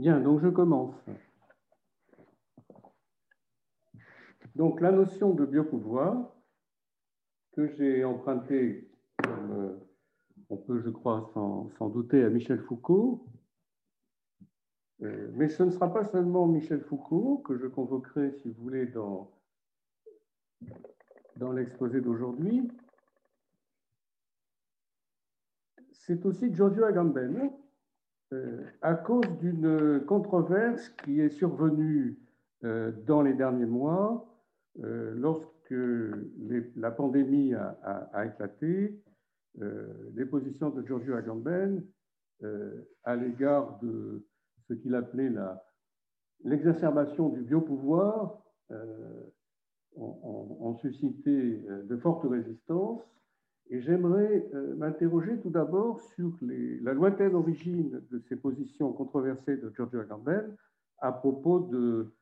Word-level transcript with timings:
Bien, 0.00 0.18
donc 0.18 0.40
je 0.40 0.48
commence. 0.48 0.94
Donc 4.54 4.80
la 4.80 4.92
notion 4.92 5.34
de 5.34 5.44
biopouvoir 5.44 6.34
que 7.52 7.68
j'ai 7.76 8.02
empruntée, 8.02 8.90
comme 9.22 9.52
euh, 9.52 9.76
on 10.48 10.56
peut, 10.56 10.80
je 10.80 10.88
crois, 10.88 11.30
s'en 11.34 11.88
douter, 11.90 12.24
à 12.24 12.30
Michel 12.30 12.62
Foucault, 12.62 13.26
euh, 15.02 15.30
mais 15.34 15.50
ce 15.50 15.64
ne 15.64 15.70
sera 15.70 15.92
pas 15.92 16.06
seulement 16.06 16.46
Michel 16.46 16.80
Foucault 16.80 17.42
que 17.46 17.58
je 17.58 17.66
convoquerai, 17.66 18.32
si 18.40 18.48
vous 18.48 18.62
voulez, 18.62 18.86
dans, 18.86 19.30
dans 21.36 21.52
l'exposé 21.52 22.00
d'aujourd'hui. 22.00 22.70
C'est 25.92 26.24
aussi 26.24 26.54
Giorgio 26.54 26.84
Agamben, 26.84 27.52
euh, 28.32 28.64
à 28.82 28.94
cause 28.94 29.28
d'une 29.40 30.04
controverse 30.06 30.88
qui 31.04 31.20
est 31.20 31.30
survenue 31.30 32.18
euh, 32.64 32.92
dans 33.06 33.22
les 33.22 33.34
derniers 33.34 33.66
mois, 33.66 34.26
lorsque 34.76 35.74
la 36.76 36.90
pandémie 36.92 37.54
a, 37.54 38.24
éclaté, 38.24 39.02
les 39.58 40.24
positions 40.24 40.70
de 40.70 40.86
Giorgio 40.86 41.16
Agamben 41.16 41.84
à 43.02 43.16
l'égard 43.16 43.78
de 43.82 44.24
ce 44.68 44.74
qu'il 44.74 44.94
appelait 44.94 45.32
l'exacerbation 46.44 47.30
du 47.30 47.42
biopouvoir, 47.42 48.40
euh, 48.70 49.24
ont, 49.96 50.76
suscité 50.80 51.62
euh, 51.68 51.82
de 51.82 51.96
fortes 51.96 52.24
résistances. 52.24 53.02
Et 53.70 53.80
j'aimerais 53.80 54.48
euh, 54.52 54.74
m'interroger 54.74 55.38
tout 55.38 55.50
d'abord 55.50 56.00
sur 56.00 56.32
la 56.40 56.92
lointaine 56.92 57.34
origine 57.34 58.02
de 58.10 58.18
ces 58.28 58.36
positions 58.36 58.92
controversées 58.92 59.56
de 59.56 59.72
Giorgio 59.74 60.00
Agamben 60.00 60.56
à 60.98 61.12
propos 61.12 61.60
de, 61.60 62.12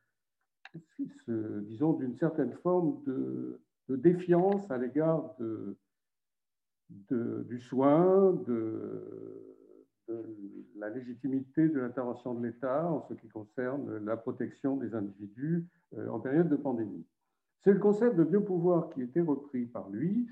disons, 1.27 1.93
d'une 1.93 2.15
certaine 2.15 2.53
forme 2.53 3.01
de, 3.05 3.59
défiance 3.89 4.69
à 4.69 4.77
l'égard 4.77 5.35
de, 5.39 5.75
du 7.47 7.59
soin, 7.59 8.33
de, 8.45 9.49
la 10.75 10.89
légitimité 10.89 11.67
de 11.67 11.79
l'intervention 11.79 12.33
de 12.35 12.45
l'État 12.45 12.89
en 12.89 13.01
ce 13.07 13.13
qui 13.15 13.27
concerne 13.27 14.03
la 14.05 14.17
protection 14.17 14.77
des 14.77 14.95
individus 14.95 15.65
euh, 15.97 16.07
en 16.09 16.19
période 16.19 16.49
de 16.49 16.55
pandémie. 16.55 17.05
C'est 17.59 17.73
le 17.73 17.79
concept 17.79 18.15
de 18.15 18.23
biopouvoir 18.23 18.89
qui 18.89 19.01
été 19.01 19.21
repris 19.21 19.65
par 19.65 19.89
lui, 19.89 20.27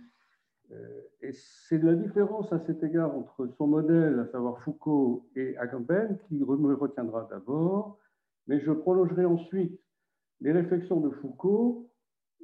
et 1.21 1.31
c'est 1.31 1.81
la 1.81 1.95
différence 1.95 2.51
à 2.51 2.59
cet 2.59 2.83
égard 2.83 3.15
entre 3.15 3.47
son 3.57 3.67
modèle, 3.67 4.19
à 4.19 4.27
savoir 4.27 4.59
Foucault 4.59 5.27
et 5.35 5.57
Agamben, 5.57 6.17
qui 6.27 6.35
me 6.35 6.73
retiendra 6.73 7.27
d'abord, 7.29 7.97
mais 8.47 8.59
je 8.59 8.71
prolongerai 8.71 9.25
ensuite 9.25 9.79
les 10.41 10.51
réflexions 10.51 10.99
de 10.99 11.09
Foucault 11.09 11.89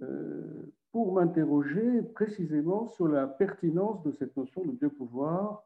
euh, 0.01 0.73
pour 0.91 1.13
m'interroger 1.13 2.01
précisément 2.01 2.88
sur 2.88 3.07
la 3.07 3.27
pertinence 3.27 4.03
de 4.03 4.11
cette 4.11 4.35
notion 4.38 4.63
de 4.63 4.71
biopouvoir 4.71 5.63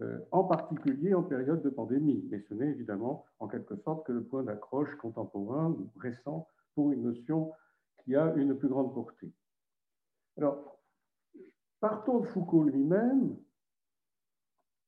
euh, 0.00 0.18
en 0.32 0.44
particulier 0.44 1.14
en 1.14 1.22
période 1.22 1.62
de 1.62 1.70
pandémie. 1.70 2.26
Mais 2.30 2.40
ce 2.40 2.54
n'est 2.54 2.70
évidemment 2.70 3.24
en 3.38 3.48
quelque 3.48 3.76
sorte 3.76 4.06
que 4.06 4.12
le 4.12 4.24
point 4.24 4.42
d'accroche 4.42 4.94
contemporain 4.96 5.70
ou 5.70 5.90
récent 5.98 6.48
pour 6.74 6.92
une 6.92 7.02
notion 7.02 7.52
qui 7.98 8.16
a 8.16 8.32
une 8.36 8.56
plus 8.56 8.68
grande 8.68 8.92
portée. 8.94 9.32
Alors, 10.36 10.73
partons 11.84 12.20
de 12.20 12.26
Foucault 12.26 12.64
lui-même. 12.64 13.36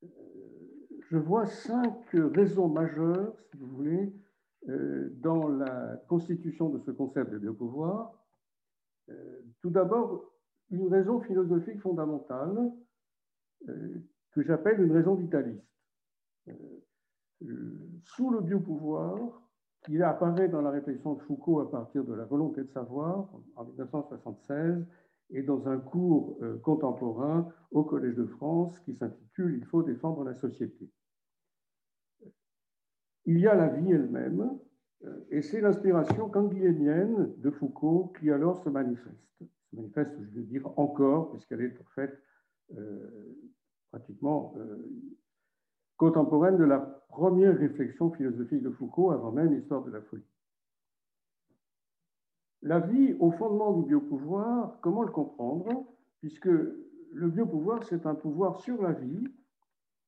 Euh, 0.03 0.07
je 1.11 1.17
vois 1.19 1.45
cinq 1.45 1.93
raisons 2.11 2.69
majeures, 2.69 3.35
si 3.51 3.57
vous 3.57 3.67
voulez, 3.67 4.11
euh, 4.67 5.09
dans 5.17 5.47
la 5.47 5.97
constitution 6.07 6.69
de 6.69 6.79
ce 6.79 6.89
concept 6.89 7.29
de 7.29 7.37
biopouvoir. 7.37 8.13
Tout 9.61 9.69
d'abord, 9.69 10.33
une 10.71 10.87
raison 10.87 11.21
philosophique 11.21 11.79
fondamentale 11.81 12.71
que 14.31 14.41
j'appelle 14.41 14.81
une 14.81 14.91
raison 14.91 15.13
vitaliste. 15.13 15.63
Euh, 16.49 16.53
euh, 17.43 17.91
sous 18.05 18.31
le 18.31 18.41
biopouvoir, 18.41 19.43
qui 19.85 20.01
apparaît 20.01 20.49
dans 20.49 20.61
la 20.61 20.71
réflexion 20.71 21.13
de 21.13 21.21
Foucault 21.21 21.59
à 21.59 21.69
partir 21.69 22.03
de 22.03 22.13
la 22.13 22.25
volonté 22.25 22.63
de 22.63 22.71
savoir 22.71 23.29
en 23.55 23.65
1976 23.65 24.83
et 25.29 25.43
dans 25.43 25.67
un 25.67 25.77
cours 25.77 26.37
euh, 26.41 26.57
contemporain 26.59 27.47
au 27.71 27.83
Collège 27.83 28.15
de 28.15 28.25
France 28.25 28.79
qui 28.81 28.95
s'intitule 28.95 29.57
Il 29.57 29.65
faut 29.65 29.83
défendre 29.83 30.23
la 30.23 30.33
société. 30.33 30.89
Il 33.25 33.39
y 33.39 33.47
a 33.47 33.55
la 33.55 33.67
vie 33.67 33.91
elle-même, 33.91 34.57
et 35.29 35.41
c'est 35.41 35.59
l'inspiration 35.59 36.29
canguilénienne 36.29 37.33
de 37.37 37.51
Foucault 37.51 38.13
qui 38.19 38.31
alors 38.31 38.63
se 38.63 38.69
manifeste. 38.69 39.27
Se 39.39 39.75
manifeste, 39.75 40.11
je 40.17 40.39
veux 40.39 40.45
dire 40.45 40.65
encore, 40.79 41.31
puisqu'elle 41.31 41.61
est 41.61 41.77
en 41.79 41.89
fait 41.93 42.17
pratiquement 43.91 44.53
euh, 44.57 44.77
contemporaine 45.97 46.57
de 46.57 46.63
la 46.63 46.79
première 47.09 47.57
réflexion 47.57 48.11
philosophique 48.11 48.61
de 48.61 48.69
Foucault 48.69 49.11
avant 49.11 49.31
même 49.31 49.53
l'histoire 49.53 49.83
de 49.83 49.91
la 49.91 50.01
folie. 50.01 50.23
La 52.67 52.79
vie 52.79 53.15
au 53.21 53.31
fondement 53.31 53.71
du 53.71 53.87
biopouvoir, 53.87 54.77
comment 54.81 55.03
le 55.03 55.11
comprendre? 55.11 55.85
Puisque 56.19 56.47
le 56.47 57.29
biopouvoir, 57.29 57.85
c'est 57.85 58.05
un 58.05 58.13
pouvoir 58.13 58.59
sur 58.59 58.81
la 58.81 58.91
vie, 58.91 59.23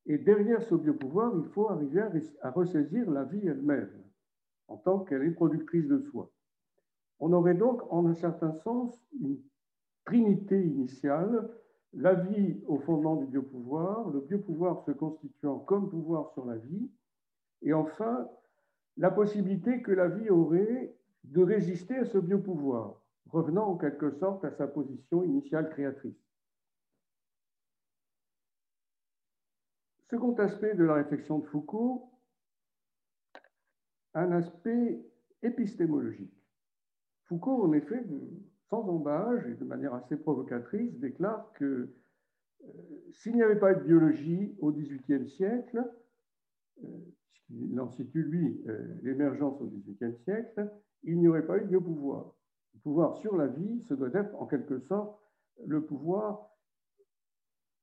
et 0.06 0.18
derrière 0.18 0.62
ce 0.64 0.76
biopouvoir, 0.76 1.32
il 1.38 1.46
faut 1.52 1.70
arriver 1.70 2.02
à 2.42 2.52
ressaisir 2.52 3.10
la 3.10 3.24
vie 3.24 3.48
elle-même, 3.48 4.04
en 4.68 4.76
tant 4.76 5.00
qu'elle 5.00 5.24
est 5.24 5.32
productrice 5.32 5.88
de 5.88 6.00
soi. 6.00 6.30
On 7.22 7.32
aurait 7.32 7.54
donc, 7.54 7.82
en 7.94 8.06
un 8.08 8.14
certain 8.14 8.52
sens, 8.52 9.08
une 9.22 9.38
trinité 10.04 10.62
initiale 10.62 11.50
la 11.94 12.14
vie 12.14 12.62
au 12.68 12.78
fondement 12.80 13.16
du 13.16 13.26
biopouvoir, 13.28 14.10
le 14.10 14.20
biopouvoir 14.20 14.82
se 14.82 14.92
constituant 14.92 15.60
comme 15.60 15.90
pouvoir 15.90 16.32
sur 16.34 16.46
la 16.46 16.58
vie, 16.58 16.92
et 17.62 17.72
enfin 17.72 18.28
la 18.98 19.12
possibilité 19.12 19.82
que 19.82 19.94
la 19.94 20.10
vie 20.10 20.30
aurait 20.30 20.94
de 21.24 21.44
résister 21.44 21.96
à 21.98 22.06
ce 22.06 22.18
biopouvoir, 22.18 23.02
revenant 23.28 23.68
en 23.68 23.78
quelque 23.78 24.12
sorte 24.12 24.44
à 24.46 24.52
sa 24.52 24.68
position 24.68 25.24
initiale 25.24 25.70
créatrice. 25.70 26.18
Second 30.10 30.34
aspect 30.36 30.74
de 30.74 30.84
la 30.84 30.96
réflexion 30.96 31.40
de 31.40 31.46
Foucault, 31.46 32.10
un 34.16 34.32
aspect 34.32 35.06
épistémologique. 35.44 36.34
Foucault, 37.26 37.64
en 37.64 37.74
effet, 37.74 38.04
sans 38.70 38.88
embâge 38.90 39.46
et 39.48 39.54
de 39.54 39.66
manière 39.66 39.94
assez 39.94 40.18
provocatrice, 40.18 40.98
déclare 41.00 41.52
que 41.54 41.94
euh, 42.64 42.68
s'il 43.12 43.36
n'y 43.36 43.44
avait 43.44 43.60
pas 43.60 43.74
de 43.74 43.84
biologie 43.84 44.56
au 44.60 44.72
XVIIIe 44.72 45.30
siècle, 45.30 45.84
euh, 46.84 46.88
puisqu'il 47.32 47.80
en 47.80 47.90
situe, 47.92 48.24
lui, 48.24 48.64
euh, 48.68 48.96
l'émergence 49.04 49.62
au 49.62 49.68
XVIIIe 49.68 50.18
siècle, 50.24 50.72
il 51.10 51.20
n'y 51.20 51.28
aurait 51.28 51.46
pas 51.46 51.58
eu 51.58 51.62
de 51.62 51.68
biopouvoir. 51.68 52.34
Le 52.74 52.80
pouvoir 52.82 53.18
sur 53.18 53.36
la 53.36 53.48
vie, 53.48 53.84
ce 53.88 53.94
doit 53.94 54.14
être 54.14 54.36
en 54.36 54.46
quelque 54.46 54.80
sorte 54.80 55.20
le 55.66 55.84
pouvoir 55.84 56.50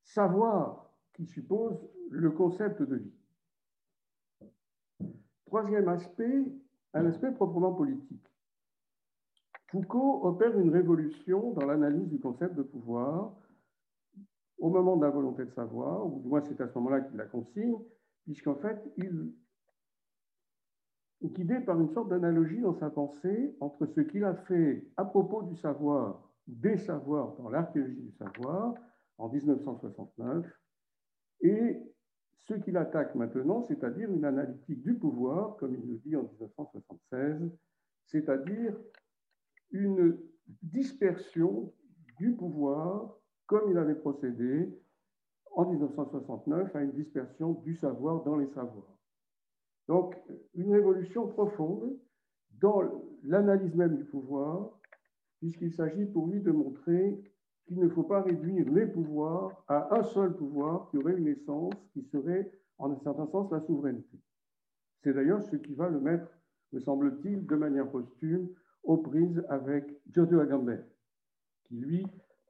savoir 0.05 0.91
qui 1.15 1.27
suppose 1.27 1.77
le 2.11 2.31
concept 2.31 2.83
de 2.83 2.97
vie. 2.97 3.15
Troisième 5.47 5.89
aspect, 5.89 6.45
un 6.95 7.07
aspect 7.07 7.33
proprement 7.33 7.75
politique. 7.75 8.27
Foucault 9.69 10.25
opère 10.25 10.59
une 10.59 10.71
révolution 10.71 11.53
dans 11.53 11.67
l'analyse 11.67 12.09
du 12.09 12.21
concept 12.21 12.55
de 12.55 12.63
pouvoir 12.63 13.35
au 14.59 14.71
moment 14.71 14.97
de 14.97 15.05
la 15.05 15.11
volonté 15.11 15.45
de 15.45 15.51
savoir, 15.51 16.07
ou 16.07 16.21
du 16.21 16.29
moins 16.29 16.43
c'est 16.43 16.61
à 16.61 16.69
ce 16.69 16.75
moment-là 16.79 17.01
qu'il 17.03 17.17
la 17.17 17.27
consigne, 17.27 17.77
puisqu'en 18.25 18.55
fait, 18.55 18.81
il 18.97 19.35
guidé 21.27 21.61
par 21.61 21.81
une 21.81 21.91
sorte 21.91 22.09
d'analogie 22.09 22.61
dans 22.61 22.75
sa 22.75 22.91
pensée 22.91 23.57
entre 23.61 23.87
ce 23.87 24.01
qu'il 24.01 24.25
a 24.25 24.35
fait 24.35 24.87
à 24.97 25.05
propos 25.05 25.43
du 25.43 25.57
savoir, 25.57 26.31
des 26.47 26.77
savoirs 26.77 27.37
dans 27.37 27.49
l'archéologie 27.49 28.03
du 28.03 28.13
savoir, 28.13 28.75
en 29.19 29.29
1969, 29.29 30.47
et 31.41 31.79
ce 32.39 32.55
qu'il 32.55 32.77
attaque 32.77 33.15
maintenant, 33.15 33.63
c'est-à-dire 33.63 34.11
une 34.11 34.25
analytique 34.25 34.83
du 34.83 34.95
pouvoir, 34.95 35.57
comme 35.57 35.75
il 35.75 35.89
le 35.89 35.97
dit 35.99 36.17
en 36.17 36.23
1976, 36.23 37.51
c'est-à-dire 38.07 38.77
une 39.73 40.19
dispersion 40.63 41.73
du 42.19 42.33
pouvoir, 42.33 43.19
comme 43.47 43.71
il 43.71 43.79
avait 43.79 43.97
procédé 43.97 44.69
en 45.53 45.71
1969 45.71 46.77
à 46.77 46.83
une 46.83 46.93
dispersion 46.93 47.53
du 47.65 47.75
savoir 47.75 48.23
dans 48.23 48.37
les 48.37 48.49
savoirs. 48.49 48.96
Donc, 49.89 50.17
une 50.55 50.73
révolution 50.73 51.29
profonde 51.29 51.97
dans 52.61 52.83
l'analyse 53.23 53.75
même 53.75 53.97
du 53.97 54.05
pouvoir, 54.05 54.79
puisqu'il 55.39 55.73
s'agit 55.73 56.07
pour 56.07 56.27
lui 56.29 56.41
de 56.41 56.51
montrer 56.51 57.23
qu'il 57.67 57.79
ne 57.79 57.89
faut 57.89 58.05
pas 58.05 58.23
réduire 58.23 58.71
les 58.73 58.87
pouvoirs 58.87 59.65
à 59.69 59.99
un 59.99 60.03
seul 60.03 60.35
pouvoir 60.35 60.89
qui 60.91 60.99
aurait 60.99 61.17
une 61.17 61.29
essence, 61.29 61.75
qui 61.93 62.03
serait 62.05 62.51
en 62.79 62.91
un 62.91 62.99
certain 63.01 63.27
sens 63.27 63.51
la 63.51 63.61
souveraineté. 63.61 64.19
C'est 65.03 65.13
d'ailleurs 65.13 65.43
ce 65.43 65.57
qui 65.57 65.75
va 65.75 65.89
le 65.89 66.01
mettre, 66.01 66.29
me 66.73 66.81
semble-t-il, 66.81 67.47
de 67.47 67.57
manière 67.57 67.91
posthume 67.91 68.49
aux 68.83 68.99
prises 68.99 69.45
avec 69.49 69.85
Giorgio 70.11 70.41
Agamben, 70.41 70.85
qui 71.65 71.77
lui 71.77 72.07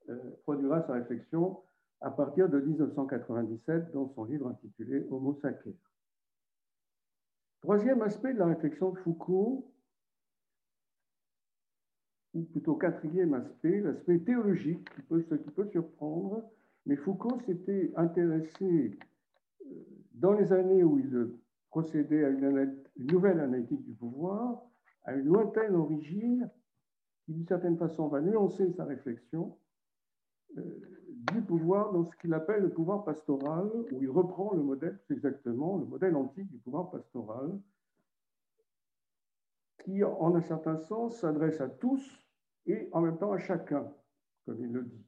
euh, 0.09 0.17
produira 0.43 0.83
sa 0.87 0.95
réflexion 0.95 1.59
à 2.01 2.11
partir 2.11 2.49
de 2.49 2.61
1997 2.61 3.93
dans 3.93 4.09
son 4.15 4.25
livre 4.25 4.49
intitulé 4.49 5.07
Homo 5.11 5.35
sacer. 5.41 5.75
Troisième 7.67 8.01
aspect 8.03 8.33
de 8.33 8.39
la 8.39 8.47
réflexion 8.47 8.93
de 8.93 8.99
Foucault, 9.01 9.73
ou 12.33 12.45
plutôt 12.45 12.77
quatrième 12.77 13.35
aspect, 13.35 13.81
l'aspect 13.81 14.21
théologique, 14.21 14.89
qui 14.95 15.03
peut, 15.03 15.21
qui 15.23 15.51
peut 15.51 15.67
surprendre, 15.73 16.49
mais 16.87 16.95
Foucault 16.95 17.41
s'était 17.45 17.91
intéressé 17.97 18.97
euh, 19.63 19.75
dans 20.13 20.35
les 20.35 20.53
années 20.53 20.85
où 20.85 21.01
il 21.01 21.33
procédait 21.71 22.25
à 22.25 22.29
une, 22.29 22.85
nouvelle 22.99 23.41
analytique 23.41 23.83
du 23.83 23.95
pouvoir, 23.95 24.63
à 25.03 25.15
une 25.15 25.27
lointaine 25.27 25.75
origine 25.75 26.49
qui, 27.25 27.33
d'une 27.33 27.49
certaine 27.49 27.79
façon, 27.79 28.07
va 28.07 28.21
nuancer 28.21 28.73
sa 28.75 28.85
réflexion 28.85 29.59
euh, 30.57 30.63
du 31.33 31.43
pouvoir 31.43 31.93
dans 31.93 32.05
ce 32.05 32.17
qu'il 32.17 32.33
appelle 32.35 32.63
le 32.63 32.71
pouvoir 32.71 33.05
pastoral, 33.05 33.71
où 33.93 34.03
il 34.03 34.11
reprend 34.11 34.53
le 34.55 34.63
modèle, 34.63 34.99
exactement, 35.11 35.77
le 35.79 35.87
modèle 35.87 36.17
antique 36.17 36.51
du 36.51 36.59
pouvoir 36.59 36.91
pastoral, 36.91 37.59
qui, 39.85 40.03
en 40.03 40.35
un 40.35 40.43
certain 40.43 40.77
sens, 40.79 41.21
s'adresse 41.21 41.61
à 41.61 41.69
tous 41.69 42.27
et 42.67 42.89
en 42.93 43.01
même 43.01 43.19
temps 43.19 43.33
à 43.33 43.39
chacun, 43.39 43.93
comme 44.45 44.61
il 44.61 44.73
le 44.73 44.83
dit. 44.83 45.05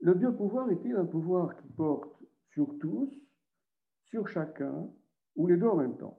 Le 0.00 0.14
biopouvoir 0.14 0.70
est-il 0.70 0.96
un 0.96 1.06
pouvoir 1.06 1.56
qui 1.56 1.68
porte 1.68 2.22
sur 2.48 2.76
tous, 2.78 3.10
sur 4.04 4.28
chacun, 4.28 4.90
ou 5.36 5.46
les 5.46 5.56
deux 5.56 5.68
en 5.68 5.76
même 5.76 5.96
temps? 5.96 6.18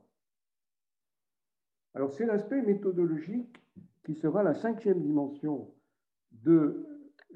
Alors 1.94 2.12
c'est 2.12 2.26
l'aspect 2.26 2.62
méthodologique 2.62 3.62
qui 4.04 4.16
sera 4.16 4.42
la 4.42 4.56
cinquième 4.56 5.02
dimension 5.02 5.72
de 6.44 6.86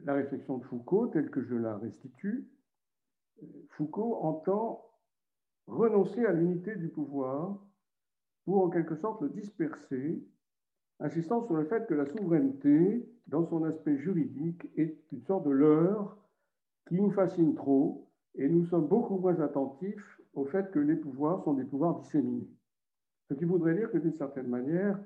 la 0.03 0.13
réflexion 0.13 0.57
de 0.57 0.63
Foucault 0.63 1.07
telle 1.07 1.29
que 1.29 1.41
je 1.41 1.55
la 1.55 1.77
restitue. 1.77 2.47
Foucault 3.69 4.15
entend 4.21 4.83
renoncer 5.67 6.25
à 6.25 6.33
l'unité 6.33 6.75
du 6.75 6.89
pouvoir 6.89 7.59
pour 8.45 8.63
en 8.63 8.69
quelque 8.69 8.95
sorte 8.95 9.21
le 9.21 9.29
disperser, 9.29 10.23
insistant 10.99 11.45
sur 11.45 11.55
le 11.55 11.65
fait 11.65 11.85
que 11.87 11.93
la 11.93 12.05
souveraineté, 12.05 13.07
dans 13.27 13.45
son 13.45 13.63
aspect 13.65 13.97
juridique, 13.97 14.67
est 14.77 14.97
une 15.11 15.21
sorte 15.21 15.45
de 15.45 15.51
leurre 15.51 16.17
qui 16.87 16.95
nous 16.95 17.11
fascine 17.11 17.55
trop 17.55 18.09
et 18.35 18.47
nous 18.47 18.65
sommes 18.65 18.87
beaucoup 18.87 19.17
moins 19.17 19.39
attentifs 19.41 20.21
au 20.33 20.45
fait 20.45 20.71
que 20.71 20.79
les 20.79 20.95
pouvoirs 20.95 21.43
sont 21.43 21.53
des 21.53 21.65
pouvoirs 21.65 21.99
disséminés. 21.99 22.49
Ce 23.29 23.33
qui 23.33 23.43
voudrait 23.43 23.75
dire 23.75 23.91
que 23.91 23.97
d'une 23.97 24.15
certaine 24.15 24.47
manière, 24.47 24.97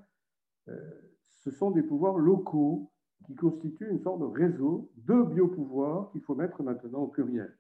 euh, 0.67 0.91
ce 1.25 1.49
sont 1.49 1.71
des 1.71 1.81
pouvoirs 1.81 2.17
locaux 2.17 2.90
qui 3.25 3.35
constituent 3.35 3.89
une 3.89 4.01
sorte 4.01 4.19
de 4.19 4.25
réseau 4.25 4.89
de 4.97 5.23
biopouvoirs 5.23 6.11
qu'il 6.11 6.21
faut 6.21 6.35
mettre 6.35 6.63
maintenant 6.63 7.03
au 7.03 7.07
pluriel. 7.07 7.55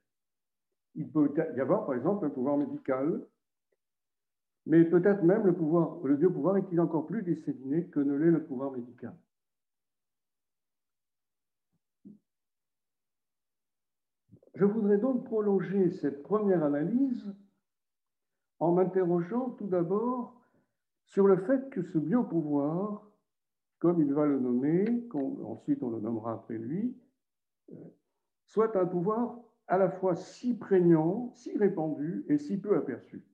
Il 0.95 1.09
peut 1.09 1.31
y 1.55 1.59
avoir 1.59 1.85
par 1.85 1.95
exemple 1.95 2.25
un 2.25 2.29
pouvoir 2.29 2.57
médical 2.57 3.21
mais 4.65 4.83
peut-être 4.85 5.23
même 5.23 5.45
le 5.45 5.55
pouvoir, 5.55 5.97
le 6.03 6.15
biopouvoir 6.15 6.57
est-il 6.57 6.79
encore 6.79 7.07
plus 7.07 7.23
disséminé 7.23 7.87
que 7.87 7.99
ne 7.99 8.13
l'est 8.15 8.31
le 8.31 8.43
pouvoir 8.43 8.71
médical. 8.71 9.15
Je 14.53 14.65
voudrais 14.65 14.97
donc 14.97 15.23
prolonger 15.25 15.89
cette 15.89 16.21
première 16.21 16.63
analyse 16.63 17.33
en 18.59 18.73
m'interrogeant 18.73 19.51
tout 19.51 19.65
d'abord 19.65 20.39
sur 21.05 21.25
le 21.25 21.37
fait 21.37 21.69
que 21.71 21.81
ce 21.81 21.97
biopouvoir, 21.97 23.10
comme 23.81 23.99
il 23.99 24.13
va 24.13 24.27
le 24.27 24.39
nommer, 24.39 24.85
ensuite 25.43 25.81
on 25.81 25.89
le 25.89 25.99
nommera 25.99 26.33
après 26.33 26.57
lui, 26.57 26.95
euh, 27.71 27.75
soit 28.45 28.75
un 28.77 28.85
pouvoir 28.85 29.39
à 29.67 29.79
la 29.79 29.89
fois 29.89 30.15
si 30.15 30.55
prégnant, 30.55 31.31
si 31.33 31.57
répandu 31.57 32.23
et 32.29 32.37
si 32.37 32.57
peu 32.57 32.77
aperçu. 32.77 33.25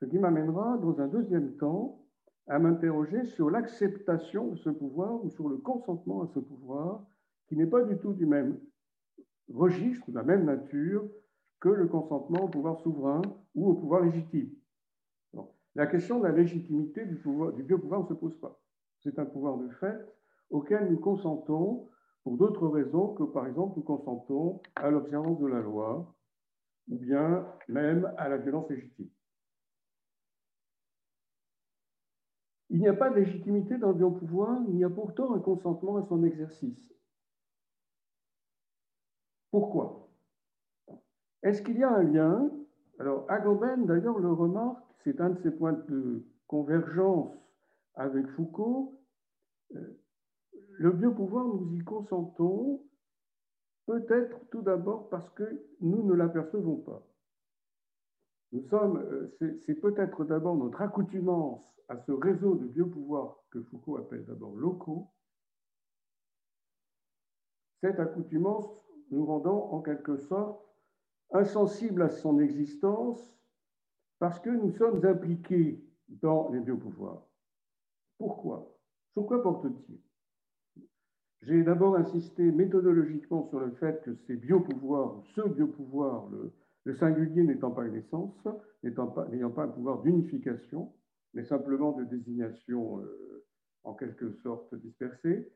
Ce 0.00 0.04
qui 0.04 0.16
m'amènera, 0.18 0.78
dans 0.78 1.00
un 1.00 1.08
deuxième 1.08 1.56
temps, 1.56 2.04
à 2.46 2.60
m'interroger 2.60 3.24
sur 3.24 3.50
l'acceptation 3.50 4.46
de 4.46 4.56
ce 4.56 4.70
pouvoir 4.70 5.24
ou 5.24 5.28
sur 5.30 5.48
le 5.48 5.56
consentement 5.56 6.22
à 6.22 6.28
ce 6.28 6.38
pouvoir, 6.38 7.04
qui 7.48 7.56
n'est 7.56 7.66
pas 7.66 7.82
du 7.82 7.98
tout 7.98 8.12
du 8.12 8.26
même 8.26 8.60
registre, 9.52 10.08
de 10.08 10.14
la 10.14 10.22
même 10.22 10.44
nature 10.44 11.04
que 11.58 11.68
le 11.68 11.88
consentement 11.88 12.44
au 12.44 12.48
pouvoir 12.48 12.78
souverain 12.78 13.22
ou 13.56 13.70
au 13.70 13.74
pouvoir 13.74 14.02
légitime. 14.02 14.50
La 15.74 15.86
question 15.88 16.20
de 16.20 16.26
la 16.26 16.32
légitimité 16.32 17.04
du, 17.06 17.16
pouvoir, 17.16 17.52
du 17.52 17.64
biopouvoir 17.64 18.02
ne 18.02 18.06
se 18.06 18.14
pose 18.14 18.38
pas. 18.38 18.60
C'est 19.00 19.18
un 19.18 19.26
pouvoir 19.26 19.58
de 19.58 19.68
fait 19.68 19.98
auquel 20.50 20.90
nous 20.90 20.98
consentons 20.98 21.88
pour 22.24 22.36
d'autres 22.36 22.66
raisons 22.68 23.14
que, 23.14 23.22
par 23.24 23.46
exemple, 23.46 23.74
nous 23.76 23.82
consentons 23.82 24.60
à 24.74 24.90
l'observance 24.90 25.38
de 25.38 25.46
la 25.46 25.60
loi 25.60 26.14
ou 26.88 26.96
bien 26.96 27.46
même 27.68 28.12
à 28.16 28.28
la 28.28 28.38
violence 28.38 28.68
légitime. 28.70 29.08
Il 32.70 32.80
n'y 32.80 32.88
a 32.88 32.94
pas 32.94 33.10
de 33.10 33.16
légitimité 33.16 33.78
dans 33.78 33.92
le 33.92 34.10
pouvoir, 34.10 34.60
il 34.68 34.76
y 34.76 34.84
a 34.84 34.90
pourtant 34.90 35.34
un 35.34 35.38
consentement 35.38 35.96
à 35.96 36.02
son 36.02 36.22
exercice. 36.22 36.92
Pourquoi? 39.50 40.10
Est-ce 41.42 41.62
qu'il 41.62 41.78
y 41.78 41.84
a 41.84 41.90
un 41.90 42.02
lien? 42.02 42.50
Alors, 42.98 43.24
Agamben, 43.30 43.86
d'ailleurs, 43.86 44.18
le 44.18 44.32
remarque, 44.32 44.84
c'est 45.04 45.20
un 45.20 45.30
de 45.30 45.40
ses 45.42 45.50
points 45.50 45.72
de 45.88 46.26
convergence 46.46 47.47
avec 47.98 48.26
Foucault. 48.28 49.00
Euh, 49.74 50.00
le 50.78 50.92
biopouvoir, 50.92 51.44
nous 51.44 51.74
y 51.74 51.84
consentons, 51.84 52.82
peut-être 53.86 54.38
tout 54.50 54.62
d'abord 54.62 55.08
parce 55.10 55.28
que 55.30 55.66
nous 55.80 56.02
ne 56.04 56.14
l'apercevons 56.14 56.76
pas. 56.76 57.06
Nous 58.52 58.62
sommes, 58.68 58.98
euh, 58.98 59.36
c'est 59.66 59.74
peut-être 59.74 60.24
d'abord 60.24 60.56
notre 60.56 60.80
accoutumance 60.80 61.78
à 61.88 61.98
ce 61.98 62.12
réseau 62.12 62.54
de 62.54 62.66
biopouvoirs 62.66 63.42
que 63.50 63.62
Foucault 63.62 63.98
appelle 63.98 64.24
d'abord 64.24 64.54
locaux, 64.54 65.10
cette 67.80 68.00
accoutumance 68.00 68.86
nous 69.10 69.24
rendant 69.24 69.70
en 69.72 69.80
quelque 69.80 70.16
sorte 70.16 70.64
insensibles 71.32 72.02
à 72.02 72.08
son 72.08 72.40
existence 72.40 73.38
parce 74.18 74.40
que 74.40 74.50
nous 74.50 74.72
sommes 74.72 75.04
impliqués 75.04 75.84
dans 76.08 76.50
les 76.50 76.60
biopouvoirs. 76.60 77.27
Pourquoi? 78.18 78.76
Sur 79.12 79.26
quoi 79.26 79.42
porte-t-il? 79.42 79.98
J'ai 81.42 81.62
d'abord 81.62 81.96
insisté 81.96 82.42
méthodologiquement 82.50 83.48
sur 83.48 83.60
le 83.60 83.70
fait 83.76 84.02
que 84.02 84.14
ces 84.26 84.36
biopouvoirs, 84.36 85.22
ce 85.34 85.40
biopouvoir, 85.48 86.28
le, 86.30 86.52
singulier 86.96 87.42
n'étant 87.42 87.70
pas 87.70 87.86
une 87.86 87.94
essence, 87.94 88.34
n'ayant 88.82 89.06
pas, 89.06 89.26
pas, 89.26 89.62
un 89.62 89.68
pouvoir 89.68 90.02
d'unification, 90.02 90.92
mais 91.34 91.44
simplement 91.44 91.92
de 91.92 92.04
désignation 92.04 93.00
euh, 93.00 93.44
en 93.84 93.94
quelque 93.94 94.32
sorte 94.42 94.74
dispersée, 94.74 95.52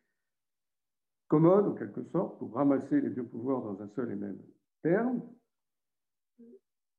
commode 1.29 1.67
en 1.67 1.75
quelque 1.75 2.05
sorte 2.05 2.39
pour 2.39 2.53
ramasser 2.55 3.01
les 3.01 3.09
biopouvoirs 3.09 3.63
dans 3.63 3.83
un 3.83 3.89
seul 3.97 4.13
et 4.13 4.17
même 4.17 4.39
terme. 4.83 5.23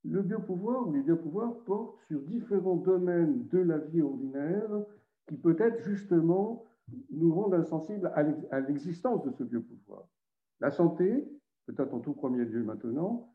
Le 0.03 0.21
biopouvoir 0.21 0.87
ou 0.87 0.93
les 0.93 1.01
biopouvoirs 1.01 1.55
portent 1.65 1.99
sur 2.07 2.19
différents 2.21 2.75
domaines 2.75 3.47
de 3.47 3.59
la 3.59 3.77
vie 3.77 4.01
ordinaire 4.01 4.69
qui 5.27 5.37
peut-être 5.37 5.81
justement 5.83 6.65
nous 7.11 7.33
rendent 7.33 7.53
insensibles 7.53 8.11
à 8.15 8.59
l'existence 8.59 9.23
de 9.23 9.31
ce 9.31 9.43
biopouvoir. 9.43 10.07
La 10.59 10.71
santé, 10.71 11.27
peut-être 11.65 11.93
en 11.93 11.99
tout 11.99 12.13
premier 12.13 12.43
lieu 12.45 12.63
maintenant, 12.63 13.33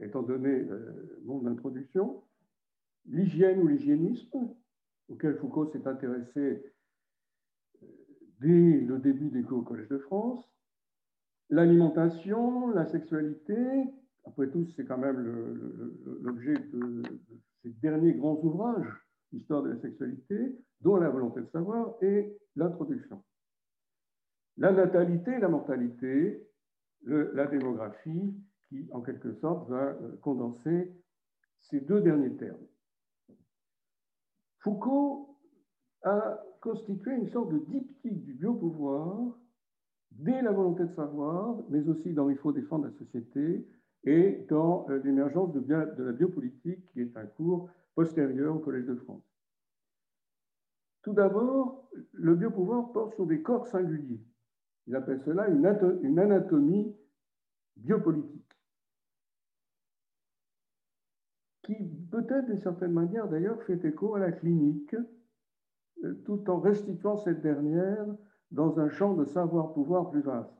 étant 0.00 0.22
donné 0.22 0.50
euh, 0.50 1.20
mon 1.24 1.46
introduction, 1.46 2.22
l'hygiène 3.06 3.60
ou 3.60 3.66
l'hygiénisme, 3.66 4.54
auquel 5.08 5.36
Foucault 5.36 5.66
s'est 5.66 5.86
intéressé 5.86 6.62
euh, 7.82 7.86
dès 8.40 8.80
le 8.80 8.98
début 8.98 9.30
des 9.30 9.42
cours 9.42 9.58
au 9.58 9.62
Collège 9.62 9.88
de 9.88 9.98
France, 9.98 10.44
l'alimentation, 11.48 12.70
la 12.70 12.86
sexualité, 12.86 13.56
après 14.24 14.48
tout, 14.48 14.66
c'est 14.76 14.84
quand 14.84 14.98
même 14.98 15.20
l'objet 16.20 16.54
de, 16.54 17.02
ces 17.62 17.70
derniers 17.82 18.14
grands 18.14 18.38
ouvrages, 18.42 19.06
Histoire 19.32 19.62
de 19.62 19.70
la 19.70 19.80
sexualité, 19.80 20.56
dont 20.80 20.96
la 20.96 21.08
volonté 21.08 21.40
de 21.40 21.48
savoir 21.50 21.94
et 22.02 22.36
l'introduction. 22.56 23.22
La 24.56 24.72
natalité, 24.72 25.38
la 25.38 25.48
mortalité, 25.48 26.46
la 27.04 27.46
démographie, 27.46 28.34
qui, 28.68 28.88
en 28.92 29.00
quelque 29.00 29.34
sorte, 29.34 29.68
va 29.68 29.82
euh, 29.82 30.16
condenser 30.22 30.92
ces 31.60 31.80
deux 31.80 32.00
derniers 32.00 32.36
termes. 32.36 32.66
Foucault 34.60 35.36
a 36.02 36.40
constitué 36.60 37.14
une 37.16 37.28
sorte 37.30 37.52
de 37.52 37.58
diptyque 37.58 38.24
du 38.24 38.34
biopouvoir 38.34 39.38
dès 40.12 40.42
la 40.42 40.52
volonté 40.52 40.84
de 40.84 40.94
savoir, 40.94 41.58
mais 41.68 41.88
aussi 41.88 42.12
dans 42.12 42.28
Il 42.28 42.36
faut 42.36 42.52
défendre 42.52 42.86
la 42.86 42.92
société, 42.92 43.66
et 44.04 44.46
dans 44.48 44.86
euh, 44.88 45.00
l'émergence 45.04 45.52
de, 45.52 45.60
de 45.60 46.02
la 46.02 46.12
biopolitique, 46.12 46.84
qui 46.92 47.00
est 47.00 47.16
un 47.16 47.26
cours 47.26 47.70
postérieur 48.00 48.56
au 48.56 48.60
Collège 48.60 48.86
de 48.86 48.94
France. 48.94 49.30
Tout 51.02 51.12
d'abord, 51.12 51.86
le 52.12 52.34
biopouvoir 52.34 52.92
porte 52.92 53.14
sur 53.14 53.26
des 53.26 53.42
corps 53.42 53.66
singuliers. 53.66 54.24
Il 54.86 54.96
appelle 54.96 55.20
cela 55.20 55.48
une 55.48 56.18
anatomie 56.18 56.96
biopolitique, 57.76 58.56
qui 61.62 61.76
peut-être 62.10 62.46
d'une 62.46 62.62
certaine 62.62 62.92
manière 62.92 63.28
d'ailleurs 63.28 63.62
fait 63.64 63.84
écho 63.84 64.14
à 64.14 64.18
la 64.18 64.32
clinique, 64.32 64.96
euh, 66.02 66.14
tout 66.24 66.48
en 66.48 66.58
restituant 66.58 67.18
cette 67.18 67.42
dernière 67.42 68.06
dans 68.50 68.80
un 68.80 68.88
champ 68.88 69.12
de 69.12 69.26
savoir-pouvoir 69.26 70.10
plus 70.10 70.22
vaste. 70.22 70.56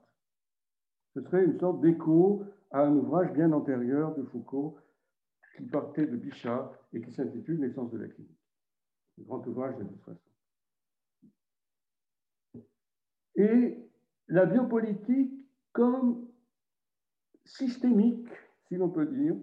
Ce 1.14 1.22
serait 1.22 1.46
une 1.46 1.58
sorte 1.58 1.80
d'écho 1.80 2.44
à 2.70 2.82
un 2.82 2.94
ouvrage 2.94 3.32
bien 3.32 3.50
antérieur 3.52 4.14
de 4.14 4.24
Foucault 4.24 4.76
qui 5.60 5.66
partait 5.68 6.06
de 6.06 6.16
Bichat 6.16 6.72
et 6.92 7.00
qui 7.00 7.12
s'intitule 7.12 7.60
Naissance 7.60 7.90
de 7.90 7.98
la 7.98 8.08
clinique. 8.08 8.38
Un 9.20 9.24
grand 9.24 9.46
ouvrage 9.46 9.76
de 9.76 9.84
toute 9.84 10.02
façon. 10.02 10.20
Et 13.36 13.78
la 14.28 14.46
biopolitique 14.46 15.32
comme 15.72 16.26
systémique, 17.44 18.28
si 18.68 18.76
l'on 18.76 18.90
peut 18.90 19.06
dire, 19.06 19.36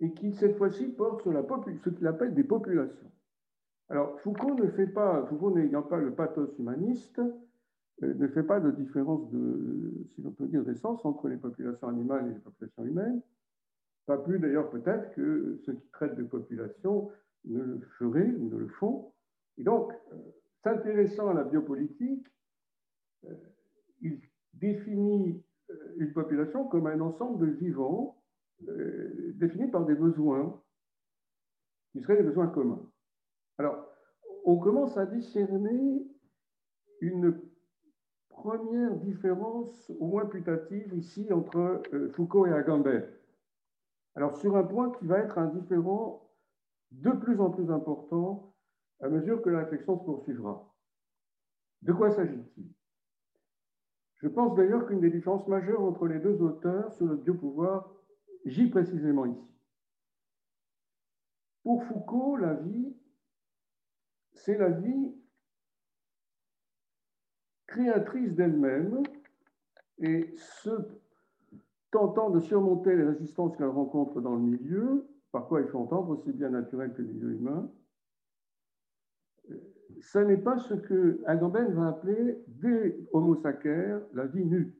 et 0.00 0.12
qui 0.12 0.32
cette 0.32 0.56
fois-ci 0.56 0.88
porte 0.88 1.22
sur 1.22 1.32
la 1.32 1.42
ce 1.84 1.90
qu'il 1.90 2.06
appelle 2.06 2.34
des 2.34 2.44
populations. 2.44 3.10
Alors 3.88 4.18
Foucault 4.20 4.54
ne 4.54 4.68
fait 4.70 4.86
pas, 4.86 5.24
Foucault 5.26 5.50
n'ayant 5.50 5.82
pas 5.82 5.98
le 5.98 6.14
pathos 6.14 6.56
humaniste, 6.58 7.20
euh, 8.02 8.14
ne 8.14 8.26
fait 8.28 8.42
pas 8.42 8.58
de 8.58 8.70
différence 8.70 9.30
de, 9.30 9.92
si 10.14 10.22
l'on 10.22 10.32
peut 10.32 10.46
dire, 10.46 10.64
d'essence 10.64 11.04
entre 11.04 11.28
les 11.28 11.36
populations 11.36 11.88
animales 11.88 12.30
et 12.30 12.34
les 12.34 12.40
populations 12.40 12.84
humaines. 12.84 13.22
Pas 14.06 14.18
plus 14.18 14.38
d'ailleurs 14.38 14.70
peut-être 14.70 15.14
que 15.14 15.60
ceux 15.64 15.74
qui 15.74 15.88
traitent 15.90 16.16
de 16.16 16.24
populations 16.24 17.10
ne 17.44 17.62
le 17.62 17.80
feraient 17.98 18.30
ou 18.30 18.48
ne 18.48 18.56
le 18.58 18.68
font. 18.68 19.12
Et 19.58 19.64
donc, 19.64 19.92
euh, 20.12 20.16
s'intéressant 20.64 21.28
à 21.28 21.34
la 21.34 21.44
biopolitique, 21.44 22.26
euh, 23.24 23.34
il 24.00 24.20
définit 24.54 25.42
une 25.96 26.12
population 26.12 26.66
comme 26.68 26.86
un 26.86 27.00
ensemble 27.00 27.46
de 27.46 27.52
vivants 27.52 28.18
définis 29.34 29.68
par 29.68 29.84
des 29.86 29.94
besoins 29.94 30.60
qui 31.92 32.00
seraient 32.00 32.16
des 32.16 32.22
besoins 32.22 32.48
communs. 32.48 32.90
Alors, 33.58 33.86
on 34.44 34.56
commence 34.58 34.96
à 34.96 35.06
discerner 35.06 36.06
une 37.00 37.40
première 38.28 38.96
différence, 38.96 39.90
au 40.00 40.06
moins 40.06 40.26
putative, 40.26 40.92
ici 40.94 41.32
entre 41.32 41.82
euh, 41.92 42.10
Foucault 42.12 42.46
et 42.46 42.52
Agamben. 42.52 43.04
Alors, 44.14 44.36
sur 44.36 44.56
un 44.56 44.64
point 44.64 44.90
qui 44.92 45.06
va 45.06 45.18
être 45.18 45.38
un 45.38 45.46
différent 45.46 46.30
de 46.90 47.10
plus 47.10 47.40
en 47.40 47.50
plus 47.50 47.70
important 47.70 48.54
à 49.00 49.08
mesure 49.08 49.42
que 49.42 49.50
la 49.50 49.60
réflexion 49.60 49.98
se 49.98 50.04
poursuivra. 50.04 50.72
De 51.82 51.92
quoi 51.92 52.10
s'agit-il? 52.10 52.72
Je 54.16 54.28
pense 54.28 54.54
d'ailleurs 54.54 54.86
qu'une 54.86 55.00
des 55.00 55.10
différences 55.10 55.48
majeures 55.48 55.82
entre 55.82 56.06
les 56.06 56.20
deux 56.20 56.40
auteurs 56.42 56.92
sur 56.94 57.06
le 57.06 57.16
biopouvoir 57.16 57.92
gît 58.44 58.70
précisément 58.70 59.26
ici. 59.26 59.50
Pour 61.64 61.82
Foucault, 61.84 62.36
la 62.36 62.54
vie, 62.54 62.94
c'est 64.32 64.58
la 64.58 64.70
vie 64.70 65.16
créatrice 67.66 68.34
d'elle-même 68.34 69.02
et 69.98 70.34
se 70.36 70.70
tentant 71.92 72.30
de 72.30 72.40
surmonter 72.40 72.96
les 72.96 73.04
résistances 73.04 73.56
qu'elle 73.56 73.68
rencontre 73.68 74.20
dans 74.20 74.34
le 74.34 74.42
milieu, 74.42 75.06
par 75.30 75.46
quoi 75.46 75.60
il 75.60 75.68
faut 75.68 75.78
entendre 75.78 76.08
aussi 76.08 76.32
bien 76.32 76.50
naturel 76.50 76.92
que 76.94 77.02
le 77.02 77.08
milieu 77.08 77.32
humain, 77.34 77.70
ce 80.00 80.18
n'est 80.18 80.38
pas 80.38 80.58
ce 80.58 80.74
que 80.74 81.22
Agamben 81.26 81.72
va 81.74 81.88
appeler 81.88 82.42
des 82.48 83.06
homo 83.12 83.36
sacer 83.36 83.98
la 84.14 84.26
vie 84.26 84.44
nue. 84.44 84.74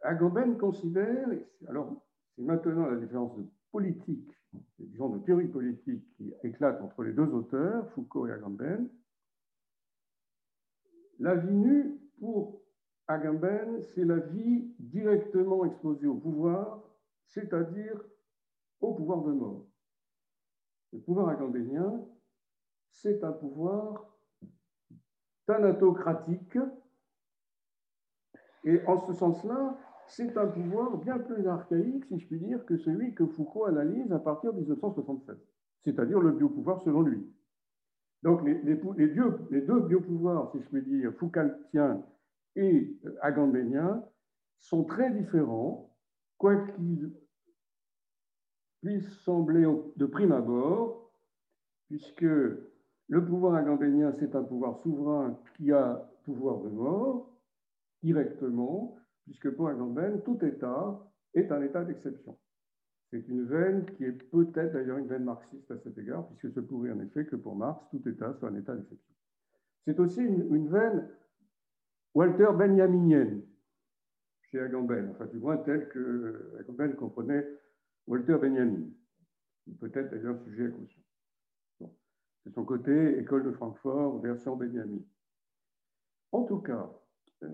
Agamben 0.00 0.56
considère, 0.58 1.28
alors 1.68 2.02
c'est 2.34 2.42
maintenant 2.42 2.86
la 2.86 2.96
différence 2.96 3.36
de 3.36 3.44
politique, 3.70 4.32
disons 4.78 5.10
de 5.10 5.18
théorie 5.20 5.48
politique 5.48 6.02
qui 6.16 6.32
éclate 6.42 6.80
entre 6.80 7.02
les 7.04 7.12
deux 7.12 7.28
auteurs, 7.28 7.88
Foucault 7.90 8.26
et 8.26 8.32
Agamben, 8.32 8.88
la 11.18 11.36
vie 11.36 11.54
nue, 11.54 12.00
pour 12.18 12.61
Agamben, 13.08 13.82
c'est 13.94 14.04
la 14.04 14.18
vie 14.18 14.74
directement 14.78 15.64
exposée 15.64 16.06
au 16.06 16.14
pouvoir, 16.14 16.82
c'est-à-dire 17.26 18.00
au 18.80 18.94
pouvoir 18.94 19.22
de 19.22 19.32
mort. 19.32 19.66
Le 20.92 21.00
pouvoir 21.00 21.28
agambenien, 21.28 22.04
c'est 22.90 23.24
un 23.24 23.32
pouvoir 23.32 24.06
thanatocratique, 25.46 26.58
et 28.64 28.80
en 28.86 28.98
ce 28.98 29.12
sens-là, 29.12 29.76
c'est 30.06 30.36
un 30.36 30.46
pouvoir 30.46 30.98
bien 30.98 31.18
plus 31.18 31.46
archaïque, 31.46 32.04
si 32.06 32.18
je 32.18 32.26
puis 32.26 32.38
dire, 32.38 32.64
que 32.66 32.76
celui 32.76 33.14
que 33.14 33.26
Foucault 33.26 33.64
analyse 33.64 34.12
à 34.12 34.18
partir 34.18 34.52
de 34.52 34.60
1967, 34.60 35.36
c'est-à-dire 35.84 36.20
le 36.20 36.32
biopouvoir 36.32 36.80
selon 36.82 37.02
lui. 37.02 37.26
Donc 38.22 38.42
les, 38.44 38.76
deux 38.76 39.80
biopouvoirs, 39.80 40.52
si 40.52 40.60
je 40.60 40.68
puis 40.68 40.82
dire, 40.82 41.12
Foucaultien 41.14 42.02
et 42.56 42.96
euh, 43.04 43.16
agambénien, 43.22 44.04
sont 44.58 44.84
très 44.84 45.10
différents, 45.10 45.90
quoiqu'ils 46.38 47.12
puissent 48.80 49.18
sembler 49.20 49.66
de 49.96 50.06
prime 50.06 50.32
abord, 50.32 51.10
puisque 51.88 52.22
le 52.22 53.24
pouvoir 53.26 53.54
agambénien, 53.54 54.14
c'est 54.18 54.34
un 54.34 54.42
pouvoir 54.42 54.78
souverain 54.78 55.38
qui 55.56 55.72
a 55.72 56.08
pouvoir 56.24 56.60
de 56.60 56.68
mort 56.68 57.32
directement, 58.02 58.96
puisque 59.24 59.50
pour 59.50 59.68
Agamben, 59.68 60.22
tout 60.22 60.44
État 60.44 60.98
est 61.34 61.50
un 61.52 61.62
État 61.62 61.84
d'exception. 61.84 62.38
C'est 63.10 63.28
une 63.28 63.44
veine 63.44 63.84
qui 63.84 64.04
est 64.04 64.12
peut-être 64.12 64.72
d'ailleurs 64.72 64.98
une 64.98 65.06
veine 65.06 65.24
marxiste 65.24 65.70
à 65.70 65.78
cet 65.78 65.98
égard, 65.98 66.26
puisque 66.28 66.54
ce 66.54 66.60
pourrait 66.60 66.92
en 66.92 67.00
effet 67.00 67.26
que 67.26 67.36
pour 67.36 67.54
Marx, 67.54 67.84
tout 67.90 68.06
État 68.08 68.32
soit 68.34 68.48
un 68.48 68.56
État 68.56 68.74
d'exception. 68.74 69.14
C'est 69.84 70.00
aussi 70.00 70.20
une, 70.20 70.68
veine 70.68 71.08
Walter 72.14 72.48
Benjaminienne 72.54 73.42
chez 74.42 74.60
Agamben, 74.60 75.10
enfin 75.12 75.26
du 75.26 75.38
moins 75.38 75.56
tel 75.58 75.88
que 75.88 76.56
Agamben 76.60 76.94
comprenait 76.94 77.46
Walter 78.06 78.36
Benjamin, 78.40 78.88
peut-être 79.80 80.10
d'ailleurs 80.10 80.38
sujet 80.44 80.66
à 80.66 80.70
caution. 80.70 81.02
C'est 82.44 82.52
son 82.52 82.64
côté 82.64 83.18
école 83.18 83.44
de 83.44 83.52
Francfort, 83.52 84.20
version 84.20 84.56
Benjamin. 84.56 85.00
En 86.32 86.42
tout 86.42 86.58
cas, 86.58 86.90
euh, 87.42 87.48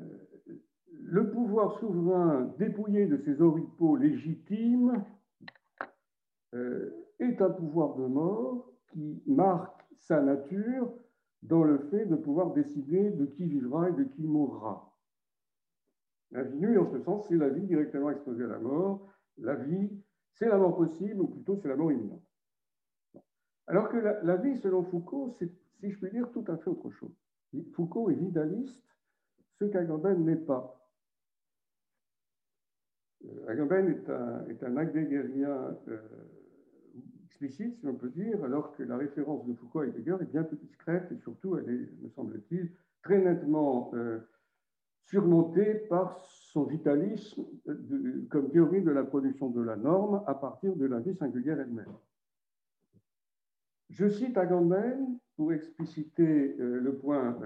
le 0.91 1.31
pouvoir 1.31 1.79
souverain 1.79 2.55
dépouillé 2.59 3.07
de 3.07 3.19
ses 3.19 3.41
oripeaux 3.43 3.97
légitimes 3.97 5.05
euh, 6.55 6.91
est 7.19 7.41
un 7.43 7.51
pouvoir 7.51 7.97
de 7.97 8.07
mort 8.07 8.73
qui 8.91 9.23
marque 9.27 9.85
sa 9.99 10.23
nature 10.23 10.93
dans 11.43 11.63
le 11.63 11.79
fait 11.91 12.07
de 12.07 12.17
pouvoir 12.17 12.53
décider 12.53 13.11
de 13.11 13.27
qui 13.27 13.47
vivra 13.47 13.91
et 13.91 13.93
de 13.93 14.05
qui 14.05 14.27
mourra. 14.27 14.95
La 16.31 16.43
vie 16.43 16.59
nue, 16.59 16.79
en 16.79 16.91
ce 16.91 17.01
sens, 17.01 17.27
c'est 17.29 17.37
la 17.37 17.49
vie 17.49 17.67
directement 17.67 18.11
exposée 18.11 18.45
à 18.45 18.49
la 18.49 18.59
mort. 18.59 19.09
La 19.39 19.55
vie, 19.55 19.91
c'est 20.35 20.49
la 20.49 20.59
mort 20.59 20.77
possible, 20.77 21.21
ou 21.21 21.29
plutôt 21.29 21.57
c'est 21.57 21.69
la 21.69 21.77
mort 21.77 21.93
imminente. 21.93 22.23
Alors 23.67 23.89
que 23.89 23.97
la, 23.97 24.37
vie, 24.37 24.57
selon 24.57 24.83
Foucault, 24.85 25.35
c'est, 25.39 25.51
si 25.81 25.91
je 25.91 25.99
puis 25.99 26.11
dire, 26.11 26.31
tout 26.33 26.45
à 26.49 26.57
fait 26.57 26.69
autre 26.69 26.91
chose. 26.91 27.15
Foucault 27.73 28.11
est 28.11 28.15
vidaliste, 28.15 28.83
ce 29.59 29.65
qu'Agamben 29.65 30.25
n'est 30.25 30.37
pas. 30.37 30.75
Euh, 33.25 33.49
Agamben 33.49 33.89
est 33.89 34.11
un, 34.11 34.47
est 34.47 34.63
un 34.63 34.77
euh, 34.77 35.73
explicite, 37.41 37.79
si 37.79 37.87
on 37.87 37.95
peut 37.95 38.09
dire, 38.09 38.43
alors 38.45 38.75
que 38.77 38.83
la 38.83 38.97
référence 38.97 39.47
de 39.47 39.55
Foucault 39.55 39.81
à 39.81 39.87
Heidegger 39.87 40.17
est 40.21 40.33
bien 40.33 40.43
plus 40.43 40.57
discrète 40.57 41.11
et 41.13 41.19
surtout, 41.19 41.57
elle 41.57 41.71
est, 41.71 42.03
me 42.03 42.09
semble-t-il, 42.11 42.71
très 43.03 43.21
nettement 43.21 43.93
euh, 43.95 44.19
surmontée 45.07 45.75
par 45.89 46.19
son 46.53 46.65
vitalisme 46.65 47.45
comme 48.29 48.51
théorie 48.51 48.83
de 48.83 48.91
la 48.91 49.05
production 49.05 49.51
de 49.51 49.63
la 49.63 49.77
norme 49.77 50.23
à 50.27 50.35
partir 50.35 50.75
de 50.75 50.85
la 50.87 50.99
vie 50.99 51.15
singulière 51.15 51.61
elle-même. 51.61 51.95
Je 53.91 54.09
cite 54.09 54.37
Agamben 54.37 55.19
pour 55.37 55.53
expliciter 55.53 56.57
le 56.59 56.93
point 56.97 57.39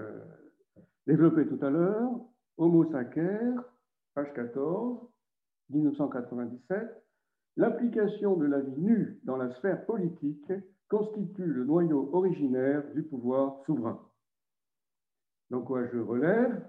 développé 1.05 1.47
tout 1.47 1.63
à 1.63 1.69
l'heure, 1.69 2.09
Homo 2.57 2.83
sacer, 2.91 3.55
page 4.15 4.33
14, 4.33 4.99
1997, 5.69 7.02
l'application 7.57 8.35
de 8.35 8.45
la 8.45 8.59
vie 8.59 8.81
nue 8.81 9.19
dans 9.23 9.37
la 9.37 9.49
sphère 9.51 9.85
politique 9.85 10.51
constitue 10.87 11.45
le 11.45 11.65
noyau 11.65 12.09
originaire 12.13 12.83
du 12.93 13.03
pouvoir 13.03 13.63
souverain. 13.65 13.99
Donc, 15.49 15.65
quoi 15.65 15.85
je 15.87 15.99
relève? 15.99 16.67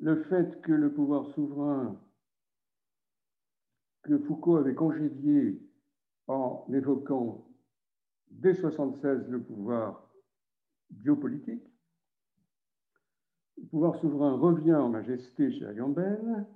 Le 0.00 0.22
fait 0.24 0.60
que 0.62 0.72
le 0.72 0.92
pouvoir 0.92 1.26
souverain 1.28 2.00
que 4.02 4.18
Foucault 4.18 4.56
avait 4.56 4.74
congédié 4.74 5.60
en 6.26 6.66
évoquant 6.72 7.46
dès 8.30 8.52
1976 8.52 9.28
le 9.28 9.42
pouvoir 9.42 10.10
biopolitique. 10.90 11.64
Le 13.58 13.66
pouvoir 13.66 13.96
souverain 13.96 14.36
revient 14.36 14.74
en 14.74 14.88
majesté 14.88 15.52
chez 15.52 15.66
Agamben 15.66 16.46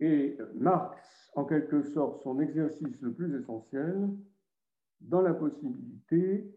et 0.00 0.36
Marx, 0.54 1.32
en 1.34 1.44
quelque 1.44 1.82
sorte, 1.82 2.22
son 2.22 2.40
exercice 2.40 3.00
le 3.00 3.12
plus 3.12 3.38
essentiel 3.38 4.08
dans 5.00 5.20
la 5.20 5.34
possibilité 5.34 6.50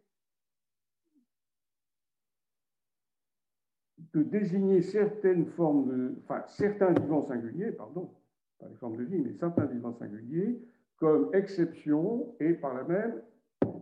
de 4.14 4.24
désigner 4.24 4.82
certaines 4.82 5.46
formes 5.46 5.88
de, 5.90 6.16
enfin, 6.24 6.44
certains 6.48 6.94
vivants 6.94 7.24
singuliers, 7.24 7.72
pardon, 7.72 8.14
pas 8.60 8.68
les 8.68 8.76
formes 8.76 8.98
de 8.98 9.04
vie, 9.04 9.20
mais 9.20 9.34
certains 9.34 9.66
vivants 9.66 9.94
singuliers, 9.94 10.60
comme 10.98 11.34
exception 11.34 12.36
et 12.40 12.54
par 12.54 12.74
la 12.74 12.84
même 12.84 13.22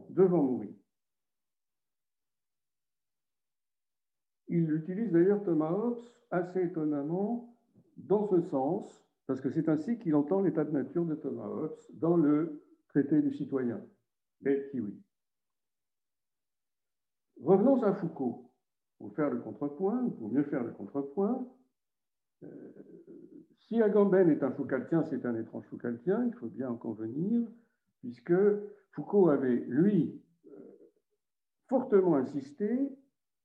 devant 0.10 0.44
mourir. 0.44 0.74
Il 4.48 4.72
utilise 4.72 5.12
d'ailleurs 5.12 5.44
Thomas 5.44 5.72
Hobbes 5.72 6.04
assez 6.30 6.64
étonnamment 6.64 7.56
dans 7.98 8.28
ce 8.28 8.42
sens, 8.42 9.05
parce 9.28 9.42
que 9.42 9.50
c'est 9.50 9.70
ainsi 9.70 9.98
qu'il 9.98 10.16
entend 10.16 10.42
l'état 10.42 10.64
de 10.64 10.72
nature 10.72 11.06
de 11.06 11.16
Thomas 11.16 11.48
Hobbes 11.48 11.78
dans 11.94 12.16
le 12.16 12.62
traité 12.90 13.22
du 13.22 13.34
citoyen, 13.34 13.82
mais 14.42 14.70
oui? 14.74 15.02
Revenons 17.42 17.84
à 17.84 17.94
Foucault. 17.94 18.52
Pour 18.98 19.14
faire 19.14 19.30
le 19.30 19.40
contrepoint, 19.40 20.10
pour 20.18 20.32
mieux 20.32 20.44
faire 20.44 20.64
le 20.64 20.72
contrepoint, 20.72 21.46
euh, 22.44 22.48
si 23.68 23.82
Agamben 23.82 24.30
est 24.30 24.42
un 24.42 24.52
Foucaultien, 24.52 25.04
c'est 25.04 25.26
un 25.26 25.36
étrange 25.36 25.66
Foucaultien, 25.66 26.26
il 26.26 26.34
faut 26.36 26.48
bien 26.48 26.70
en 26.70 26.78
convenir, 26.78 27.46
puisque 28.00 28.34
Foucault 28.92 29.30
avait, 29.30 29.66
lui, 29.68 30.22
euh, 30.48 30.50
fortement 31.68 32.16
insisté, 32.16 32.90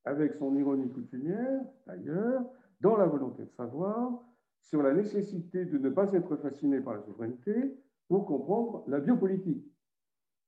avec 0.04 0.34
son 0.34 0.54
ironie 0.56 0.88
coutumière, 0.88 1.62
d'ailleurs, 1.86 2.44
dans 2.80 2.96
la 2.96 3.06
volonté 3.06 3.44
de 3.44 3.50
savoir, 3.50 4.22
sur 4.62 4.82
la 4.82 4.92
nécessité 4.92 5.64
de 5.64 5.78
ne 5.78 5.90
pas 5.90 6.12
être 6.12 6.36
fasciné 6.36 6.80
par 6.80 6.94
la 6.94 7.02
souveraineté 7.02 7.76
pour 8.08 8.26
comprendre 8.26 8.84
la 8.88 9.00
biopolitique. 9.00 9.64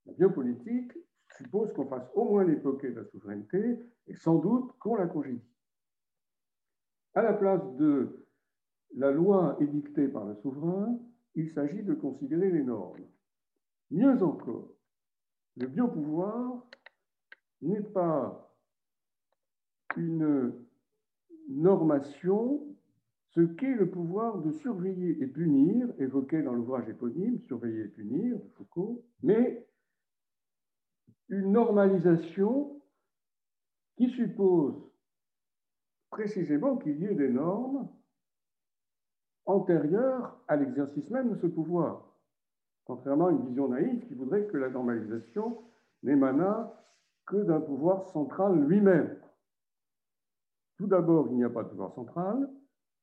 La 0.07 0.12
biopolitique 0.12 0.92
suppose 1.37 1.73
qu'on 1.73 1.87
fasse 1.87 2.09
au 2.14 2.25
moins 2.25 2.45
l'époque 2.45 2.85
de 2.85 3.00
la 3.00 3.04
souveraineté 3.04 3.78
et 4.07 4.14
sans 4.14 4.37
doute 4.37 4.73
qu'on 4.78 4.97
la 4.97 5.07
congédie. 5.07 5.40
À 7.14 7.23
la 7.23 7.33
place 7.33 7.62
de 7.76 8.26
la 8.95 9.11
loi 9.11 9.57
édictée 9.61 10.09
par 10.09 10.25
le 10.25 10.35
souverain, 10.37 10.99
il 11.35 11.50
s'agit 11.50 11.83
de 11.83 11.95
considérer 11.95 12.50
les 12.50 12.62
normes. 12.62 13.04
Mieux 13.90 14.23
encore, 14.23 14.71
le 15.57 15.66
biopouvoir 15.66 16.66
n'est 17.61 17.83
pas 17.83 18.54
une 19.97 20.52
normation, 21.49 22.72
ce 23.35 23.41
qu'est 23.41 23.75
le 23.75 23.91
pouvoir 23.91 24.39
de 24.39 24.53
surveiller 24.53 25.23
et 25.23 25.27
punir, 25.27 25.89
évoqué 25.99 26.43
dans 26.43 26.53
l'ouvrage 26.53 26.89
éponyme 26.89 27.39
Surveiller 27.41 27.85
et 27.85 27.89
punir 27.89 28.37
de 28.37 28.49
Foucault, 28.57 29.05
mais 29.23 29.67
une 31.29 31.53
normalisation 31.53 32.83
qui 33.97 34.11
suppose 34.11 34.75
précisément 36.11 36.77
qu'il 36.77 36.99
y 37.01 37.07
ait 37.07 37.15
des 37.15 37.31
normes 37.31 37.89
antérieure 39.47 40.39
à 40.47 40.57
l'exercice 40.57 41.09
même 41.11 41.31
de 41.31 41.41
ce 41.41 41.47
pouvoir, 41.47 42.15
contrairement 42.85 43.29
à 43.29 43.31
une 43.33 43.47
vision 43.47 43.69
naïve 43.69 44.07
qui 44.07 44.15
voudrait 44.15 44.47
que 44.47 44.59
la 44.59 44.69
normalisation 44.69 45.62
n'émanât 46.03 46.73
que 47.27 47.37
d'un 47.37 47.61
pouvoir 47.61 48.05
central 48.11 48.66
lui-même. 48.66 49.16
Tout 50.77 50.87
d'abord, 50.87 51.29
il 51.31 51.37
n'y 51.37 51.45
a 51.45 51.51
pas 51.51 51.62
de 51.62 51.68
pouvoir 51.71 51.92
central. 51.95 52.51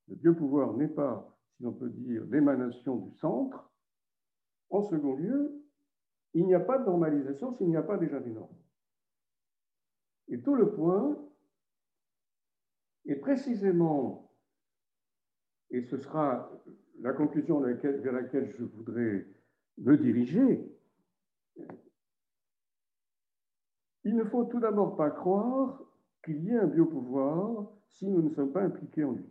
Le 0.10 0.16
biopouvoir 0.16 0.74
n'est 0.74 0.88
pas, 0.88 1.38
si 1.56 1.64
l'on 1.64 1.74
peut 1.74 1.90
dire, 1.90 2.24
l'émanation 2.26 2.98
du 2.98 3.16
centre. 3.18 3.72
En 4.70 4.82
second 4.82 5.16
lieu, 5.16 5.64
il 6.34 6.46
n'y 6.46 6.56
a 6.56 6.60
pas 6.60 6.78
de 6.78 6.86
normalisation 6.86 7.54
s'il 7.54 7.70
n'y 7.70 7.78
a 7.78 7.84
pas 7.84 7.98
déjà 7.98 8.20
des 8.20 8.32
normes. 8.32 8.56
Et 10.28 10.42
tout 10.42 10.56
le 10.56 10.72
point 10.74 11.18
est 13.06 13.16
précisément 13.16 14.30
et 15.72 15.84
ce 15.84 15.98
sera 15.98 16.52
la 17.00 17.14
conclusion 17.14 17.60
vers 17.60 18.14
laquelle 18.14 18.54
je 18.58 18.64
voudrais 18.64 19.26
me 19.78 19.98
diriger, 19.98 20.76
il 24.04 24.16
ne 24.16 24.24
faut 24.26 24.46
tout 24.46 24.60
d'abord 24.60 24.96
pas 24.96 25.12
croire 25.12 25.82
qu'il 26.24 26.44
y 26.44 26.50
ait 26.50 26.58
un 26.58 26.68
biopouvoir 26.68 27.72
si 27.88 28.08
nous 28.08 28.22
ne 28.22 28.30
sommes 28.30 28.52
pas 28.52 28.64
impliqués 28.64 29.04
en 29.04 29.12
lui. 29.12 29.26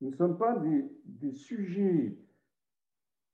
Nous 0.00 0.10
ne 0.10 0.16
sommes 0.16 0.38
pas 0.38 0.56
des, 1.04 1.32
sujets 1.32 2.16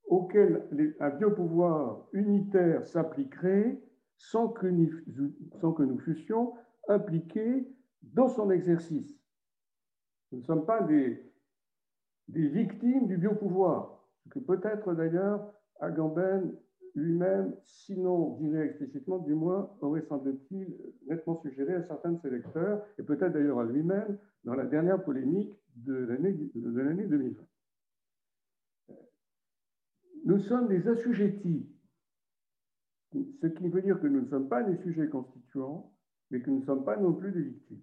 auxquels 0.05 0.94
un 1.00 1.11
biopouvoir 1.11 2.07
unitaire 2.12 2.85
s'appliquerait 2.85 3.81
sans 4.16 4.48
que, 4.48 4.68
sans 5.61 5.72
que 5.72 5.83
nous 5.83 5.98
fussions 5.98 6.55
impliqués 6.88 7.68
dans 8.02 8.29
son 8.29 8.50
exercice. 8.50 9.20
Nous 10.33 10.38
ne 10.38 10.44
sommes 10.44 10.66
pas 10.66 10.83
des, 10.83 11.33
des 12.29 12.48
victimes 12.48 13.07
du 13.07 13.16
biopouvoir, 13.16 14.05
ce 14.24 14.29
que 14.31 14.38
peut-être 14.40 14.94
d'ailleurs 14.94 15.52
Agamben 15.81 16.57
lui-même, 16.96 17.54
sinon 17.62 18.37
dirait 18.38 18.66
explicitement, 18.66 19.18
du 19.18 19.35
moins 19.35 19.70
aurait 19.80 20.02
semble-t-il 20.02 20.76
nettement 21.06 21.37
suggéré 21.37 21.74
à 21.74 21.87
certains 21.87 22.12
de 22.12 22.20
ses 22.20 22.30
lecteurs, 22.30 22.82
et 22.98 23.02
peut-être 23.02 23.32
d'ailleurs 23.32 23.61
à 23.61 23.64
lui-même, 23.64 24.18
dans 24.44 24.54
la 24.54 24.64
dernière 24.64 25.04
polémique 25.04 25.54
de 25.76 25.94
l'année 25.94 26.32
2020. 26.32 27.42
Nous 30.24 30.38
sommes 30.40 30.68
des 30.68 30.88
assujettis, 30.88 31.68
ce 33.12 33.46
qui 33.46 33.68
veut 33.68 33.82
dire 33.82 34.00
que 34.00 34.06
nous 34.06 34.22
ne 34.22 34.28
sommes 34.28 34.48
pas 34.48 34.62
des 34.62 34.76
sujets 34.82 35.09
constituants, 35.09 35.92
mais 36.30 36.40
que 36.40 36.50
nous 36.50 36.61
ne 36.61 36.64
sommes 36.64 36.85
pas 36.85 36.96
non 36.96 37.12
plus 37.12 37.30
des 37.30 37.42
victimes. 37.42 37.82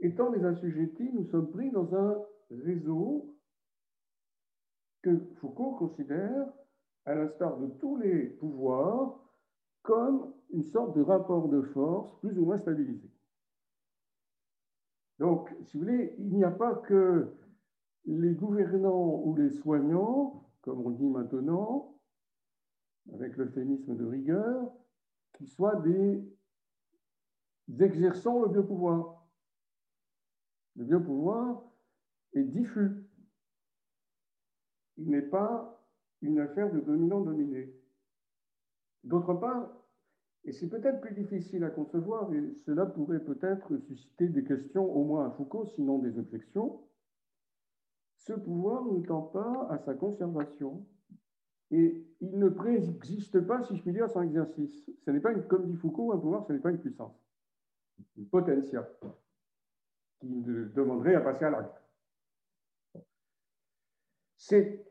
Étant 0.00 0.30
des 0.30 0.44
assujettis, 0.44 1.10
nous 1.12 1.26
sommes 1.30 1.50
pris 1.50 1.70
dans 1.70 1.94
un 1.94 2.22
réseau 2.50 3.34
que 5.02 5.18
Foucault 5.36 5.72
considère, 5.76 6.52
à 7.10 7.14
l'instar 7.14 7.58
de 7.58 7.66
tous 7.66 7.96
les 7.96 8.26
pouvoirs, 8.26 9.18
comme 9.82 10.32
une 10.50 10.62
sorte 10.62 10.96
de 10.96 11.02
rapport 11.02 11.48
de 11.48 11.60
force 11.60 12.16
plus 12.20 12.38
ou 12.38 12.44
moins 12.44 12.58
stabilisé. 12.58 13.10
Donc, 15.18 15.52
si 15.64 15.76
vous 15.76 15.84
voulez, 15.84 16.14
il 16.18 16.34
n'y 16.34 16.44
a 16.44 16.50
pas 16.50 16.74
que 16.74 17.34
les 18.04 18.32
gouvernants 18.32 19.22
ou 19.24 19.34
les 19.34 19.50
soignants, 19.50 20.48
comme 20.62 20.86
on 20.86 20.90
dit 20.90 21.08
maintenant, 21.08 21.98
avec 23.12 23.36
l'euphémisme 23.36 23.96
de 23.96 24.06
rigueur, 24.06 24.72
qui 25.32 25.46
soient 25.46 25.76
des 25.76 26.22
exerçant 27.80 28.40
le 28.42 28.48
biopouvoir. 28.48 29.26
Le 30.76 30.84
biopouvoir, 30.84 31.64
est 32.34 32.44
diffus. 32.44 33.04
Il 34.96 35.10
n'est 35.10 35.22
pas 35.22 35.79
une 36.22 36.38
affaire 36.38 36.72
de 36.72 36.80
dominant-dominé. 36.80 37.74
D'autre 39.04 39.34
part, 39.34 39.70
et 40.44 40.52
c'est 40.52 40.68
peut-être 40.68 41.00
plus 41.00 41.14
difficile 41.14 41.64
à 41.64 41.70
concevoir, 41.70 42.32
et 42.32 42.54
cela 42.66 42.86
pourrait 42.86 43.20
peut-être 43.20 43.76
susciter 43.78 44.28
des 44.28 44.44
questions, 44.44 44.84
au 44.84 45.04
moins 45.04 45.26
à 45.26 45.30
Foucault, 45.30 45.66
sinon 45.66 45.98
des 45.98 46.18
objections, 46.18 46.80
ce 48.16 48.32
pouvoir 48.34 48.84
ne 48.84 49.00
tend 49.04 49.22
pas 49.22 49.68
à 49.70 49.78
sa 49.78 49.94
conservation 49.94 50.86
et 51.70 52.04
il 52.20 52.38
ne 52.38 52.48
préexiste 52.48 53.40
pas, 53.40 53.62
si 53.62 53.76
je 53.76 53.82
puis 53.82 53.92
dire, 53.92 54.10
sans 54.10 54.22
exercice. 54.22 54.90
Ce 55.04 55.10
n'est 55.10 55.20
pas, 55.20 55.32
une, 55.32 55.46
comme 55.46 55.66
dit 55.66 55.76
Foucault, 55.76 56.12
un 56.12 56.18
pouvoir, 56.18 56.44
ce 56.46 56.52
n'est 56.52 56.58
pas 56.58 56.70
une 56.70 56.80
puissance, 56.80 57.14
une 58.18 58.26
potentia 58.26 58.86
qui 60.18 60.42
demanderait 60.42 61.14
à 61.14 61.20
passer 61.20 61.46
à 61.46 61.50
l'acte 61.50 61.80
c'est 64.40 64.89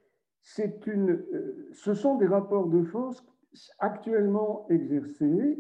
une, 0.58 1.12
euh, 1.12 1.70
ce 1.74 1.94
sont 1.94 2.18
des 2.18 2.28
rapports 2.28 2.68
de 2.68 2.84
force 2.84 3.26
actuellement 3.80 4.68
exercés 4.70 5.60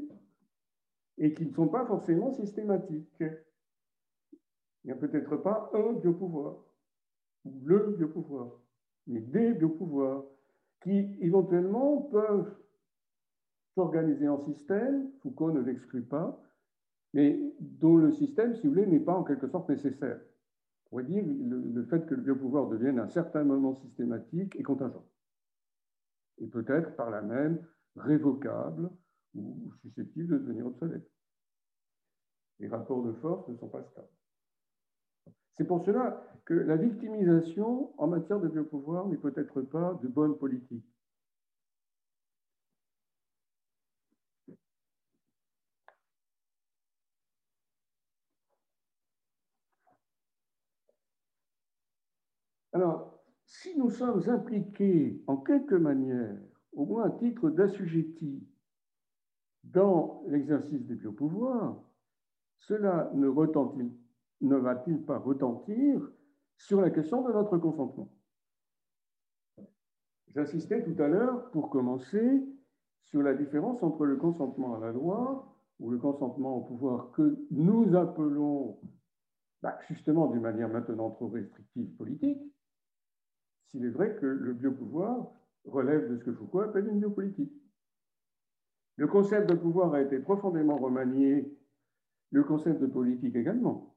et 1.17 1.33
qui 1.33 1.45
ne 1.45 1.53
sont 1.53 1.67
pas 1.67 1.85
forcément 1.85 2.31
systématiques. 2.31 3.23
Il 4.83 4.87
n'y 4.87 4.91
a 4.91 4.95
peut-être 4.95 5.35
pas 5.37 5.69
un 5.73 5.93
biopouvoir, 5.93 6.57
ou 7.45 7.61
le 7.65 7.95
biopouvoir, 7.97 8.51
mais 9.07 9.19
des 9.19 9.53
biopouvoirs 9.53 10.23
qui 10.81 11.17
éventuellement 11.19 12.03
peuvent 12.03 12.55
s'organiser 13.75 14.27
en 14.27 14.39
système, 14.39 15.11
Foucault 15.21 15.51
ne 15.51 15.61
l'exclut 15.61 16.03
pas, 16.03 16.41
mais 17.13 17.39
dont 17.59 17.97
le 17.97 18.11
système, 18.11 18.55
si 18.55 18.67
vous 18.67 18.73
voulez, 18.73 18.85
n'est 18.85 18.99
pas 18.99 19.15
en 19.15 19.23
quelque 19.23 19.47
sorte 19.47 19.69
nécessaire 19.69 20.19
pourrait 20.89 21.03
dire 21.03 21.23
le, 21.23 21.61
le 21.61 21.85
fait 21.85 22.05
que 22.05 22.15
le 22.15 22.21
biopouvoir 22.21 22.67
devienne 22.67 22.99
à 22.99 23.03
un 23.03 23.09
certain 23.09 23.43
moment 23.43 23.75
systématique 23.75 24.55
et 24.55 24.63
contingent. 24.63 25.05
et 26.39 26.47
peut-être 26.47 26.95
par 26.95 27.09
là 27.09 27.21
même 27.21 27.63
révocable 27.95 28.89
ou 29.35 29.71
susceptible 29.81 30.33
de 30.33 30.37
devenir 30.39 30.65
obsolète. 30.65 31.07
Les 32.59 32.67
rapports 32.67 33.03
de 33.03 33.13
force 33.13 33.47
ne 33.47 33.55
sont 33.57 33.69
pas 33.69 33.83
stables. 33.83 34.07
C'est 35.57 35.65
pour 35.65 35.83
cela 35.85 36.23
que 36.45 36.53
la 36.53 36.77
victimisation 36.77 37.93
en 37.99 38.07
matière 38.07 38.39
de 38.39 38.47
biopouvoir 38.47 39.07
n'est 39.07 39.17
peut-être 39.17 39.61
pas 39.61 39.99
de 40.01 40.07
bonne 40.07 40.37
politique. 40.37 40.85
Alors, 52.73 53.19
si 53.45 53.77
nous 53.77 53.89
sommes 53.89 54.21
impliqués 54.29 55.23
en 55.27 55.37
quelque 55.37 55.75
manière, 55.75 56.37
au 56.73 56.85
moins 56.85 57.05
à 57.05 57.11
titre 57.11 57.49
d'assujetti, 57.49 58.47
dans 59.63 60.23
l'exercice 60.27 60.85
des 60.85 60.95
biopouvoirs, 60.95 61.83
cela 62.59 63.11
ne, 63.15 64.55
va-t-il 64.55 65.03
pas 65.03 65.17
retentir 65.17 66.11
sur 66.57 66.81
la 66.81 66.89
question 66.89 67.23
de 67.23 67.33
notre 67.33 67.57
consentement? 67.57 68.13
J'insistais 70.27 70.83
tout 70.83 71.01
à 71.01 71.07
l'heure, 71.07 71.49
pour 71.51 71.69
commencer, 71.69 72.43
sur 73.03 73.23
la 73.23 73.33
différence 73.33 73.81
entre 73.81 74.05
le 74.05 74.17
consentement 74.17 74.75
à 74.75 74.79
la 74.79 74.91
loi 74.91 75.55
ou 75.79 75.89
le 75.89 75.97
consentement 75.97 76.57
au 76.57 76.61
pouvoir 76.61 77.11
que 77.11 77.39
nous 77.49 77.95
appelons, 77.95 78.79
bah, 79.63 79.79
justement 79.87 80.27
d'une 80.27 80.41
manière 80.41 80.69
maintenant 80.69 81.09
trop 81.09 81.29
restrictive 81.29 81.89
politique, 81.95 82.39
s'il 83.69 83.85
est 83.85 83.89
vrai 83.89 84.15
que 84.15 84.25
le 84.25 84.53
biopouvoir 84.53 85.31
relève 85.65 86.09
de 86.09 86.17
ce 86.17 86.23
que 86.23 86.33
Foucault 86.33 86.61
appelle 86.61 86.87
une 86.87 86.99
biopolitique. 86.99 87.53
Le 88.95 89.07
concept 89.07 89.49
de 89.49 89.55
pouvoir 89.55 89.93
a 89.93 90.01
été 90.01 90.19
profondément 90.19 90.77
remanié, 90.77 91.55
le 92.31 92.43
concept 92.43 92.81
de 92.81 92.87
politique 92.87 93.35
également. 93.35 93.95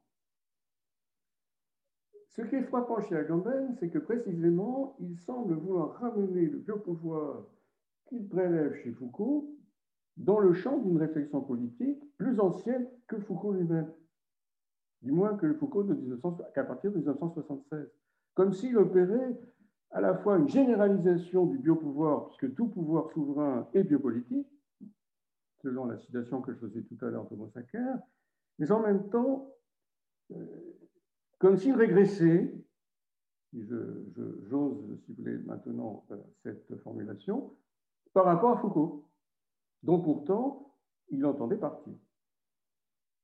Ce 2.28 2.42
qui 2.42 2.54
est 2.54 2.62
frappant 2.62 3.00
chez 3.00 3.16
Agamben, 3.16 3.74
c'est 3.78 3.90
que 3.90 3.98
précisément, 3.98 4.96
il 5.00 5.18
semble 5.18 5.54
vouloir 5.54 5.94
ramener 5.94 6.46
le 6.46 6.58
biopouvoir 6.58 7.46
qu'il 8.06 8.26
prélève 8.28 8.74
chez 8.82 8.92
Foucault 8.92 9.54
dans 10.16 10.38
le 10.38 10.52
champ 10.52 10.78
d'une 10.78 10.98
réflexion 10.98 11.40
politique 11.40 12.02
plus 12.16 12.38
ancienne 12.40 12.88
que 13.06 13.18
Foucault 13.18 13.52
lui-même, 13.52 13.90
du 15.02 15.12
moins 15.12 15.36
que 15.36 15.52
Foucault 15.54 15.86
qu'à 16.54 16.64
partir 16.64 16.90
de 16.92 16.98
1976, 16.98 17.90
comme 18.34 18.52
s'il 18.52 18.76
opérait 18.78 19.38
à 19.92 20.00
la 20.00 20.14
fois 20.16 20.38
une 20.38 20.48
généralisation 20.48 21.46
du 21.46 21.58
biopouvoir, 21.58 22.28
puisque 22.28 22.54
tout 22.54 22.68
pouvoir 22.68 23.10
souverain 23.12 23.68
est 23.74 23.84
biopolitique, 23.84 24.48
selon 25.62 25.84
la 25.84 25.98
citation 25.98 26.40
que 26.40 26.52
je 26.52 26.58
faisais 26.58 26.82
tout 26.82 27.04
à 27.04 27.10
l'heure 27.10 27.28
de 27.28 27.36
Mossacker, 27.36 27.94
mais 28.58 28.72
en 28.72 28.80
même 28.80 29.08
temps, 29.10 29.54
euh, 30.32 30.36
comme 31.38 31.56
s'il 31.56 31.74
régressait, 31.74 32.54
j'ose, 33.52 34.98
si 35.04 35.12
vous 35.12 35.22
voulez, 35.22 35.38
maintenant 35.38 36.04
euh, 36.10 36.16
cette 36.42 36.74
formulation, 36.82 37.54
par 38.14 38.24
rapport 38.24 38.52
à 38.52 38.60
Foucault, 38.60 39.08
dont 39.82 40.00
pourtant 40.00 40.74
il 41.10 41.24
entendait 41.26 41.56
partir. 41.56 41.92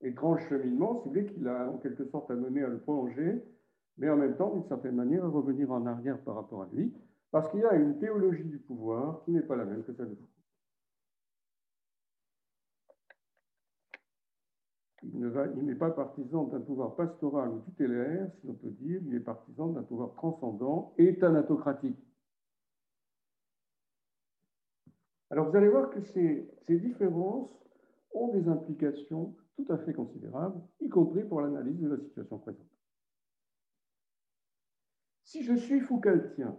Étrange 0.03 0.47
cheminement, 0.49 1.01
si 1.01 1.09
vous 1.09 1.15
voulez, 1.15 1.27
qu'il 1.27 1.49
a 1.49 1.71
en 1.71 1.79
quelque 1.79 2.05
sorte 2.05 2.31
amené 2.31 2.63
à 2.63 2.69
le 2.69 2.79
prolonger 2.79 3.43
mais 3.99 4.09
en 4.09 4.17
même 4.17 4.37
temps, 4.37 4.55
d'une 4.55 4.67
certaine 4.69 4.95
manière, 4.95 5.25
à 5.25 5.29
revenir 5.29 5.71
en 5.73 5.85
arrière 5.87 6.19
par 6.23 6.37
rapport 6.37 6.63
à 6.63 6.69
lui, 6.73 6.95
parce 7.31 7.51
qu'il 7.51 7.61
y 7.61 7.65
a 7.65 7.75
une 7.75 7.99
théologie 7.99 8.45
du 8.45 8.59
pouvoir 8.59 9.23
qui 9.25 9.33
n'est 9.33 9.43
pas 9.43 9.57
la 9.57 9.65
même 9.65 9.85
que 9.85 9.93
celle 9.93 10.11
de 10.11 10.15
Foucault. 10.15 10.29
Il 15.03 15.65
n'est 15.65 15.75
pas 15.75 15.91
partisan 15.91 16.45
d'un 16.45 16.61
pouvoir 16.61 16.97
pastoral 16.97 17.51
ou 17.51 17.61
tutélaire, 17.61 18.31
si 18.41 18.47
l'on 18.47 18.55
peut 18.55 18.71
dire, 18.71 19.01
il 19.07 19.15
est 19.15 19.21
partisan 19.21 19.69
d'un 19.69 19.83
pouvoir 19.83 20.13
transcendant 20.15 20.95
et 20.99 21.19
thanatocratique. 21.19 21.99
Alors 25.31 25.51
vous 25.51 25.57
allez 25.57 25.69
voir 25.69 25.91
que 25.91 26.01
ces, 26.01 26.49
ces 26.67 26.79
différences 26.79 27.51
ont 28.15 28.29
des 28.29 28.49
implications 28.49 29.37
tout 29.57 29.67
à 29.73 29.79
fait 29.79 29.93
considérables, 29.93 30.61
y 30.81 30.89
compris 30.89 31.25
pour 31.25 31.41
l'analyse 31.41 31.81
de 31.81 31.89
la 31.89 31.99
situation 31.99 32.39
présente. 32.39 32.78
Si 35.29 35.43
je 35.43 35.53
suis 35.53 35.81
Foucaultien, 35.81 36.59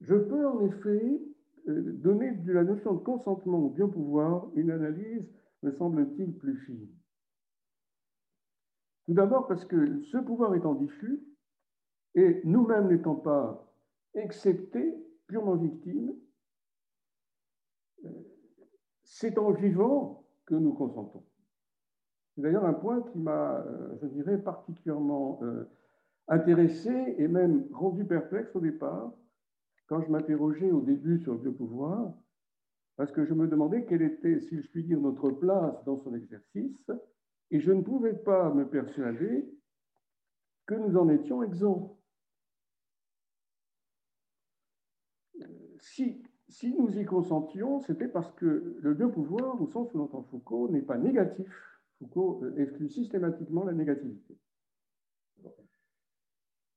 je 0.00 0.14
peux 0.14 0.48
en 0.48 0.64
effet 0.64 1.20
euh, 1.68 1.92
donner 1.98 2.30
de 2.30 2.52
la 2.54 2.64
notion 2.64 2.94
de 2.94 3.00
consentement 3.00 3.58
au 3.58 3.68
bien 3.68 3.86
pouvoir 3.86 4.48
une 4.54 4.70
analyse, 4.70 5.30
me 5.62 5.72
semble-t-il, 5.72 6.34
plus 6.38 6.56
fine. 6.64 6.88
Tout 9.04 9.12
d'abord 9.12 9.46
parce 9.46 9.66
que 9.66 10.00
ce 10.04 10.16
pouvoir 10.16 10.54
étant 10.54 10.74
diffus, 10.74 11.22
et 12.14 12.40
nous-mêmes 12.44 12.88
n'étant 12.88 13.16
pas 13.16 13.70
exceptés, 14.14 14.94
purement 15.26 15.56
victimes, 15.56 16.14
euh, 18.06 18.08
c'est 19.02 19.36
en 19.36 19.50
vivant 19.50 20.24
que 20.46 20.54
nous 20.54 20.72
consentons. 20.72 21.26
C'est 22.34 22.40
d'ailleurs 22.40 22.64
un 22.64 22.72
point 22.72 23.02
qui 23.02 23.18
m'a, 23.18 23.58
euh, 23.58 23.98
je 24.00 24.06
dirais, 24.06 24.38
particulièrement 24.38 25.40
intéressé 26.28 27.14
et 27.18 27.28
même 27.28 27.66
rendu 27.72 28.04
perplexe 28.04 28.54
au 28.54 28.60
départ, 28.60 29.12
quand 29.86 30.02
je 30.02 30.10
m'interrogeais 30.10 30.70
au 30.70 30.80
début 30.80 31.18
sur 31.18 31.34
le 31.34 31.40
biopouvoir, 31.40 32.14
parce 32.96 33.12
que 33.12 33.24
je 33.24 33.34
me 33.34 33.48
demandais 33.48 33.84
quelle 33.84 34.02
était, 34.02 34.40
si 34.40 34.60
je 34.60 34.68
puis 34.68 34.84
dire, 34.84 35.00
notre 35.00 35.30
place 35.30 35.82
dans 35.84 35.98
son 35.98 36.14
exercice, 36.14 36.90
et 37.50 37.60
je 37.60 37.72
ne 37.72 37.82
pouvais 37.82 38.14
pas 38.14 38.52
me 38.54 38.68
persuader 38.68 39.46
que 40.66 40.74
nous 40.74 40.96
en 40.96 41.08
étions 41.08 41.42
exempts. 41.42 41.98
Si, 45.80 46.22
si 46.48 46.72
nous 46.74 46.96
y 46.96 47.04
consentions, 47.04 47.80
c'était 47.80 48.08
parce 48.08 48.30
que 48.32 48.78
le 48.80 48.94
biopouvoir, 48.94 49.60
au 49.60 49.66
sens 49.66 49.92
où 49.92 49.98
l'entend 49.98 50.22
Foucault, 50.22 50.68
n'est 50.70 50.82
pas 50.82 50.96
négatif. 50.96 51.52
Foucault 51.98 52.42
exclut 52.56 52.88
systématiquement 52.88 53.64
la 53.64 53.72
négativité 53.72 54.38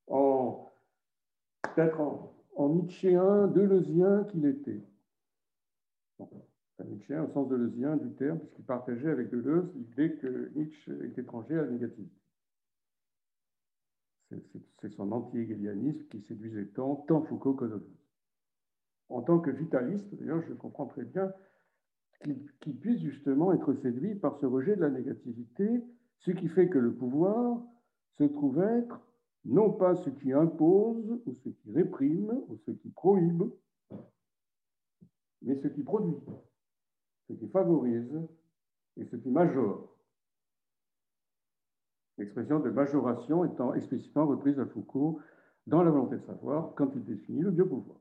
en, 0.08 0.72
peut-être 1.64 2.00
en, 2.00 2.34
en 2.56 2.70
nietzschéen, 2.70 3.48
deleuzien 3.48 4.24
qu'il 4.26 4.46
était. 4.46 4.82
Bon, 6.20 6.30
nietzschéen 6.84 7.24
au 7.24 7.32
sens 7.32 7.48
deleuzien 7.48 7.98
du 7.98 8.14
terme, 8.16 8.40
puisqu'il 8.40 8.66
partageait 8.66 9.10
avec 9.10 9.30
Deleuze 9.30 9.72
l'idée 9.76 10.16
que 10.16 10.52
Nietzsche 10.56 10.92
est 11.04 11.18
étranger 11.18 11.58
à 11.58 11.64
la 11.64 11.72
négativité. 11.72 12.22
C'est 14.82 14.90
son 14.90 15.12
anti-hégélianisme 15.12 16.08
qui 16.08 16.22
séduisait 16.22 16.66
tant, 16.66 16.96
tant 17.08 17.22
Foucault 17.24 17.54
que 17.54 17.66
Deleuze. 17.66 18.06
En 19.10 19.22
tant 19.22 19.40
que 19.40 19.52
vitaliste, 19.52 20.14
d'ailleurs, 20.16 20.42
je 20.48 20.54
comprends 20.54 20.88
très 20.88 21.04
bien 21.04 21.32
qu'il 22.62 22.80
puisse 22.80 23.02
justement 23.02 23.54
être 23.54 23.74
séduit 23.76 24.16
par 24.16 24.38
ce 24.40 24.46
rejet 24.46 24.76
de 24.76 24.82
la 24.82 24.90
négativité, 24.90 25.84
ce 26.20 26.32
qui 26.32 26.48
fait 26.48 26.70
que 26.70 26.80
le 26.80 26.94
pouvoir 26.94 27.62
se 28.18 28.24
trouve 28.24 28.62
être 28.62 29.00
non 29.46 29.72
pas 29.72 29.96
ce 29.96 30.10
qui 30.10 30.34
impose 30.34 31.22
ou 31.26 31.34
ce 31.34 31.50
qui 31.50 31.72
réprime 31.72 32.32
ou 32.50 32.58
ce 32.66 32.72
qui 32.72 32.90
prohibe, 32.90 33.44
mais 35.44 35.56
ce 35.56 35.68
qui 35.68 35.84
produit, 35.84 36.18
ce 37.28 37.34
qui 37.34 37.48
favorise 37.50 38.20
et 38.98 39.06
ce 39.06 39.16
qui 39.16 39.30
majore. 39.30 39.96
L'expression 42.18 42.60
de 42.60 42.70
majoration 42.70 43.46
étant 43.46 43.74
explicitement 43.74 44.26
reprise 44.26 44.60
à 44.60 44.66
Foucault 44.66 45.20
dans 45.68 45.84
la 45.84 45.92
volonté 45.92 46.18
de 46.18 46.26
savoir 46.26 46.74
quand 46.76 46.90
il 46.96 47.04
définit 47.04 47.42
le 47.42 47.52
biopouvoir. 47.52 48.00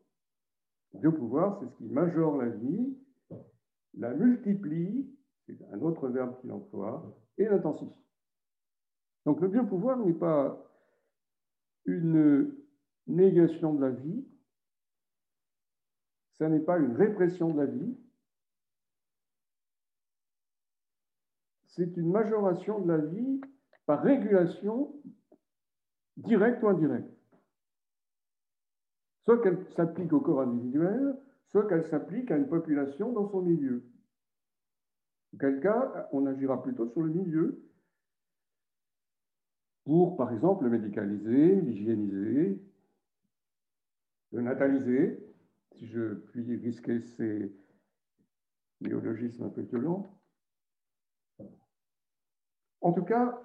Le 0.94 1.00
biopouvoir, 1.00 1.58
c'est 1.58 1.66
ce 1.66 1.76
qui 1.76 1.88
majore 1.88 2.36
la 2.36 2.48
vie, 2.48 2.96
la 3.94 4.14
multiplie, 4.14 5.10
c'est 5.46 5.58
un 5.72 5.80
autre 5.80 6.08
verbe 6.08 6.40
qu'il 6.40 6.52
emploie, 6.52 7.04
et 7.36 7.44
l'intensifie. 7.44 8.06
Donc 9.26 9.40
le 9.40 9.48
biopouvoir 9.48 9.98
n'est 9.98 10.12
pas 10.14 10.73
une 11.86 12.54
négation 13.06 13.74
de 13.74 13.80
la 13.80 13.90
vie, 13.90 14.24
ça 16.38 16.48
n'est 16.48 16.60
pas 16.60 16.78
une 16.78 16.94
répression 16.96 17.52
de 17.52 17.60
la 17.60 17.66
vie, 17.66 17.96
c'est 21.66 21.96
une 21.96 22.10
majoration 22.10 22.80
de 22.80 22.88
la 22.88 22.98
vie 22.98 23.40
par 23.86 24.02
régulation 24.02 24.94
directe 26.16 26.62
ou 26.62 26.68
indirecte. 26.68 27.10
Soit 29.24 29.42
qu'elle 29.42 29.64
s'applique 29.74 30.12
au 30.12 30.20
corps 30.20 30.42
individuel, 30.42 31.16
soit 31.48 31.66
qu'elle 31.68 31.88
s'applique 31.88 32.30
à 32.30 32.36
une 32.36 32.48
population 32.48 33.12
dans 33.12 33.28
son 33.30 33.42
milieu. 33.42 33.84
En 35.34 35.38
quel 35.38 35.60
cas, 35.60 36.08
on 36.12 36.26
agira 36.26 36.62
plutôt 36.62 36.88
sur 36.90 37.02
le 37.02 37.10
milieu 37.10 37.62
pour, 39.84 40.16
par 40.16 40.32
exemple, 40.32 40.64
le 40.64 40.70
médicaliser, 40.70 41.60
l'hygiéniser, 41.60 42.60
le 44.32 44.40
nataliser, 44.42 45.18
si 45.72 45.86
je 45.86 46.14
puis 46.14 46.56
risquer 46.56 47.00
ces 47.00 47.54
néologismes 48.80 49.44
un 49.44 49.50
peu 49.50 49.62
violents. 49.62 50.06
En 52.80 52.92
tout 52.92 53.04
cas, 53.04 53.40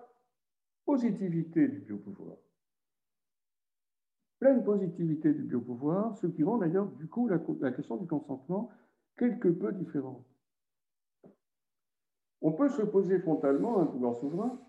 positivité 0.86 1.68
du 1.68 1.80
biopouvoir. 1.80 2.38
Pleine 4.40 4.64
positivité 4.64 5.34
du 5.34 5.44
biopouvoir, 5.44 6.18
ce 6.18 6.28
qui 6.28 6.44
rend 6.44 6.58
d'ailleurs 6.58 6.88
du 6.94 7.08
coup 7.08 7.28
la, 7.28 7.40
la 7.60 7.72
question 7.72 7.98
du 7.98 8.08
consentement 8.08 8.70
quelque 9.18 9.50
peu 9.50 9.72
différente. 9.74 10.26
On 12.42 12.54
peut 12.54 12.70
se 12.70 12.82
poser 12.82 13.20
frontalement 13.20 13.80
un 13.80 13.86
pouvoir 13.86 14.16
souverain. 14.16 14.60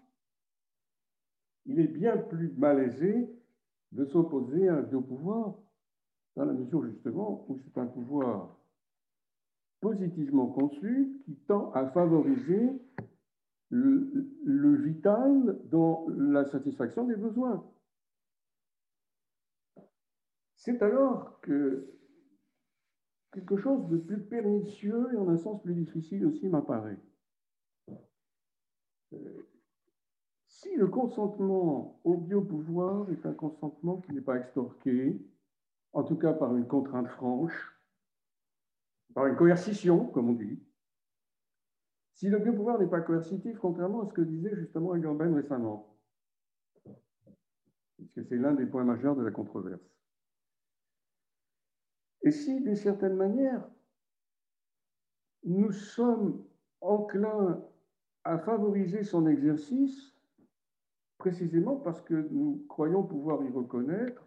Il 1.70 1.78
est 1.78 1.86
bien 1.86 2.16
plus 2.16 2.52
malaisé 2.58 3.32
de 3.92 4.04
s'opposer 4.04 4.68
à 4.68 4.78
un 4.78 4.82
biopouvoir 4.82 5.56
dans 6.34 6.44
la 6.44 6.52
mesure 6.52 6.84
justement 6.84 7.46
où 7.48 7.58
c'est 7.58 7.78
un 7.78 7.86
pouvoir 7.86 8.58
positivement 9.80 10.48
conçu 10.48 11.22
qui 11.24 11.36
tend 11.46 11.70
à 11.70 11.86
favoriser 11.86 12.70
le, 13.68 14.74
vital 14.82 15.60
dans 15.66 16.08
la 16.08 16.44
satisfaction 16.44 17.04
des 17.04 17.14
besoins. 17.14 17.64
C'est 20.56 20.82
alors 20.82 21.40
que 21.40 21.88
quelque 23.30 23.58
chose 23.58 23.88
de 23.90 23.96
plus 23.96 24.24
pernicieux 24.24 25.06
et 25.14 25.16
en 25.16 25.28
un 25.28 25.36
sens 25.36 25.62
plus 25.62 25.74
difficile 25.74 26.26
aussi 26.26 26.48
m'apparaît. 26.48 26.98
Euh, 29.12 29.46
si 30.60 30.76
le 30.76 30.88
consentement 30.88 31.98
au 32.04 32.18
biopouvoir 32.18 33.10
est 33.10 33.24
un 33.24 33.32
consentement 33.32 33.96
qui 34.02 34.12
n'est 34.12 34.20
pas 34.20 34.36
extorqué, 34.36 35.18
en 35.94 36.04
tout 36.04 36.16
cas 36.16 36.34
par 36.34 36.54
une 36.54 36.66
contrainte 36.66 37.08
franche, 37.08 37.74
par 39.14 39.26
une 39.26 39.36
coercition, 39.36 40.06
comme 40.08 40.28
on 40.28 40.34
dit, 40.34 40.62
si 42.12 42.28
le 42.28 42.38
biopouvoir 42.38 42.78
n'est 42.78 42.90
pas 42.90 43.00
coercitif, 43.00 43.58
contrairement 43.58 44.02
à 44.02 44.06
ce 44.06 44.12
que 44.12 44.20
disait 44.20 44.54
justement 44.54 44.92
Agamben 44.92 45.34
récemment, 45.34 45.96
puisque 47.96 48.28
c'est 48.28 48.36
l'un 48.36 48.52
des 48.52 48.66
points 48.66 48.84
majeurs 48.84 49.16
de 49.16 49.22
la 49.22 49.30
controverse. 49.30 49.80
Et 52.22 52.30
si, 52.30 52.60
d'une 52.60 52.76
certaine 52.76 53.14
manière, 53.14 53.66
nous 55.42 55.72
sommes 55.72 56.44
enclins 56.82 57.64
à 58.24 58.36
favoriser 58.36 59.04
son 59.04 59.26
exercice, 59.26 60.14
précisément 61.20 61.76
parce 61.76 62.00
que 62.00 62.14
nous 62.32 62.64
croyons 62.68 63.04
pouvoir 63.04 63.44
y 63.44 63.50
reconnaître 63.50 64.26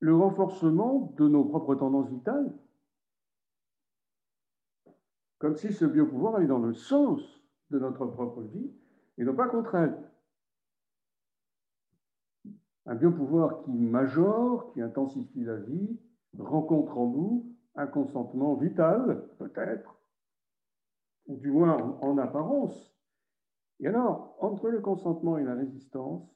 le 0.00 0.16
renforcement 0.16 1.12
de 1.18 1.28
nos 1.28 1.44
propres 1.44 1.74
tendances 1.74 2.08
vitales, 2.08 2.52
comme 5.38 5.56
si 5.56 5.72
ce 5.72 5.84
biopouvoir 5.84 6.36
allait 6.36 6.46
dans 6.46 6.58
le 6.58 6.72
sens 6.72 7.20
de 7.68 7.78
notre 7.78 8.06
propre 8.06 8.40
vie 8.40 8.72
et 9.18 9.24
non 9.24 9.34
pas 9.34 9.48
contre 9.48 9.74
elle. 9.74 10.10
Un 12.86 12.94
biopouvoir 12.94 13.62
qui 13.64 13.72
majore, 13.72 14.72
qui 14.72 14.80
intensifie 14.80 15.44
la 15.44 15.56
vie, 15.56 16.00
rencontre 16.38 16.96
en 16.96 17.10
nous 17.10 17.59
un 17.76 17.86
consentement 17.86 18.54
vital, 18.54 19.28
peut-être, 19.38 19.96
ou 21.26 21.36
du 21.36 21.50
moins 21.50 21.76
en, 22.00 22.18
apparence. 22.18 22.94
Et 23.78 23.86
alors, 23.86 24.36
entre 24.40 24.68
le 24.68 24.80
consentement 24.80 25.38
et 25.38 25.44
la 25.44 25.54
résistance, 25.54 26.28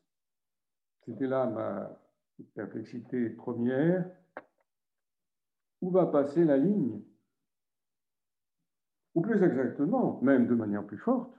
c'était 1.04 1.26
là 1.26 1.46
ma 1.46 2.00
perplexité 2.54 3.30
première, 3.30 4.08
où 5.80 5.90
va 5.90 6.06
passer 6.06 6.44
la 6.44 6.56
ligne 6.56 7.02
Ou 9.14 9.20
plus 9.20 9.42
exactement, 9.42 10.20
même 10.22 10.46
de 10.46 10.54
manière 10.54 10.86
plus 10.86 10.98
forte, 10.98 11.38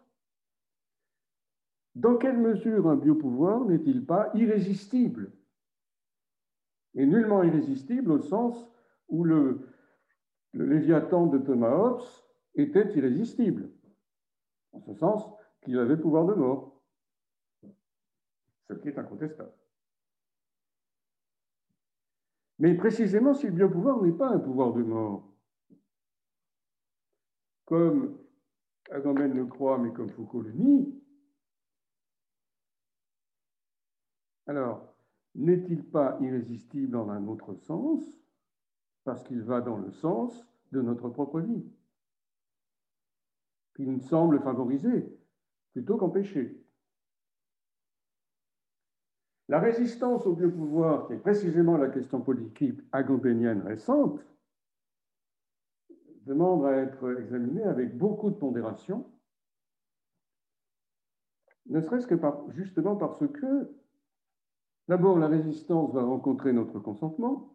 dans 1.95 2.17
quelle 2.17 2.37
mesure 2.37 2.89
un 2.89 2.97
biopouvoir 2.97 3.63
n'est-il 3.65 4.05
pas 4.05 4.29
irrésistible? 4.33 5.31
Et 6.93 7.05
nullement 7.05 7.43
irrésistible 7.43 8.11
au 8.11 8.19
sens 8.19 8.69
où 9.07 9.23
le, 9.23 9.74
le 10.55 10.65
Léviathan 10.65 11.27
de 11.27 11.37
Thomas 11.37 11.75
Hobbes 11.75 12.03
était 12.55 12.89
irrésistible, 12.95 13.69
en 14.71 14.79
ce 14.79 14.93
sens 14.93 15.29
qu'il 15.61 15.77
avait 15.77 15.97
pouvoir 15.97 16.25
de 16.25 16.33
mort, 16.33 16.81
ce 18.69 18.73
qui 18.75 18.87
est 18.87 18.97
incontestable. 18.97 19.53
Mais 22.59 22.73
précisément, 22.73 23.33
si 23.33 23.47
le 23.47 23.51
biopouvoir 23.51 24.01
n'est 24.01 24.13
pas 24.13 24.29
un 24.29 24.39
pouvoir 24.39 24.71
de 24.71 24.83
mort, 24.83 25.29
comme 27.65 28.17
Agamben 28.91 29.33
le 29.33 29.45
croit, 29.47 29.77
mais 29.77 29.91
comme 29.91 30.09
Foucault 30.09 30.41
le 30.41 30.53
nie, 30.53 31.03
alors, 34.47 34.95
n'est-il 35.33 35.83
pas 35.83 36.17
irrésistible 36.21 36.95
en 36.95 37.09
un 37.09 37.27
autre 37.27 37.55
sens 37.55 38.24
parce 39.05 39.23
qu'il 39.23 39.41
va 39.41 39.61
dans 39.61 39.77
le 39.77 39.91
sens 39.91 40.45
de 40.71 40.81
notre 40.81 41.07
propre 41.09 41.39
vie, 41.39 41.63
qu'il 43.75 43.89
nous 43.89 44.01
semble 44.01 44.41
favoriser 44.41 45.17
plutôt 45.71 45.97
qu'empêcher. 45.97 46.61
La 49.47 49.59
résistance 49.59 50.25
au 50.25 50.33
biopouvoir, 50.33 51.07
qui 51.07 51.13
est 51.13 51.19
précisément 51.19 51.77
la 51.77 51.89
question 51.89 52.19
politique 52.19 52.79
agobénienne 52.91 53.61
récente, 53.61 54.19
demande 56.23 56.65
à 56.65 56.71
être 56.77 57.19
examinée 57.19 57.63
avec 57.63 57.95
beaucoup 57.95 58.31
de 58.31 58.35
pondération, 58.35 59.05
ne 61.67 61.79
serait-ce 61.79 62.07
que 62.07 62.15
justement 62.49 62.95
parce 62.95 63.27
que, 63.27 63.71
d'abord, 64.87 65.19
la 65.19 65.27
résistance 65.27 65.93
va 65.93 66.03
rencontrer 66.03 66.53
notre 66.53 66.79
consentement, 66.79 67.54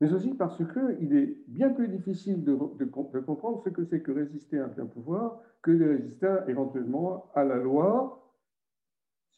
mais 0.00 0.12
aussi 0.12 0.34
parce 0.34 0.58
qu'il 0.58 1.16
est 1.16 1.38
bien 1.48 1.70
plus 1.70 1.88
difficile 1.88 2.44
de, 2.44 2.54
comprendre 2.84 3.62
ce 3.64 3.70
que 3.70 3.84
c'est 3.84 4.02
que 4.02 4.12
résister 4.12 4.58
à 4.58 4.66
un 4.66 4.68
bien 4.68 4.86
pouvoir 4.86 5.40
que 5.62 5.70
de 5.70 5.88
résister 5.88 6.38
éventuellement 6.48 7.30
à 7.34 7.44
la 7.44 7.56
loi, 7.56 8.32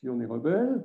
si 0.00 0.08
on 0.08 0.20
est 0.20 0.26
rebelle. 0.26 0.84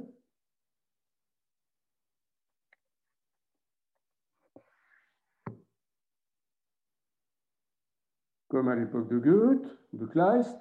Comme 8.48 8.68
à 8.68 8.76
l'époque 8.76 9.10
de 9.10 9.18
Goethe, 9.18 9.78
de 9.94 10.06
Kleist, 10.06 10.60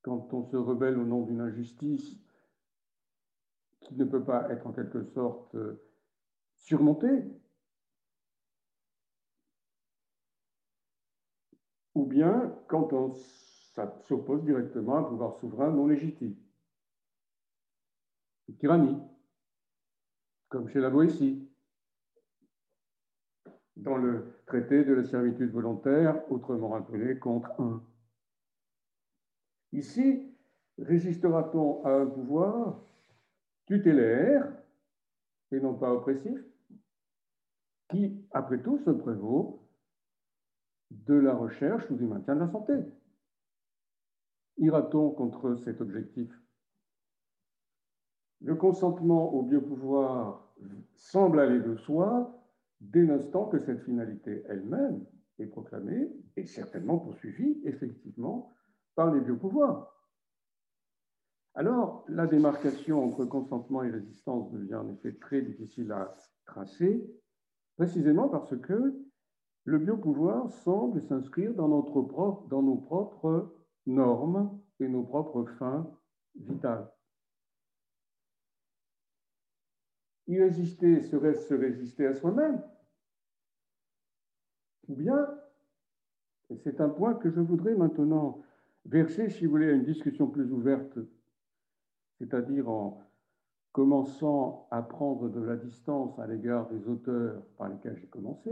quand 0.00 0.32
on 0.32 0.44
se 0.44 0.56
rebelle 0.56 0.98
au 0.98 1.04
nom 1.04 1.22
d'une 1.22 1.42
injustice 1.42 2.16
qui 3.82 3.94
ne 3.96 4.04
peut 4.06 4.24
pas 4.24 4.50
être 4.50 4.66
en 4.66 4.72
quelque 4.72 5.04
sorte 5.04 5.54
surmonter, 6.62 7.24
ou 11.94 12.06
bien 12.06 12.56
quand 12.68 12.92
on 12.92 13.14
s'oppose 14.04 14.44
directement 14.44 14.96
à 14.96 15.00
un 15.00 15.04
pouvoir 15.04 15.34
souverain 15.38 15.70
non 15.70 15.86
légitime. 15.86 16.36
Une 18.48 18.56
tyrannie, 18.56 18.98
comme 20.48 20.68
chez 20.68 20.80
la 20.80 20.90
Boétie, 20.90 21.48
dans 23.76 23.96
le 23.96 24.40
traité 24.46 24.84
de 24.84 24.92
la 24.92 25.04
servitude 25.04 25.50
volontaire, 25.50 26.30
autrement 26.30 26.74
appelé 26.74 27.18
contre 27.18 27.60
un. 27.60 27.82
Ici, 29.72 30.30
résistera-t-on 30.78 31.84
à 31.84 31.92
un 31.92 32.06
pouvoir 32.06 32.80
tutélaire 33.66 34.52
et 35.50 35.60
non 35.60 35.74
pas 35.74 35.92
oppressif? 35.92 36.51
Qui, 37.92 38.26
après 38.32 38.60
tout, 38.60 38.78
se 38.78 38.90
prévaut 38.90 39.68
de 40.90 41.14
la 41.14 41.34
recherche 41.34 41.88
ou 41.90 41.94
du 41.94 42.06
maintien 42.06 42.34
de 42.34 42.40
la 42.40 42.50
santé. 42.50 42.74
Ira-t-on 44.58 45.10
contre 45.10 45.56
cet 45.56 45.80
objectif? 45.80 46.30
Le 48.40 48.56
consentement 48.56 49.32
au 49.32 49.42
biopouvoir 49.42 50.52
semble 50.94 51.40
aller 51.40 51.60
de 51.60 51.76
soi 51.76 52.42
dès 52.80 53.04
l'instant 53.04 53.46
que 53.46 53.58
cette 53.58 53.84
finalité 53.84 54.42
elle-même 54.48 55.04
est 55.38 55.46
proclamée 55.46 56.10
et 56.36 56.46
certainement 56.46 56.98
poursuivie 56.98 57.60
effectivement 57.64 58.52
par 58.94 59.14
les 59.14 59.20
biopouvoirs. 59.20 59.88
Alors, 61.54 62.04
la 62.08 62.26
démarcation 62.26 63.04
entre 63.04 63.26
consentement 63.26 63.82
et 63.82 63.90
résistance 63.90 64.50
devient 64.50 64.76
en 64.76 64.88
effet 64.88 65.12
très 65.12 65.42
difficile 65.42 65.92
à 65.92 66.16
tracer, 66.46 67.06
précisément 67.76 68.28
parce 68.28 68.56
que 68.60 68.94
le 69.64 69.78
biopouvoir 69.78 70.50
semble 70.50 71.00
s'inscrire 71.00 71.54
dans, 71.54 71.68
dans 71.68 72.62
nos 72.62 72.76
propres 72.76 73.54
normes 73.86 74.60
et 74.80 74.88
nos 74.88 75.02
propres 75.02 75.44
fins 75.58 75.88
vital. 76.34 76.90
Y 80.26 80.40
résister 80.40 81.00
serait-ce 81.02 81.48
se 81.48 81.54
résister 81.54 82.06
à 82.06 82.14
soi-même 82.14 82.62
Ou 84.88 84.94
bien, 84.94 85.28
et 86.50 86.56
c'est 86.58 86.80
un 86.80 86.88
point 86.88 87.14
que 87.14 87.30
je 87.30 87.40
voudrais 87.40 87.74
maintenant 87.74 88.42
verser, 88.84 89.30
si 89.30 89.44
vous 89.44 89.52
voulez, 89.52 89.70
à 89.70 89.72
une 89.72 89.84
discussion 89.84 90.28
plus 90.28 90.52
ouverte, 90.52 90.98
c'est-à-dire 92.18 92.68
en 92.68 93.02
commençant 93.72 94.68
à 94.70 94.82
prendre 94.82 95.28
de 95.28 95.40
la 95.40 95.56
distance 95.56 96.18
à 96.18 96.26
l'égard 96.26 96.68
des 96.68 96.86
auteurs 96.88 97.42
par 97.56 97.68
lesquels 97.68 97.96
j'ai 97.98 98.06
commencé, 98.06 98.50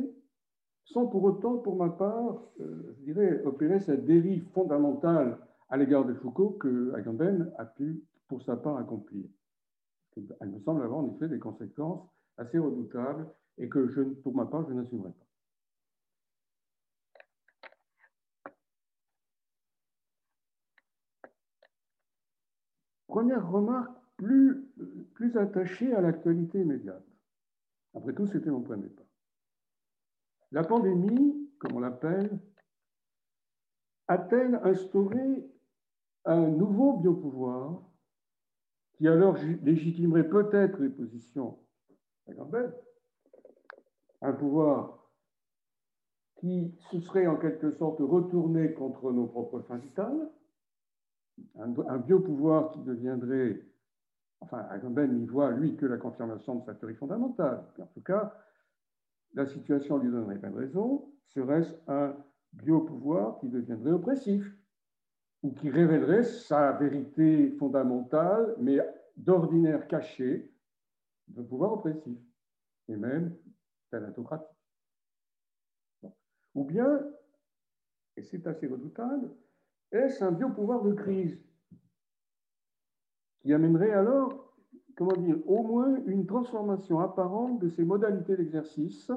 sans 0.85 1.07
pour 1.07 1.23
autant, 1.25 1.59
pour 1.59 1.77
ma 1.77 1.91
part, 1.91 2.43
euh, 2.61 2.95
je 2.99 3.05
dirais, 3.05 3.43
opérer 3.45 3.81
cette 3.81 4.05
dérive 4.05 4.49
fondamentale 4.53 5.39
à 5.69 5.77
l'égard 5.77 6.05
de 6.05 6.15
Foucault 6.15 6.51
que 6.59 6.93
Agamben 6.95 7.53
a 7.59 7.65
pu, 7.65 8.03
pour 8.29 8.43
sa 8.43 8.57
part, 8.57 8.79
accomplir. 8.79 9.27
Elle 10.41 10.51
me 10.51 10.61
semble 10.61 10.83
avoir 10.83 11.01
en 11.01 11.15
effet 11.15 11.29
des 11.29 11.39
conséquences 11.39 12.09
assez 12.37 12.59
redoutables 12.59 13.29
et 13.59 13.69
que, 13.69 14.15
pour 14.23 14.35
ma 14.35 14.47
part, 14.47 14.67
je 14.69 14.73
n'assumerai 14.73 15.11
pas. 15.11 15.27
Première 23.07 23.51
remarque 23.51 24.00
plus, 24.21 25.37
attachée 25.37 25.93
à 25.95 26.01
l'actualité 26.01 26.61
immédiate. 26.61 27.05
Après 27.95 28.15
tout, 28.15 28.27
c'était 28.27 28.51
mon 28.51 28.61
point 28.61 28.77
de 28.77 28.83
départ. 28.83 29.07
La 30.53 30.65
pandémie, 30.65 31.51
comme 31.59 31.77
on 31.77 31.81
l'appelle, 31.81 32.39
a-t-elle 34.09 34.61
instauré 34.65 35.47
un 36.25 36.49
nouveau 36.49 36.99
biopouvoir 36.99 37.83
qui 38.95 39.09
alors 39.09 39.37
légitimerait 39.63 40.29
peut-être 40.29 40.81
les 40.81 40.91
positions 40.91 41.59
Agamben, 42.29 42.73
un 44.21 44.33
pouvoir 44.33 45.01
qui 46.37 46.75
se 46.91 47.01
serait 47.01 47.27
en 47.27 47.37
quelque 47.37 47.71
sorte 47.73 47.99
retourné 48.01 48.73
contre 48.73 49.13
nos 49.13 49.27
propres 49.27 49.61
fins 49.61 49.79
vitales, 49.79 50.31
un, 51.57 51.99
biopouvoir 51.99 52.73
qui 52.73 52.81
deviendrait, 52.81 53.63
enfin 54.41 54.67
Agamben 54.71 55.13
n'y 55.13 55.27
voit 55.27 55.51
lui 55.51 55.77
que 55.77 55.87
la 55.87 55.97
confirmation 55.97 56.57
de 56.57 56.65
sa 56.65 56.75
théorie 56.75 56.95
fondamentale, 56.95 57.65
en 57.79 57.87
tout 57.87 58.03
cas 58.03 58.35
la 59.35 59.47
situation 59.47 59.99
lui 59.99 60.11
donnerait 60.11 60.39
pas 60.39 60.49
de 60.49 60.57
raison, 60.57 61.13
serait-ce 61.27 61.75
un 61.87 62.17
biopouvoir 62.53 63.39
qui 63.39 63.49
deviendrait 63.49 63.93
oppressif 63.93 64.45
ou 65.43 65.53
qui 65.53 65.71
révélerait 65.71 66.25
sa 66.25 66.73
vérité 66.73 67.51
fondamentale, 67.53 68.55
mais 68.59 68.79
d'ordinaire 69.17 69.87
cachée, 69.87 70.53
de 71.29 71.43
pouvoir 71.43 71.75
oppressif, 71.75 72.19
et 72.89 72.97
même 72.97 73.37
thanatocratique. 73.91 74.49
Ou 76.55 76.65
bien, 76.65 77.01
et 78.17 78.23
c'est 78.23 78.47
assez 78.47 78.67
redoutable, 78.67 79.31
est-ce 79.93 80.25
un 80.25 80.33
biopouvoir 80.33 80.83
de 80.83 80.93
crise? 80.93 81.39
Qui 83.41 83.53
amènerait 83.53 83.93
alors, 83.93 84.55
comment 84.97 85.17
dire, 85.17 85.39
au 85.47 85.63
moins 85.63 85.97
une 86.07 86.27
transformation 86.27 87.01
apparente 87.01 87.61
de 87.61 87.69
ses 87.69 87.85
modalités 87.85 88.37
d'exercice, 88.37 89.11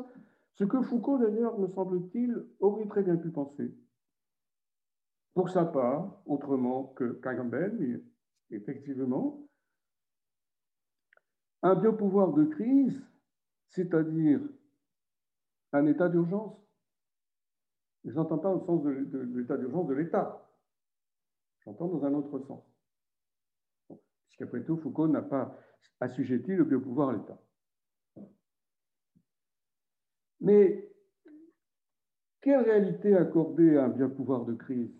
ce 0.53 0.63
que 0.63 0.81
Foucault 0.81 1.17
d'ailleurs, 1.17 1.57
me 1.59 1.67
semble-t-il, 1.67 2.45
aurait 2.59 2.87
très 2.87 3.03
bien 3.03 3.17
pu 3.17 3.29
penser 3.29 3.73
pour 5.33 5.49
sa 5.49 5.65
part, 5.65 6.21
autrement 6.25 6.93
que 6.95 7.13
Kagambel, 7.13 7.75
mais 7.79 8.55
effectivement, 8.55 9.41
un 11.63 11.75
biopouvoir 11.75 12.33
de 12.33 12.43
crise, 12.45 13.03
c'est-à-dire 13.69 14.41
un 15.71 15.85
état 15.87 16.07
d'urgence. 16.09 16.55
Je 18.05 18.11
n'entends 18.11 18.37
pas 18.37 18.53
au 18.53 18.59
sens 18.65 18.83
de, 18.83 18.91
l'état 19.35 19.57
d'urgence 19.57 19.87
de 19.87 19.93
l'État, 19.93 20.49
j'entends 21.63 21.87
dans 21.87 22.05
un 22.05 22.13
autre 22.13 22.37
sens. 22.39 22.63
Puisqu'après 24.43 24.65
tout, 24.65 24.77
Foucault 24.77 25.07
n'a 25.07 25.21
pas 25.21 25.57
assujetti 26.01 26.53
le 26.53 26.65
biopouvoir 26.65 27.09
à 27.09 27.13
l'État. 27.13 27.41
Mais 30.41 30.91
quelle 32.41 32.61
réalité 32.61 33.15
accorder 33.15 33.77
à 33.77 33.85
un 33.85 33.89
biopouvoir 33.89 34.43
de 34.43 34.53
crise? 34.53 34.93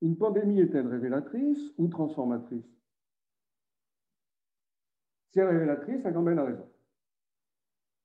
Une 0.00 0.16
pandémie 0.16 0.60
est-elle 0.60 0.86
révélatrice 0.86 1.74
ou 1.78 1.88
transformatrice? 1.88 2.64
Si 5.32 5.40
elle 5.40 5.46
est 5.46 5.50
révélatrice, 5.50 6.06
Agamben 6.06 6.38
a 6.38 6.44
raison. 6.44 6.70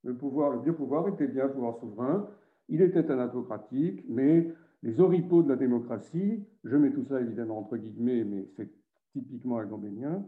Le 0.04 0.18
pouvoir, 0.18 0.52
le 0.54 0.62
vieux 0.62 0.76
pouvoir 0.76 1.08
était 1.10 1.28
bien 1.28 1.46
un 1.46 1.50
pouvoir 1.50 1.78
souverain, 1.78 2.28
il 2.70 2.82
était 2.82 3.12
anatocratique, 3.12 4.04
mais 4.10 4.52
les 4.82 5.00
oripeaux 5.00 5.44
de 5.44 5.50
la 5.50 5.56
démocratie, 5.56 6.44
je 6.64 6.76
mets 6.76 6.92
tout 6.92 7.06
ça 7.06 7.22
évidemment 7.22 7.60
entre 7.60 7.78
guillemets, 7.78 8.24
mais 8.24 8.48
c'est 8.58 8.83
typiquement 9.14 9.58
agambénien, 9.58 10.28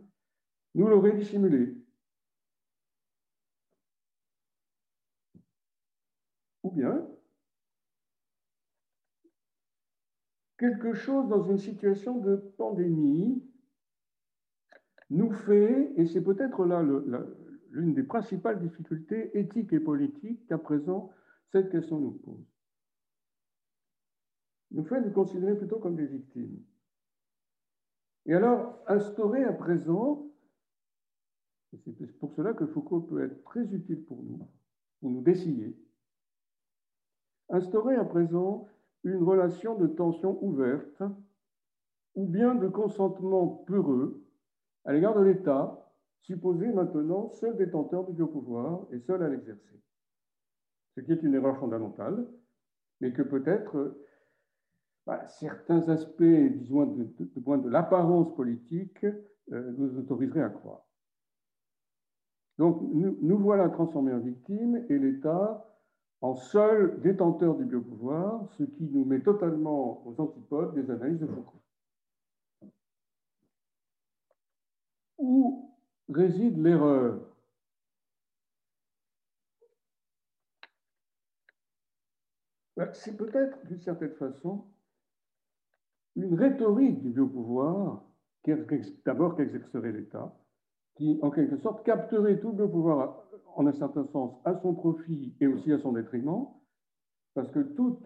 nous 0.75 0.87
l'auraient 0.87 1.17
dissimulé. 1.17 1.75
Ou 6.63 6.71
bien, 6.71 7.07
quelque 10.57 10.93
chose 10.93 11.27
dans 11.27 11.43
une 11.43 11.59
situation 11.59 12.19
de 12.19 12.35
pandémie 12.57 13.43
nous 15.09 15.31
fait, 15.31 15.93
et 15.97 16.07
c'est 16.07 16.23
peut-être 16.23 16.65
là 16.65 16.81
l'une 17.69 17.93
des 17.93 18.03
principales 18.03 18.59
difficultés 18.59 19.37
éthiques 19.37 19.73
et 19.73 19.79
politiques 19.79 20.47
qu'à 20.47 20.57
présent 20.57 21.11
cette 21.51 21.71
question 21.71 21.99
nous 21.99 22.11
pose, 22.11 22.45
nous 24.71 24.85
fait 24.85 25.01
nous 25.01 25.11
considérer 25.11 25.55
plutôt 25.55 25.79
comme 25.79 25.95
des 25.95 26.07
victimes. 26.07 26.63
Et 28.25 28.33
alors, 28.33 28.79
instaurer 28.87 29.43
à 29.43 29.53
présent, 29.53 30.25
c'est 31.83 32.17
pour 32.19 32.33
cela 32.33 32.53
que 32.53 32.65
Foucault 32.65 33.01
peut 33.01 33.23
être 33.23 33.43
très 33.43 33.63
utile 33.73 34.03
pour 34.05 34.23
nous, 34.23 34.47
pour 34.99 35.11
nous 35.11 35.21
décider, 35.21 35.77
instaurer 37.49 37.95
à 37.95 38.05
présent 38.05 38.67
une 39.03 39.23
relation 39.23 39.77
de 39.77 39.87
tension 39.87 40.43
ouverte 40.43 41.03
ou 42.15 42.25
bien 42.25 42.55
de 42.55 42.67
consentement 42.67 43.47
peureux 43.67 44.25
à 44.85 44.93
l'égard 44.93 45.15
de 45.15 45.23
l'État, 45.23 45.91
supposé 46.21 46.71
maintenant 46.71 47.29
seul 47.29 47.55
détenteur 47.57 48.05
du 48.05 48.13
biopouvoir 48.13 48.87
et 48.91 48.99
seul 48.99 49.21
à 49.21 49.29
l'exercer. 49.29 49.79
Ce 50.95 51.01
qui 51.01 51.11
est 51.11 51.21
une 51.21 51.35
erreur 51.35 51.57
fondamentale, 51.57 52.25
mais 53.01 53.11
que 53.11 53.21
peut-être 53.21 53.95
bah, 55.05 55.27
certains 55.27 55.87
aspects, 55.89 56.23
disons, 56.23 56.85
de, 56.85 57.03
de, 57.03 57.69
l'apparence 57.69 58.33
politique, 58.35 59.05
euh, 59.51 59.73
nous 59.77 59.97
autoriseraient 59.99 60.41
à 60.41 60.49
croire. 60.49 60.85
Donc, 62.57 62.81
nous, 62.93 63.17
nous 63.21 63.37
voilà 63.37 63.69
transformés 63.69 64.13
en 64.13 64.19
victimes 64.19 64.85
et 64.89 64.97
l'État 64.97 65.65
en 66.21 66.35
seul 66.35 66.99
détenteur 67.01 67.55
du 67.55 67.65
biopouvoir, 67.65 68.49
ce 68.57 68.63
qui 68.63 68.83
nous 68.85 69.05
met 69.05 69.21
totalement 69.21 70.07
aux 70.07 70.19
antipodes 70.19 70.73
des 70.73 70.89
analyses 70.89 71.19
de 71.19 71.27
Foucault. 71.27 71.61
Où 75.17 75.71
réside 76.09 76.57
l'erreur? 76.57 77.19
Ben, 82.75 82.91
C'est 82.93 83.15
peut-être, 83.15 83.63
d'une 83.67 83.81
certaine 83.81 84.15
façon, 84.15 84.65
une 86.15 86.35
rhétorique 86.35 87.01
du 87.01 87.09
biopouvoir, 87.11 88.03
d'abord 89.05 89.35
qu'exercerait 89.35 89.91
l'État, 89.91 90.33
qui, 90.95 91.19
en 91.21 91.29
quelque 91.29 91.57
sorte, 91.57 91.85
capterait 91.85 92.39
tout 92.39 92.49
le 92.49 92.55
biopouvoir 92.55 93.23
en 93.55 93.67
un 93.67 93.73
certain 93.73 94.07
sens, 94.07 94.35
à 94.45 94.59
son 94.61 94.73
profit 94.73 95.35
et 95.39 95.45
aussi 95.47 95.71
à 95.71 95.77
son 95.79 95.93
détriment, 95.93 96.47
parce 97.33 97.49
que 97.51 97.59
tout, 97.59 98.01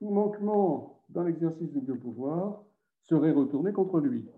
manquement 0.00 1.02
dans 1.08 1.24
l'exercice 1.24 1.72
du 1.72 1.80
biopouvoir 1.80 2.62
serait 3.02 3.32
retourné 3.32 3.72
contre 3.72 3.98
lui. 4.00 4.30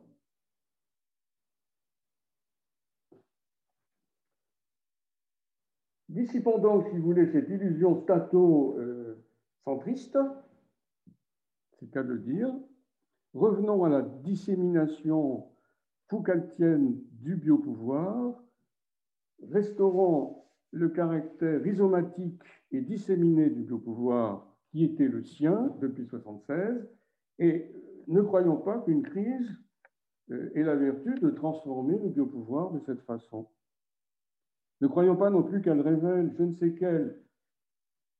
Dissipons 6.08 6.58
donc, 6.58 6.88
si 6.88 6.96
vous 6.96 7.04
voulez, 7.04 7.30
cette 7.30 7.48
illusion 7.48 8.02
stato-centriste, 8.02 10.18
c'est 11.80 11.86
le 11.86 11.92
cas 11.92 12.02
de 12.02 12.12
le 12.12 12.18
dire. 12.20 12.52
Revenons 13.32 13.84
à 13.84 13.88
la 13.88 14.02
dissémination 14.02 15.46
foucaltienne 16.08 17.00
du 17.12 17.36
biopouvoir 17.36 18.42
restaurant 19.50 20.46
le 20.72 20.90
caractère 20.90 21.62
rhizomatique 21.62 22.42
et 22.70 22.82
disséminé 22.82 23.48
du 23.48 23.62
biopouvoir 23.62 24.46
qui 24.70 24.84
était 24.84 25.08
le 25.08 25.22
sien 25.22 25.74
depuis 25.80 26.02
1976 26.02 26.86
et 27.38 27.72
ne 28.08 28.20
croyons 28.20 28.56
pas 28.56 28.78
qu'une 28.80 29.02
crise 29.02 29.50
euh, 30.30 30.50
ait 30.54 30.62
la 30.62 30.76
vertu 30.76 31.14
de 31.20 31.30
transformer 31.30 31.98
le 31.98 32.10
biopouvoir 32.10 32.72
de 32.72 32.80
cette 32.80 33.00
façon. 33.02 33.48
Ne 34.80 34.88
croyons 34.88 35.16
pas 35.16 35.30
non 35.30 35.42
plus 35.42 35.62
qu'elle 35.62 35.80
révèle 35.80 36.34
je 36.36 36.42
ne 36.42 36.52
sais 36.54 36.74
quelle 36.74 37.18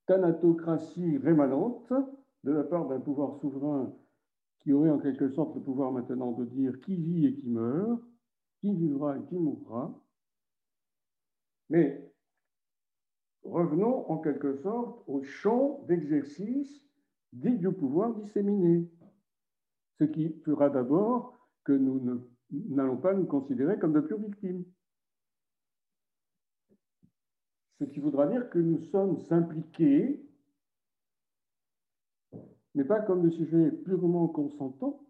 thanatocratie 0.07 1.19
rémanente 1.19 1.93
de 2.45 2.53
la 2.53 2.65
part 2.65 2.89
d'un 2.89 3.01
pouvoir 3.01 3.39
souverain 3.41 3.95
qui 4.61 4.73
aurait 4.73 4.91
en 4.91 4.99
quelque 4.99 5.31
sorte 5.31 5.55
le 5.55 5.63
pouvoir 5.63 5.93
maintenant 5.93 6.33
de 6.33 6.45
dire 6.45 6.81
qui 6.81 6.97
vit 6.97 7.27
et 7.27 7.35
qui 7.35 7.49
meurt, 7.49 8.03
qui 8.61 8.75
vivra 8.75 9.17
et 9.17 9.23
qui 9.25 9.39
mourra. 9.39 9.99
Mais 11.71 12.13
revenons 13.43 14.11
en 14.11 14.19
quelque 14.19 14.57
sorte 14.57 15.03
au 15.07 15.23
champ 15.23 15.83
d'exercice 15.89 16.85
des 17.33 17.53
biopouvoirs 17.53 18.15
disséminés, 18.15 18.91
ce 19.99 20.05
qui 20.05 20.31
fera 20.45 20.69
d'abord 20.69 21.39
que 21.65 21.73
nous 21.73 22.27
n'allons 22.51 22.97
pas 22.97 23.15
nous 23.15 23.27
considérer 23.27 23.79
comme 23.79 23.93
de 23.93 24.01
pures 24.01 24.21
victimes. 24.21 24.65
Ce 27.79 27.85
qui 27.85 28.01
voudra 28.01 28.27
dire 28.27 28.51
que 28.51 28.59
nous 28.59 28.83
sommes 28.85 29.19
impliqués 29.31 30.30
mais 32.75 32.85
pas 32.85 33.01
comme 33.01 33.29
des 33.29 33.35
sujets 33.37 33.71
purement 33.71 34.29
consentants 34.29 35.05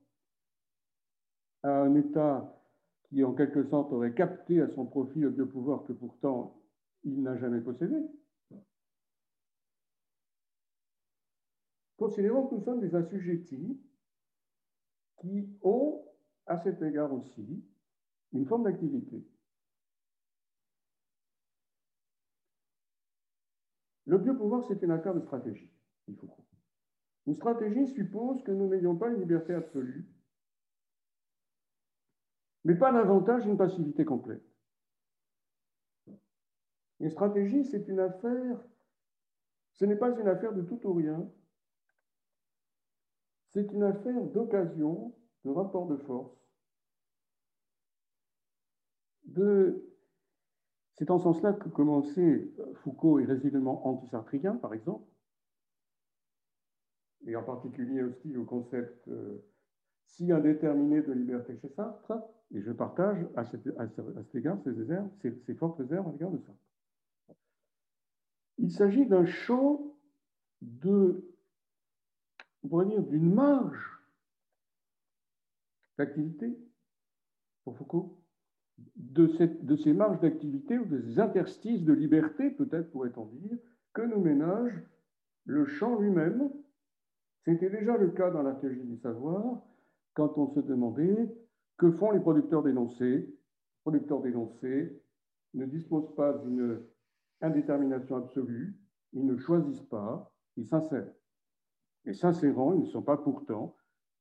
à 1.62 1.82
un 1.82 1.94
État 1.94 2.56
qui, 3.04 3.22
en 3.24 3.34
quelque 3.34 3.64
sorte, 3.64 3.92
aurait 3.92 4.14
capté 4.14 4.60
à 4.60 4.68
son 4.68 4.86
profit 4.86 5.20
le 5.20 5.30
biopouvoir 5.30 5.84
que 5.84 5.92
pourtant 5.92 6.60
il 7.04 7.22
n'a 7.22 7.36
jamais 7.36 7.60
possédé. 7.60 7.96
Considérons 11.96 12.46
que 12.46 12.54
nous 12.54 12.64
sommes 12.64 12.80
des 12.80 12.94
assujettis 12.94 13.78
qui 15.20 15.46
ont, 15.62 16.02
à 16.46 16.56
cet 16.56 16.80
égard 16.80 17.12
aussi, 17.12 17.62
une 18.32 18.46
forme 18.46 18.64
d'activité. 18.64 19.22
Le 24.06 24.18
biopouvoir, 24.18 24.64
c'est 24.66 24.82
une 24.82 24.92
affaire 24.92 25.14
de 25.14 25.20
stratégie, 25.20 25.70
il 26.08 26.16
faut. 26.16 26.39
Une 27.30 27.36
stratégie 27.36 27.86
suppose 27.86 28.42
que 28.42 28.50
nous 28.50 28.66
n'ayons 28.66 28.96
pas 28.96 29.08
une 29.08 29.20
liberté 29.20 29.54
absolue, 29.54 30.04
mais 32.64 32.74
pas 32.74 32.90
davantage 32.90 33.46
une 33.46 33.56
passivité 33.56 34.04
complète. 34.04 34.42
Une 36.98 37.08
stratégie, 37.08 37.64
c'est 37.66 37.86
une 37.86 38.00
affaire, 38.00 38.60
ce 39.74 39.84
n'est 39.84 39.94
pas 39.94 40.10
une 40.10 40.26
affaire 40.26 40.52
de 40.52 40.62
tout 40.62 40.84
ou 40.84 40.92
rien, 40.92 41.24
c'est 43.50 43.70
une 43.70 43.84
affaire 43.84 44.24
d'occasion, 44.24 45.14
de 45.44 45.50
rapport 45.50 45.86
de 45.86 45.98
force. 45.98 46.36
C'est 50.96 51.12
en 51.12 51.18
ce 51.18 51.22
sens-là 51.22 51.52
que 51.52 51.68
commençait 51.68 52.50
Foucault 52.82 53.20
et 53.20 53.24
résolument 53.24 53.86
anti-sartrien, 53.86 54.56
par 54.56 54.74
exemple, 54.74 55.06
et 57.26 57.36
en 57.36 57.42
particulier 57.42 58.02
aussi 58.02 58.36
au 58.36 58.44
concept 58.44 59.08
euh, 59.08 59.38
si 60.06 60.32
indéterminé 60.32 61.02
de 61.02 61.12
liberté 61.12 61.56
chez 61.60 61.68
Sartre, 61.68 62.12
et 62.52 62.62
je 62.62 62.72
partage 62.72 63.24
à 63.36 63.44
cet, 63.44 63.66
égard 64.34 64.58
ces, 65.22 65.54
fortes 65.54 65.78
réserves 65.78 66.08
à 66.08 66.12
l'égard 66.12 66.30
de 66.30 66.38
Sartre. 66.38 66.58
Il 68.58 68.72
s'agit 68.72 69.06
d'un 69.06 69.24
champ 69.24 69.80
de, 70.60 71.24
on 72.62 72.68
pourrait 72.68 72.86
dire, 72.86 73.02
d'une 73.02 73.32
marge 73.32 74.00
d'activité 75.96 76.58
pour 77.64 77.76
Foucault, 77.76 78.18
de, 78.96 79.26
de 79.62 79.76
ces 79.76 79.92
marges 79.92 80.20
d'activité 80.20 80.78
ou 80.78 80.84
des 80.86 81.20
interstices 81.20 81.82
de 81.82 81.92
liberté, 81.92 82.50
peut-être 82.50 82.90
pourrait-on 82.90 83.26
dire, 83.26 83.58
que 83.92 84.02
nous 84.02 84.20
ménage 84.20 84.72
le 85.44 85.66
champ 85.66 85.98
lui-même 85.98 86.50
c'était 87.44 87.70
déjà 87.70 87.96
le 87.96 88.10
cas 88.10 88.30
dans 88.30 88.42
l'archéologie 88.42 88.84
du 88.84 88.98
savoir, 88.98 89.62
quand 90.14 90.36
on 90.36 90.52
se 90.54 90.60
demandait 90.60 91.34
que 91.76 91.90
font 91.92 92.10
les 92.10 92.20
producteurs 92.20 92.62
d'énoncés. 92.62 93.26
Les 93.26 93.82
producteurs 93.82 94.20
d'énoncés 94.20 95.02
ne 95.54 95.64
disposent 95.64 96.14
pas 96.14 96.34
d'une 96.34 96.82
indétermination 97.40 98.16
absolue, 98.16 98.78
ils 99.14 99.24
ne 99.24 99.36
choisissent 99.38 99.88
pas, 99.88 100.30
ils 100.56 100.66
s'insèrent. 100.66 101.12
Et 102.04 102.12
s'insérant, 102.12 102.74
ils 102.74 102.80
ne 102.80 102.86
sont 102.86 103.02
pas 103.02 103.16
pourtant 103.16 103.74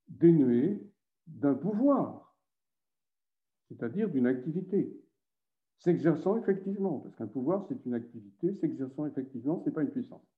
dénués 0.08 0.82
d'un 1.26 1.54
pouvoir, 1.54 2.34
c'est-à-dire 3.68 4.08
d'une 4.08 4.26
activité. 4.26 4.98
S'exerçant 5.78 6.36
effectivement, 6.38 6.98
parce 7.00 7.14
qu'un 7.16 7.26
pouvoir, 7.26 7.64
c'est 7.68 7.84
une 7.86 7.94
activité, 7.94 8.54
s'exerçant 8.54 9.06
effectivement, 9.06 9.60
ce 9.60 9.66
n'est 9.66 9.74
pas 9.74 9.82
une 9.82 9.90
puissance. 9.90 10.29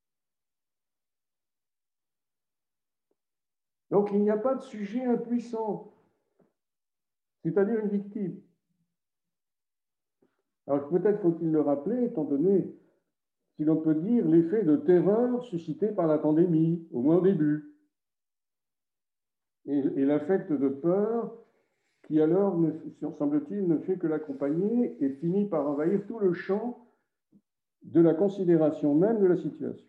Donc 3.92 4.08
il 4.10 4.22
n'y 4.22 4.30
a 4.30 4.38
pas 4.38 4.54
de 4.54 4.62
sujet 4.62 5.04
impuissant, 5.04 5.92
c'est-à-dire 7.44 7.78
une 7.78 7.90
victime. 7.90 8.40
Alors 10.66 10.88
peut-être 10.88 11.20
faut-il 11.20 11.52
le 11.52 11.60
rappeler, 11.60 12.06
étant 12.06 12.24
donné, 12.24 12.74
si 13.54 13.64
l'on 13.64 13.76
peut 13.76 13.94
dire, 13.94 14.26
l'effet 14.26 14.64
de 14.64 14.76
terreur 14.76 15.44
suscité 15.44 15.88
par 15.88 16.06
la 16.06 16.16
pandémie, 16.16 16.88
au 16.90 17.02
moins 17.02 17.16
au 17.16 17.20
début, 17.20 17.76
et, 19.66 19.82
l'affect 19.82 20.50
de 20.50 20.68
peur 20.68 21.36
qui 22.04 22.18
alors, 22.18 22.58
semble-t-il, 23.18 23.68
ne 23.68 23.76
fait 23.76 23.98
que 23.98 24.06
l'accompagner 24.06 24.96
et 25.04 25.10
finit 25.16 25.46
par 25.46 25.68
envahir 25.68 26.06
tout 26.06 26.18
le 26.18 26.32
champ 26.32 26.88
de 27.82 28.00
la 28.00 28.14
considération 28.14 28.94
même 28.94 29.20
de 29.20 29.26
la 29.26 29.36
situation. 29.36 29.86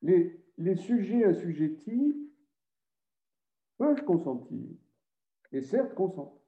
Les, 0.00 0.45
les 0.58 0.76
sujets 0.76 1.24
assujettis 1.24 2.30
peuvent 3.78 4.04
consentir, 4.04 4.68
et 5.52 5.62
certes 5.62 5.94
consentent. 5.94 6.40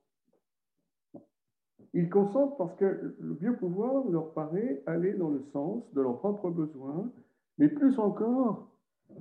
Ils 1.95 2.11
consentent 2.11 2.57
parce 2.59 2.75
que 2.77 3.17
le 3.19 3.35
biopouvoir 3.35 4.09
leur 4.09 4.33
paraît 4.35 4.83
aller 4.87 5.15
dans 5.15 5.31
le 5.31 5.41
sens 5.41 5.91
de 5.93 6.01
leurs 6.01 6.19
propres 6.19 6.51
besoins, 6.51 7.11
mais 7.59 7.69
plus 7.69 7.99
encore, 7.99 8.71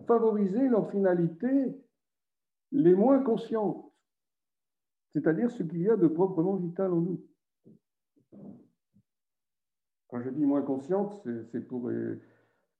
favoriser 0.05 0.67
leurs 0.67 0.89
finalités 0.91 1.77
les 2.71 2.93
moins 2.93 3.23
conscientes, 3.23 3.89
c'est-à-dire 5.13 5.49
ce 5.49 5.63
qu'il 5.63 5.81
y 5.81 5.89
a 5.89 5.95
de 5.95 6.07
proprement 6.07 6.55
vital 6.55 6.93
en 6.93 7.01
nous. 7.01 7.21
Quand 10.09 10.21
je 10.21 10.29
dis 10.29 10.45
moins 10.45 10.61
consciente, 10.61 11.21
c'est 11.51 11.61
pour 11.67 11.89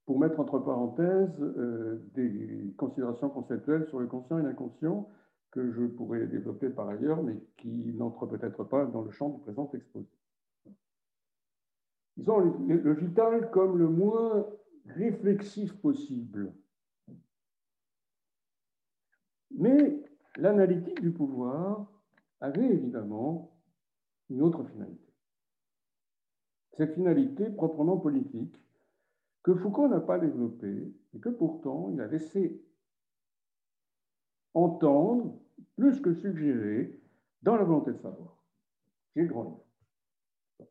pour 0.08 0.20
mettre 0.20 0.40
entre 0.40 0.58
parenthèses 0.60 1.42
euh, 1.42 2.02
des 2.16 2.74
considérations 2.78 3.30
conceptuelles 3.30 3.86
sur 3.88 4.00
le 4.00 4.08
conscient 4.08 4.40
et 4.40 4.42
l'inconscient 4.42 5.10
que 5.52 5.70
je 5.74 5.84
pourrais 5.84 6.26
développer 6.28 6.70
par 6.70 6.88
ailleurs, 6.88 7.22
mais 7.22 7.36
qui 7.58 7.94
n'entrent 7.94 8.26
peut-être 8.26 8.64
pas 8.64 8.86
dans 8.86 9.02
le 9.02 9.12
champ 9.12 9.30
du 9.30 9.42
présent 9.42 9.70
exposé. 9.74 10.08
Disons 12.16 12.40
le, 12.40 12.94
vital 12.94 13.52
comme 13.52 13.78
le 13.78 13.90
moins 13.90 14.48
réflexif 14.86 15.76
possible. 15.82 16.54
Mais 19.52 20.02
l'analytique 20.38 21.02
du 21.02 21.12
pouvoir 21.12 21.86
avait 22.40 22.66
évidemment 22.66 23.52
une 24.30 24.42
autre 24.42 24.64
finalité. 24.64 25.14
Cette 26.72 26.94
finalité 26.94 27.50
proprement 27.50 27.98
politique, 27.98 28.58
que 29.48 29.56
Foucault 29.56 29.88
n'a 29.88 30.02
pas 30.02 30.20
développé 30.20 30.94
et 31.14 31.20
que 31.20 31.30
pourtant 31.30 31.90
il 31.94 32.02
a 32.02 32.08
laissé 32.08 32.62
entendre, 34.54 35.40
plus 35.78 36.02
que 36.02 36.14
suggérer, 36.14 37.00
dans 37.44 37.56
la 37.56 37.64
volonté 37.64 37.94
de 37.94 37.98
savoir, 37.98 38.44
qui 39.14 39.20
est 39.20 39.22
le 39.22 39.30
grand 39.30 39.44
livre. 40.60 40.68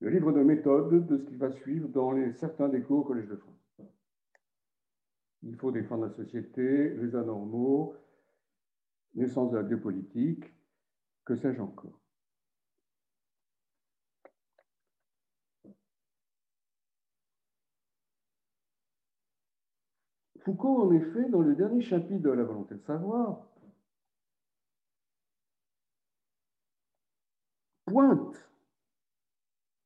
Le 0.00 0.10
livre 0.10 0.32
de 0.32 0.42
méthode 0.42 1.06
de 1.06 1.16
ce 1.16 1.22
qui 1.22 1.36
va 1.36 1.50
suivre 1.50 1.88
dans 1.88 2.12
les, 2.12 2.34
certains 2.34 2.68
des 2.68 2.82
cours 2.82 2.98
au 2.98 3.04
Collège 3.04 3.28
de 3.28 3.36
France. 3.36 3.80
Il 5.44 5.56
faut 5.56 5.72
défendre 5.72 6.04
la 6.04 6.12
société, 6.12 6.90
les 6.90 7.16
anormaux, 7.16 7.94
naissance 9.14 9.50
de 9.50 9.56
la 9.56 9.62
biopolitique, 9.62 10.44
que 11.24 11.36
sais-je 11.36 11.62
encore. 11.62 12.01
Foucault, 20.44 20.82
en 20.82 20.92
effet, 20.92 21.28
dans 21.28 21.40
le 21.40 21.54
dernier 21.54 21.82
chapitre 21.82 22.22
de 22.22 22.30
La 22.30 22.42
volonté 22.42 22.74
de 22.74 22.82
savoir, 22.82 23.46
pointe, 27.86 28.50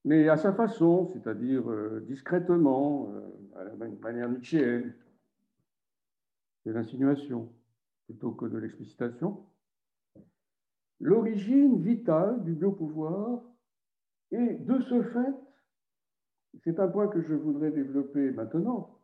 mais 0.04 0.28
à 0.28 0.36
sa 0.36 0.52
façon, 0.54 1.08
c'est-à-dire 1.08 1.68
euh, 1.70 2.00
discrètement, 2.06 3.10
euh, 3.10 3.60
à 3.60 3.64
la 3.64 3.74
manière 3.74 4.30
nietzschéenne, 4.30 4.94
de 6.64 6.72
l'insinuation 6.72 7.52
plutôt 8.06 8.32
que 8.32 8.46
de 8.46 8.56
l'explicitation. 8.58 9.44
L'origine 11.00 11.82
vitale 11.82 12.42
du 12.44 12.54
biopouvoir 12.54 13.42
et 14.30 14.54
de 14.54 14.80
ce 14.80 15.02
fait, 15.02 15.34
c'est 16.64 16.80
un 16.80 16.88
point 16.88 17.08
que 17.08 17.20
je 17.20 17.34
voudrais 17.34 17.70
développer 17.70 18.30
maintenant, 18.30 18.95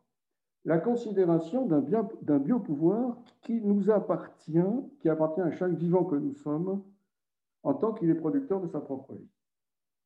la 0.65 0.77
considération 0.79 1.65
d'un 1.65 2.39
biopouvoir 2.39 3.21
qui 3.41 3.61
nous 3.61 3.91
appartient, 3.91 4.57
qui 4.99 5.09
appartient 5.09 5.41
à 5.41 5.51
chaque 5.51 5.73
vivant 5.73 6.05
que 6.05 6.15
nous 6.15 6.33
sommes, 6.33 6.83
en 7.63 7.73
tant 7.73 7.93
qu'il 7.93 8.09
est 8.09 8.15
producteur 8.15 8.61
de 8.61 8.67
sa 8.67 8.79
propre 8.79 9.13
vie. 9.13 9.29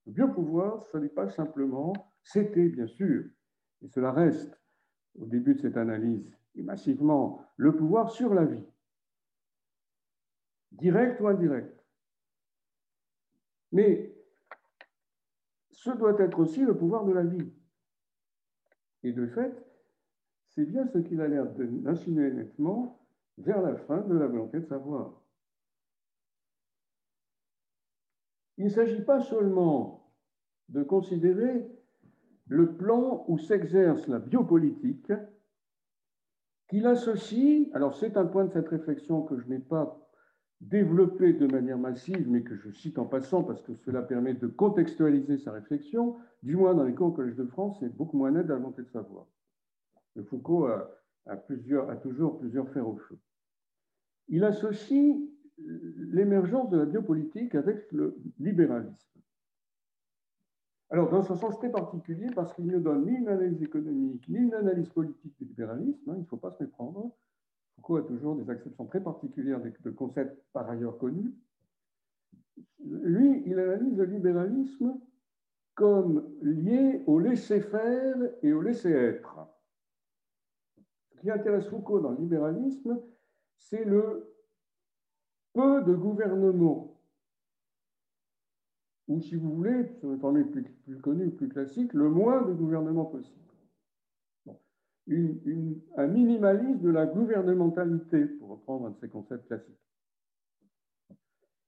Le 0.06 0.14
biopouvoir, 0.14 0.86
ce 0.88 0.98
n'est 0.98 1.10
pas 1.10 1.30
simplement, 1.30 1.94
c'était 2.24 2.70
bien 2.70 2.88
sûr, 2.88 3.26
et 3.82 3.88
cela 3.88 4.12
reste 4.12 4.60
au 5.20 5.26
début 5.26 5.56
de 5.56 5.62
cette 5.62 5.78
analyse, 5.78 6.36
et 6.56 6.64
massivement, 6.64 7.42
le 7.56 7.76
pouvoir 7.76 8.10
sur 8.12 8.34
la 8.34 8.46
vie, 8.46 8.66
direct 10.72 11.20
ou 11.22 11.28
indirect. 11.28 11.84
Mais 13.72 14.16
ce 15.72 15.92
doit 15.92 16.20
être 16.20 16.40
aussi 16.40 16.62
le 16.62 16.76
pouvoir 16.76 17.06
de 17.06 17.12
la 17.12 17.24
vie. 17.24 17.52
Et 19.04 19.12
de 19.12 19.28
fait, 19.28 19.67
c'est 20.58 20.66
bien 20.66 20.88
ce 20.88 20.98
qu'il 20.98 21.22
a 21.22 21.28
l'air 21.28 21.46
d'insinuer 21.46 22.32
nettement 22.32 23.00
vers 23.38 23.62
la 23.62 23.76
fin 23.76 24.00
de 24.00 24.18
la 24.18 24.26
volonté 24.26 24.60
de 24.60 24.66
savoir. 24.66 25.14
Il 28.58 28.66
ne 28.66 28.70
s'agit 28.70 29.04
pas 29.04 29.22
seulement 29.22 30.12
de 30.70 30.82
considérer 30.82 31.70
le 32.48 32.74
plan 32.76 33.24
où 33.28 33.38
s'exerce 33.38 34.08
la 34.08 34.18
biopolitique, 34.18 35.14
qu'il 36.70 36.88
associe, 36.88 37.68
alors 37.74 37.96
c'est 37.96 38.18
un 38.18 38.26
point 38.26 38.46
de 38.46 38.52
cette 38.52 38.70
réflexion 38.70 39.22
que 39.22 39.38
je 39.38 39.48
n'ai 39.48 39.60
pas 39.60 40.10
développé 40.60 41.34
de 41.34 41.46
manière 41.46 41.78
massive, 41.78 42.28
mais 42.28 42.42
que 42.42 42.56
je 42.56 42.72
cite 42.72 42.98
en 42.98 43.06
passant 43.06 43.44
parce 43.44 43.62
que 43.62 43.76
cela 43.86 44.02
permet 44.02 44.34
de 44.34 44.48
contextualiser 44.48 45.38
sa 45.38 45.52
réflexion, 45.52 46.16
du 46.42 46.56
moins 46.56 46.74
dans 46.74 46.84
les 46.84 46.96
cours 46.96 47.10
au 47.10 47.12
Collège 47.12 47.36
de 47.36 47.46
France, 47.46 47.78
c'est 47.80 47.96
beaucoup 47.96 48.18
moins 48.18 48.32
net 48.32 48.50
à 48.50 48.58
la 48.58 48.60
de 48.60 48.90
savoir. 48.92 49.28
Foucault 50.24 50.68
a, 50.68 51.38
toujours 52.02 52.40
plusieurs 52.40 52.70
fers 52.70 52.88
au 52.88 52.96
feu. 52.96 53.18
Il 54.30 54.44
associe 54.44 55.18
l'émergence 55.58 56.70
de 56.70 56.78
la 56.78 56.86
biopolitique 56.86 57.56
avec 57.56 57.92
le 57.92 58.18
libéralisme. 58.40 59.20
Alors, 60.90 61.10
dans 61.10 61.32
un 61.32 61.36
sens 61.36 61.58
très 61.58 61.72
particulier, 61.72 62.28
parce 62.34 62.54
qu'il 62.54 62.68
ne 62.68 62.80
donne 62.80 63.06
ni 63.06 63.14
une 63.14 63.28
analyse 63.28 63.62
économique, 63.62 64.28
ni 64.30 64.40
une 64.40 64.54
analyse 64.54 64.90
politique 64.90 65.36
du 65.38 65.46
libéralisme, 65.46 66.10
hein, 66.10 66.14
il 66.16 66.22
ne 66.22 66.26
faut 66.26 66.38
pas 66.38 66.52
se 66.52 66.64
méprendre, 66.64 67.12
Foucault 67.76 67.98
a 67.98 68.04
toujours 68.04 68.36
des 68.36 68.50
acceptions 68.50 68.86
très 68.86 69.02
particulières 69.02 69.62
de 69.62 69.90
concepts 69.92 70.42
par 70.54 70.70
ailleurs 70.70 70.98
connus. 70.98 71.34
Lui, 72.84 73.44
il 73.46 73.60
analyse 73.60 73.98
le 73.98 74.06
libéralisme 74.06 75.00
comme 75.76 76.28
lié 76.42 77.04
au 77.06 77.20
laisser-faire 77.20 78.16
et 78.42 78.52
au 78.52 78.62
laisser-être. 78.62 79.48
Ce 81.18 81.22
qui 81.22 81.32
intéresse 81.32 81.68
Foucault 81.68 82.00
dans 82.00 82.12
le 82.12 82.18
libéralisme, 82.18 83.02
c'est 83.58 83.84
le 83.84 84.34
peu 85.54 85.84
de 85.84 85.94
gouvernement, 85.94 87.02
ou 89.08 89.20
si 89.22 89.36
vous 89.36 89.56
voulez, 89.56 89.88
sur 90.00 90.12
une 90.12 90.20
formule 90.20 90.52
plus, 90.52 90.64
plus 90.64 91.02
connue, 91.02 91.32
plus 91.32 91.50
classique, 91.50 91.94
le 91.94 92.10
moins 92.10 92.44
de 92.44 92.54
gouvernement 92.54 93.06
possible 93.06 93.48
un 95.10 96.08
minimalisme 96.08 96.80
de 96.80 96.90
la 96.90 97.06
gouvernementalité, 97.06 98.26
pour 98.26 98.50
reprendre 98.50 98.88
un 98.88 98.90
de 98.92 98.98
ces 99.00 99.10
concepts 99.10 99.48
classiques. 99.48 99.80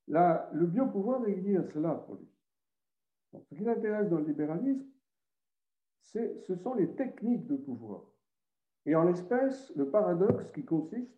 Là, 0.08 0.50
le 0.54 0.66
biopouvoir 0.66 1.26
est 1.28 1.36
lié 1.36 1.58
à 1.58 1.64
cela 1.72 1.93
pour 1.95 2.16
lui. 2.16 2.28
ce 3.50 3.56
qui 3.56 3.64
l'intéresse 3.64 4.10
dans 4.10 4.18
le 4.18 4.26
libéralisme, 4.26 4.86
ce 6.02 6.56
sont 6.64 6.74
les 6.74 6.95
techniques 6.95 7.45
de 7.45 7.56
pouvoir. 7.56 8.09
Et 8.90 8.96
en 8.96 9.04
l'espèce, 9.04 9.72
le 9.76 9.86
paradoxe 9.86 10.52
qui 10.52 10.66
consiste, 10.66 11.14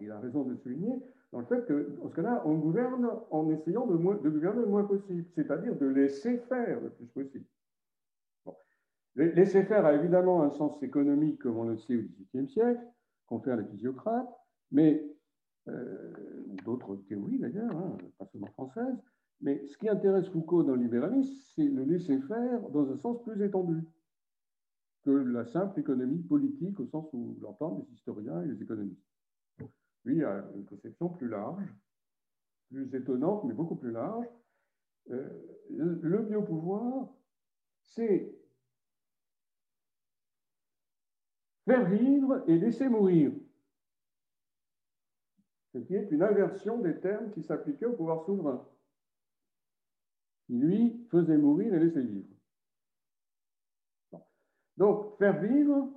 il 0.00 0.10
a 0.10 0.18
raison 0.18 0.42
de 0.42 0.50
le 0.50 0.56
souligner, 0.56 1.00
dans 1.30 1.38
le 1.38 1.44
fait 1.46 1.64
que, 1.66 1.96
ce 2.02 2.08
cas-là, 2.16 2.42
on 2.46 2.54
gouverne 2.54 3.08
en 3.30 3.48
essayant 3.48 3.86
de, 3.86 3.96
de 3.96 4.28
gouverner 4.28 4.62
le 4.62 4.66
moins 4.66 4.82
possible, 4.82 5.24
c'est-à-dire 5.36 5.76
de 5.76 5.86
laisser 5.86 6.38
faire 6.48 6.80
le 6.80 6.90
plus 6.90 7.06
possible. 7.06 7.44
Laisser 9.14 9.62
faire 9.62 9.86
a 9.86 9.94
évidemment 9.94 10.42
un 10.42 10.50
sens 10.50 10.82
économique, 10.82 11.38
comme 11.38 11.58
on 11.58 11.68
le 11.68 11.76
sait 11.76 11.96
au 11.96 12.02
XVIIIe 12.02 12.48
siècle, 12.48 12.84
confère 13.28 13.56
les 13.56 13.66
physiocrates, 13.66 14.34
mais 14.72 15.06
euh, 15.68 16.12
d'autres 16.64 16.96
théories 17.08 17.38
d'ailleurs, 17.38 17.70
hein, 17.70 17.98
pas 18.18 18.26
seulement 18.26 18.50
françaises. 18.50 18.98
Mais 19.40 19.64
ce 19.68 19.78
qui 19.78 19.88
intéresse 19.88 20.26
Foucault 20.26 20.64
dans 20.64 20.74
le 20.74 20.82
libéralisme, 20.82 21.32
c'est 21.54 21.68
le 21.68 21.84
laisser 21.84 22.18
faire 22.22 22.68
dans 22.70 22.90
un 22.90 22.96
sens 22.96 23.22
plus 23.22 23.40
étendu 23.44 23.84
que 25.04 25.10
la 25.10 25.44
simple 25.44 25.80
économie 25.80 26.22
politique 26.22 26.80
au 26.80 26.86
sens 26.86 27.08
où 27.12 27.36
l'entendent 27.40 27.84
les 27.86 27.94
historiens 27.94 28.42
et 28.42 28.46
les 28.46 28.62
économistes. 28.62 29.04
Lui 30.04 30.24
a 30.24 30.44
une 30.54 30.64
conception 30.64 31.08
plus 31.08 31.28
large, 31.28 31.64
plus 32.70 32.94
étonnante, 32.94 33.44
mais 33.44 33.54
beaucoup 33.54 33.76
plus 33.76 33.90
large. 33.90 34.26
Euh, 35.10 35.28
le 35.70 36.22
biopouvoir, 36.22 37.08
c'est 37.82 38.34
Faire 41.64 41.88
vivre 41.88 42.44
et 42.46 42.58
laisser 42.58 42.88
mourir. 42.88 43.32
Ce 45.72 45.78
qui 45.78 45.94
est 45.94 46.10
une 46.10 46.22
inversion 46.22 46.78
des 46.78 47.00
termes 47.00 47.30
qui 47.30 47.42
s'appliquaient 47.42 47.86
au 47.86 47.94
pouvoir 47.94 48.24
souverain, 48.24 48.68
qui 50.46 50.58
lui 50.58 51.06
faisait 51.10 51.38
mourir 51.38 51.74
et 51.74 51.80
laisser 51.80 52.02
vivre. 52.02 52.33
Donc, 54.76 55.16
faire 55.18 55.40
vivre, 55.40 55.88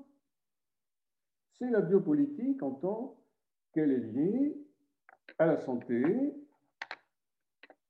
c'est 1.58 1.70
la 1.70 1.82
biopolitique 1.82 2.62
en 2.62 2.72
tant 2.72 3.18
qu'elle 3.74 3.92
est 3.92 4.00
liée 4.00 4.58
à 5.40 5.46
la 5.46 5.58
santé, 5.58 6.34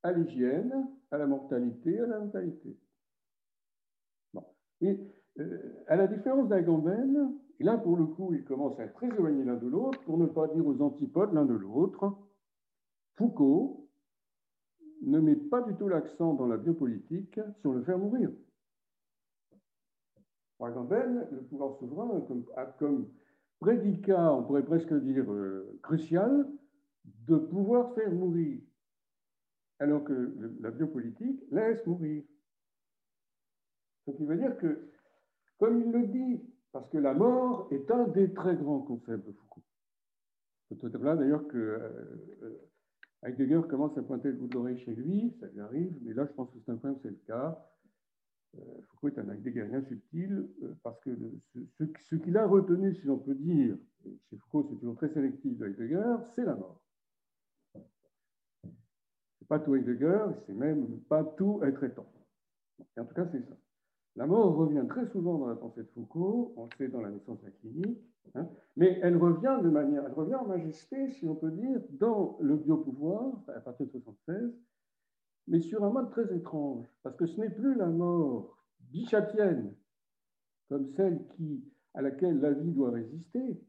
à 0.04 0.12
l'hygiène, 0.12 0.88
à 1.12 1.18
la 1.18 1.28
mortalité, 1.28 2.00
à 2.00 2.06
la 2.06 2.20
natalité. 2.20 2.78
Euh, 5.40 5.84
à 5.88 5.96
la 5.96 6.08
différence 6.08 6.48
d'Agamben, 6.48 7.34
là, 7.60 7.78
pour 7.78 7.98
le 7.98 8.06
coup, 8.06 8.34
ils 8.34 8.44
commencent 8.44 8.80
à 8.80 8.86
être 8.86 8.94
très 8.94 9.08
éloignés 9.08 9.44
l'un 9.44 9.56
de 9.56 9.68
l'autre, 9.68 10.02
pour 10.04 10.18
ne 10.18 10.26
pas 10.26 10.48
dire 10.48 10.66
aux 10.66 10.82
antipodes 10.82 11.34
l'un 11.34 11.46
de 11.46 11.54
l'autre. 11.54 12.18
Foucault 13.16 13.88
ne 15.02 15.20
met 15.20 15.36
pas 15.36 15.62
du 15.62 15.76
tout 15.76 15.88
l'accent 15.88 16.34
dans 16.34 16.48
la 16.48 16.58
biopolitique 16.58 17.40
sur 17.62 17.74
le 17.74 17.84
faire 17.84 18.00
mourir. 18.00 18.32
Par 20.58 20.70
exemple, 20.70 20.96
le 21.32 21.42
pouvoir 21.44 21.78
souverain 21.78 22.10
a 22.56 22.66
comme 22.66 23.10
prédicat, 23.60 24.34
on 24.34 24.44
pourrait 24.44 24.66
presque 24.66 24.94
dire 24.94 25.32
euh, 25.32 25.80
crucial, 25.84 26.48
de 27.06 27.38
pouvoir 27.38 27.94
faire 27.94 28.12
mourir, 28.12 28.62
alors 29.80 30.04
que 30.04 30.36
la 30.60 30.72
biopolitique 30.72 31.44
laisse 31.52 31.86
mourir. 31.86 32.24
Ce 34.06 34.12
qui 34.12 34.26
veut 34.26 34.38
dire 34.38 34.58
que, 34.58 34.90
comme 35.58 35.82
il 35.82 35.92
le 35.92 36.08
dit 36.08 36.42
parce 36.72 36.90
que 36.90 36.98
la 36.98 37.14
mort 37.14 37.68
est 37.72 37.90
un 37.90 38.08
des 38.10 38.34
très 38.34 38.56
grands 38.56 38.82
concepts 38.82 39.26
de 39.26 39.32
Foucault. 39.32 39.64
C'est 40.70 40.94
là 40.98 41.16
d'ailleurs 41.16 41.48
que 41.48 41.58
euh, 41.58 42.70
Heidegger 43.24 43.62
commence 43.68 43.98
à 43.98 44.04
pointer 44.04 44.30
le 44.30 44.36
bout 44.36 44.48
de 44.48 44.54
l'oreille 44.54 44.78
chez 44.78 44.94
lui, 44.94 45.36
ça 45.40 45.48
lui 45.48 45.62
arrive, 45.62 45.98
mais 46.04 46.14
là 46.14 46.26
je 46.26 46.34
pense 46.34 46.52
que 46.52 46.60
c'est 46.64 46.72
un 46.72 46.76
point 46.76 46.96
c'est 47.02 47.10
le 47.10 47.20
cas. 47.26 47.58
Euh, 48.56 48.82
Foucault 48.90 49.10
est 49.10 49.20
un 49.20 49.30
Heideggerien 49.30 49.84
subtil 49.84 50.48
euh, 50.64 50.74
parce 50.84 51.00
que 51.02 51.12
ce, 51.78 52.16
qu'il 52.16 52.38
a 52.38 52.48
retenu, 52.48 52.96
si 52.96 53.06
l'on 53.06 53.18
peut 53.18 53.36
dire, 53.36 53.76
chez 54.30 54.38
Foucault 54.38 54.68
c'est 54.70 54.78
toujours 54.78 54.96
très 54.96 55.10
sélectif 55.10 55.58
de 55.58 55.68
Heidegger, 55.68 56.16
c'est 56.36 56.46
la 56.46 56.56
mort. 56.56 56.82
C'est 57.74 59.48
pas 59.48 59.60
tout 59.60 59.76
Heidegger, 59.76 60.26
c'est 60.46 60.54
même 60.54 61.00
pas 61.10 61.24
tout 61.24 61.62
être 61.64 61.84
étant. 61.84 62.08
en 62.98 63.06
tout 63.06 63.14
cas, 63.14 63.28
c'est 63.32 63.42
ça. 63.42 63.58
La 64.16 64.26
mort 64.26 64.56
revient 64.56 64.84
très 64.90 65.06
souvent 65.06 65.38
dans 65.38 65.48
la 65.48 65.56
pensée 65.56 65.84
de 65.84 65.90
Foucault, 65.94 66.54
on 66.58 66.64
le 66.64 66.70
sait 66.78 66.88
dans 66.88 67.02
la 67.02 67.12
naissance 67.12 67.40
de 67.42 67.46
la 67.46 67.52
clinique, 67.52 68.00
hein, 68.34 68.50
mais 68.76 69.00
elle 69.04 69.16
revient 69.16 69.60
de 69.62 69.70
manière, 69.70 70.04
elle 70.06 70.14
revient 70.14 70.36
en 70.36 70.48
majesté, 70.48 71.12
si 71.12 71.28
on 71.28 71.36
peut 71.36 71.52
dire, 71.52 71.80
dans 71.92 72.36
le 72.42 72.56
biopouvoir, 72.56 73.44
à 73.56 73.60
partir 73.60 73.86
de 73.86 73.92
76, 73.92 74.56
mais 75.48 75.62
sur 75.62 75.84
un 75.84 75.90
mode 75.90 76.12
très 76.12 76.36
étrange, 76.36 76.86
parce 77.04 77.16
que 77.16 77.26
ce 77.26 77.40
n'est 77.40 77.50
plus 77.50 77.76
la 77.76 77.88
mort 77.88 78.58
bichatienne, 78.80 79.74
comme 80.70 80.88
celle 80.96 81.26
à 81.94 82.02
laquelle 82.02 82.40
la 82.40 82.52
vie 82.52 82.72
doit 82.72 82.92
résister, 82.92 83.62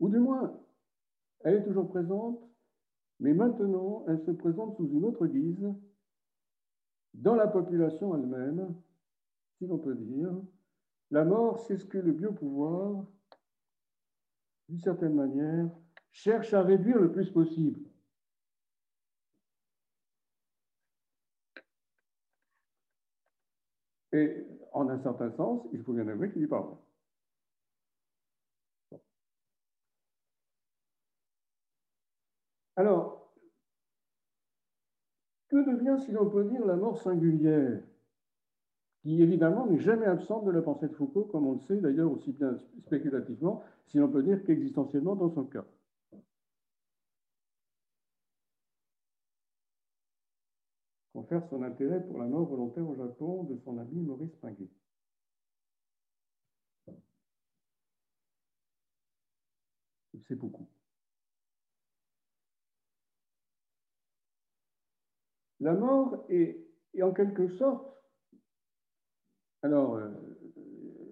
ou 0.00 0.08
du 0.08 0.18
moins, 0.18 0.58
elle 1.40 1.56
est 1.56 1.64
toujours 1.64 1.88
présente, 1.88 2.40
mais 3.20 3.34
maintenant, 3.34 4.04
elle 4.08 4.20
se 4.24 4.30
présente 4.30 4.76
sous 4.76 4.88
une 4.88 5.04
autre 5.04 5.26
guise, 5.26 5.72
dans 7.14 7.34
la 7.34 7.48
population 7.48 8.14
elle-même, 8.14 8.74
si 9.56 9.66
l'on 9.66 9.78
peut 9.78 9.94
dire, 9.94 10.30
La 11.10 11.24
mort, 11.24 11.58
c'est 11.60 11.78
ce 11.78 11.84
que 11.84 11.98
le 11.98 12.12
biopouvoir, 12.12 13.06
d'une 14.68 14.80
certaine 14.80 15.14
manière, 15.14 15.70
cherche 16.10 16.52
à 16.54 16.62
réduire 16.62 16.98
le 16.98 17.10
plus 17.10 17.30
possible. 17.30 17.87
Et 24.12 24.46
en 24.72 24.88
un 24.90 24.98
certain 24.98 25.30
sens, 25.30 25.66
il 25.72 25.82
faut 25.82 25.94
bien 25.94 26.06
avouer 26.08 26.30
qu'il 26.30 26.42
y 26.42 26.46
parle. 26.46 26.76
Alors, 32.76 33.28
que 35.50 35.56
devient, 35.56 36.02
si 36.02 36.12
l'on 36.12 36.30
peut 36.30 36.44
dire, 36.44 36.64
la 36.64 36.76
mort 36.76 36.96
singulière, 36.96 37.82
qui 39.02 39.20
évidemment 39.22 39.66
n'est 39.66 39.80
jamais 39.80 40.06
absente 40.06 40.44
de 40.44 40.52
la 40.52 40.62
pensée 40.62 40.86
de 40.86 40.94
Foucault, 40.94 41.24
comme 41.24 41.48
on 41.48 41.54
le 41.54 41.58
sait 41.58 41.80
d'ailleurs 41.80 42.12
aussi 42.12 42.30
bien 42.32 42.58
spéculativement, 42.86 43.64
si 43.86 43.98
l'on 43.98 44.08
peut 44.08 44.22
dire 44.22 44.44
qu'existentiellement 44.44 45.16
dans 45.16 45.30
son 45.30 45.44
cas? 45.46 45.64
Confère 51.18 51.42
son 51.50 51.62
intérêt 51.64 52.00
pour 52.06 52.18
la 52.18 52.26
mort 52.26 52.46
volontaire 52.46 52.88
au 52.88 52.94
Japon 52.94 53.42
de 53.42 53.56
son 53.64 53.76
ami 53.78 54.00
Maurice 54.02 54.36
Pinguet. 54.40 54.68
C'est 60.28 60.36
beaucoup. 60.36 60.68
La 65.60 65.72
mort 65.72 66.24
est, 66.28 66.64
en 67.02 67.12
quelque 67.12 67.48
sorte, 67.56 67.84
alors 69.62 69.96
euh, 69.96 70.08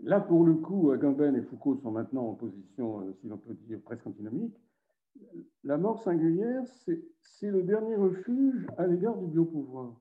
là 0.04 0.20
pour 0.20 0.44
le 0.44 0.54
coup, 0.54 0.92
Agamben 0.92 1.34
et 1.34 1.42
Foucault 1.42 1.78
sont 1.82 1.90
maintenant 1.90 2.28
en 2.28 2.34
position, 2.34 3.00
euh, 3.00 3.12
si 3.20 3.26
l'on 3.26 3.38
peut 3.38 3.54
dire, 3.54 3.80
presque 3.82 4.06
antinomique. 4.06 4.56
La 5.64 5.78
mort 5.78 6.02
singulière, 6.02 6.62
c'est 6.66 7.50
le 7.50 7.62
dernier 7.62 7.96
refuge 7.96 8.66
à 8.78 8.86
l'égard 8.86 9.16
du 9.16 9.26
biopouvoir. 9.26 10.00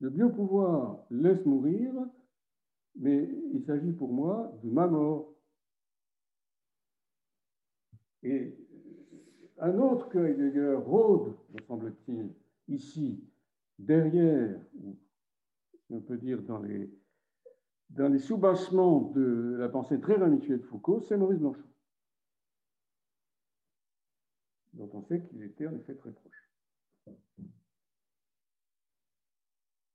Le 0.00 0.10
biopouvoir 0.10 1.04
laisse 1.10 1.44
mourir, 1.44 1.92
mais 2.96 3.28
il 3.52 3.62
s'agit 3.64 3.92
pour 3.92 4.12
moi 4.12 4.52
de 4.62 4.70
ma 4.70 4.86
mort. 4.86 5.34
Et 8.22 8.56
un 9.58 9.78
autre 9.78 10.08
que 10.08 10.18
Heidegger 10.18 10.74
rôde, 10.74 11.34
me 11.52 11.62
semble-t-il, 11.62 12.30
ici, 12.68 13.22
derrière, 13.78 14.58
on 15.90 16.00
peut 16.00 16.16
dire 16.16 16.42
dans 16.42 16.58
les, 16.58 16.90
dans 17.90 18.18
soubassements 18.18 19.12
de 19.14 19.56
la 19.58 19.68
pensée 19.68 20.00
très 20.00 20.14
ramituée 20.14 20.56
de 20.56 20.62
Foucault, 20.62 21.00
c'est 21.00 21.16
Maurice 21.16 21.38
Blanchot 21.38 21.71
on 24.92 25.02
sait 25.02 25.22
qu'il 25.22 25.42
était 25.42 25.66
en 25.66 25.74
effet 25.74 25.94
très 25.94 26.10
proche. 26.10 26.48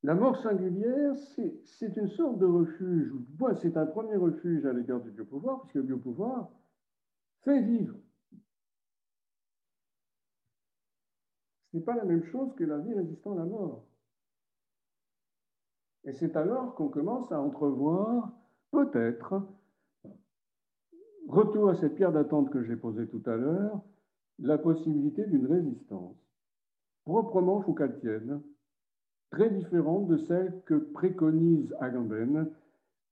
La 0.04 0.16
mort 0.16 0.42
singulière, 0.42 1.16
c'est 1.18 1.98
une 1.98 2.10
sorte 2.10 2.38
de 2.38 2.46
refuge, 2.46 3.12
ou 3.12 3.26
c'est 3.56 3.76
un 3.76 3.86
premier 3.86 4.16
refuge 4.16 4.66
à 4.66 4.72
l'égard 4.72 5.02
du 5.02 5.12
biopouvoir, 5.12 5.62
puisque 5.62 5.76
le 5.76 5.84
biopouvoir 5.84 6.50
fait 7.42 7.62
vivre. 7.62 7.98
Ce 11.72 11.78
n'est 11.78 11.84
pas 11.84 11.96
la 11.96 12.06
même 12.06 12.24
chose 12.26 12.56
que 12.56 12.64
la 12.64 12.78
vie 12.78 12.94
résistant 12.94 13.34
à 13.34 13.40
la 13.40 13.46
mort. 13.46 13.86
Et 16.06 16.14
c'est 16.14 16.38
alors 16.38 16.76
qu'on 16.76 16.88
commence 16.88 17.30
à 17.32 17.42
entrevoir, 17.42 18.32
peut-être, 18.72 19.42
retour 21.28 21.70
à 21.70 21.76
cette 21.76 21.96
pierre 21.96 22.14
d'attente 22.14 22.50
que 22.50 22.64
j'ai 22.64 22.78
posée 22.78 23.08
tout 23.08 23.24
à 23.26 23.36
l'heure, 23.36 23.82
la 24.40 24.58
possibilité 24.58 25.26
d'une 25.26 25.48
résistance 25.48 26.16
proprement 27.04 27.62
foucaltienne, 27.62 28.42
très 29.30 29.50
différente 29.50 30.08
de 30.08 30.18
celle 30.18 30.62
que 30.66 30.76
préconise 30.76 31.74
Agamben 31.80 32.52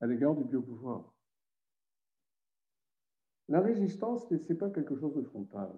à 0.02 0.08
l'égard 0.08 0.36
du 0.36 0.44
biopouvoir. 0.44 1.14
La 3.48 3.62
résistance, 3.62 4.28
ce 4.28 4.36
n'est 4.36 4.60
pas 4.60 4.70
quelque 4.70 4.98
chose 5.00 5.16
de 5.16 5.22
frontal. 5.22 5.72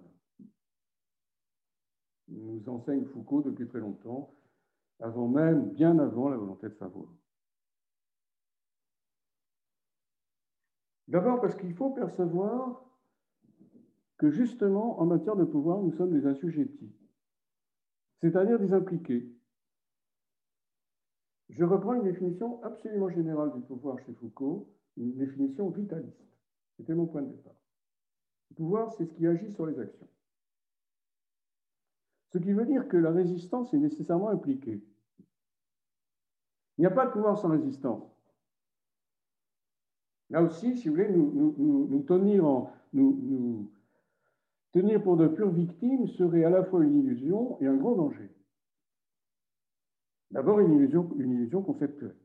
Nous 2.28 2.68
enseigne 2.68 3.04
Foucault 3.06 3.42
depuis 3.42 3.68
très 3.68 3.80
longtemps, 3.80 4.34
avant 5.00 5.28
même, 5.28 5.70
bien 5.70 5.98
avant 5.98 6.28
la 6.28 6.36
volonté 6.36 6.68
de 6.68 6.74
savoir. 6.74 7.08
D'abord 11.06 11.40
parce 11.40 11.54
qu'il 11.54 11.74
faut 11.74 11.90
percevoir 11.90 12.87
que 14.18 14.30
justement, 14.30 15.00
en 15.00 15.06
matière 15.06 15.36
de 15.36 15.44
pouvoir, 15.44 15.80
nous 15.80 15.92
sommes 15.92 16.12
des 16.12 16.26
assujettis, 16.26 16.92
c'est-à-dire 18.20 18.58
des 18.58 18.72
impliqués. 18.72 19.32
Je 21.48 21.64
reprends 21.64 21.94
une 21.94 22.02
définition 22.02 22.62
absolument 22.62 23.08
générale 23.08 23.52
du 23.54 23.60
pouvoir 23.62 23.98
chez 24.00 24.12
Foucault, 24.12 24.68
une 24.96 25.14
définition 25.14 25.70
vitaliste. 25.70 26.20
C'était 26.76 26.94
mon 26.94 27.06
point 27.06 27.22
de 27.22 27.30
départ. 27.30 27.54
Le 28.50 28.56
pouvoir, 28.56 28.92
c'est 28.92 29.06
ce 29.06 29.14
qui 29.14 29.26
agit 29.26 29.50
sur 29.52 29.66
les 29.66 29.78
actions. 29.78 30.08
Ce 32.32 32.38
qui 32.38 32.52
veut 32.52 32.66
dire 32.66 32.88
que 32.88 32.96
la 32.96 33.10
résistance 33.10 33.72
est 33.72 33.78
nécessairement 33.78 34.28
impliquée. 34.28 34.82
Il 36.76 36.82
n'y 36.82 36.86
a 36.86 36.90
pas 36.90 37.06
de 37.06 37.12
pouvoir 37.12 37.38
sans 37.38 37.48
résistance. 37.48 38.04
Là 40.30 40.42
aussi, 40.42 40.76
si 40.76 40.88
vous 40.88 40.94
voulez, 40.94 41.08
nous, 41.08 41.54
nous, 41.88 42.02
tenir 42.02 42.44
en, 42.44 42.70
nous, 42.92 43.70
Tenir 44.72 45.02
pour 45.02 45.16
de 45.16 45.28
pures 45.28 45.50
victimes 45.50 46.06
serait 46.08 46.44
à 46.44 46.50
la 46.50 46.64
fois 46.64 46.84
une 46.84 46.98
illusion 46.98 47.58
et 47.60 47.66
un 47.66 47.76
grand 47.76 47.96
danger. 47.96 48.30
D'abord, 50.30 50.60
une 50.60 50.74
illusion, 50.74 51.62
conceptuelle. 51.62 52.16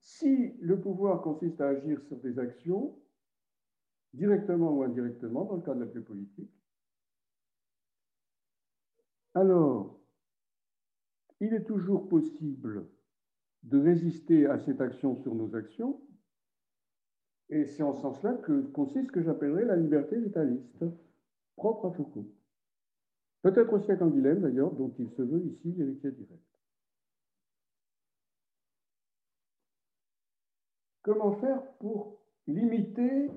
Si 0.00 0.52
le 0.60 0.78
pouvoir 0.78 1.22
consiste 1.22 1.60
à 1.62 1.68
agir 1.68 2.02
sur 2.02 2.18
des 2.18 2.38
actions, 2.38 2.98
directement 4.12 4.72
ou 4.72 4.82
indirectement, 4.82 5.44
dans 5.44 5.56
le 5.56 5.62
cadre 5.62 5.80
de 5.80 5.84
la 5.86 5.90
biopolitique, 5.90 6.52
alors 9.32 9.98
il 11.40 11.54
est 11.54 11.64
toujours 11.64 12.08
possible 12.08 12.86
de 13.62 13.80
résister 13.80 14.46
à 14.46 14.58
cette 14.58 14.80
action 14.82 15.16
sur 15.22 15.34
nos 15.34 15.56
actions 15.56 16.00
et 17.50 17.66
c'est 17.66 17.82
en 17.82 17.94
ce 17.94 18.02
sens-là 18.02 18.34
que 18.34 18.62
consiste 18.72 19.08
ce 19.08 19.12
que 19.12 19.22
j'appellerais 19.22 19.64
la 19.64 19.76
liberté 19.76 20.18
vitaliste, 20.18 20.84
propre 21.56 21.88
à 21.88 21.92
Foucault. 21.92 22.26
Peut-être 23.42 23.72
aussi 23.72 23.92
à 23.92 23.96
Canguilhem, 23.96 24.40
d'ailleurs, 24.40 24.72
dont 24.72 24.92
il 24.98 25.10
se 25.10 25.22
veut 25.22 25.44
ici 25.44 25.72
l'héritier 25.72 26.10
direct. 26.12 26.42
Comment 31.02 31.32
faire 31.32 31.62
pour 31.78 32.18
limiter 32.46 33.30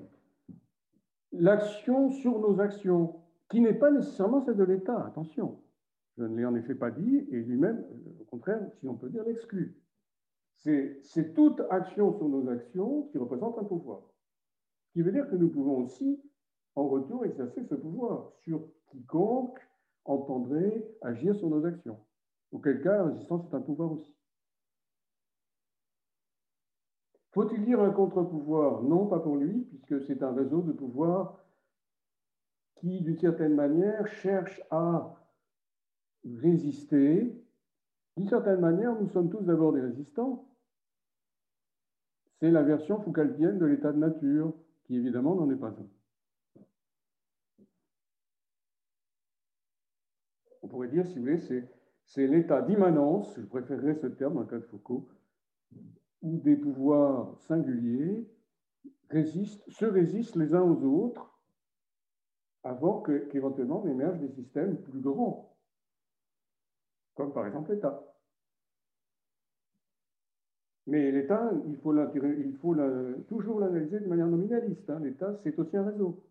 l'action 1.32 2.10
sur 2.10 2.38
nos 2.40 2.60
actions, 2.60 3.20
qui 3.50 3.60
n'est 3.60 3.74
pas 3.74 3.90
nécessairement 3.90 4.40
celle 4.40 4.56
de 4.56 4.64
l'État, 4.64 5.04
attention. 5.06 5.60
Je 6.16 6.24
ne 6.24 6.36
l'ai 6.36 6.44
en 6.44 6.54
effet 6.54 6.74
pas 6.74 6.90
dit, 6.90 7.26
et 7.30 7.40
lui-même, 7.40 7.84
au 8.20 8.24
contraire, 8.24 8.60
si 8.80 8.88
on 8.88 8.96
peut 8.96 9.10
dire, 9.10 9.24
l'exclut. 9.24 9.76
C'est 10.58 11.34
toute 11.34 11.60
action 11.70 12.12
sur 12.18 12.28
nos 12.28 12.48
actions 12.48 13.04
qui 13.04 13.18
représente 13.18 13.58
un 13.58 13.64
pouvoir. 13.64 14.02
Ce 14.88 14.92
qui 14.92 15.02
veut 15.02 15.12
dire 15.12 15.28
que 15.30 15.36
nous 15.36 15.50
pouvons 15.50 15.84
aussi, 15.84 16.20
en 16.74 16.88
retour, 16.88 17.24
exercer 17.24 17.64
ce 17.64 17.74
pouvoir 17.74 18.32
sur 18.40 18.68
quiconque 18.86 19.60
entendrait 20.04 20.90
agir 21.02 21.34
sur 21.36 21.48
nos 21.48 21.64
actions. 21.64 21.98
Auquel 22.50 22.82
cas, 22.82 22.96
la 22.96 23.04
résistance 23.04 23.46
est 23.48 23.54
un 23.54 23.60
pouvoir 23.60 23.92
aussi. 23.92 24.14
Faut-il 27.32 27.64
dire 27.64 27.80
un 27.80 27.90
contre-pouvoir? 27.90 28.82
Non, 28.82 29.06
pas 29.06 29.20
pour 29.20 29.36
lui, 29.36 29.60
puisque 29.64 30.00
c'est 30.06 30.22
un 30.22 30.32
réseau 30.32 30.62
de 30.62 30.72
pouvoirs 30.72 31.44
qui, 32.76 33.00
d'une 33.02 33.18
certaine 33.18 33.54
manière, 33.54 34.08
cherche 34.08 34.60
à 34.70 35.14
résister. 36.24 37.44
D'une 38.18 38.28
certaine 38.28 38.58
manière, 38.58 39.00
nous 39.00 39.08
sommes 39.10 39.30
tous 39.30 39.44
d'abord 39.44 39.72
des 39.72 39.80
résistants, 39.80 40.44
c'est 42.40 42.50
la 42.50 42.64
version 42.64 43.00
foucaldienne 43.00 43.60
de 43.60 43.64
l'état 43.64 43.92
de 43.92 43.98
nature, 43.98 44.52
qui 44.82 44.96
évidemment 44.96 45.36
n'en 45.36 45.48
est 45.48 45.56
pas 45.56 45.68
un. 45.68 45.86
On 50.62 50.66
pourrait 50.66 50.88
dire, 50.88 51.06
si 51.06 51.14
vous 51.14 51.20
voulez, 51.20 51.38
c'est 52.06 52.26
l'état 52.26 52.60
d'immanence, 52.60 53.36
je 53.38 53.46
préférerais 53.46 53.94
ce 53.94 54.08
terme 54.08 54.34
dans 54.34 54.40
le 54.40 54.46
cas 54.46 54.58
de 54.58 54.64
Foucault, 54.64 55.08
où 56.20 56.38
des 56.38 56.56
pouvoirs 56.56 57.38
singuliers 57.42 58.28
se 59.12 59.84
résistent 59.84 60.34
les 60.34 60.54
uns 60.56 60.62
aux 60.62 60.82
autres 60.82 61.40
avant 62.64 63.00
qu'éventuellement 63.00 63.84
n'émergent 63.84 64.18
des 64.18 64.32
systèmes 64.32 64.76
plus 64.82 65.00
grands, 65.00 65.56
comme 67.14 67.32
par 67.32 67.46
exemple 67.46 67.72
l'État. 67.72 68.04
Mais 70.88 71.12
l'État, 71.12 71.52
il 71.66 71.76
faut, 71.76 71.94
il 71.94 72.56
faut 72.62 72.74
toujours 73.28 73.60
l'analyser 73.60 74.00
de 74.00 74.06
manière 74.06 74.26
nominaliste. 74.26 74.88
Hein. 74.88 75.00
L'État, 75.00 75.38
c'est 75.44 75.58
aussi 75.58 75.76
un 75.76 75.84
réseau. 75.84 76.24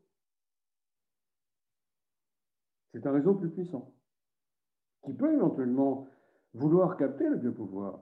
C'est 2.92 3.06
un 3.06 3.12
réseau 3.12 3.36
plus 3.36 3.52
puissant, 3.52 3.94
qui 5.04 5.14
peut 5.14 5.32
éventuellement 5.32 6.08
vouloir 6.56 6.98
capter 6.98 7.30
le 7.30 7.36
biopouvoir, 7.36 8.00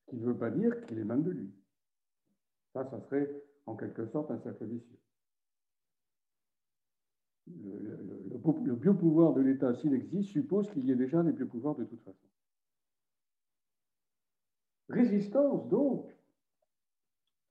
ce 0.00 0.10
qui 0.10 0.16
ne 0.16 0.26
veut 0.26 0.36
pas 0.36 0.50
dire 0.50 0.84
qu'il 0.86 0.98
émane 0.98 1.22
de 1.22 1.30
lui. 1.30 1.54
Ça, 2.72 2.84
ça 2.90 3.00
serait 3.02 3.30
en 3.66 3.76
quelque 3.76 4.06
sorte 4.06 4.32
un 4.32 4.38
cercle 4.40 4.64
vicieux. 4.64 4.98
Le, 7.62 7.96
le 8.64 8.74
biopouvoir 8.74 9.32
de 9.34 9.42
l'État, 9.42 9.74
s'il 9.74 9.94
existe, 9.94 10.30
suppose 10.30 10.68
qu'il 10.72 10.86
y 10.86 10.90
ait 10.90 10.96
déjà 10.96 11.22
des 11.22 11.30
biopouvoirs 11.30 11.76
de 11.76 11.84
toute 11.84 12.02
façon. 12.02 12.26
Résistance, 14.90 15.68
donc. 15.68 16.10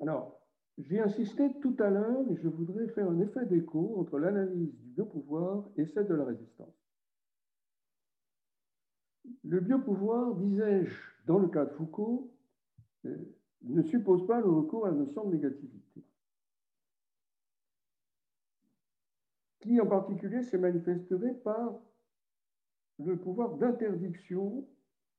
Alors, 0.01 0.39
j'ai 0.77 0.99
insisté 0.99 1.53
tout 1.61 1.75
à 1.79 1.89
l'heure, 1.89 2.29
et 2.29 2.35
je 2.35 2.49
voudrais 2.49 2.87
faire 2.89 3.09
un 3.09 3.19
effet 3.21 3.45
d'écho 3.45 3.95
entre 3.97 4.19
l'analyse 4.19 4.73
du 4.75 4.85
biopouvoir 4.87 5.63
et 5.77 5.85
celle 5.85 6.07
de 6.07 6.15
la 6.15 6.25
résistance. 6.25 6.75
Le 9.45 9.59
biopouvoir, 9.61 10.35
disais-je, 10.35 10.93
dans 11.25 11.39
le 11.39 11.47
cas 11.47 11.65
de 11.65 11.71
Foucault, 11.71 12.29
euh, 13.05 13.15
ne 13.63 13.81
suppose 13.83 14.27
pas 14.27 14.41
le 14.41 14.49
recours 14.49 14.85
à 14.85 14.89
la 14.89 14.97
notion 14.97 15.25
de 15.25 15.35
négativité, 15.35 16.03
qui 19.59 19.79
en 19.79 19.87
particulier 19.87 20.43
se 20.43 20.57
manifesterait 20.57 21.35
par 21.35 21.79
le 22.99 23.17
pouvoir 23.17 23.55
d'interdiction, 23.55 24.67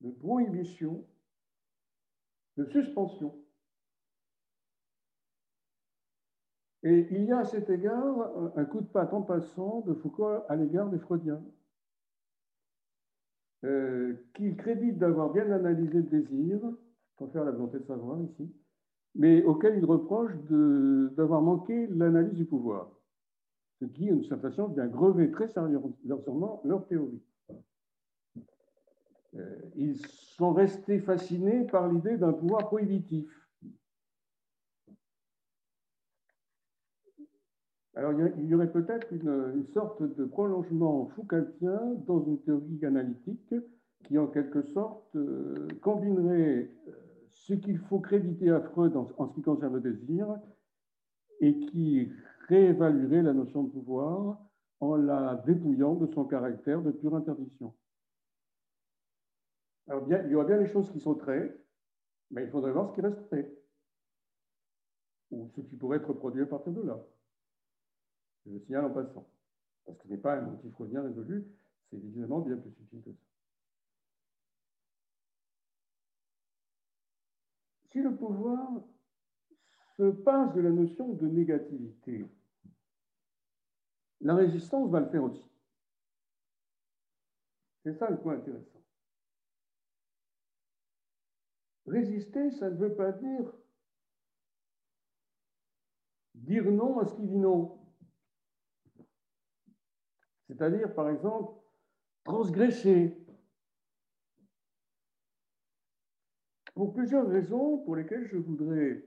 de 0.02 0.10
prohibition 0.10 1.06
de 2.60 2.70
suspension. 2.70 3.34
Et 6.82 7.06
il 7.10 7.24
y 7.24 7.32
a 7.32 7.38
à 7.38 7.44
cet 7.44 7.70
égard 7.70 8.30
un 8.56 8.64
coup 8.64 8.80
de 8.80 8.86
patte 8.86 9.12
en 9.12 9.22
passant 9.22 9.80
de 9.80 9.94
Foucault 9.94 10.44
à 10.48 10.56
l'égard 10.56 10.88
des 10.88 10.98
Freudiens, 10.98 11.42
euh, 13.64 14.14
qu'il 14.34 14.56
crédite 14.56 14.98
d'avoir 14.98 15.32
bien 15.32 15.50
analysé 15.50 15.98
le 15.98 16.02
désir, 16.02 16.60
pour 17.16 17.30
faire 17.32 17.44
la 17.44 17.50
volonté 17.50 17.78
de 17.78 17.84
savoir 17.84 18.20
ici, 18.22 18.50
mais 19.14 19.42
auquel 19.42 19.76
il 19.76 19.84
reproche 19.84 20.32
d'avoir 21.16 21.42
manqué 21.42 21.86
l'analyse 21.88 22.34
du 22.34 22.46
pouvoir, 22.46 22.90
ce 23.80 23.84
qui, 23.86 24.06
une 24.06 24.24
certaine 24.24 24.50
façon, 24.50 24.68
vient 24.68 24.86
grever 24.86 25.30
très 25.30 25.48
sérieusement 25.48 26.62
leur 26.64 26.86
théorie. 26.86 27.20
Euh, 29.36 29.56
ils 29.76 29.96
sont 30.06 30.52
restés 30.52 30.98
fascinés 30.98 31.64
par 31.64 31.90
l'idée 31.90 32.16
d'un 32.16 32.32
pouvoir 32.32 32.66
prohibitif. 32.66 33.28
Alors, 37.94 38.12
il 38.38 38.46
y 38.46 38.54
aurait 38.54 38.70
peut-être 38.72 39.12
une, 39.12 39.64
sorte 39.74 40.02
de 40.02 40.24
prolongement 40.24 41.06
foucaltien 41.14 41.80
dans 42.06 42.24
une 42.24 42.40
théorie 42.40 42.84
analytique 42.84 43.54
qui, 44.04 44.16
en 44.16 44.26
quelque 44.26 44.62
sorte, 44.62 45.14
euh, 45.16 45.68
combinerait 45.82 46.70
euh, 46.88 46.92
ce 47.30 47.54
qu'il 47.54 47.78
faut 47.78 47.98
créditer 47.98 48.50
à 48.50 48.60
Freud 48.60 48.96
en, 48.96 49.06
en, 49.18 49.28
ce 49.28 49.34
qui 49.34 49.42
concerne 49.42 49.74
le 49.74 49.80
désir 49.80 50.26
et 51.40 51.58
qui 51.58 52.10
réévaluerait 52.48 53.22
la 53.22 53.32
notion 53.32 53.64
de 53.64 53.70
pouvoir 53.70 54.38
en 54.80 54.96
la 54.96 55.42
dépouillant 55.46 55.94
de 55.94 56.06
son 56.06 56.24
caractère 56.24 56.80
de 56.82 56.90
pure 56.90 57.14
interdiction. 57.14 57.74
Alors, 59.90 60.06
bien, 60.06 60.22
il 60.24 60.30
y 60.30 60.34
aura 60.36 60.44
bien 60.44 60.58
des 60.58 60.68
choses 60.68 60.88
qui 60.92 61.00
sauteraient, 61.00 61.52
mais 62.30 62.44
il 62.44 62.50
faudrait 62.50 62.70
voir 62.70 62.88
ce 62.88 62.94
qui 62.94 63.00
resterait. 63.00 63.52
Ou 65.32 65.50
ce 65.56 65.62
qui 65.62 65.74
pourrait 65.74 65.98
être 65.98 66.12
produit 66.12 66.42
à 66.42 66.46
partir 66.46 66.72
de 66.72 66.82
là. 66.82 67.04
Je 68.46 68.52
le 68.52 68.60
signale 68.60 68.84
en 68.84 68.90
passant. 68.90 69.28
Parce 69.84 69.98
que 69.98 70.04
ce 70.04 70.08
n'est 70.12 70.20
pas 70.20 70.36
un 70.36 70.42
motif 70.42 70.72
freudien 70.74 71.02
résolu, 71.02 71.44
c'est 71.90 71.96
évidemment 71.96 72.38
bien 72.38 72.56
plus 72.56 72.70
subtil 72.70 73.02
que 73.02 73.10
ça. 73.10 73.18
Si 77.90 78.00
le 78.00 78.14
pouvoir 78.14 78.70
se 79.96 80.08
passe 80.10 80.54
de 80.54 80.60
la 80.60 80.70
notion 80.70 81.14
de 81.14 81.26
négativité, 81.26 82.24
la 84.20 84.36
résistance 84.36 84.88
va 84.88 85.00
le 85.00 85.08
faire 85.08 85.24
aussi. 85.24 85.50
C'est 87.82 87.94
ça 87.94 88.08
le 88.08 88.18
point 88.18 88.34
intéressant. 88.34 88.79
Résister, 91.90 92.52
ça 92.52 92.70
ne 92.70 92.76
veut 92.76 92.94
pas 92.94 93.12
dire 93.12 93.52
dire 96.34 96.70
non 96.70 96.98
à 96.98 97.06
ce 97.06 97.14
qui 97.14 97.26
dit 97.26 97.38
non. 97.38 97.78
C'est-à-dire, 100.46 100.94
par 100.94 101.10
exemple, 101.10 101.52
transgresser. 102.24 103.16
Pour 106.74 106.92
plusieurs 106.92 107.28
raisons 107.28 107.78
pour 107.78 107.96
lesquelles 107.96 108.26
je 108.28 108.36
voudrais 108.36 109.04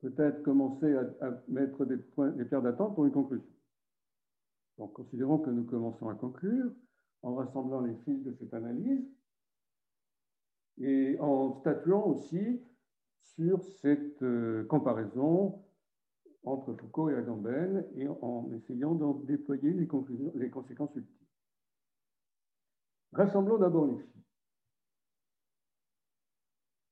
peut-être 0.00 0.42
commencer 0.42 0.94
à, 0.94 1.42
mettre 1.48 1.84
des, 1.84 1.96
points, 1.96 2.30
des 2.30 2.44
pierres 2.44 2.62
d'attente 2.62 2.94
pour 2.94 3.06
une 3.06 3.12
conclusion. 3.12 3.46
Donc, 4.78 4.92
considérons 4.92 5.38
que 5.38 5.50
nous 5.50 5.64
commençons 5.64 6.08
à 6.08 6.14
conclure 6.14 6.70
en 7.22 7.34
rassemblant 7.34 7.80
les 7.80 7.94
fils 8.04 8.22
de 8.24 8.32
cette 8.32 8.54
analyse 8.54 9.06
et 10.80 11.18
en 11.20 11.52
statuant 11.60 12.06
aussi 12.06 12.60
sur 13.20 13.62
cette 13.62 14.22
euh, 14.22 14.64
comparaison 14.64 15.62
entre 16.42 16.72
Foucault 16.74 17.10
et 17.10 17.14
Agamben 17.14 17.86
et 17.96 18.08
en 18.08 18.50
essayant 18.52 18.94
d'en 18.94 19.12
déployer 19.12 19.72
les, 19.72 19.86
conséquences 19.86 20.94
ultimes. 20.96 21.26
Rassemblons 23.12 23.58
d'abord 23.58 23.86
les 23.86 23.98
filles. 23.98 24.22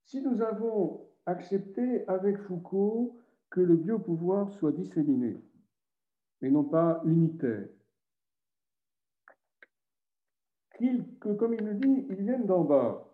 Si 0.04 0.20
nous 0.20 0.42
avons 0.42 1.06
accepté 1.26 2.06
avec 2.08 2.38
Foucault 2.42 3.18
que 3.50 3.60
le 3.60 3.76
biopouvoir 3.76 4.50
soit 4.52 4.72
disséminé 4.72 5.40
et 6.42 6.50
non 6.50 6.64
pas 6.64 7.00
unitaire, 7.04 7.68
que, 10.78 11.32
comme 11.32 11.54
il 11.54 11.64
le 11.64 11.74
dit, 11.74 12.06
ils 12.08 12.22
viennent 12.22 12.46
d'en 12.46 12.62
bas, 12.62 13.07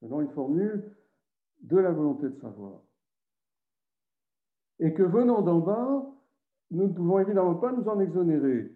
selon 0.00 0.20
une 0.22 0.30
formule 0.30 0.96
de 1.60 1.76
la 1.76 1.90
volonté 1.90 2.28
de 2.28 2.36
savoir. 2.36 2.80
Et 4.78 4.94
que 4.94 5.02
venant 5.02 5.42
d'en 5.42 5.58
bas, 5.58 6.10
nous 6.70 6.88
ne 6.88 6.92
pouvons 6.92 7.18
évidemment 7.18 7.56
pas 7.56 7.72
nous 7.72 7.88
en 7.88 8.00
exonérer. 8.00 8.74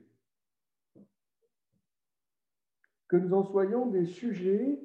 Que 3.08 3.16
nous 3.16 3.32
en 3.32 3.42
soyons 3.44 3.86
des 3.86 4.04
sujets 4.04 4.80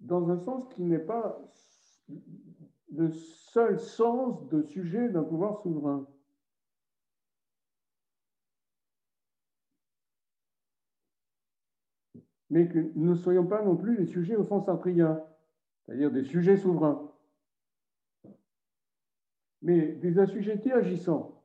dans 0.00 0.30
un 0.30 0.38
sens 0.38 0.68
qui 0.74 0.82
n'est 0.82 0.98
pas 0.98 1.40
le 2.90 3.10
seul 3.10 3.78
sens 3.78 4.46
de 4.48 4.62
sujet 4.62 5.08
d'un 5.08 5.22
pouvoir 5.22 5.62
souverain. 5.62 6.06
Mais 12.52 12.68
que 12.68 12.78
nous 12.96 13.12
ne 13.12 13.14
soyons 13.14 13.46
pas 13.46 13.62
non 13.62 13.76
plus 13.76 13.96
des 13.96 14.04
sujets 14.04 14.36
au 14.36 14.44
sens 14.44 14.66
sartrien, 14.66 15.24
c'est-à-dire 15.80 16.10
des 16.10 16.22
sujets 16.22 16.58
souverains, 16.58 17.10
mais 19.62 19.92
des 19.92 20.18
assujettis 20.18 20.70
agissants, 20.70 21.42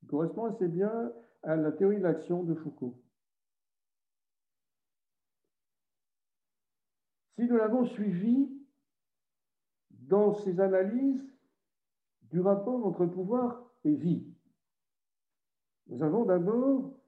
qui 0.00 0.06
correspond 0.08 0.46
assez 0.46 0.66
bien 0.66 1.12
à 1.44 1.54
la 1.54 1.70
théorie 1.70 1.98
de 1.98 2.02
l'action 2.02 2.42
de 2.42 2.54
Foucault. 2.56 3.00
Si 7.36 7.46
nous 7.46 7.56
l'avons 7.56 7.84
suivi 7.84 8.50
dans 9.90 10.34
ses 10.34 10.58
analyses 10.58 11.24
du 12.22 12.40
rapport 12.40 12.84
entre 12.84 13.06
pouvoir 13.06 13.62
et 13.84 13.94
vie, 13.94 14.26
nous 15.86 16.02
avons 16.02 16.24
d'abord 16.24 16.99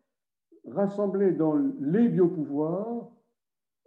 rassemblés 0.66 1.32
dans 1.32 1.56
les 1.56 2.08
biopouvoirs, 2.08 3.10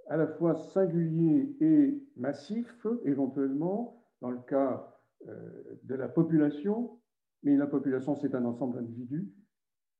à 0.07 0.17
la 0.17 0.28
fois 0.28 0.55
singuliers 0.55 1.55
et 1.61 2.03
massifs, 2.15 2.86
éventuellement, 3.03 4.03
dans 4.21 4.32
le 4.32 4.41
cas 4.41 4.95
euh, 5.28 5.80
de 5.84 5.95
la 5.95 6.07
population, 6.07 6.99
mais 7.43 7.55
la 7.55 7.67
population, 7.67 8.15
c'est 8.15 8.36
un 8.36 8.45
ensemble 8.45 8.76
d'individus, 8.76 9.32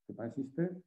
ce 0.06 0.12
n'est 0.12 0.16
pas 0.16 0.26
un 0.26 0.32
système. 0.32 0.82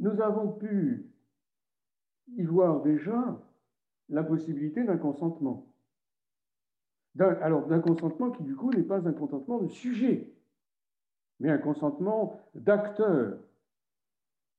Nous 0.00 0.20
avons 0.20 0.52
pu 0.52 1.10
y 2.36 2.42
voir 2.42 2.82
déjà 2.82 3.40
la 4.10 4.22
possibilité 4.22 4.84
d'un 4.84 4.98
consentement 4.98 5.73
alors 7.18 7.66
d'un 7.66 7.80
consentement 7.80 8.30
qui 8.30 8.42
du 8.42 8.56
coup 8.56 8.72
n'est 8.72 8.82
pas 8.82 9.06
un 9.06 9.12
consentement 9.12 9.58
de 9.58 9.68
sujet, 9.68 10.34
mais 11.40 11.50
un 11.50 11.58
consentement 11.58 12.40
d'acteurs, 12.54 13.38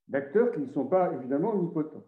d'acteurs 0.07 0.53
qui 0.53 0.61
ne 0.61 0.71
sont 0.71 0.87
pas 0.87 1.13
évidemment 1.13 1.51
omnipotents. 1.51 2.05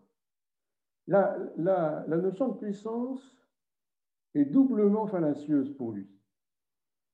La, 1.07 2.05
notion 2.07 2.49
de 2.49 2.57
puissance 2.57 3.35
est 4.35 4.45
doublement 4.45 5.07
fallacieuse 5.07 5.75
pour 5.75 5.93
lui. 5.93 6.07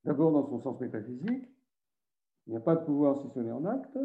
D'abord 0.03 0.31
dans 0.31 0.45
son 0.45 0.59
sens 0.59 0.79
métaphysique, 0.79 1.49
il 2.45 2.51
n'y 2.51 2.57
a 2.57 2.61
pas 2.61 2.75
de 2.75 2.85
pouvoir 2.85 3.17
si 3.21 3.29
ce 3.29 3.39
n'est 3.39 3.51
en 3.51 3.65
acte, 3.65 3.97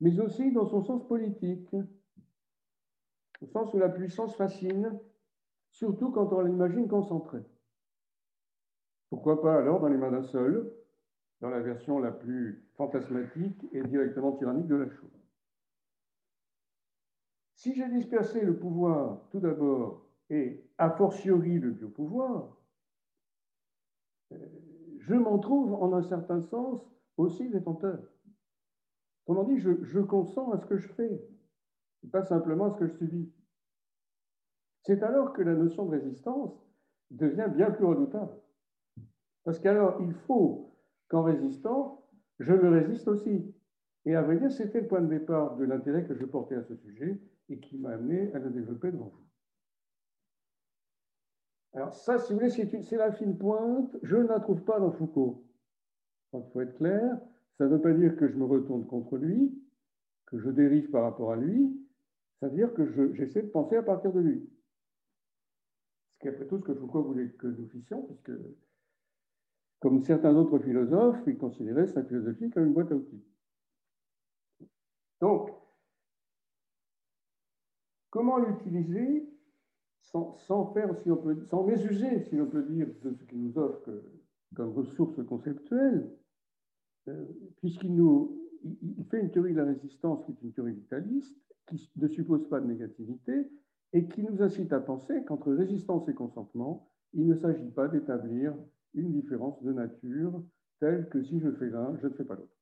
mais 0.00 0.20
aussi 0.20 0.52
dans 0.52 0.66
son 0.66 0.84
sens 0.84 1.06
politique, 1.08 1.74
au 3.40 3.46
sens 3.46 3.72
où 3.74 3.78
la 3.78 3.88
puissance 3.88 4.36
fascine, 4.36 4.98
surtout 5.70 6.12
quand 6.12 6.32
on 6.32 6.42
l'imagine 6.42 6.86
concentrée. 6.86 7.44
Pourquoi 9.10 9.40
pas 9.42 9.56
alors 9.58 9.80
dans 9.80 9.88
les 9.88 9.96
mains 9.96 10.10
d'un 10.10 10.22
seul, 10.22 10.72
dans 11.40 11.50
la 11.50 11.60
version 11.60 11.98
la 11.98 12.10
plus 12.10 12.64
fantasmatique 12.76 13.66
et 13.72 13.82
directement 13.82 14.32
tyrannique 14.32 14.66
de 14.66 14.76
la 14.76 14.88
chose 14.88 15.28
Si 17.54 17.74
j'ai 17.74 17.88
dispersé 17.88 18.40
le 18.40 18.56
pouvoir 18.56 19.20
tout 19.30 19.40
d'abord 19.40 20.06
et 20.30 20.64
a 20.78 20.90
fortiori 20.90 21.58
le 21.58 21.70
biopouvoir, 21.70 22.56
euh, 24.32 24.36
je 25.00 25.14
m'en 25.14 25.38
trouve 25.38 25.74
en 25.74 25.92
un 25.92 26.02
certain 26.02 26.40
sens 26.40 26.80
aussi 27.16 27.48
détenteur. 27.50 27.98
Autrement 29.26 29.44
dit, 29.44 29.58
je, 29.58 29.84
je 29.84 30.00
consens 30.00 30.52
à 30.52 30.58
ce 30.58 30.66
que 30.66 30.76
je 30.76 30.88
fais, 30.88 31.22
pas 32.10 32.22
simplement 32.22 32.66
à 32.66 32.70
ce 32.70 32.78
que 32.78 32.86
je 32.86 32.96
subis. 32.96 33.32
C'est 34.82 35.02
alors 35.02 35.32
que 35.32 35.42
la 35.42 35.54
notion 35.54 35.86
de 35.86 35.92
résistance 35.92 36.52
devient 37.10 37.48
bien 37.54 37.70
plus 37.70 37.84
redoutable. 37.84 38.34
Parce 39.44 39.58
qu'alors, 39.58 40.00
il 40.00 40.12
faut 40.26 40.74
qu'en 41.08 41.22
résistant, 41.22 42.04
je 42.40 42.52
me 42.52 42.68
résiste 42.68 43.06
aussi. 43.08 43.54
Et 44.06 44.14
à 44.14 44.22
vrai 44.22 44.38
dire, 44.38 44.50
c'était 44.50 44.80
le 44.80 44.88
point 44.88 45.00
de 45.00 45.08
départ 45.08 45.56
de 45.56 45.64
l'intérêt 45.64 46.04
que 46.04 46.14
je 46.14 46.24
portais 46.24 46.56
à 46.56 46.62
ce 46.62 46.74
sujet 46.76 47.20
et 47.48 47.58
qui 47.58 47.78
m'a 47.78 47.90
amené 47.90 48.32
à 48.34 48.38
le 48.38 48.50
développer 48.50 48.90
devant 48.90 49.12
vous. 49.14 49.24
Alors 51.74 51.94
ça, 51.94 52.18
si 52.18 52.32
vous 52.32 52.38
voulez, 52.38 52.50
c'est 52.50 52.96
la 52.96 53.12
fine 53.12 53.36
pointe. 53.36 53.96
Je 54.02 54.16
ne 54.16 54.28
la 54.28 54.40
trouve 54.40 54.62
pas 54.62 54.78
dans 54.78 54.92
Foucault. 54.92 55.44
Il 56.32 56.42
faut 56.52 56.60
être 56.60 56.76
clair. 56.76 57.18
Ça 57.58 57.64
ne 57.64 57.70
veut 57.70 57.80
pas 57.80 57.92
dire 57.92 58.16
que 58.16 58.28
je 58.28 58.36
me 58.36 58.44
retourne 58.44 58.86
contre 58.86 59.16
lui, 59.16 59.52
que 60.26 60.38
je 60.38 60.50
dérive 60.50 60.90
par 60.90 61.02
rapport 61.02 61.32
à 61.32 61.36
lui. 61.36 61.80
Ça 62.40 62.48
veut 62.48 62.56
dire 62.56 62.72
que 62.74 63.12
j'essaie 63.14 63.42
de 63.42 63.48
penser 63.48 63.76
à 63.76 63.82
partir 63.82 64.12
de 64.12 64.20
lui. 64.20 64.50
Ce 66.12 66.18
qui 66.18 66.28
est 66.28 66.30
après 66.30 66.46
tout 66.46 66.58
ce 66.58 66.64
que 66.64 66.74
Foucault 66.74 67.02
voulait 67.02 67.30
que 67.30 67.46
nous 67.46 67.68
fissions, 67.68 68.02
puisque 68.02 68.32
comme 69.84 70.02
certains 70.02 70.34
autres 70.34 70.58
philosophes, 70.60 71.20
il 71.26 71.36
considérait 71.36 71.86
sa 71.86 72.02
philosophie 72.02 72.48
comme 72.48 72.68
une 72.68 72.72
boîte 72.72 72.90
à 72.90 72.94
outils. 72.94 73.22
Donc, 75.20 75.50
comment 78.08 78.38
l'utiliser 78.38 79.28
sans, 80.00 80.72
faire, 80.72 80.96
si 81.02 81.10
on 81.10 81.18
peut, 81.18 81.44
sans 81.50 81.68
si 81.76 82.34
l'on 82.34 82.46
peut 82.46 82.62
dire, 82.62 82.86
de 83.02 83.12
ce 83.12 83.24
qu'il 83.24 83.42
nous 83.42 83.58
offre 83.58 83.90
comme 84.56 84.72
ressources 84.72 85.22
conceptuelles, 85.26 86.10
euh, 87.08 87.26
puisqu'il 87.58 87.94
nous 87.94 88.40
il 88.62 89.04
fait 89.10 89.20
une 89.20 89.30
théorie 89.30 89.52
de 89.52 89.58
la 89.58 89.66
résistance 89.66 90.24
qui 90.24 90.32
est 90.32 90.40
une 90.40 90.54
théorie 90.54 90.72
vitaliste, 90.72 91.36
qui 91.66 91.90
ne 91.96 92.08
suppose 92.08 92.48
pas 92.48 92.58
de 92.58 92.66
négativité, 92.68 93.50
et 93.92 94.08
qui 94.08 94.22
nous 94.22 94.40
incite 94.40 94.72
à 94.72 94.80
penser 94.80 95.22
qu'entre 95.26 95.52
résistance 95.52 96.08
et 96.08 96.14
consentement, 96.14 96.88
il 97.12 97.26
ne 97.26 97.34
s'agit 97.34 97.70
pas 97.70 97.86
d'établir 97.86 98.54
une 98.94 99.12
différence 99.12 99.62
de 99.62 99.72
nature 99.72 100.42
telle 100.80 101.08
que 101.08 101.22
si 101.22 101.40
je 101.40 101.50
fais 101.52 101.70
l'un, 101.70 101.96
je 102.00 102.06
ne 102.06 102.14
fais 102.14 102.24
pas 102.24 102.34
l'autre. 102.34 102.56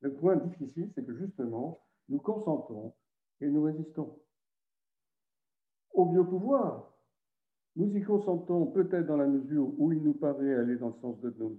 Le 0.00 0.14
point 0.14 0.36
difficile, 0.36 0.90
c'est 0.94 1.04
que 1.04 1.14
justement, 1.14 1.84
nous 2.08 2.18
consentons 2.18 2.94
et 3.40 3.48
nous 3.48 3.62
résistons. 3.62 4.18
Au 5.92 6.06
biopouvoir, 6.06 6.92
nous 7.76 7.94
y 7.96 8.02
consentons 8.02 8.66
peut-être 8.66 9.06
dans 9.06 9.16
la 9.16 9.26
mesure 9.26 9.72
où 9.78 9.92
il 9.92 10.02
nous 10.02 10.14
paraît 10.14 10.54
aller 10.54 10.76
dans 10.76 10.88
le 10.88 11.00
sens 11.00 11.20
de 11.20 11.30
nos 11.38 11.58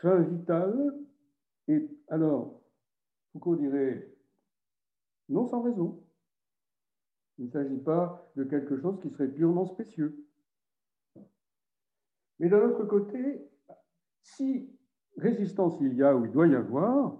fins 0.00 0.22
vitales, 0.22 0.94
et 1.68 1.88
alors, 2.08 2.62
Foucault 3.32 3.56
dirait, 3.56 4.14
non 5.28 5.48
sans 5.48 5.62
raison. 5.62 6.02
Il 7.38 7.46
ne 7.46 7.50
s'agit 7.50 7.78
pas 7.78 8.30
de 8.36 8.44
quelque 8.44 8.80
chose 8.80 9.00
qui 9.02 9.10
serait 9.10 9.28
purement 9.28 9.66
spécieux. 9.66 10.25
Mais 12.38 12.48
d'un 12.48 12.62
autre 12.68 12.84
côté, 12.84 13.48
si 14.22 14.70
résistance 15.16 15.76
il 15.80 15.94
y 15.94 16.02
a 16.02 16.14
ou 16.14 16.26
il 16.26 16.32
doit 16.32 16.46
y 16.46 16.54
avoir, 16.54 17.16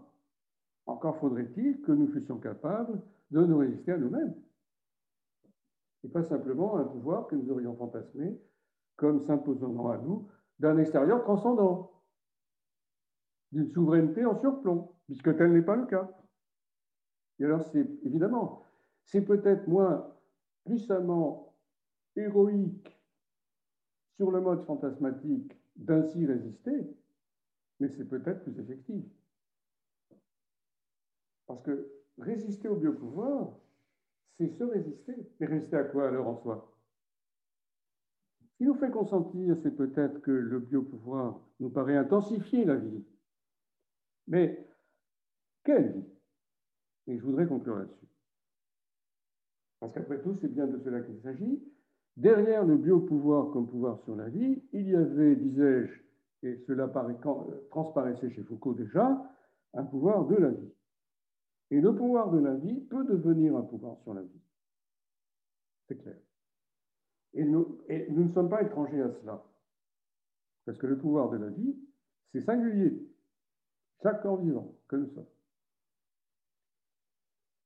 encore 0.86 1.18
faudrait-il 1.18 1.80
que 1.80 1.92
nous 1.92 2.08
fussions 2.08 2.38
capables 2.38 3.02
de 3.30 3.44
nous 3.44 3.58
résister 3.58 3.92
à 3.92 3.98
nous-mêmes. 3.98 4.34
Et 6.04 6.08
pas 6.08 6.22
simplement 6.22 6.76
un 6.76 6.84
pouvoir 6.84 7.26
que 7.26 7.34
nous 7.34 7.50
aurions 7.50 7.74
fantasmé 7.76 8.38
comme 8.96 9.20
s'imposant 9.20 9.88
à 9.90 9.98
nous 9.98 10.28
d'un 10.58 10.78
extérieur 10.78 11.22
transcendant, 11.22 11.92
d'une 13.52 13.68
souveraineté 13.68 14.24
en 14.24 14.38
surplomb, 14.40 14.92
puisque 15.06 15.36
tel 15.36 15.52
n'est 15.52 15.62
pas 15.62 15.76
le 15.76 15.86
cas. 15.86 16.10
Et 17.38 17.44
alors, 17.44 17.62
c'est 17.62 17.86
évidemment, 18.04 18.62
c'est 19.04 19.22
peut-être 19.22 19.66
moins 19.68 20.14
puissamment 20.64 21.54
héroïque 22.16 22.95
sur 24.16 24.30
le 24.30 24.40
mode 24.40 24.64
fantasmatique 24.64 25.52
d'ainsi 25.76 26.26
résister, 26.26 26.86
mais 27.80 27.88
c'est 27.88 28.08
peut-être 28.08 28.42
plus 28.42 28.58
effectif. 28.58 29.04
Parce 31.46 31.62
que 31.62 31.90
résister 32.18 32.68
au 32.68 32.76
biopouvoir, 32.76 33.52
c'est 34.38 34.48
se 34.48 34.64
résister. 34.64 35.14
Mais 35.38 35.46
résister 35.46 35.76
à 35.76 35.84
quoi 35.84 36.08
alors 36.08 36.28
en 36.28 36.36
soi? 36.36 36.72
Ce 38.40 38.56
qui 38.56 38.64
nous 38.64 38.74
fait 38.74 38.90
consentir, 38.90 39.56
c'est 39.62 39.76
peut-être 39.76 40.20
que 40.22 40.30
le 40.30 40.58
biopouvoir 40.60 41.40
nous 41.60 41.68
paraît 41.68 41.96
intensifier 41.96 42.64
la 42.64 42.76
vie. 42.76 43.04
Mais 44.26 44.66
quelle 45.62 45.92
vie? 45.92 46.04
Et 47.06 47.18
je 47.18 47.22
voudrais 47.22 47.46
conclure 47.46 47.76
là-dessus. 47.76 48.06
Parce 49.78 49.92
qu'après 49.92 50.22
tout, 50.22 50.34
c'est 50.40 50.48
bien 50.48 50.66
de 50.66 50.78
cela 50.78 51.02
qu'il 51.02 51.20
s'agit. 51.20 51.62
Derrière 52.16 52.64
le 52.64 52.76
biopouvoir 52.76 53.50
comme 53.52 53.68
pouvoir 53.68 54.00
sur 54.04 54.16
la 54.16 54.28
vie, 54.28 54.62
il 54.72 54.88
y 54.88 54.96
avait, 54.96 55.36
disais-je, 55.36 56.00
et 56.42 56.56
cela 56.66 56.90
euh, 56.94 57.68
transparaissait 57.70 58.30
chez 58.30 58.42
Foucault 58.42 58.74
déjà, 58.74 59.22
un 59.74 59.84
pouvoir 59.84 60.26
de 60.26 60.36
la 60.36 60.50
vie. 60.50 60.72
Et 61.70 61.80
le 61.80 61.94
pouvoir 61.94 62.30
de 62.30 62.38
la 62.38 62.54
vie 62.54 62.80
peut 62.80 63.04
devenir 63.04 63.56
un 63.56 63.62
pouvoir 63.62 63.98
sur 64.02 64.14
la 64.14 64.22
vie. 64.22 64.40
C'est 65.88 65.96
clair. 65.96 66.16
Et 67.34 67.44
nous, 67.44 67.78
et 67.88 68.10
nous 68.10 68.24
ne 68.24 68.32
sommes 68.32 68.48
pas 68.48 68.62
étrangers 68.62 69.02
à 69.02 69.10
cela. 69.20 69.44
Parce 70.64 70.78
que 70.78 70.86
le 70.86 70.96
pouvoir 70.96 71.28
de 71.30 71.36
la 71.36 71.48
vie, 71.48 71.76
c'est 72.32 72.40
singulier. 72.40 73.06
Chaque 74.02 74.22
corps 74.22 74.40
vivant 74.40 74.74
que 74.88 74.96
nous 74.96 75.10
sommes. 75.10 75.26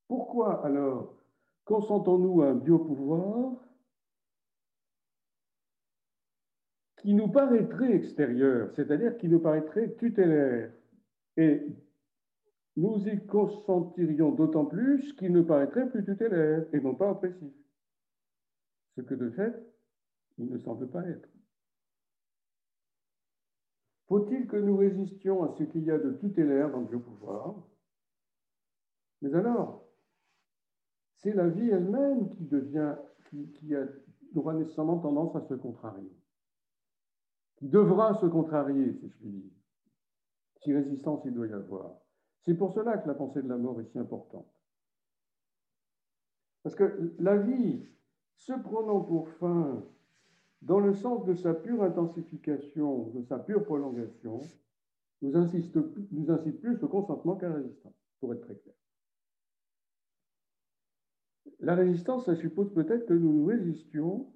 Pourquoi 0.09 0.65
alors 0.65 1.15
consentons-nous 1.65 2.43
à 2.43 2.49
un 2.49 2.55
biopouvoir 2.55 3.53
qui 7.01 7.15
nous 7.15 7.29
paraîtrait 7.29 7.93
extérieur, 7.93 8.71
c'est-à-dire 8.75 9.17
qui 9.17 9.29
nous 9.29 9.41
paraîtrait 9.41 9.95
tutélaire. 9.95 10.71
Et 11.37 11.67
nous 12.77 13.09
y 13.09 13.27
consentirions 13.27 14.33
d'autant 14.33 14.67
plus 14.67 15.15
qu'il 15.15 15.33
nous 15.33 15.45
paraîtrait 15.45 15.89
plus 15.89 16.05
tutélaire 16.05 16.67
et 16.73 16.81
non 16.81 16.95
pas 16.95 17.13
oppressif. 17.13 17.53
Ce 18.97 19.01
que 19.01 19.15
de 19.15 19.31
fait, 19.31 19.55
il 20.39 20.51
ne 20.51 20.59
semble 20.59 20.89
pas 20.89 21.07
être. 21.09 21.29
Faut-il 24.09 24.47
que 24.47 24.57
nous 24.57 24.77
résistions 24.77 25.45
à 25.45 25.55
ce 25.57 25.63
qu'il 25.65 25.85
y 25.85 25.91
a 25.91 25.99
de 25.99 26.13
tutélaire 26.13 26.71
dans 26.71 26.81
le 26.81 26.99
pouvoir? 26.99 27.55
Mais 29.23 29.35
alors, 29.35 29.87
c'est 31.19 31.33
la 31.33 31.49
vie 31.49 31.71
elle-même 31.71 32.29
qui 32.31 32.45
devient, 32.45 32.97
qui, 33.55 33.75
a, 33.75 33.87
nécessairement 34.53 34.99
tendance 34.99 35.35
à 35.37 35.47
se 35.47 35.55
contrarier 35.55 36.11
devra 37.61 38.15
se 38.15 38.27
contrarier, 38.27 38.95
si 38.95 39.09
je 39.09 39.17
puis 39.17 39.31
dire, 39.31 39.51
si 40.63 40.73
résistance 40.73 41.23
il 41.25 41.35
doit 41.35 41.47
y 41.47 41.53
avoir. 41.53 41.95
C'est 42.43 42.55
pour 42.55 42.73
cela 42.73 42.99
que 42.99 43.07
la 43.07 43.15
pensée 43.15 43.43
de 43.43 43.49
la 43.49 43.59
mort 43.59 43.81
est 43.81 43.91
si 43.91 43.99
importante. 43.99 44.49
Parce 46.63 46.75
que 46.75 47.15
la 47.19 47.37
vie, 47.37 47.87
se 48.37 48.53
prenant 48.53 49.01
pour 49.01 49.29
fin 49.29 49.83
dans 50.63 50.81
le 50.81 50.95
sens 50.95 51.25
de 51.25 51.35
sa 51.35 51.55
pure 51.55 51.83
intensification, 51.83 53.11
de 53.11 53.23
sa 53.23 53.39
pure 53.39 53.65
prolongation, 53.65 54.41
nous, 55.23 55.31
nous 55.31 56.31
incite 56.31 56.61
plus 56.61 56.83
au 56.83 56.89
consentement 56.89 57.37
qu'à 57.37 57.49
la 57.49 57.57
résistance, 57.57 57.95
pour 58.21 58.33
être 58.35 58.43
très 58.43 58.57
clair. 58.57 58.75
La 61.61 61.75
résistance, 61.75 62.27
ça 62.27 62.35
suppose 62.37 62.73
peut-être 62.73 63.07
que 63.07 63.15
nous 63.15 63.33
nous 63.33 63.47
résistions 63.47 64.33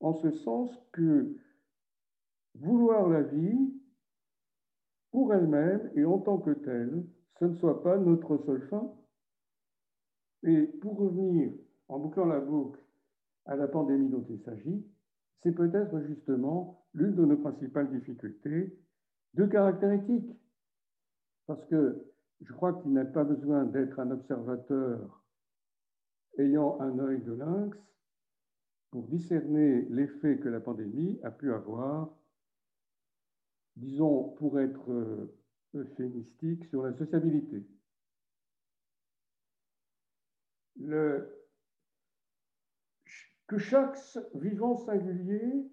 en 0.00 0.14
ce 0.14 0.30
sens 0.30 0.70
que 0.92 1.36
Vouloir 2.54 3.08
la 3.08 3.22
vie, 3.22 3.72
pour 5.10 5.32
elle-même 5.34 5.90
et 5.94 6.04
en 6.04 6.18
tant 6.18 6.38
que 6.38 6.50
telle, 6.50 7.04
ce 7.38 7.44
ne 7.44 7.56
soit 7.56 7.82
pas 7.82 7.98
notre 7.98 8.38
seule 8.38 8.66
fin. 8.68 8.92
Et 10.42 10.66
pour 10.80 10.98
revenir, 10.98 11.52
en 11.88 11.98
bouclant 11.98 12.26
la 12.26 12.40
boucle, 12.40 12.80
à 13.44 13.56
la 13.56 13.68
pandémie 13.68 14.08
dont 14.08 14.24
il 14.28 14.40
s'agit, 14.40 14.86
c'est 15.42 15.52
peut-être 15.52 16.00
justement 16.02 16.86
l'une 16.94 17.14
de 17.14 17.24
nos 17.24 17.36
principales 17.36 17.90
difficultés 17.90 18.78
de 19.34 19.46
caractère 19.46 19.92
éthique. 19.92 20.30
Parce 21.46 21.64
que 21.66 22.06
je 22.40 22.52
crois 22.52 22.74
qu'il 22.74 22.92
n'a 22.92 23.04
pas 23.04 23.24
besoin 23.24 23.64
d'être 23.64 23.98
un 24.00 24.10
observateur 24.10 25.24
ayant 26.38 26.80
un 26.80 26.98
œil 26.98 27.20
de 27.22 27.32
lynx 27.32 27.76
pour 28.90 29.06
discerner 29.08 29.82
l'effet 29.90 30.38
que 30.38 30.48
la 30.48 30.60
pandémie 30.60 31.18
a 31.22 31.30
pu 31.30 31.52
avoir, 31.52 32.14
disons, 33.76 34.30
pour 34.30 34.60
être 34.60 34.90
euh, 34.90 35.34
euphémistique, 35.74 36.64
sur 36.66 36.82
la 36.82 36.92
sociabilité. 36.92 37.66
Que 43.46 43.58
chaque 43.58 43.98
vivant 44.34 44.76
singulier 44.76 45.70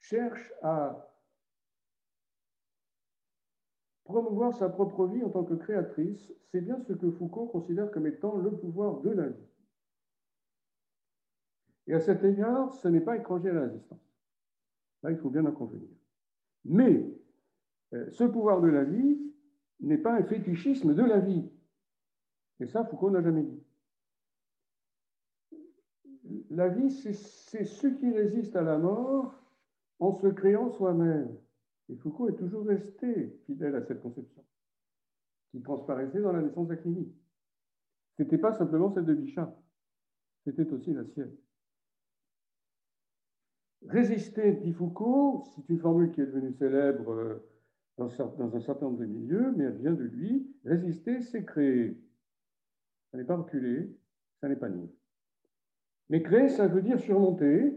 cherche 0.00 0.52
à 0.62 1.08
promouvoir 4.04 4.54
sa 4.54 4.70
propre 4.70 5.06
vie 5.06 5.22
en 5.22 5.28
tant 5.28 5.44
que 5.44 5.54
créatrice, 5.54 6.32
c'est 6.50 6.62
bien 6.62 6.80
ce 6.80 6.94
que 6.94 7.10
Foucault 7.10 7.46
considère 7.46 7.90
comme 7.90 8.06
étant 8.06 8.36
le 8.36 8.50
pouvoir 8.50 9.00
de 9.00 9.10
la 9.10 9.28
vie. 9.28 9.48
Et 11.88 11.94
à 11.94 12.00
cet 12.00 12.24
égard, 12.24 12.72
ce 12.72 12.88
n'est 12.88 13.00
pas 13.00 13.16
étranger 13.16 13.50
à 13.50 13.54
la 13.54 13.62
résistance. 13.62 13.98
Là, 15.02 15.10
il 15.10 15.18
faut 15.18 15.30
bien 15.30 15.44
en 15.44 15.52
convenir. 15.52 15.97
Mais 16.68 17.10
euh, 17.94 18.10
ce 18.10 18.24
pouvoir 18.24 18.60
de 18.60 18.68
la 18.68 18.84
vie 18.84 19.18
n'est 19.80 19.98
pas 19.98 20.14
un 20.14 20.22
fétichisme 20.22 20.94
de 20.94 21.02
la 21.02 21.18
vie. 21.18 21.50
Et 22.60 22.66
ça, 22.66 22.84
Foucault 22.84 23.10
n'a 23.10 23.22
jamais 23.22 23.42
dit. 23.42 23.62
La 26.50 26.68
vie, 26.68 26.90
c'est 26.90 27.12
ce 27.64 27.86
qui 27.86 28.10
résiste 28.10 28.54
à 28.54 28.62
la 28.62 28.78
mort 28.78 29.34
en 29.98 30.12
se 30.12 30.26
créant 30.26 30.70
soi-même. 30.70 31.34
Et 31.88 31.96
Foucault 31.96 32.28
est 32.28 32.36
toujours 32.36 32.66
resté 32.66 33.40
fidèle 33.46 33.74
à 33.74 33.82
cette 33.82 34.02
conception, 34.02 34.44
qui 35.50 35.62
transparaissait 35.62 36.20
dans 36.20 36.32
la 36.32 36.42
naissance 36.42 36.68
d'Aquini. 36.68 37.10
Ce 38.16 38.22
n'était 38.22 38.38
pas 38.38 38.52
simplement 38.52 38.92
celle 38.92 39.06
de 39.06 39.14
Bichat, 39.14 39.56
c'était 40.44 40.70
aussi 40.70 40.92
la 40.92 41.06
sienne. 41.06 41.34
Résister, 43.86 44.52
dit 44.52 44.72
Foucault, 44.72 45.44
c'est 45.54 45.68
une 45.68 45.78
formule 45.78 46.10
qui 46.10 46.20
est 46.20 46.26
devenue 46.26 46.52
célèbre 46.52 47.12
euh, 47.12 47.48
dans 47.96 48.06
un 48.56 48.60
certain 48.60 48.86
nombre 48.86 48.98
de 48.98 49.06
milieux, 49.06 49.52
mais 49.56 49.64
elle 49.64 49.78
vient 49.78 49.92
de 49.92 50.04
lui. 50.04 50.54
Résister, 50.64 51.20
c'est 51.20 51.44
créer. 51.44 51.96
Ça 53.10 53.18
n'est 53.18 53.24
pas 53.24 53.36
reculer, 53.36 53.96
ça 54.40 54.48
n'est 54.48 54.56
pas 54.56 54.68
nier. 54.68 54.90
Mais 56.10 56.22
créer, 56.22 56.48
ça 56.48 56.66
veut 56.66 56.82
dire 56.82 57.00
surmonter, 57.00 57.74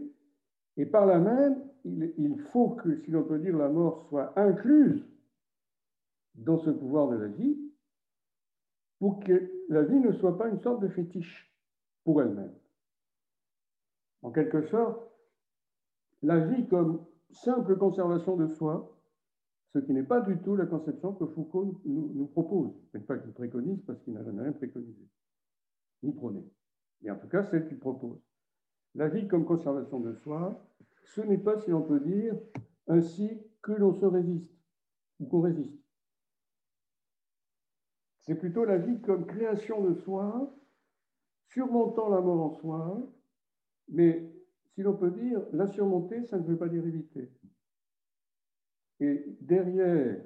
et 0.76 0.86
par 0.86 1.06
là 1.06 1.18
même, 1.18 1.62
il 1.84 2.38
faut 2.52 2.70
que, 2.70 2.96
si 2.96 3.10
l'on 3.10 3.24
peut 3.24 3.38
dire, 3.38 3.56
la 3.56 3.68
mort 3.68 4.06
soit 4.08 4.38
incluse 4.38 5.06
dans 6.34 6.58
ce 6.58 6.70
pouvoir 6.70 7.08
de 7.08 7.16
la 7.16 7.28
vie, 7.28 7.58
pour 8.98 9.20
que 9.20 9.50
la 9.68 9.82
vie 9.82 9.98
ne 9.98 10.12
soit 10.12 10.38
pas 10.38 10.48
une 10.48 10.60
sorte 10.60 10.80
de 10.80 10.88
fétiche 10.88 11.52
pour 12.04 12.22
elle-même. 12.22 12.54
En 14.22 14.30
quelque 14.30 14.62
sorte, 14.68 15.11
la 16.22 16.38
vie 16.38 16.66
comme 16.68 17.04
simple 17.30 17.76
conservation 17.76 18.36
de 18.36 18.46
soi, 18.48 18.96
ce 19.72 19.78
qui 19.78 19.92
n'est 19.92 20.02
pas 20.02 20.20
du 20.20 20.38
tout 20.38 20.54
la 20.54 20.66
conception 20.66 21.14
que 21.14 21.26
Foucault 21.26 21.80
nous, 21.84 22.26
propose, 22.26 22.72
mais 22.92 23.00
pas 23.00 23.18
qu'il 23.18 23.32
préconise 23.32 23.82
parce 23.82 24.00
qu'il 24.02 24.12
n'a 24.12 24.22
jamais 24.22 24.42
rien 24.42 24.52
préconisé, 24.52 25.08
ni 26.02 26.12
prôné. 26.12 26.44
Et 27.02 27.10
en 27.10 27.16
tout 27.16 27.28
cas, 27.28 27.44
celle 27.44 27.66
qu'il 27.68 27.78
propose. 27.78 28.20
La 28.94 29.08
vie 29.08 29.26
comme 29.26 29.46
conservation 29.46 30.00
de 30.00 30.12
soi, 30.12 30.62
ce 31.04 31.22
n'est 31.22 31.38
pas, 31.38 31.58
si 31.60 31.70
l'on 31.70 31.82
peut 31.82 32.00
dire, 32.00 32.36
ainsi 32.86 33.40
que 33.62 33.72
l'on 33.72 33.94
se 33.94 34.04
résiste 34.04 34.52
ou 35.20 35.26
qu'on 35.26 35.40
résiste. 35.40 35.82
C'est 38.20 38.34
plutôt 38.36 38.64
la 38.64 38.78
vie 38.78 39.00
comme 39.00 39.26
création 39.26 39.82
de 39.82 39.94
soi, 39.94 40.54
surmontant 41.48 42.08
la 42.08 42.20
mort 42.20 42.40
en 42.40 42.50
soi, 42.50 43.10
mais 43.88 44.31
si 44.74 44.82
l'on 44.82 44.96
peut 44.96 45.10
dire, 45.10 45.42
la 45.52 45.66
surmonter, 45.66 46.24
ça 46.24 46.38
ne 46.38 46.44
veut 46.44 46.56
pas 46.56 46.68
dire 46.68 46.86
éviter. 46.86 47.30
Et 49.00 49.36
derrière 49.40 50.24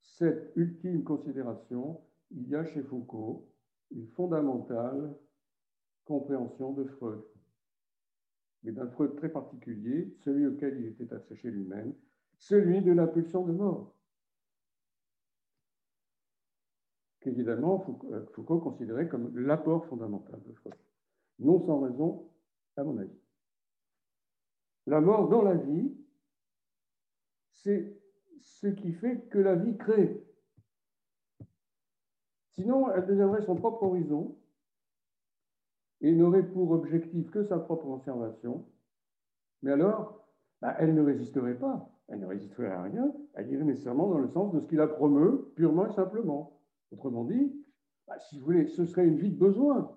cette 0.00 0.52
ultime 0.56 1.04
considération, 1.04 2.00
il 2.30 2.48
y 2.48 2.54
a 2.54 2.64
chez 2.64 2.82
Foucault 2.82 3.48
une 3.90 4.06
fondamentale 4.08 5.14
compréhension 6.04 6.72
de 6.72 6.84
Freud, 6.84 7.22
mais 8.62 8.72
d'un 8.72 8.88
Freud 8.88 9.16
très 9.16 9.30
particulier, 9.30 10.14
celui 10.24 10.46
auquel 10.46 10.80
il 10.80 10.86
était 10.86 11.12
attaché 11.12 11.50
lui-même, 11.50 11.94
celui 12.38 12.82
de 12.82 12.92
la 12.92 13.06
pulsion 13.06 13.46
de 13.46 13.52
mort. 13.52 13.94
qu'évidemment 17.20 17.78
Foucault, 17.80 18.14
Foucault 18.32 18.58
considérait 18.58 19.08
comme 19.08 19.36
l'apport 19.36 19.86
fondamental 19.86 20.40
de 20.46 20.52
Freud. 20.54 20.74
Non 21.38 21.60
sans 21.60 21.80
raison, 21.80 22.28
à 22.76 22.84
mon 22.84 22.98
avis. 22.98 23.18
La 24.86 25.00
mort 25.00 25.28
dans 25.28 25.42
la 25.42 25.54
vie, 25.54 25.94
c'est 27.52 27.96
ce 28.40 28.66
qui 28.66 28.92
fait 28.92 29.20
que 29.28 29.38
la 29.38 29.54
vie 29.54 29.76
crée. 29.76 30.26
Sinon, 32.50 32.90
elle 32.90 33.06
deviendrait 33.06 33.42
son 33.42 33.54
propre 33.54 33.82
horizon 33.84 34.36
et 36.00 36.12
n'aurait 36.14 36.46
pour 36.46 36.70
objectif 36.70 37.30
que 37.30 37.44
sa 37.44 37.58
propre 37.58 37.84
conservation. 37.84 38.66
Mais 39.62 39.72
alors, 39.72 40.26
bah, 40.60 40.74
elle 40.78 40.94
ne 40.94 41.02
résisterait 41.02 41.58
pas. 41.58 41.90
Elle 42.08 42.20
ne 42.20 42.26
résisterait 42.26 42.70
à 42.70 42.82
rien. 42.82 43.12
Elle 43.34 43.50
irait 43.50 43.64
nécessairement 43.64 44.08
dans 44.08 44.18
le 44.18 44.28
sens 44.28 44.52
de 44.52 44.60
ce 44.60 44.66
qui 44.66 44.76
la 44.76 44.88
promeut 44.88 45.52
purement 45.54 45.86
et 45.86 45.92
simplement. 45.92 46.60
Autrement 46.90 47.24
dit, 47.24 47.64
bah, 48.06 48.18
si 48.18 48.38
vous 48.38 48.46
voulez, 48.46 48.66
ce 48.66 48.84
serait 48.84 49.06
une 49.06 49.18
vie 49.18 49.30
de 49.30 49.38
besoin. 49.38 49.96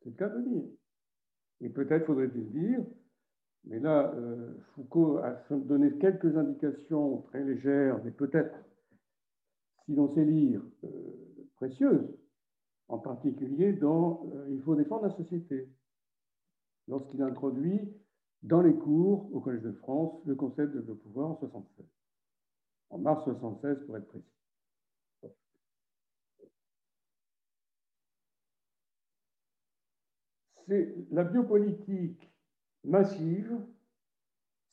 C'est 0.00 0.10
le 0.10 0.16
cas 0.16 0.28
de 0.28 0.40
dire. 0.42 0.64
Et 1.60 1.68
peut-être 1.68 2.06
faudrait-il 2.06 2.50
dire, 2.50 2.84
mais 3.64 3.78
là, 3.78 4.12
euh, 4.14 4.54
Foucault 4.74 5.18
a 5.18 5.38
donné 5.50 5.96
quelques 5.98 6.36
indications 6.36 7.22
très 7.22 7.44
légères, 7.44 8.02
mais 8.04 8.10
peut-être, 8.10 8.54
si 9.84 9.94
l'on 9.94 10.12
sait 10.14 10.24
lire, 10.24 10.60
euh, 10.84 10.88
précieuses, 11.56 12.18
en 12.88 12.98
particulier 12.98 13.72
dans 13.72 14.26
euh, 14.34 14.48
Il 14.50 14.60
faut 14.62 14.74
défendre 14.74 15.04
la 15.04 15.16
société, 15.16 15.68
lorsqu'il 16.88 17.22
introduit 17.22 17.80
dans 18.42 18.62
les 18.62 18.74
cours 18.74 19.32
au 19.32 19.40
Collège 19.40 19.62
de 19.62 19.72
France 19.72 20.20
le 20.26 20.34
concept 20.34 20.74
de 20.74 20.80
le 20.80 20.94
pouvoir 20.96 21.30
en 21.30 21.36
76, 21.36 21.86
en 22.90 22.98
mars 22.98 23.24
76 23.24 23.86
pour 23.86 23.96
être 23.96 24.08
précis. 24.08 24.26
C'est 30.66 30.94
la 31.10 31.24
biopolitique 31.24 32.31
massive, 32.84 33.58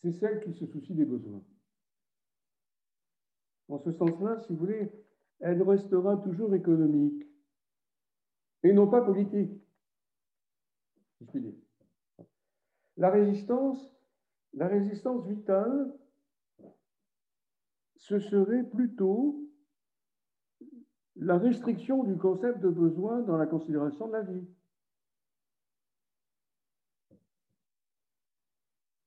c'est 0.01 0.11
celle 0.11 0.41
qui 0.41 0.53
se 0.53 0.65
soucie 0.65 0.93
des 0.93 1.05
besoins. 1.05 1.43
En 3.67 3.77
ce 3.79 3.91
sens-là, 3.91 4.39
si 4.39 4.53
vous 4.53 4.59
voulez, 4.59 4.91
elle 5.39 5.61
restera 5.61 6.17
toujours 6.17 6.53
économique 6.55 7.27
et 8.63 8.73
non 8.73 8.89
pas 8.89 9.01
politique. 9.01 9.61
La 12.97 13.09
résistance, 13.09 13.95
la 14.53 14.67
résistance 14.67 15.25
vitale, 15.27 15.93
ce 17.95 18.19
serait 18.19 18.63
plutôt 18.63 19.49
la 21.15 21.37
restriction 21.37 22.03
du 22.03 22.17
concept 22.17 22.59
de 22.59 22.69
besoin 22.69 23.21
dans 23.21 23.37
la 23.37 23.45
considération 23.45 24.07
de 24.07 24.13
la 24.13 24.23
vie. 24.23 24.47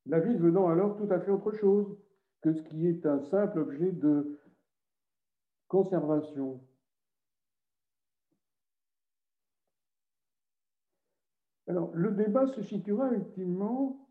La 0.07 0.21
vie 0.21 0.35
devenant 0.35 0.69
alors 0.69 0.97
tout 0.97 1.13
à 1.13 1.21
fait 1.21 1.31
autre 1.31 1.53
chose 1.53 1.97
que 2.41 2.53
ce 2.53 2.63
qui 2.63 2.87
est 2.87 3.07
un 3.07 3.21
simple 3.21 3.61
objet 3.61 3.93
de 3.93 4.39
conservation. 5.69 6.61
Alors, 11.69 11.91
le 11.95 12.11
débat 12.11 12.47
se 12.49 12.63
situera 12.63 13.13
ultimement 13.13 14.09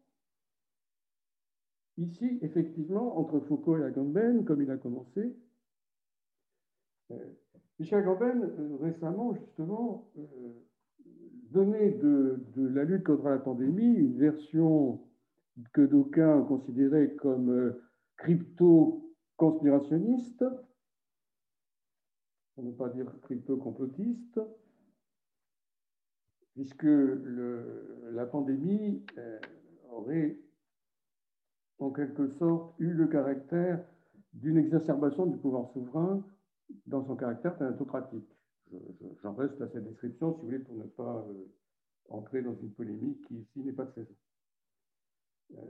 ici, 1.97 2.39
effectivement, 2.41 3.19
entre 3.19 3.39
Foucault 3.41 3.77
et 3.77 3.83
Agamben, 3.83 4.45
comme 4.45 4.61
il 4.61 4.71
a 4.71 4.77
commencé. 4.77 5.35
Euh, 7.11 7.15
Michel 7.77 7.99
Agamben, 7.99 8.43
euh, 8.43 8.77
récemment, 8.81 9.35
justement, 9.35 10.09
euh, 10.17 10.23
donnait 11.51 11.91
de, 11.91 12.43
de, 12.55 12.67
la 12.67 12.85
lutte 12.85 13.03
contre 13.03 13.27
la 13.29 13.39
pandémie 13.39 13.93
une 13.93 14.17
version 14.17 15.01
que 15.73 15.81
d'aucuns 15.81 16.43
considéraient 16.43 17.13
comme 17.15 17.49
euh, 17.49 17.83
crypto 18.17 19.13
conspirationniste, 19.37 20.45
pour 22.55 22.63
ne 22.63 22.71
pas 22.71 22.89
dire 22.89 23.11
crypto-complotiste, 23.21 24.39
puisque 26.53 26.83
la 26.83 28.25
pandémie 28.25 29.03
euh, 29.17 29.39
aurait 29.89 30.37
en 31.79 31.91
quelque 31.91 32.27
sorte 32.33 32.75
eu 32.79 32.91
le 32.91 33.07
caractère 33.07 33.83
d'une 34.33 34.57
exacerbation 34.57 35.25
du 35.25 35.37
pouvoir 35.37 35.71
souverain 35.71 36.23
dans 36.85 37.05
son 37.05 37.15
caractère 37.15 37.57
thanatocratique. 37.57 38.29
J'en 39.21 39.33
reste 39.33 39.59
à 39.61 39.67
cette 39.69 39.83
description, 39.83 40.33
si 40.33 40.39
vous 40.39 40.45
voulez, 40.45 40.59
pour 40.59 40.75
ne 40.75 40.83
pas 40.83 41.25
euh, 41.29 41.45
entrer 42.09 42.41
dans 42.41 42.55
une 42.55 42.71
polémique 42.71 43.25
qui 43.27 43.35
ici 43.35 43.59
n'est 43.59 43.73
pas 43.73 43.85
de 43.85 43.91
saison. 43.93 44.15
Euh, 45.57 45.61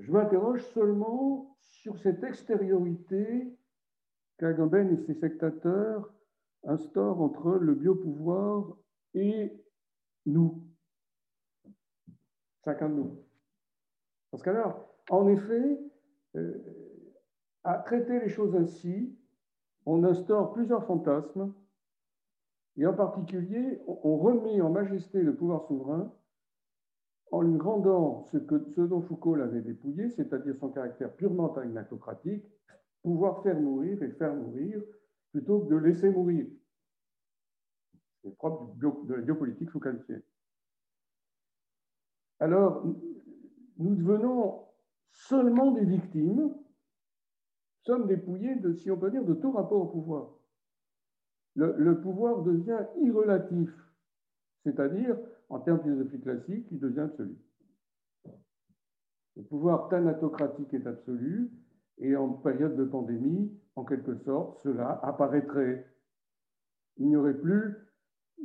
je 0.00 0.12
m'interroge 0.12 0.64
seulement 0.68 1.56
sur 1.60 1.98
cette 1.98 2.22
extériorité 2.24 3.56
qu'Agamben 4.38 4.92
et 4.92 5.06
ses 5.06 5.14
sectateurs 5.14 6.12
instaurent 6.64 7.20
entre 7.20 7.52
le 7.52 7.74
biopouvoir 7.74 8.76
et 9.14 9.52
nous, 10.26 10.62
chacun 12.64 12.88
de 12.88 12.94
nous. 12.94 13.24
Parce 14.30 14.42
qu'alors, 14.42 14.88
en 15.10 15.28
effet, 15.28 15.80
euh, 16.36 16.54
à 17.64 17.78
traiter 17.78 18.20
les 18.20 18.28
choses 18.28 18.54
ainsi, 18.54 19.16
on 19.86 20.04
instaure 20.04 20.52
plusieurs 20.52 20.84
fantasmes, 20.86 21.52
et 22.76 22.86
en 22.86 22.94
particulier, 22.94 23.80
on 23.86 24.16
remet 24.16 24.60
en 24.60 24.70
majesté 24.70 25.20
le 25.20 25.34
pouvoir 25.34 25.66
souverain 25.66 26.12
en 27.32 27.42
lui 27.42 27.58
rendant 27.58 28.26
ce, 28.32 28.38
que, 28.38 28.80
dont 28.86 29.02
Foucault 29.02 29.36
l'avait 29.36 29.60
dépouillé, 29.60 30.10
c'est-à-dire 30.10 30.56
son 30.56 30.70
caractère 30.70 31.12
purement 31.14 31.54
agnatocratique, 31.54 32.44
pouvoir 33.02 33.42
faire 33.42 33.58
mourir 33.58 34.02
et 34.02 34.10
faire 34.10 34.34
mourir 34.34 34.82
plutôt 35.30 35.60
que 35.60 35.70
de 35.70 35.76
laisser 35.76 36.10
mourir. 36.10 36.46
C'est 38.22 38.36
propre 38.36 38.74
de 38.76 39.14
la 39.14 39.22
biopolitique 39.22 39.70
foucaldienne. 39.70 40.22
Alors, 42.40 42.84
nous 43.78 43.94
devenons 43.94 44.64
seulement 45.12 45.72
des 45.72 45.84
victimes, 45.84 46.54
sommes 47.82 48.06
dépouillés 48.06 48.56
de, 48.56 48.74
si 48.74 48.90
on 48.90 48.98
peut 48.98 49.10
dire, 49.10 49.24
de 49.24 49.34
tout 49.34 49.52
rapport 49.52 49.82
au 49.82 49.86
pouvoir. 49.86 50.30
Le 51.54 52.00
pouvoir 52.00 52.42
devient 52.42 52.86
irrelatif, 53.02 53.70
c'est-à-dire, 54.64 55.16
en 55.50 55.58
termes 55.58 55.80
philosophiques 55.82 56.22
classiques, 56.22 56.66
il 56.70 56.78
devient 56.78 57.00
absolu. 57.00 57.36
Le 59.36 59.42
pouvoir 59.42 59.88
thanatocratique 59.88 60.72
est 60.74 60.86
absolu, 60.86 61.50
et 61.98 62.16
en 62.16 62.30
période 62.30 62.76
de 62.76 62.84
pandémie, 62.84 63.52
en 63.76 63.84
quelque 63.84 64.14
sorte, 64.16 64.60
cela 64.62 65.00
apparaîtrait. 65.02 65.86
Il 66.96 67.08
n'y 67.08 67.16
aurait 67.16 67.36
plus 67.36 67.76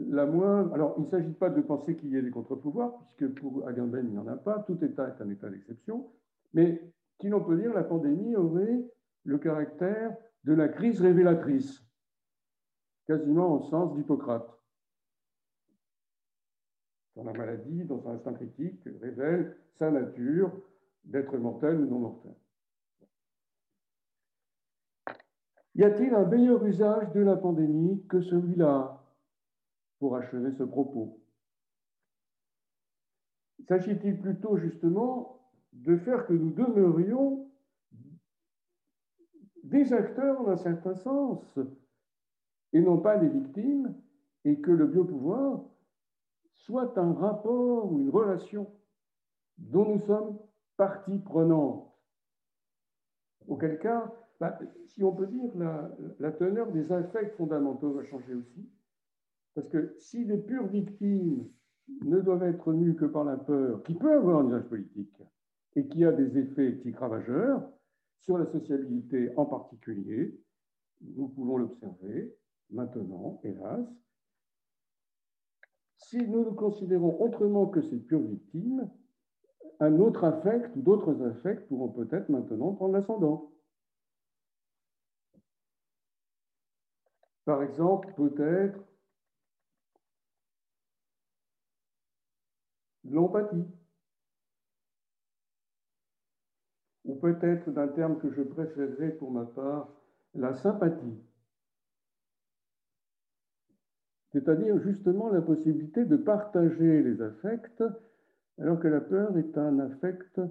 la 0.10 0.26
moindre. 0.26 0.74
Alors, 0.74 0.95
il 0.97 1.06
ne 1.06 1.10
s'agit 1.10 1.34
pas 1.34 1.49
de 1.49 1.62
penser 1.62 1.95
qu'il 1.95 2.10
y 2.10 2.18
ait 2.18 2.22
des 2.22 2.32
contre-pouvoirs, 2.32 2.97
puisque 2.97 3.34
pour 3.39 3.68
Agamben, 3.68 4.06
il 4.06 4.12
n'y 4.12 4.18
en 4.18 4.28
a 4.28 4.36
pas. 4.36 4.60
Tout 4.68 4.84
État 4.84 5.08
est 5.08 5.22
un 5.22 5.30
état 5.30 5.49
d'exception. 5.49 6.10
Mais, 6.53 6.93
qui 7.20 7.30
l'on 7.30 7.43
peut 7.43 7.58
dire, 7.58 7.74
la 7.74 7.84
pandémie 7.84 8.36
aurait 8.36 8.86
le 9.24 9.38
caractère 9.38 10.16
de 10.43 10.53
la 10.53 10.68
crise 10.68 11.01
révélatrice, 11.01 11.84
quasiment 13.08 13.53
au 13.53 13.62
sens 13.70 13.95
d'Hippocrate. 13.95 14.55
Dans 17.16 17.24
la 17.24 17.34
maladie, 17.34 17.86
dans 17.86 18.07
un 18.09 18.16
instinct 18.16 18.34
critique, 18.34 18.82
révèle 19.01 19.55
sa 19.76 19.89
nature 19.89 20.51
d'être 21.05 21.38
mortel 21.38 21.80
ou 21.80 21.86
non 21.86 21.99
mortel. 21.99 22.36
Y 25.76 25.84
a-t-il 25.84 26.13
un 26.13 26.26
meilleur 26.26 26.63
usage 26.66 27.11
de 27.13 27.22
la 27.22 27.36
pandémie 27.36 28.05
que 28.07 28.22
celui-là 28.22 29.01
pour 29.99 30.16
achever 30.16 30.51
ce 30.53 30.63
propos? 30.63 31.20
S'agit-il 33.68 34.20
plutôt 34.20 34.57
justement 34.57 35.41
de 35.74 35.97
faire 35.97 36.26
que 36.28 36.34
nous 36.34 36.51
demeurions 36.51 37.49
des 39.63 39.91
acteurs 39.93 40.41
en 40.41 40.47
un 40.49 40.57
certain 40.57 40.95
sens 40.95 41.59
et 42.72 42.82
non 42.82 42.99
pas 42.99 43.18
des 43.18 43.30
victimes 43.30 43.95
et 44.43 44.59
que 44.61 44.72
le 44.72 44.86
biopouvoir 44.86 45.66
soit 46.66 46.97
un 46.97 47.13
rapport 47.13 47.91
ou 47.91 47.99
une 47.99 48.09
relation 48.09 48.68
dont 49.57 49.95
nous 49.95 50.05
sommes 50.05 50.38
partie 50.78 51.20
prenante. 51.20 51.91
Auquel 53.47 53.78
cas, 53.80 54.11
bah, 54.39 54.57
si 54.88 55.03
on 55.03 55.13
peut 55.13 55.28
dire, 55.28 55.51
la, 56.20 56.32
teneur 56.32 56.72
des 56.72 56.91
affects 56.91 57.36
fondamentaux 57.38 57.93
va 57.93 58.03
changer 58.03 58.34
aussi. 58.34 58.70
Parce 59.53 59.70
que 59.70 59.95
si 59.99 60.26
les 60.26 60.38
pures 60.38 60.68
victimes 60.68 61.47
ne 62.03 62.20
doivent 62.20 62.43
être 62.43 62.74
nues 62.74 62.95
que 62.95 63.05
par 63.05 63.24
la 63.24 63.38
peur, 63.38 63.84
qui 63.84 63.93
peut 63.93 64.11
avoir 64.11 64.39
un 64.39 64.47
usage 64.47 64.68
politique 64.68 65.22
et 65.76 65.88
qui 65.88 66.03
a 66.03 66.11
des 66.11 66.38
effets 66.38 66.70
éthiques 66.70 66.97
ravageurs 66.97 67.61
sur 68.18 68.38
la 68.38 68.45
sociabilité 68.47 69.32
en 69.38 69.45
particulier, 69.45 70.38
nous 71.01 71.28
pouvons 71.28 71.57
l'observer 71.57 72.36
maintenant, 72.72 73.39
hélas. 73.43 73.86
Si 76.06 76.18
nous 76.18 76.45
nous 76.45 76.53
considérons 76.53 77.20
autrement 77.20 77.66
que 77.66 77.82
ces 77.82 77.97
pures 77.97 78.22
victimes, 78.22 78.88
un 79.80 79.99
autre 79.99 80.24
affect 80.24 80.76
ou 80.76 80.82
d'autres 80.84 81.20
affects 81.26 81.68
pourront 81.68 81.89
peut-être 81.89 82.30
maintenant 82.30 82.76
prendre 82.76 82.93
l'ascendant. 82.93 83.51
Par 87.45 87.64
exemple, 87.64 88.14
peut-être 88.16 88.80
l'empathie. 93.06 93.66
Ou 97.06 97.16
peut-être 97.16 97.72
d'un 97.72 97.88
terme 97.88 98.20
que 98.20 98.30
je 98.32 98.43
préférerais 98.43 99.10
pour 99.18 99.32
ma 99.32 99.45
part, 99.45 99.89
la 100.36 100.53
sympathie. 100.53 101.18
C'est-à-dire 104.36 104.78
justement 104.80 105.30
la 105.30 105.42
possibilité 105.42 106.04
de 106.04 106.18
partager 106.18 107.01
les 107.01 107.22
affects, 107.22 107.82
alors 108.58 108.82
que 108.82 108.89
la 108.89 109.00
peur 109.00 109.38
est 109.38 109.58
un 109.58 109.80
affect 109.80 110.42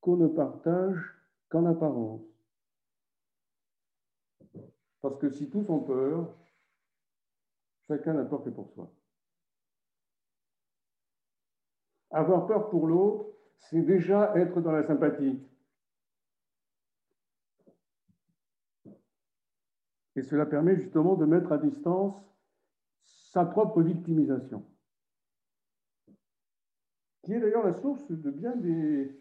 qu'on 0.00 0.16
ne 0.16 0.26
partage 0.26 1.14
qu'en 1.48 1.66
apparence. 1.66 2.26
Parce 5.02 5.16
que 5.18 5.30
si 5.30 5.48
tous 5.48 5.70
ont 5.70 5.84
peur, 5.84 6.36
chacun 7.86 8.14
n'a 8.14 8.24
peur 8.24 8.42
que 8.42 8.50
pour 8.50 8.68
soi. 8.70 8.90
Avoir 12.10 12.48
peur 12.48 12.70
pour 12.70 12.88
l'autre, 12.88 13.26
c'est 13.70 13.82
déjà 13.82 14.36
être 14.36 14.60
dans 14.60 14.72
la 14.72 14.82
sympathie. 14.82 15.40
Et 20.16 20.22
cela 20.22 20.44
permet 20.44 20.74
justement 20.74 21.14
de 21.14 21.24
mettre 21.24 21.52
à 21.52 21.58
distance 21.58 22.26
sa 23.36 23.44
propre 23.44 23.82
victimisation, 23.82 24.64
qui 27.22 27.34
est 27.34 27.38
d'ailleurs 27.38 27.66
la 27.66 27.74
source 27.74 28.10
de 28.10 28.30
bien 28.30 28.56
des 28.56 29.14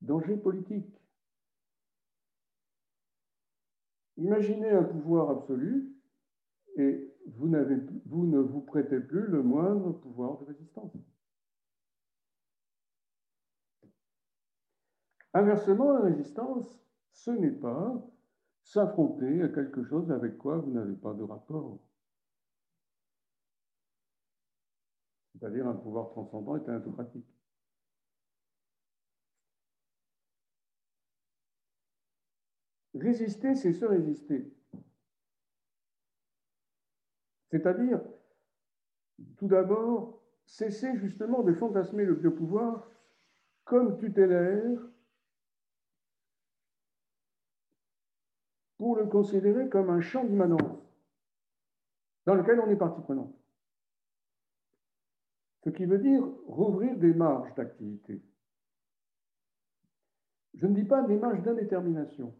dangers 0.00 0.36
politiques. 0.36 1.00
Imaginez 4.16 4.70
un 4.70 4.82
pouvoir 4.82 5.30
absolu 5.30 5.94
et 6.76 7.14
vous, 7.28 7.46
vous 8.06 8.26
ne 8.26 8.40
vous 8.40 8.62
prêtez 8.62 8.98
plus 8.98 9.28
le 9.28 9.44
moindre 9.44 9.92
pouvoir 9.92 10.40
de 10.40 10.46
résistance. 10.46 10.96
Inversement, 15.34 15.92
la 15.92 16.00
résistance, 16.00 16.84
ce 17.12 17.30
n'est 17.30 17.60
pas 17.60 17.94
s'affronter 18.64 19.42
à 19.42 19.48
quelque 19.50 19.84
chose 19.84 20.10
avec 20.10 20.36
quoi 20.36 20.58
vous 20.58 20.72
n'avez 20.72 20.96
pas 20.96 21.14
de 21.14 21.22
rapport. 21.22 21.78
C'est-à-dire 25.40 25.66
un 25.66 25.74
pouvoir 25.74 26.10
transcendant 26.10 26.56
et 26.56 26.70
autocratique. 26.70 27.24
Résister, 32.94 33.54
c'est 33.54 33.72
se 33.72 33.86
résister. 33.86 34.52
C'est-à-dire, 37.50 38.02
tout 39.38 39.48
d'abord, 39.48 40.20
cesser 40.44 40.94
justement 40.98 41.42
de 41.42 41.54
fantasmer 41.54 42.04
le 42.04 42.14
biopouvoir 42.14 42.86
comme 43.64 43.96
tutélaire 43.96 44.78
pour 48.76 48.96
le 48.96 49.06
considérer 49.06 49.70
comme 49.70 49.88
un 49.88 50.00
champ 50.00 50.24
d'immanence 50.24 50.78
dans 52.26 52.34
lequel 52.34 52.60
on 52.60 52.68
est 52.68 52.76
partie 52.76 53.00
prenante. 53.00 53.39
Ce 55.70 55.76
qui 55.76 55.84
veut 55.84 55.98
dire 55.98 56.26
rouvrir 56.48 56.96
des 56.98 57.14
marges 57.14 57.54
d'activité. 57.54 58.20
Je 60.54 60.66
ne 60.66 60.74
dis 60.74 60.82
pas 60.82 61.04
des 61.04 61.16
marges 61.16 61.42
d'indétermination, 61.42 62.34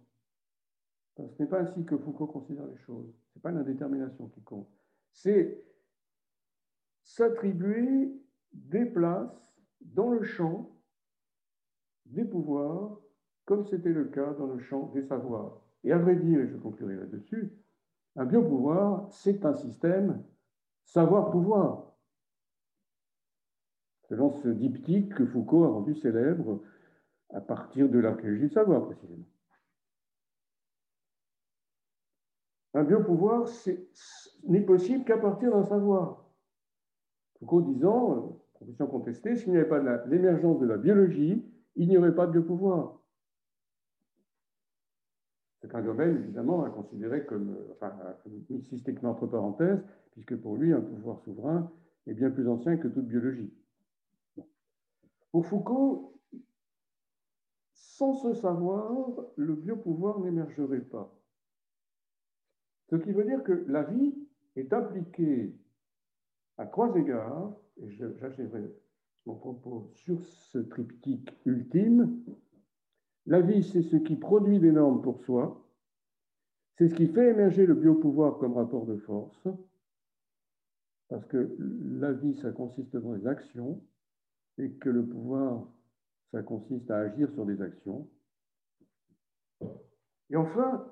Ce 1.16 1.22
n'est 1.40 1.48
pas 1.48 1.60
ainsi 1.60 1.84
que 1.84 1.96
Foucault 1.96 2.26
considère 2.26 2.66
les 2.66 2.78
choses. 2.78 3.14
Ce 3.28 3.38
n'est 3.38 3.42
pas 3.42 3.52
l'indétermination 3.52 4.26
qui 4.30 4.42
compte. 4.42 4.68
C'est 5.12 5.62
s'attribuer 7.04 8.20
des 8.52 8.84
places 8.84 9.54
dans 9.80 10.10
le 10.10 10.24
champ 10.24 10.68
des 12.06 12.24
pouvoirs, 12.24 12.98
comme 13.44 13.64
c'était 13.64 13.92
le 13.92 14.06
cas 14.06 14.32
dans 14.34 14.46
le 14.46 14.58
champ 14.58 14.90
des 14.92 15.04
savoirs. 15.04 15.62
Et 15.84 15.92
à 15.92 15.98
vrai 15.98 16.16
dire, 16.16 16.40
et 16.40 16.48
je 16.48 16.56
conclurai 16.56 16.96
là-dessus, 16.96 17.52
un 18.16 18.24
biopouvoir, 18.24 19.08
c'est 19.12 19.44
un 19.44 19.54
système 19.54 20.20
savoir-pouvoir. 20.82 21.89
Selon 24.10 24.32
ce 24.32 24.48
diptyque 24.48 25.14
que 25.14 25.24
Foucault 25.24 25.64
a 25.64 25.68
rendu 25.68 25.94
célèbre 25.94 26.60
à 27.32 27.40
partir 27.40 27.88
de 27.88 28.00
l'archéologie 28.00 28.48
du 28.48 28.52
savoir, 28.52 28.84
précisément. 28.86 29.24
Un 32.74 32.82
biopouvoir 32.82 33.48
n'est 34.48 34.62
possible 34.62 35.04
qu'à 35.04 35.16
partir 35.16 35.52
d'un 35.52 35.64
savoir. 35.64 36.24
Foucault 37.38 37.62
disant, 37.62 38.16
euh, 38.16 38.20
profession 38.54 38.88
contestée, 38.88 39.36
s'il 39.36 39.52
n'y 39.52 39.58
avait 39.58 39.68
pas 39.68 39.80
l'émergence 40.06 40.58
de 40.58 40.66
la 40.66 40.76
biologie, 40.76 41.44
il 41.76 41.88
n'y 41.88 41.96
aurait 41.96 42.14
pas 42.14 42.26
de 42.26 42.32
biopouvoir. 42.32 43.00
C'est 45.62 45.72
un 45.72 45.82
domaine, 45.82 46.16
évidemment, 46.16 46.64
à 46.64 46.70
considérer 46.70 47.24
comme, 47.26 47.50
euh, 47.50 47.74
enfin, 47.74 47.92
mis 48.26 48.64
systémiquement 48.64 49.10
entre 49.10 49.28
parenthèses, 49.28 49.84
puisque 50.10 50.34
pour 50.34 50.56
lui, 50.56 50.72
un 50.72 50.80
pouvoir 50.80 51.20
souverain 51.20 51.70
est 52.08 52.14
bien 52.14 52.30
plus 52.30 52.48
ancien 52.48 52.76
que 52.76 52.88
toute 52.88 53.06
biologie. 53.06 53.52
Pour 55.32 55.46
Foucault, 55.46 56.18
sans 57.72 58.14
ce 58.14 58.34
savoir, 58.34 59.06
le 59.36 59.54
biopouvoir 59.54 60.20
n'émergerait 60.20 60.80
pas. 60.80 61.14
Ce 62.88 62.96
qui 62.96 63.12
veut 63.12 63.24
dire 63.24 63.44
que 63.44 63.64
la 63.68 63.84
vie 63.84 64.14
est 64.56 64.72
impliquée 64.72 65.54
à 66.58 66.66
trois 66.66 66.94
égards, 66.96 67.54
et 67.76 67.90
j'achèverai 67.90 68.74
mon 69.26 69.34
propos 69.36 69.90
sur 69.94 70.20
ce 70.24 70.58
triptyque 70.58 71.30
ultime. 71.44 72.24
La 73.26 73.40
vie, 73.40 73.62
c'est 73.62 73.82
ce 73.82 73.96
qui 73.96 74.16
produit 74.16 74.58
des 74.58 74.72
normes 74.72 75.02
pour 75.02 75.20
soi, 75.20 75.64
c'est 76.76 76.88
ce 76.88 76.94
qui 76.94 77.06
fait 77.06 77.30
émerger 77.30 77.66
le 77.66 77.74
biopouvoir 77.74 78.38
comme 78.38 78.54
rapport 78.54 78.86
de 78.86 78.96
force, 78.96 79.46
parce 81.08 81.26
que 81.26 81.56
la 82.00 82.12
vie, 82.12 82.34
ça 82.34 82.50
consiste 82.50 82.96
dans 82.96 83.12
les 83.12 83.26
actions, 83.26 83.82
et 84.58 84.70
que 84.72 84.90
le 84.90 85.04
pouvoir, 85.04 85.66
ça 86.32 86.42
consiste 86.42 86.90
à 86.90 86.98
agir 86.98 87.30
sur 87.32 87.46
des 87.46 87.60
actions. 87.62 88.08
Et 90.30 90.36
enfin, 90.36 90.86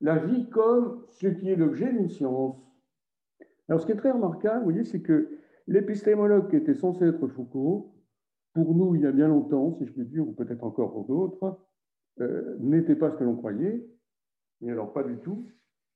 la 0.00 0.18
vie 0.18 0.48
comme 0.48 1.04
ce 1.10 1.26
qui 1.26 1.50
est 1.50 1.56
l'objet 1.56 1.92
d'une 1.92 2.08
science. 2.08 2.56
Alors, 3.68 3.80
ce 3.80 3.86
qui 3.86 3.92
est 3.92 3.96
très 3.96 4.12
remarquable, 4.12 4.58
vous 4.58 4.70
voyez, 4.70 4.84
c'est 4.84 5.02
que 5.02 5.38
l'épistémologue 5.66 6.48
qui 6.48 6.56
était 6.56 6.74
censé 6.74 7.04
être 7.04 7.28
Foucault, 7.28 7.94
pour 8.54 8.74
nous, 8.74 8.94
il 8.94 9.02
y 9.02 9.06
a 9.06 9.12
bien 9.12 9.28
longtemps, 9.28 9.74
si 9.74 9.86
je 9.86 9.92
puis 9.92 10.06
dire, 10.06 10.26
ou 10.26 10.32
peut-être 10.32 10.64
encore 10.64 10.92
pour 10.92 11.04
d'autres, 11.04 11.60
euh, 12.20 12.56
n'était 12.60 12.96
pas 12.96 13.10
ce 13.10 13.16
que 13.16 13.24
l'on 13.24 13.36
croyait, 13.36 13.86
mais 14.60 14.72
alors 14.72 14.92
pas 14.92 15.04
du 15.04 15.18
tout, 15.18 15.46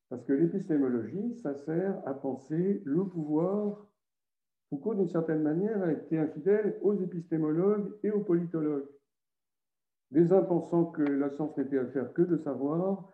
parce 0.09 0.25
que 0.25 0.33
l'épistémologie, 0.33 1.35
ça 1.37 1.55
sert 1.55 2.01
à 2.07 2.15
penser 2.15 2.83
le 2.85 3.05
pouvoir. 3.05 3.87
Foucault, 4.73 4.95
d'une 4.95 5.11
certaine 5.11 5.43
manière, 5.43 5.83
a 5.83 5.93
été 5.93 6.19
infidèle 6.19 6.79
aux 6.81 6.95
épistémologues 6.95 7.95
et 8.03 8.11
aux 8.11 8.25
politologues. 8.25 8.89
Les 10.13 10.33
uns 10.33 10.41
pensant 10.41 10.87
que 10.87 11.03
la 11.03 11.29
science 11.29 11.55
n'était 11.59 11.77
affaire 11.77 12.11
que 12.15 12.23
de 12.23 12.39
savoir, 12.39 13.13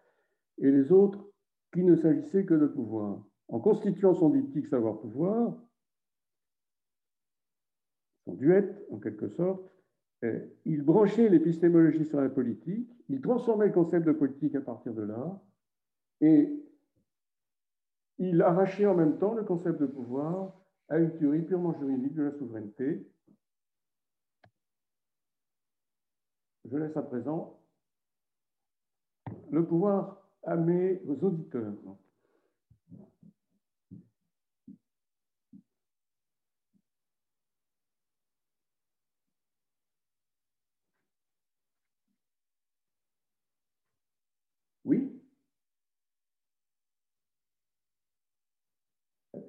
et 0.59 0.71
les 0.71 0.93
autres 0.93 1.29
qui 1.73 1.83
ne 1.83 1.97
s'agissait 1.97 2.45
que 2.45 2.55
de 2.55 2.69
pouvoir. 2.69 3.27
En 3.49 3.59
constituant 3.59 4.15
son 4.15 4.31
diptyque 4.31 4.69
savoir-pouvoir, 4.69 5.61
son 8.25 8.35
duet 8.35 8.73
en 8.93 9.01
quelque 9.01 9.27
sorte, 9.27 9.69
eh, 10.23 10.43
il 10.65 10.85
branchait 10.85 11.29
l'épistémologie 11.29 12.05
sur 12.05 12.21
la 12.21 12.29
politique, 12.29 12.89
il 13.09 13.21
transformait 13.21 13.67
le 13.67 13.73
concept 13.73 14.07
de 14.07 14.13
politique 14.13 14.55
à 14.55 14.61
partir 14.61 14.95
de 14.95 15.03
là, 15.03 15.43
et 16.21 16.57
il 18.19 18.43
arrachait 18.43 18.87
en 18.87 18.95
même 18.95 19.19
temps 19.19 19.35
le 19.35 19.43
concept 19.43 19.81
de 19.81 19.87
pouvoir 19.87 20.55
à 20.89 20.99
une 20.99 21.17
théorie 21.19 21.43
purement 21.43 21.79
juridique 21.79 22.15
de 22.15 22.23
la 22.23 22.33
souveraineté. 22.33 23.07
Je 26.65 26.77
laisse 26.77 26.97
à 26.97 27.03
présent 27.03 27.59
le 29.51 29.65
pouvoir 29.67 30.29
à 30.45 30.57
mes 30.57 31.01
auditeurs. 31.07 31.73
Oui 44.85 45.21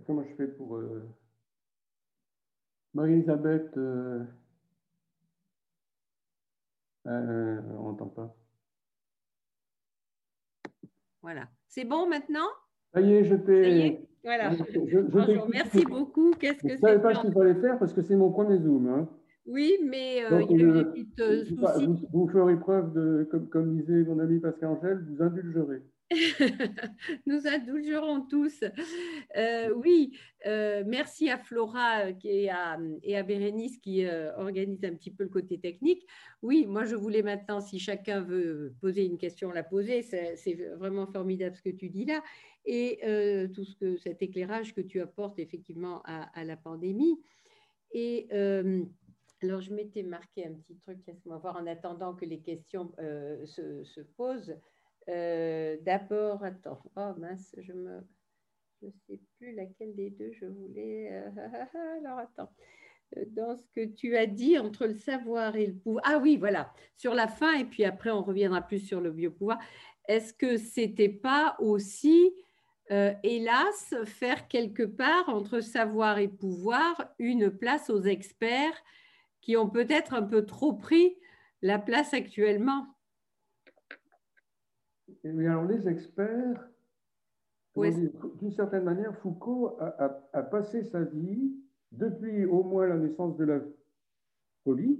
Comment 0.06 0.24
je 0.24 0.36
fais 0.36 0.48
pour... 0.48 0.76
Euh... 0.78 1.07
Marie-Elisabeth, 3.00 3.78
euh... 3.78 4.26
Euh, 7.08 7.62
on 7.78 7.84
n'entend 7.84 8.08
pas. 8.08 8.36
Voilà. 11.22 11.48
C'est 11.70 11.86
bon 11.86 12.10
maintenant? 12.10 12.48
Ça 12.94 13.00
y 13.00 13.14
est, 13.14 13.24
je 13.24 13.36
t'ai. 13.36 14.06
Voilà. 14.22 14.52
Bonjour, 14.76 15.48
merci 15.50 15.86
beaucoup. 15.86 16.32
Qu'est-ce 16.32 16.62
que 16.62 16.68
Je 16.68 16.74
ne 16.74 16.80
savais 16.80 17.02
pas 17.02 17.16
ce 17.16 17.22
qu'il 17.22 17.32
fallait 17.32 17.56
faire 17.56 17.80
parce 17.80 17.94
que 17.94 18.02
c'est 18.02 18.18
mon 18.18 18.32
premier 18.32 18.60
Zoom. 18.60 18.90
Hein. 18.90 19.10
Oui, 19.46 19.78
mais 19.86 20.26
euh, 20.26 20.44
il 20.50 20.60
y 20.60 20.64
a 20.64 20.68
eu 20.68 20.74
des 20.74 20.86
petites 20.86 21.20
euh, 21.22 21.46
soucis. 21.46 21.86
Vous, 21.86 22.00
vous, 22.12 22.28
ferez 22.28 22.60
preuve 22.60 22.92
de, 22.92 23.28
comme, 23.32 23.48
comme 23.48 23.78
disait 23.78 24.04
mon 24.04 24.20
ami 24.20 24.40
Pascal 24.40 24.72
Angèle, 24.72 25.06
vous 25.10 25.24
indulgerez. 25.24 25.82
Nous 27.27 27.45
indulgerons 27.45 28.22
tous. 28.22 28.64
Euh, 29.38 29.72
oui, 29.76 30.18
euh, 30.48 30.84
merci 30.86 31.30
à 31.30 31.38
Flora 31.38 32.10
et 32.23 32.49
à, 32.49 32.80
et 33.03 33.22
Bérénice 33.22 33.77
qui 33.77 34.06
euh, 34.06 34.36
organise 34.36 34.84
un 34.84 34.95
petit 34.95 35.11
peu 35.11 35.23
le 35.23 35.30
côté 35.30 35.60
technique. 35.60 36.07
Oui, 36.41 36.65
moi 36.65 36.86
je 36.86 36.95
voulais 36.95 37.22
maintenant, 37.22 37.61
si 37.61 37.77
chacun 37.80 38.22
veut 38.22 38.73
poser 38.81 39.06
une 39.06 39.19
question, 39.19 39.52
la 39.52 39.64
poser. 39.64 40.02
C'est 40.02 40.56
vraiment 40.77 41.06
formidable 41.06 41.56
ce 41.56 41.61
que 41.61 41.76
tu 41.76 41.90
dis 41.90 42.06
là. 42.06 42.23
Et 42.65 42.99
euh, 43.03 43.48
tout 43.48 43.64
ce 43.64 43.76
que, 43.76 43.98
cet 43.98 44.22
éclairage 44.22 44.73
que 44.73 44.81
tu 44.81 45.02
apportes 45.02 45.38
effectivement 45.38 46.02
à, 46.06 46.44
la 46.44 46.57
pandémie. 46.57 47.19
Et 47.91 48.27
euh, 48.34 48.84
alors 49.44 49.61
je 49.61 49.73
m'étais 49.73 50.03
marqué 50.03 50.45
un 50.45 50.53
petit 50.53 50.76
truc, 50.77 50.99
laisse-moi 51.07 51.38
voir 51.38 51.56
en 51.56 51.68
attendant 51.68 52.15
que 52.15 52.26
les 52.26 52.40
questions 52.40 52.91
euh, 52.99 53.45
se 53.45 54.02
posent. 54.18 54.56
Euh, 55.10 55.77
D'abord, 55.81 56.44
attends, 56.44 56.81
oh 56.95 57.14
mince, 57.18 57.56
je 57.57 57.73
ne 57.73 58.91
sais 59.07 59.19
plus 59.38 59.53
laquelle 59.53 59.95
des 59.95 60.11
deux 60.11 60.31
je 60.34 60.45
voulais. 60.45 61.10
Euh, 61.11 61.30
alors, 61.99 62.19
attends. 62.19 62.52
Euh, 63.18 63.23
dans 63.27 63.56
ce 63.56 63.64
que 63.76 63.86
tu 63.86 64.15
as 64.18 64.27
dit 64.27 64.60
entre 64.60 64.86
le 64.86 64.94
savoir 64.94 65.56
et 65.56 65.65
le 65.68 65.73
pouvoir. 65.73 66.03
Ah 66.07 66.19
oui, 66.19 66.38
voilà, 66.38 66.72
sur 66.95 67.15
la 67.15 67.27
fin, 67.27 67.53
et 67.57 67.65
puis 67.65 67.84
après, 67.84 68.11
on 68.11 68.22
reviendra 68.22 68.61
plus 68.61 68.80
sur 68.80 69.02
le 69.02 69.11
biopouvoir. 69.11 69.57
Est-ce 70.07 70.34
que 70.34 70.57
c'était 70.57 71.10
pas 71.10 71.56
aussi, 71.60 72.34
hélas, 72.90 73.94
faire 74.06 74.48
quelque 74.48 74.81
part 74.81 75.30
entre 75.30 75.60
savoir 75.60 76.18
et 76.18 76.27
pouvoir 76.27 77.14
une 77.19 77.52
place 77.52 77.91
aux 77.91 78.02
experts 78.02 78.84
qui 79.41 79.56
ont 79.56 79.69
peut-être 79.69 80.15
un 80.15 80.23
peu 80.23 80.48
trop 80.48 80.73
pris 80.73 81.15
la 81.61 81.77
place 81.77 82.15
actuellement? 82.15 82.88
Et 85.24 85.48
alors, 85.48 85.66
les 85.66 85.88
experts, 85.88 86.70
Oui. 87.76 87.91
d'une 88.40 88.52
certaine 88.52 88.84
manière, 88.84 89.16
Foucault 89.20 89.78
a, 89.80 89.88
a- 90.06 90.30
a 90.34 90.44
passé 90.44 90.84
sa 90.84 91.04
vie, 91.04 91.54
depuis 91.91 92.46
au 92.46 92.64
moins 92.64 92.88
la 92.88 92.98
naissance 92.98 93.38
de 93.38 93.46
la 93.46 93.60
folie, 94.64 95.00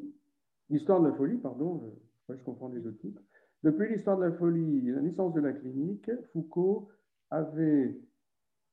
l'histoire 0.70 1.02
de 1.02 1.08
la 1.10 1.14
folie, 1.16 1.38
pardon, 1.38 1.82
je, 2.30 2.44
comprends 2.44 2.70
les 2.70 2.80
deux 2.80 2.96
titres, 2.96 3.22
depuis 3.64 3.90
l'histoire 3.90 4.18
de 4.18 4.26
la 4.26 4.32
folie 4.32 4.88
et 4.88 4.91
la 4.91 5.02
naissance 5.02 5.34
de 5.34 5.41
la 5.41 5.54
clinique, 5.54 6.10
Foucault 6.32 6.90
avait 7.30 8.00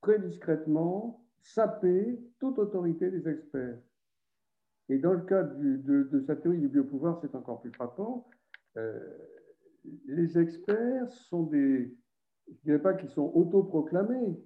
très 0.01 0.19
discrètement 0.21 1.25
sapé 1.41 2.21
toute 2.39 2.59
autorité 2.59 3.11
des 3.11 3.29
experts. 3.29 3.79
Et 4.89 4.99
dans 4.99 5.13
le 5.13 5.23
cadre 5.23 5.55
du- 5.57 5.79
de, 5.79 6.05
de 6.05 6.21
sa 6.21 6.37
théorie 6.37 6.59
du 6.61 6.69
biopouvoir, 6.69 7.19
c'est 7.21 7.35
encore 7.35 7.61
plus 7.61 7.73
frappant. 7.73 8.29
Euh, 8.77 9.01
les 10.07 10.39
experts 10.39 11.11
sont 11.11 11.45
des, 11.45 11.95
je 12.47 12.53
ne 12.53 12.59
dirais 12.65 12.83
pas 12.83 12.95
qu'ils 12.95 13.11
sont 13.11 13.31
autoproclamés, 13.35 14.37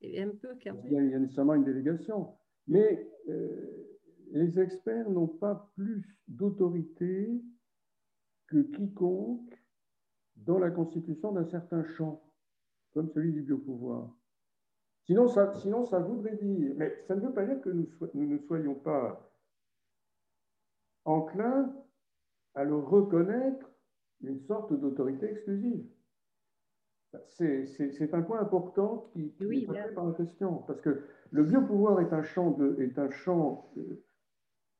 C'est 0.00 0.20
un 0.20 0.30
peu 0.30 0.48
quand 0.62 0.74
il 0.84 0.92
y, 0.92 0.96
a, 0.96 1.02
il 1.02 1.10
y 1.10 1.14
a 1.14 1.18
nécessairement 1.18 1.54
une 1.54 1.64
délégation, 1.64 2.34
mais 2.66 3.10
euh, 3.28 3.90
les 4.32 4.58
experts 4.60 5.10
n'ont 5.10 5.28
pas 5.28 5.70
plus 5.74 6.18
d'autorité 6.28 7.42
que 8.46 8.62
quiconque 8.62 9.56
dans 10.36 10.58
la 10.58 10.70
constitution 10.70 11.32
d'un 11.32 11.44
certain 11.44 11.84
champ, 11.84 12.22
comme 12.92 13.10
celui 13.10 13.32
du 13.32 13.42
biopouvoir. 13.42 14.14
Sinon 15.04 15.28
ça, 15.28 15.52
sinon, 15.54 15.84
ça 15.84 15.98
voudrait 15.98 16.36
dire, 16.36 16.74
mais 16.76 17.02
ça 17.06 17.14
ne 17.14 17.20
veut 17.20 17.32
pas 17.32 17.44
dire 17.44 17.60
que 17.60 17.70
nous, 17.70 17.88
nous 18.14 18.26
ne 18.26 18.38
soyons 18.38 18.74
pas 18.74 19.28
enclins 21.04 21.74
à 22.54 22.64
le 22.64 22.76
reconnaître 22.76 23.69
une 24.22 24.40
sorte 24.40 24.72
d'autorité 24.72 25.26
exclusive. 25.26 25.84
C'est 27.28 28.14
un 28.14 28.22
point 28.22 28.40
important 28.40 29.10
qui, 29.12 29.32
qui 29.32 29.44
est 29.44 29.66
posé 29.66 29.94
par 29.94 30.06
la 30.06 30.14
question, 30.14 30.58
parce 30.66 30.80
que 30.80 31.02
le 31.32 31.44
biopouvoir 31.44 32.00
est 32.00 32.12
un 32.12 32.22
champ, 32.22 32.52
de, 32.52 32.76
est 32.80 32.98
un 32.98 33.10
champ 33.10 33.70
euh, 33.76 34.04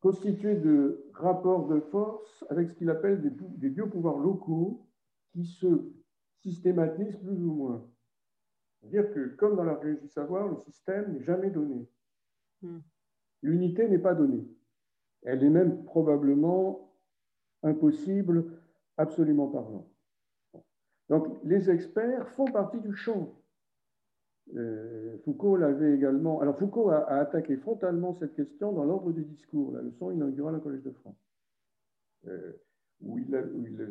constitué 0.01 0.55
de 0.55 1.07
rapports 1.13 1.67
de 1.67 1.81
force 1.81 2.45
avec 2.49 2.69
ce 2.69 2.75
qu'il 2.75 2.91
appelle 2.91 3.21
des, 3.21 3.31
des 3.31 3.69
biopouvoirs 3.69 4.19
locaux 4.19 4.87
qui 5.33 5.45
se 5.45 5.93
systématisent 6.43 7.17
plus 7.17 7.43
ou 7.45 7.53
moins. 7.53 7.91
C'est-à-dire 8.81 9.13
que, 9.13 9.29
comme 9.37 9.57
dans 9.57 9.65
la 9.65 9.77
du 9.77 10.09
savoir, 10.09 10.49
le 10.49 10.57
système 10.57 11.13
n'est 11.13 11.23
jamais 11.23 11.51
donné. 11.51 11.87
Hmm. 12.63 12.79
L'unité 13.43 13.89
n'est 13.89 13.99
pas 13.99 14.15
donnée. 14.15 14.47
Elle 15.23 15.45
est 15.45 15.51
même 15.51 15.85
probablement 15.85 16.95
impossible, 17.63 18.59
absolument 19.01 19.49
parlant. 19.49 19.89
Donc, 21.09 21.27
les 21.45 21.71
experts 21.71 22.29
font 22.31 22.45
partie 22.45 22.81
du 22.81 22.95
champ. 22.95 23.35
Euh, 24.55 25.17
Foucault 25.25 25.57
l'avait 25.57 25.95
également. 25.95 26.41
Alors, 26.41 26.59
Foucault 26.59 26.91
a, 26.91 27.05
attaqué 27.07 27.57
frontalement 27.57 28.15
cette 28.15 28.35
question 28.35 28.73
dans 28.73 28.85
l'ordre 28.85 29.13
du 29.13 29.25
discours, 29.25 29.73
la 29.73 29.83
leçon 29.83 30.11
inaugurale 30.13 30.57
au 30.57 30.61
Collège 30.61 30.83
de 30.83 30.91
France. 30.91 31.17
Euh, 32.27 32.53
où 33.03 33.19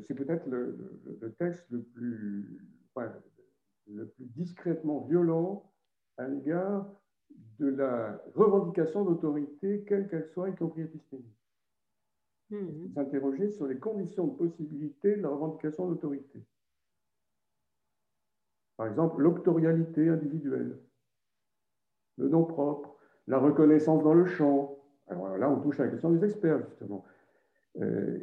c'est 0.08 0.14
peut-être 0.14 0.48
le, 0.48 1.36
texte 1.40 1.66
le 1.72 1.82
plus, 1.82 2.60
le 3.88 4.06
plus 4.06 4.26
discrètement 4.26 5.02
violent 5.10 5.72
à 6.18 6.28
l'égard 6.28 6.88
de 7.58 7.68
la 7.68 8.22
revendication 8.36 9.04
d'autorité, 9.04 9.84
quelle 9.88 10.08
qu'elle 10.08 10.28
soit, 10.28 10.50
y 10.50 10.56
compris 10.56 10.84
épistémique. 10.84 11.39
Mmh. 12.50 12.94
S'interroger 12.96 13.50
sur 13.50 13.68
les 13.68 13.78
conditions 13.78 14.28
de 14.28 14.36
possibilité 14.36 15.16
de 15.16 15.22
la 15.22 15.30
revendication 15.30 15.88
d'autorité. 15.88 16.44
Par 18.78 18.88
exemple, 18.88 19.22
l'octorialité 19.22 20.10
individuelle, 20.10 20.80
le 22.18 22.30
nom 22.30 22.46
propre, 22.46 22.96
la 23.28 23.38
reconnaissance 23.38 24.04
dans 24.04 24.14
le 24.14 24.26
champ. 24.26 24.80
Alors 25.08 25.38
là, 25.38 25.50
on 25.50 25.60
touche 25.60 25.80
à 25.80 25.84
la 25.84 25.92
question 25.92 26.12
des 26.12 26.26
experts, 26.26 26.66
justement. 26.70 27.06
Euh, 27.78 28.18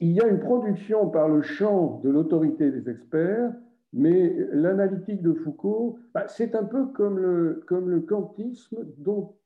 il 0.00 0.12
y 0.12 0.20
a 0.20 0.26
une 0.26 0.40
production 0.40 1.08
par 1.08 1.28
le 1.28 1.42
champ 1.42 2.00
de 2.02 2.10
l'autorité 2.10 2.70
des 2.70 2.90
experts 2.90 3.52
mais 3.94 4.34
l'analytique 4.50 5.22
de 5.22 5.32
Foucault, 5.32 6.00
bah, 6.12 6.26
c'est 6.26 6.56
un 6.56 6.64
peu 6.64 6.86
comme 6.86 7.18
le, 7.18 7.62
comme 7.68 7.88
le 7.88 8.00
kantisme 8.00 8.84
dont 8.98 9.36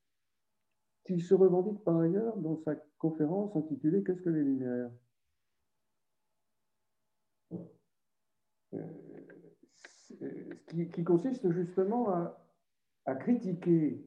il 1.10 1.22
se 1.22 1.34
revendique 1.34 1.82
par 1.84 1.98
ailleurs 1.98 2.36
dans 2.36 2.56
sa 2.56 2.74
conférence 2.98 3.54
intitulée 3.56 4.02
Qu'est-ce 4.02 4.22
que 4.22 4.30
les 4.30 4.42
Lumières? 4.42 4.90
Euh, 8.74 8.82
qui, 10.66 10.88
qui, 10.88 11.04
consiste 11.04 11.50
justement 11.50 12.10
à, 12.10 12.38
à 13.06 13.14
critiquer. 13.14 14.04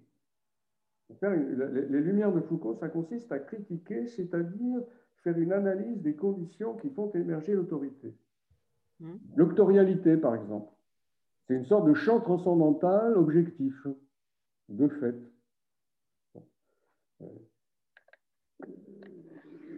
les 1.22 2.02
Lumières 2.02 2.34
de 2.34 2.42
Foucault, 2.42 2.76
ça 2.76 2.90
consiste 2.90 3.32
à 3.32 3.40
critiquer, 3.40 4.08
c'est-à-dire 4.08 4.82
faire 5.24 5.38
une 5.38 5.54
analyse 5.54 6.02
des 6.02 6.16
conditions 6.16 6.76
qui 6.76 6.90
font 6.90 7.12
émerger 7.14 7.54
l'autorité. 7.54 8.14
Hmm. 9.00 9.18
L'octorialité, 9.36 10.18
par 10.18 10.36
exemple. 10.36 10.72
C'est 11.48 11.56
une 11.56 11.66
sorte 11.66 11.88
de 11.88 11.94
champ 11.94 12.20
transcendantal 12.20 13.18
objectif, 13.18 13.88
de 14.70 14.88
fait. 14.88 15.16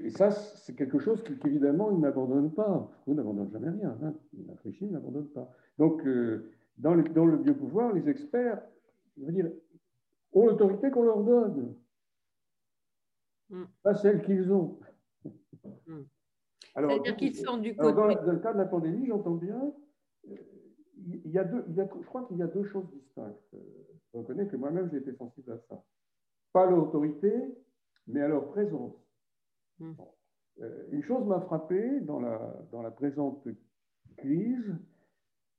Et 0.03 0.10
ça, 0.10 0.32
c'est 0.32 0.76
quelque 0.76 0.99
chose 0.99 1.24
qu'évidemment, 1.24 1.91
il 1.91 1.99
n'abandonne 1.99 2.53
pas. 2.53 2.91
Vous 3.07 3.14
n'abandonne 3.14 3.49
jamais 3.52 3.70
rien. 3.70 3.98
Hein. 4.03 4.14
Il 4.34 4.91
n'abandonne 4.91 5.30
pas. 5.30 5.49
Donc, 5.78 6.06
euh, 6.06 6.52
dans, 6.78 6.94
le, 6.94 7.03
dans 7.03 7.26
le 7.26 7.38
biopouvoir, 7.38 7.94
les 7.94 8.10
experts, 8.10 8.61
je 9.18 9.26
veux 9.26 9.32
dire, 9.32 9.49
ont 10.34 10.48
l'autorité 10.48 10.91
qu'on 10.91 11.03
leur 11.03 11.24
donne, 11.24 11.76
hmm. 13.49 13.64
pas 13.82 13.95
celle 13.95 14.24
qu'ils 14.24 14.52
ont. 14.52 14.80
Hmm. 15.88 16.03
C'est-à-dire 16.76 17.15
qu'ils 17.15 17.36
sont 17.36 17.57
du 17.57 17.76
côté. 17.76 17.94
Dans, 17.94 18.07
le 18.07 18.40
cas 18.40 18.53
de 18.53 18.57
la 18.57 18.65
pandémie, 18.65 19.07
j'entends 19.07 19.36
bien, 19.36 19.74
euh, 20.30 20.36
il 20.98 21.32
y 21.32 21.38
a 21.38 21.44
deux, 21.44 21.64
il 21.70 21.76
y 21.76 21.82
a, 21.82 21.88
je 21.88 22.06
crois 22.06 22.26
qu'il 22.26 22.38
y 22.38 22.41
a 22.41 22.48
deux 22.48 22.64
choses 22.65 22.90
distinctes. 22.91 23.56
Je 24.11 24.18
reconnais 24.18 24.48
que 24.48 24.56
moi-même, 24.56 24.90
j'ai 24.91 24.98
été 24.98 25.14
sensible 25.14 25.52
à 25.52 25.60
ça. 25.70 25.84
Pas 26.54 26.70
l'autorité, 26.70 27.34
mais 28.08 28.22
à 28.22 28.28
leur 28.28 28.50
présence. 28.50 28.96
Hmm. 29.80 29.94
Euh, 30.62 30.88
une 30.92 31.04
chose 31.04 31.26
m'a 31.26 31.42
frappé 31.42 32.00
dans 32.02 32.20
la, 32.20 32.38
dans 32.72 32.82
la 32.82 32.92
présente 32.92 33.48
crise 34.18 34.78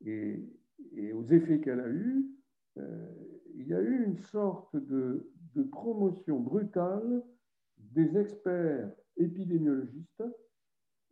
et, 0.07 0.49
et 0.93 1.13
aux 1.13 1.25
effets 1.27 1.61
qu'elle 1.61 1.81
a 1.81 1.89
eus, 1.89 2.27
euh, 2.79 3.13
il 3.57 3.67
y 3.67 3.75
a 3.75 3.81
eu 3.81 4.05
une 4.05 4.19
sorte 4.19 4.77
de, 4.77 5.31
de 5.55 5.63
promotion 5.65 6.41
brutale 6.41 7.23
des 7.79 8.17
experts 8.17 8.91
épidémiologistes 9.17 10.25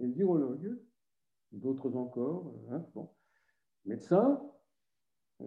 les 0.02 0.08
virologues, 0.08 0.76
d'autres 1.52 1.94
encore, 1.96 2.52
hein, 2.70 2.84
bon, 2.94 3.08
médecins, 3.84 4.42
euh, 5.40 5.44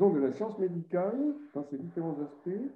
ont 0.00 0.10
de 0.10 0.20
la 0.20 0.32
science 0.32 0.58
médicale 0.58 1.34
dans 1.54 1.64
ses 1.64 1.78
différents 1.78 2.18
aspects, 2.22 2.70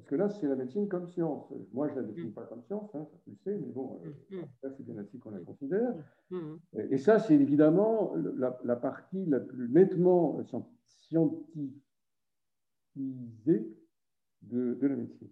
parce 0.00 0.08
que 0.08 0.14
là, 0.14 0.30
c'est 0.30 0.48
la 0.48 0.56
médecine 0.56 0.88
comme 0.88 1.06
science. 1.06 1.52
Moi, 1.74 1.88
je 1.88 1.94
ne 1.94 2.00
la 2.00 2.06
définis 2.06 2.30
mm. 2.30 2.32
pas 2.32 2.44
comme 2.44 2.62
science, 2.62 2.90
hein, 2.94 3.06
ça 3.10 3.18
tu 3.22 3.30
le 3.30 3.36
sais, 3.36 3.54
mais 3.54 3.70
bon, 3.70 4.00
euh, 4.02 4.36
mm. 4.36 4.44
là, 4.62 4.70
c'est 4.74 4.82
bien 4.82 4.96
ainsi 4.96 5.18
qu'on 5.18 5.30
la 5.30 5.40
considère. 5.40 5.94
Mm. 6.30 6.54
Et, 6.90 6.96
ça, 6.96 7.18
c'est 7.18 7.34
évidemment 7.34 8.14
la, 8.16 8.76
partie 8.76 9.26
la 9.26 9.40
plus 9.40 9.68
nettement 9.68 10.40
scientisée 10.86 11.76
de, 12.96 14.74
de 14.74 14.86
la 14.86 14.96
médecine. 14.96 15.28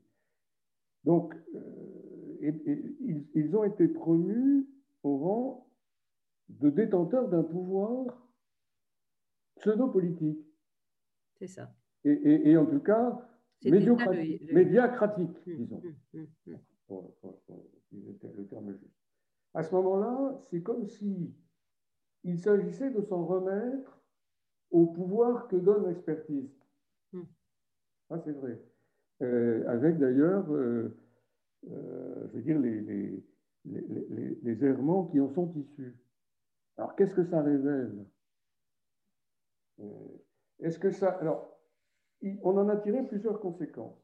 Donc, 1.04 1.34
euh, 1.54 3.24
ils, 3.34 3.56
ont 3.56 3.64
été 3.64 3.88
promus 3.88 4.68
au 5.02 5.16
rang 5.16 5.70
de 6.50 6.68
détenteurs 6.68 7.28
d'un 7.28 7.42
pouvoir 7.42 8.04
pseudo-politique. 9.56 10.46
C'est 11.38 11.46
ça. 11.46 11.74
Et, 12.04 12.54
en 12.58 12.66
tout 12.66 12.80
cas, 12.80 13.26
médiacratique, 13.64 15.38
hum, 15.46 15.56
disons. 15.56 15.82
Hum, 16.14 16.26
hum, 16.90 17.08
le 18.36 18.46
terme 18.46 18.72
juste. 18.72 18.94
À 19.54 19.62
ce 19.62 19.74
moment-là, 19.74 20.38
c'est 20.42 20.62
comme 20.62 20.86
si 20.86 21.34
il 22.24 22.38
s'agissait 22.38 22.90
de 22.90 23.02
s'en 23.02 23.24
remettre 23.24 24.00
au 24.70 24.86
pouvoir 24.86 25.48
que 25.48 25.56
donne 25.56 25.86
l'expertise. 25.88 26.50
Ah, 28.10 28.18
c'est 28.24 28.32
vrai. 28.32 28.58
Euh, 29.22 29.68
avec 29.68 29.98
d'ailleurs, 29.98 30.50
euh, 30.52 30.96
euh, 31.70 32.28
je 32.28 32.36
veux 32.36 32.42
dire, 32.42 32.58
les, 32.58 32.80
les, 32.80 33.24
les, 33.64 34.38
les, 34.42 34.64
errements 34.64 35.04
qui 35.06 35.20
en 35.20 35.28
sont 35.28 35.52
issus. 35.56 35.94
Alors, 36.76 36.94
qu'est-ce 36.94 37.14
que 37.14 37.24
ça 37.24 37.42
révèle? 37.42 38.06
Est-ce 40.60 40.78
que 40.78 40.90
ça. 40.90 41.10
Alors, 41.20 41.57
on 42.22 42.56
en 42.56 42.68
a 42.68 42.76
tiré 42.76 43.06
plusieurs 43.06 43.40
conséquences. 43.40 43.96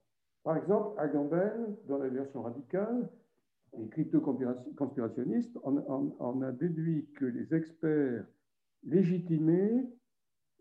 Par 0.43 0.57
exemple, 0.57 0.99
Agamben, 0.99 1.77
dans 1.87 1.99
la 1.99 2.09
version 2.09 2.43
radicale, 2.43 3.09
et 3.79 3.89
crypto-conspirationniste, 3.89 5.59
on, 5.65 6.43
a 6.43 6.53
déduit 6.53 7.09
que 7.17 7.25
les 7.25 7.55
experts 7.55 8.25
légitimaient 8.85 9.89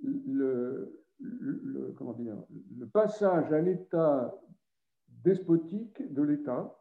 le, 0.02 1.00
passage 2.92 3.52
à 3.52 3.62
l'état 3.62 4.36
despotique 5.24 6.14
de 6.14 6.22
l'État 6.22 6.80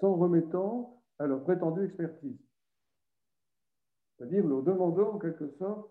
sans 0.00 0.14
remettant 0.14 1.02
à 1.18 1.26
leur 1.26 1.42
prétendue 1.44 1.84
expertise. 1.84 2.38
C'est-à-dire 4.16 4.46
leur 4.46 4.62
demandant 4.62 5.14
en 5.14 5.18
quelque 5.18 5.48
sorte 5.58 5.90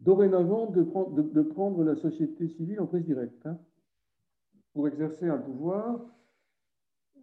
dorénavant 0.00 0.66
de 0.66 0.82
prendre, 0.82 1.78
de, 1.78 1.84
la 1.84 1.96
société 1.96 2.48
civile 2.48 2.80
en 2.80 2.86
prise 2.86 3.04
directe 3.04 3.46
hein, 3.46 3.58
pour 4.72 4.88
exercer 4.88 5.28
un 5.28 5.38
pouvoir 5.38 6.06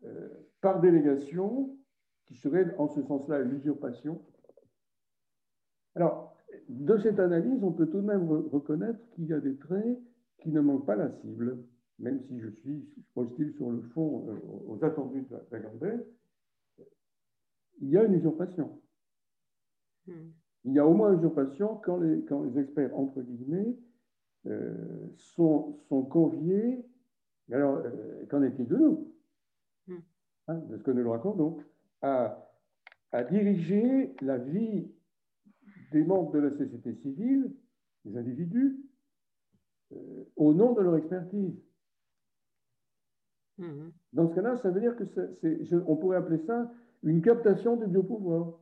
euh, 0.03 0.30
par 0.61 0.81
délégation 0.81 1.77
qui 2.26 2.35
serait 2.35 2.76
en 2.77 2.88
ce 2.88 3.02
sens-là 3.03 3.39
l'usurpation. 3.41 4.22
Alors, 5.95 6.35
de 6.69 6.97
cette 6.97 7.19
analyse, 7.19 7.64
on 7.64 7.72
peut 7.72 7.88
tout 7.88 8.02
de 8.02 8.06
même 8.06 8.30
reconnaître 8.30 8.99
qu'il 9.11 9.26
y 9.27 9.34
a 9.34 9.39
des 9.39 9.56
traits 9.57 9.99
qui 10.39 10.52
ne 10.52 10.60
manquent 10.60 10.85
pas 10.85 10.95
la 10.95 11.11
cible, 11.11 11.64
même 11.99 12.22
si 12.22 12.39
je 12.39 12.49
suis 12.49 12.89
hostile 13.15 13.53
sur 13.53 13.72
le 13.72 13.81
fond 13.81 14.27
euh, 14.27 14.39
aux 14.68 14.84
attendus 14.84 15.22
de 15.22 15.35
la 15.35 15.95
Il 17.80 17.89
y 17.89 17.97
a 17.97 18.03
une 18.03 18.15
usurpation. 18.15 18.81
Hmm. 20.07 20.31
Il 20.66 20.74
y 20.74 20.80
a 20.80 20.86
au 20.86 20.94
moins 20.94 21.14
usurpation 21.14 21.76
quand 21.84 21.98
les, 21.98 22.24
quand 22.26 22.44
les 22.44 22.60
experts, 22.60 22.98
entre 22.98 23.22
guillemets, 23.22 23.78
euh, 24.48 25.08
sont, 25.18 25.80
sont, 25.88 26.04
conviés. 26.04 26.84
Alors, 27.52 27.78
euh, 27.78 28.26
qu'en 28.30 28.42
est-il 28.42 28.68
de 28.68 28.76
nous? 28.76 29.14
Hmm. 29.88 30.00
hein, 30.48 30.56
De 30.70 30.78
ce 30.78 30.84
que 30.84 30.92
nous 30.92 31.04
le 31.04 31.10
racontons, 31.10 31.58
à, 32.02 32.52
à 33.12 33.24
diriger 33.24 34.16
la 34.22 34.38
vie 34.40 34.92
des 35.92 36.04
membres 36.04 36.32
de 36.32 36.40
la 36.40 36.58
société 36.58 36.96
civile, 36.96 37.54
des 38.04 38.18
individus, 38.18 38.78
euh, 39.94 40.24
au 40.36 40.54
nom 40.54 40.74
de 40.74 40.82
leur 40.82 40.96
expertise. 40.96 41.62
Hmm. 43.60 43.90
Dans 44.14 44.30
ce 44.30 44.36
cas-là, 44.36 44.58
ça 44.58 44.72
veut 44.72 44.82
dire 44.82 44.96
que 44.96 45.06
c'est, 45.06 45.74
on 45.86 45.96
pourrait 45.96 46.18
appeler 46.18 46.40
ça 46.46 46.72
une 47.04 47.22
captation 47.22 47.76
du 47.78 47.86
biopouvoir 47.86 48.60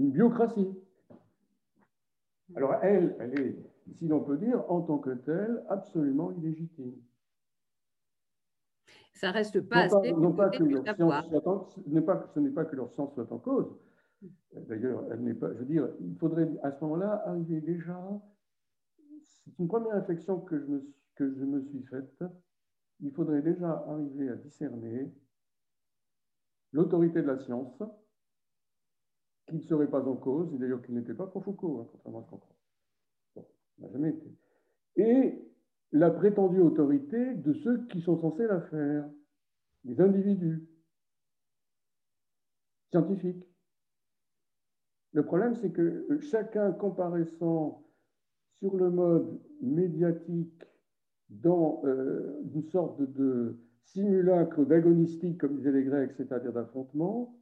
une 0.00 0.10
biocratie. 0.10 0.68
Alors 2.56 2.74
elle, 2.82 3.16
elle 3.20 3.38
est, 3.38 3.56
si 3.92 4.08
l'on 4.08 4.20
peut 4.20 4.38
dire, 4.38 4.64
en 4.70 4.80
tant 4.80 4.98
que 4.98 5.10
telle, 5.10 5.62
absolument 5.68 6.32
illégitime. 6.32 6.94
Ça 9.14 9.30
reste 9.30 9.60
pas 9.68 9.82
assez. 9.82 10.12
Non 10.12 10.32
pas 10.32 10.48
que 10.48 10.64
leur 10.64 10.82
science 10.82 10.96
soit 10.96 11.42
pas, 12.02 12.26
ce 12.34 12.40
n'est 12.40 12.50
pas 12.50 12.64
que 12.64 12.76
leur 12.76 12.90
science 12.90 13.12
soit 13.14 13.30
en 13.30 13.38
cause. 13.38 13.76
D'ailleurs, 14.52 15.04
elle 15.10 15.20
n'est 15.22 15.34
pas. 15.34 15.52
Je 15.52 15.58
veux 15.58 15.66
dire, 15.66 15.88
il 16.00 16.16
faudrait 16.16 16.48
à 16.62 16.72
ce 16.72 16.82
moment-là 16.84 17.22
arriver 17.26 17.60
déjà. 17.60 18.00
C'est 19.22 19.58
une 19.58 19.68
première 19.68 19.94
réflexion 19.94 20.40
que 20.40 20.58
je 20.58 20.64
me, 20.64 20.92
que 21.14 21.30
je 21.34 21.44
me 21.44 21.60
suis 21.60 21.82
faite. 21.84 22.24
Il 23.00 23.12
faudrait 23.12 23.42
déjà 23.42 23.84
arriver 23.88 24.30
à 24.30 24.36
discerner 24.36 25.12
l'autorité 26.72 27.22
de 27.22 27.26
la 27.26 27.38
science 27.38 27.82
qui 29.50 29.56
ne 29.56 29.62
serait 29.62 29.90
pas 29.90 30.02
en 30.06 30.16
cause, 30.16 30.54
et 30.54 30.58
d'ailleurs 30.58 30.82
qui 30.82 30.92
n'était 30.92 31.14
pas 31.14 31.26
pour 31.26 31.44
Foucault, 31.44 31.80
hein, 31.80 31.88
contrairement 31.92 32.20
à 32.20 32.22
ce 32.24 32.30
qu'on 32.30 32.38
croit. 32.38 32.56
Bon, 33.36 33.46
n'a 33.78 33.88
jamais 33.90 34.10
été. 34.10 34.26
Et 34.96 35.50
la 35.92 36.10
prétendue 36.10 36.60
autorité 36.60 37.34
de 37.34 37.52
ceux 37.52 37.86
qui 37.88 38.00
sont 38.00 38.18
censés 38.20 38.46
la 38.46 38.60
faire, 38.60 39.08
les 39.84 40.00
individus 40.00 40.66
scientifiques. 42.90 43.44
Le 45.12 45.24
problème, 45.24 45.56
c'est 45.56 45.72
que 45.72 46.06
chacun 46.20 46.72
comparaissant 46.72 47.84
sur 48.60 48.76
le 48.76 48.90
mode 48.90 49.40
médiatique 49.60 50.64
dans 51.28 51.82
euh, 51.84 52.40
une 52.54 52.64
sorte 52.64 53.00
de 53.00 53.58
simulacre 53.84 54.64
d'agonistique, 54.64 55.38
comme 55.38 55.56
disaient 55.56 55.72
les 55.72 55.84
Grecs, 55.84 56.12
c'est-à-dire 56.16 56.52
d'affrontement, 56.52 57.36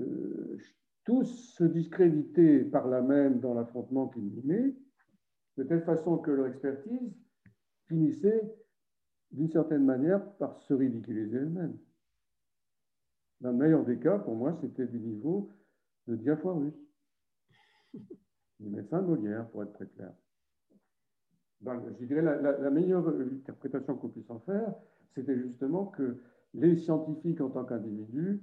euh, 0.00 0.58
tous 1.08 1.54
se 1.56 1.64
discréditer 1.64 2.64
par 2.64 2.86
là 2.86 3.00
même 3.00 3.40
dans 3.40 3.54
l'affrontement 3.54 4.08
qu'ils 4.08 4.30
menaient, 4.30 4.76
de 5.56 5.62
telle 5.62 5.82
façon 5.82 6.18
que 6.18 6.30
leur 6.30 6.48
expertise 6.48 7.16
finissait 7.86 8.54
d'une 9.30 9.48
certaine 9.48 9.86
manière 9.86 10.22
par 10.34 10.58
se 10.58 10.74
ridiculiser 10.74 11.38
eux-mêmes. 11.38 11.78
Dans 13.40 13.52
le 13.52 13.56
meilleur 13.56 13.86
des 13.86 13.98
cas, 13.98 14.18
pour 14.18 14.36
moi, 14.36 14.54
c'était 14.60 14.86
du 14.86 15.00
niveau 15.00 15.50
de 16.08 16.16
Diafoirus, 16.16 16.74
du 18.60 18.68
médecin 18.68 19.00
de 19.00 19.06
Molière, 19.06 19.48
pour 19.48 19.62
être 19.62 19.72
très 19.72 19.86
clair. 19.86 20.12
je 21.62 22.04
dirais 22.04 22.20
la, 22.20 22.36
la 22.36 22.70
meilleure 22.70 23.08
interprétation 23.08 23.96
qu'on 23.96 24.10
puisse 24.10 24.28
en 24.28 24.40
faire, 24.40 24.74
c'était 25.14 25.38
justement 25.38 25.86
que 25.86 26.22
les 26.52 26.76
scientifiques 26.76 27.40
en 27.40 27.48
tant 27.48 27.64
qu'individus 27.64 28.42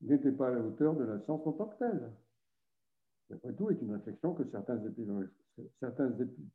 n'était 0.00 0.32
pas 0.32 0.48
à 0.48 0.50
la 0.50 0.60
hauteur 0.60 0.94
de 0.96 1.04
la 1.04 1.18
science 1.20 1.46
en 1.46 1.52
tant 1.52 1.66
que 1.66 1.78
telle. 1.78 2.12
Après 3.32 3.52
tout, 3.54 3.70
est 3.70 3.80
une 3.80 3.92
réflexion 3.92 4.34
que 4.34 4.44
certains, 5.80 6.12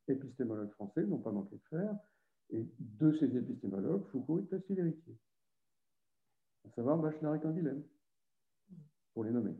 épistémologues 0.07 0.71
français 0.71 1.05
n'ont 1.05 1.17
pas 1.19 1.31
manqué 1.31 1.55
de 1.55 1.77
faire. 1.77 1.95
Et 2.51 2.67
de 2.79 3.11
ces 3.13 3.35
épistémologues, 3.37 4.05
Foucault 4.05 4.39
est 4.39 4.53
assez 4.53 4.75
l'héritier. 4.75 5.15
À 6.65 6.69
savoir 6.71 6.97
Bachelard 6.97 7.35
et 7.35 7.39
Canguilhem, 7.39 7.83
pour 9.13 9.23
les 9.23 9.31
nommer. 9.31 9.53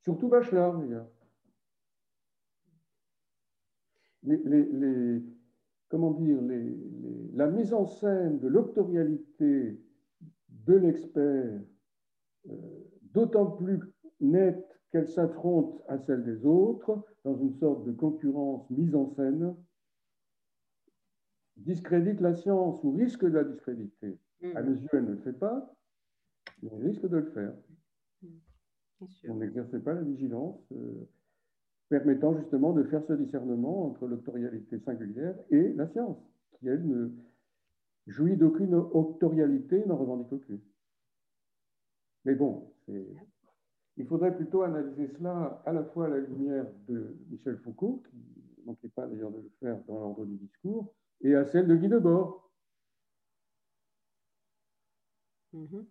Surtout 0.00 0.28
Bachelard, 0.28 0.78
d'ailleurs. 0.78 1.08
Comment 5.88 6.12
dire, 6.12 6.38
la 7.34 7.48
mise 7.48 7.74
en 7.74 7.86
scène 7.86 8.38
de 8.38 8.48
l'octorialité 8.48 9.80
de 10.48 10.74
l'expert 10.74 11.60
d'autant 13.12 13.46
plus 13.46 13.80
nette 14.20 14.72
qu'elle 14.90 15.08
s'affronte 15.08 15.82
à 15.88 15.98
celle 15.98 16.24
des 16.24 16.44
autres 16.44 17.04
dans 17.24 17.36
une 17.36 17.54
sorte 17.54 17.84
de 17.84 17.92
concurrence 17.92 18.68
mise 18.70 18.94
en 18.94 19.08
scène, 19.14 19.54
discrédite 21.56 22.20
la 22.20 22.34
science 22.34 22.82
ou 22.82 22.92
risque 22.92 23.24
de 23.24 23.38
la 23.38 23.44
discréditer. 23.44 24.18
Mm. 24.42 24.56
À 24.56 24.62
mes 24.62 24.80
yeux, 24.80 24.88
elle 24.92 25.04
ne 25.04 25.12
le 25.12 25.18
fait 25.18 25.32
pas, 25.32 25.74
mais 26.62 26.70
elle 26.72 26.86
risque 26.86 27.08
de 27.08 27.16
le 27.16 27.30
faire. 27.30 27.54
Mm. 28.22 28.26
On 29.28 29.34
n'exerce 29.36 29.80
pas 29.82 29.94
la 29.94 30.02
vigilance 30.02 30.60
euh, 30.72 31.08
permettant 31.88 32.36
justement 32.38 32.72
de 32.72 32.84
faire 32.84 33.04
ce 33.04 33.12
discernement 33.14 33.86
entre 33.86 34.06
l'octorialité 34.06 34.78
singulière 34.80 35.34
et 35.50 35.72
la 35.72 35.88
science, 35.88 36.18
qui, 36.52 36.68
elle, 36.68 36.86
ne 36.86 37.10
jouit 38.06 38.36
d'aucune 38.36 38.74
octorialité, 38.74 39.84
n'en 39.86 39.96
revendique 39.96 40.32
aucune. 40.32 40.60
Mais 42.24 42.34
bon, 42.34 42.72
il 43.96 44.06
faudrait 44.06 44.34
plutôt 44.34 44.62
analyser 44.62 45.08
cela 45.08 45.62
à 45.66 45.72
la 45.72 45.84
fois 45.84 46.06
à 46.06 46.08
la 46.08 46.18
lumière 46.18 46.66
de 46.88 47.16
Michel 47.30 47.58
Foucault, 47.58 48.02
qui 48.08 48.16
ne 48.60 48.66
manquait 48.66 48.88
pas 48.88 49.06
d'ailleurs 49.06 49.30
de 49.30 49.38
le 49.38 49.50
faire 49.60 49.82
dans 49.84 49.98
l'ordre 49.98 50.24
du 50.24 50.36
discours, 50.36 50.94
et 51.20 51.34
à 51.34 51.44
celle 51.44 51.66
de 51.66 51.76
Guy 51.76 51.88
Debord. 51.88 52.50
Mm-hmm. 55.54 55.84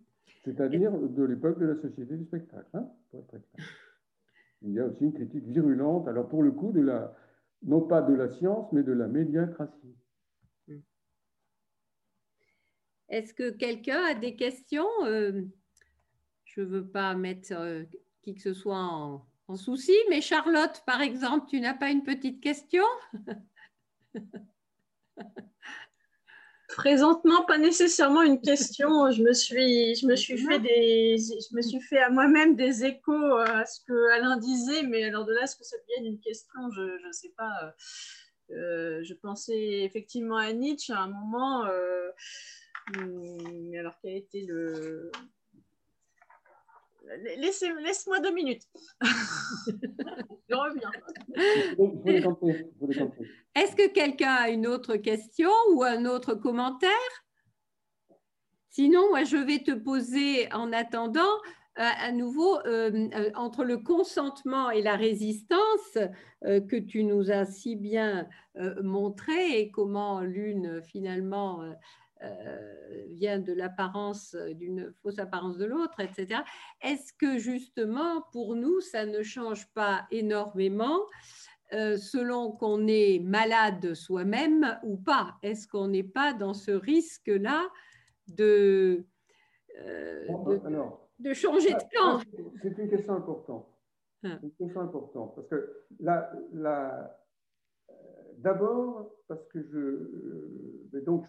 C'est-à-dire 0.44 0.92
de 0.92 1.22
l'époque 1.22 1.58
de 1.58 1.66
la 1.66 1.76
société 1.76 2.16
du 2.16 2.24
spectacle, 2.24 2.68
hein, 2.74 2.90
pour 3.10 3.20
être 3.20 3.28
très 3.28 3.40
clair. 3.40 3.66
Il 4.62 4.72
y 4.72 4.80
a 4.80 4.86
aussi 4.86 5.04
une 5.04 5.12
critique 5.12 5.44
virulente, 5.44 6.08
alors 6.08 6.28
pour 6.28 6.42
le 6.42 6.52
coup, 6.52 6.72
de 6.72 6.80
la, 6.80 7.14
non 7.62 7.80
pas 7.80 8.02
de 8.02 8.14
la 8.14 8.28
science, 8.28 8.72
mais 8.72 8.82
de 8.82 8.92
la 8.92 9.06
médiacratie. 9.06 9.96
Mm. 10.68 10.78
Est-ce 13.08 13.34
que 13.34 13.50
quelqu'un 13.50 14.02
a 14.04 14.14
des 14.14 14.34
questions 14.34 14.88
euh, 15.04 15.42
je 16.54 16.60
ne 16.60 16.66
veux 16.66 16.86
pas 16.86 17.14
mettre 17.14 17.52
euh, 17.52 17.84
qui 18.22 18.34
que 18.34 18.42
ce 18.42 18.52
soit 18.54 18.76
en, 18.78 19.26
souci, 19.54 19.92
mais 20.08 20.22
Charlotte, 20.22 20.82
par 20.86 21.02
exemple, 21.02 21.46
tu 21.50 21.60
n'as 21.60 21.74
pas 21.74 21.90
une 21.90 22.02
petite 22.02 22.40
question? 22.42 22.84
Présentement, 26.68 27.44
pas 27.44 27.58
nécessairement 27.58 28.22
une 28.22 28.40
question. 28.40 29.10
Je 29.10 29.22
me 29.22 29.34
suis, 29.34 29.94
je 29.94 30.06
me 30.06 30.16
suis 30.16 30.38
fait 30.38 30.58
des, 30.58 31.18
je 31.18 31.54
me 31.54 31.60
suis 31.60 31.82
fait 31.82 31.98
à 31.98 32.08
moi-même 32.08 32.56
des 32.56 32.86
échos 32.86 33.36
à 33.36 33.66
ce 33.66 33.80
que 33.86 34.10
Alain 34.14 34.38
disait, 34.38 34.84
mais 34.84 35.04
alors 35.04 35.26
de 35.26 35.34
là, 35.34 35.42
est-ce 35.42 35.56
que 35.56 35.64
ça 35.64 35.76
devient 35.76 36.08
une 36.08 36.20
question? 36.20 36.70
Je 36.70 37.06
ne 37.06 37.12
sais 37.12 37.34
pas. 37.36 37.74
Euh, 38.52 39.04
je 39.04 39.12
pensais 39.12 39.82
effectivement 39.82 40.38
à 40.38 40.50
Nietzsche 40.54 40.94
à 40.94 41.00
un 41.00 41.08
moment. 41.08 41.66
Euh, 41.66 42.10
mais 42.96 43.78
alors, 43.78 43.98
quel 44.00 44.14
a 44.14 44.16
été 44.16 44.46
Laisse-moi 47.36 48.20
deux 48.20 48.32
minutes. 48.32 48.62
Je 50.48 50.54
reviens. 50.54 50.90
Est-ce 53.54 53.76
que 53.76 53.88
quelqu'un 53.92 54.34
a 54.34 54.48
une 54.48 54.66
autre 54.66 54.96
question 54.96 55.50
ou 55.72 55.82
un 55.82 56.04
autre 56.04 56.34
commentaire? 56.34 56.90
Sinon, 58.70 59.10
moi, 59.10 59.24
je 59.24 59.36
vais 59.36 59.58
te 59.58 59.72
poser 59.72 60.50
en 60.52 60.72
attendant 60.72 61.20
euh, 61.78 61.82
à 62.00 62.12
nouveau 62.12 62.58
euh, 62.66 63.08
euh, 63.14 63.30
entre 63.34 63.64
le 63.64 63.78
consentement 63.78 64.70
et 64.70 64.82
la 64.82 64.96
résistance 64.96 65.96
que 66.42 66.76
tu 66.76 67.04
nous 67.04 67.30
as 67.30 67.44
si 67.44 67.76
bien 67.76 68.28
montré 68.82 69.60
et 69.60 69.70
comment 69.70 70.20
l'une 70.22 70.82
finalement 70.82 71.62
euh, 71.62 71.72
vient 73.10 73.38
de 73.38 73.52
l'apparence, 73.52 74.34
d'une 74.54 74.92
fausse 75.02 75.18
apparence 75.18 75.56
de 75.56 75.64
l'autre, 75.64 76.00
etc. 76.00 76.40
Est-ce 76.80 77.12
que 77.12 77.38
justement, 77.38 78.22
pour 78.32 78.54
nous, 78.54 78.80
ça 78.80 79.06
ne 79.06 79.22
change 79.22 79.66
pas 79.74 80.06
énormément 80.10 81.00
euh, 81.72 81.96
selon 81.96 82.52
qu'on 82.52 82.86
est 82.86 83.18
malade 83.20 83.94
soi-même 83.94 84.78
ou 84.82 84.96
pas? 84.96 85.36
Est-ce 85.42 85.66
qu'on 85.66 85.88
n'est 85.88 86.02
pas 86.02 86.34
dans 86.34 86.54
ce 86.54 86.70
risque-là 86.70 87.68
de, 88.28 89.04
euh, 89.80 90.26
de, 91.18 91.32
changer 91.32 91.72
de 91.72 91.96
camp 91.96 92.20
C'est 92.62 92.76
une 92.76 92.90
question 92.90 93.14
importante. 93.14 93.66
Hein. 94.24 94.38
C'est 94.40 94.46
une 94.46 94.52
question 94.52 94.80
importante 94.82 95.34
parce 95.34 95.48
que 95.48 95.84
la, 96.00 96.30
d'abord 98.38 99.10
parce 99.28 99.44
que 99.48 99.62
je 99.62 100.98
donc 101.00 101.26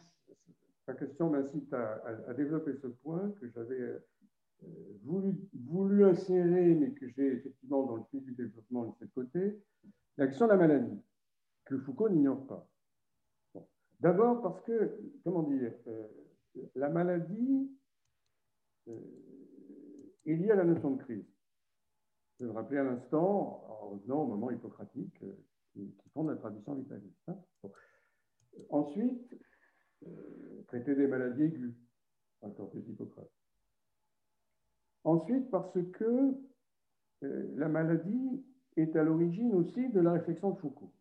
ta 0.85 0.93
question 0.93 1.29
m'incite 1.29 1.73
à, 1.73 2.33
développer 2.33 2.75
ce 2.81 2.87
point 2.87 3.31
que 3.39 3.49
j'avais 3.49 4.01
voulu, 5.03 5.35
voulu 5.53 6.05
insérer, 6.05 6.75
mais 6.75 6.91
que 6.91 7.07
j'ai 7.09 7.33
effectivement 7.33 7.83
dans 7.83 7.95
le 7.97 8.03
fil 8.11 8.23
du 8.23 8.33
développement 8.33 8.85
de 8.85 8.93
cette 8.99 9.13
côté, 9.13 9.59
la 10.17 10.27
question 10.27 10.45
de 10.45 10.51
la 10.51 10.57
maladie, 10.57 11.01
que 11.65 11.77
Foucault 11.79 12.09
n'ignore 12.09 12.45
pas. 12.47 12.69
D'abord 13.99 14.41
parce 14.41 14.61
que, 14.61 14.97
comment 15.23 15.43
dire, 15.43 15.73
la 16.75 16.89
maladie 16.89 17.71
est 18.87 20.35
liée 20.35 20.51
à 20.51 20.55
la 20.55 20.65
notion 20.65 20.91
de 20.91 21.03
crise. 21.03 21.25
Je 22.39 22.45
vais 22.45 22.51
me 22.51 22.55
rappeler 22.55 22.79
à 22.79 22.83
l'instant, 22.83 23.63
en 23.69 23.89
revenant 23.89 24.23
au 24.23 24.27
moment 24.27 24.51
hippocratique 24.51 25.23
euh, 25.23 25.33
qui, 25.71 25.93
fonde 26.13 26.29
la 26.29 26.35
tradition 26.35 26.75
vitaliste. 26.75 27.29
Hein. 27.29 27.37
Ensuite, 28.69 29.33
euh, 30.07 30.63
traiter 30.67 30.95
des 30.95 31.07
maladies 31.07 31.43
aiguës, 31.43 31.73
encore 32.41 32.71
des 32.71 32.79
Hippocrate. 32.89 33.31
Ensuite, 35.03 35.49
parce 35.51 35.77
que 35.93 36.33
euh, 37.23 37.53
la 37.55 37.67
maladie 37.67 38.43
est 38.77 38.95
à 38.95 39.03
l'origine 39.03 39.53
aussi 39.53 39.89
de 39.89 39.99
la 39.99 40.13
réflexion 40.13 40.51
de 40.51 40.59
Foucault, 40.59 40.93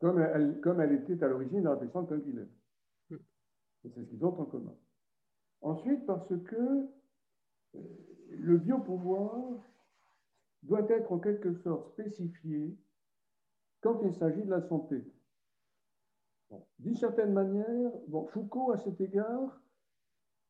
comme 0.00 0.20
elle, 0.20 0.92
était 0.92 1.22
à 1.22 1.28
l'origine 1.28 1.60
de 1.60 1.64
la 1.64 1.74
réflexion 1.74 2.02
de 2.02 2.08
Canguilhem. 2.08 2.48
C'est 3.08 3.94
ce 3.94 4.00
qu'ils 4.00 4.24
ont 4.24 4.38
en 4.40 4.44
commun. 4.44 4.74
Ensuite, 5.60 6.04
parce 6.06 6.28
que 6.44 6.88
le 8.30 8.58
biopouvoir 8.58 9.62
doit 10.62 10.86
être 10.90 11.12
en 11.12 11.18
quelque 11.18 11.54
sorte 11.54 11.90
spécifié 11.92 12.76
quand 13.80 14.00
il 14.02 14.14
s'agit 14.14 14.42
de 14.42 14.50
la 14.50 14.62
santé. 14.68 15.04
D'une 16.78 16.94
certaine 16.94 17.32
manière, 17.32 17.90
Foucault, 18.28 18.72
à 18.72 18.78
cet 18.78 19.00
égard, 19.00 19.60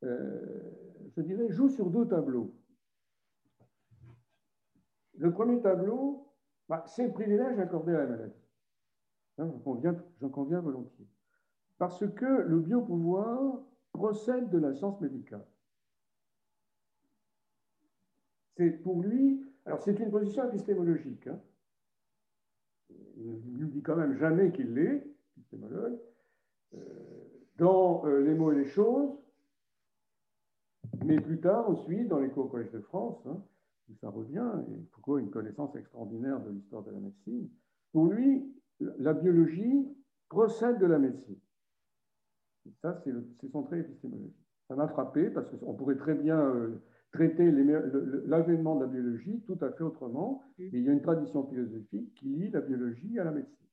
euh, 0.02 0.70
je 1.16 1.23
dirais, 1.23 1.51
joue 1.51 1.68
sur 1.68 1.90
deux 1.90 2.06
tableaux. 2.06 2.55
Le 5.14 5.32
premier 5.32 5.60
tableau, 5.62 6.28
bah, 6.68 6.85
c'est 6.86 7.06
le 7.06 7.12
privilège 7.12 7.59
accordé 7.59 7.94
à 7.94 7.98
la 7.98 8.06
maladie. 8.06 8.35
Hein, 9.39 9.51
j'en 10.20 10.28
conviens 10.28 10.60
volontiers. 10.60 11.06
Parce 11.78 12.06
que 12.14 12.24
le 12.24 12.60
biopouvoir 12.60 13.60
procède 13.93 14.51
de 14.51 14.59
la 14.59 14.74
science 14.74 15.01
médicale. 15.01 15.47
C'est 18.56 18.70
pour 18.70 19.02
lui, 19.02 19.43
alors 19.66 19.82
c'est 19.82 19.98
une 19.98 20.10
position 20.10 20.48
épistémologique. 20.48 21.27
Hein. 21.27 21.40
Il 22.89 23.59
ne 23.59 23.66
dit 23.66 23.82
quand 23.82 23.97
même 23.97 24.16
jamais 24.16 24.52
qu'il 24.52 24.74
l'est, 24.74 25.06
épistémologue. 25.47 25.98
Euh, 26.74 26.78
dans 27.59 28.05
euh, 28.06 28.23
Les 28.23 28.35
mots 28.35 28.52
et 28.52 28.56
les 28.56 28.66
choses, 28.66 29.10
mais 31.05 31.20
plus 31.20 31.40
tard 31.40 31.68
aussi 31.70 32.05
dans 32.05 32.18
les 32.18 32.28
cours 32.28 32.47
au 32.47 32.48
Collège 32.48 32.73
de 32.73 32.81
France, 32.81 33.18
hein, 33.27 33.43
où 33.89 33.94
ça 34.01 34.10
revient, 34.10 34.51
et 34.68 34.86
Foucault 34.93 35.16
a 35.16 35.20
une 35.20 35.31
connaissance 35.31 35.74
extraordinaire 35.77 36.40
de 36.40 36.51
l'histoire 36.51 36.82
de 36.82 36.90
la 36.90 36.98
médecine. 36.98 37.48
Pour 37.93 38.06
lui, 38.06 38.52
la 38.81 39.14
biologie 39.14 39.89
procède 40.28 40.78
de 40.78 40.86
la 40.86 40.98
médecine. 40.98 41.39
ça, 42.82 43.01
c'est 43.05 43.51
son 43.51 43.62
trait 43.62 43.81
épistémologique. 43.81 44.36
Ça 44.68 44.74
m'a 44.74 44.89
frappé 44.89 45.31
parce 45.31 45.48
qu'on 45.56 45.74
pourrait 45.74 45.97
très 45.97 46.14
bien 46.14 46.39
euh, 46.39 46.82
traiter 47.12 47.51
l'avènement 48.27 48.77
de 48.77 48.81
la 48.81 48.86
biologie 48.89 49.40
tout 49.47 49.59
à 49.60 49.70
fait 49.70 49.85
autrement. 49.85 50.43
Mm. 50.59 50.62
Et 50.64 50.70
il 50.78 50.82
y 50.82 50.89
a 50.89 50.93
une 50.93 51.02
tradition 51.02 51.47
philosophique 51.47 52.12
qui 52.14 52.27
lie 52.27 52.51
la 52.51 52.60
biologie 52.60 53.18
à 53.18 53.24
la 53.24 53.31
médecine. 53.31 53.66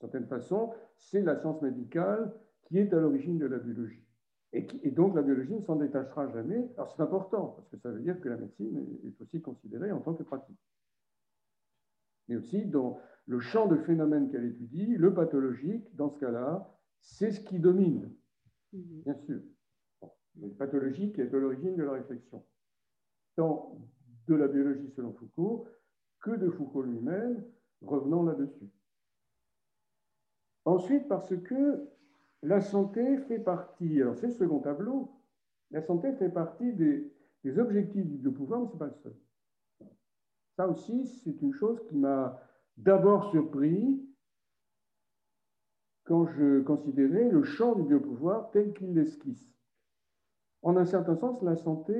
Certaine 0.00 0.26
façon, 0.26 0.72
c'est 0.96 1.22
la 1.22 1.36
science 1.36 1.62
médicale 1.62 2.32
qui 2.64 2.78
est 2.78 2.92
à 2.92 3.00
l'origine 3.00 3.38
de 3.38 3.46
la 3.46 3.58
biologie. 3.58 4.02
Et, 4.52 4.66
et, 4.82 4.90
donc 4.90 5.14
la 5.14 5.22
biologie 5.22 5.54
ne 5.54 5.62
s'en 5.62 5.76
détachera 5.76 6.28
jamais. 6.28 6.70
Alors 6.76 6.92
c'est 6.94 7.02
important, 7.02 7.48
parce 7.56 7.68
que 7.68 7.76
ça 7.78 7.90
veut 7.90 8.00
dire 8.00 8.20
que 8.20 8.28
la 8.28 8.36
médecine 8.36 8.86
est 9.04 9.20
aussi 9.20 9.40
considérée 9.40 9.90
en 9.90 10.00
tant 10.00 10.14
que 10.14 10.22
pratique. 10.22 10.58
Mais 12.28 12.36
aussi 12.36 12.64
dans 12.64 12.98
le 13.26 13.40
champ 13.40 13.66
de 13.66 13.76
phénomènes 13.76 14.30
qu'elle 14.30 14.44
étudie, 14.44 14.96
le 14.96 15.12
pathologique, 15.12 15.94
dans 15.96 16.10
ce 16.10 16.18
cas-là, 16.20 16.70
c'est 17.00 17.32
ce 17.32 17.40
qui 17.40 17.58
domine, 17.58 18.10
mm-hmm. 18.72 19.02
bien 19.04 19.14
sûr 19.26 19.40
une 20.40 20.54
pathologie 20.54 21.12
qui 21.12 21.20
est 21.20 21.34
à 21.34 21.38
l'origine 21.38 21.76
de 21.76 21.84
la 21.84 21.92
réflexion, 21.92 22.44
tant 23.36 23.78
de 24.26 24.34
la 24.34 24.48
biologie 24.48 24.90
selon 24.96 25.12
Foucault 25.12 25.66
que 26.20 26.30
de 26.30 26.50
Foucault 26.50 26.82
lui-même, 26.82 27.44
revenant 27.82 28.22
là-dessus. 28.22 28.70
Ensuite, 30.64 31.08
parce 31.08 31.36
que 31.36 31.88
la 32.42 32.60
santé 32.60 33.18
fait 33.18 33.38
partie, 33.38 34.00
alors 34.00 34.16
c'est 34.16 34.28
le 34.28 34.32
second 34.32 34.60
tableau, 34.60 35.10
la 35.70 35.82
santé 35.82 36.12
fait 36.12 36.28
partie 36.28 36.72
des, 36.72 37.10
objectifs 37.58 38.06
du 38.06 38.30
pouvoir, 38.30 38.60
mais 38.60 38.66
ce 38.68 38.72
n'est 38.72 38.78
pas 38.78 38.86
le 38.86 38.94
seul. 39.02 39.16
Ça 40.56 40.68
aussi, 40.68 41.06
c'est 41.06 41.42
une 41.42 41.52
chose 41.52 41.82
qui 41.88 41.96
m'a 41.96 42.40
d'abord 42.76 43.30
surpris 43.30 44.02
quand 46.04 46.26
je 46.26 46.60
considérais 46.60 47.28
le 47.28 47.42
champ 47.42 47.74
du 47.74 47.82
biopouvoir 47.82 48.50
tel 48.50 48.72
qu'il 48.72 48.94
l'esquisse. 48.94 49.52
En 50.62 50.76
un 50.76 50.84
certain 50.84 51.16
sens, 51.16 51.42
la 51.42 51.56
santé, 51.56 51.94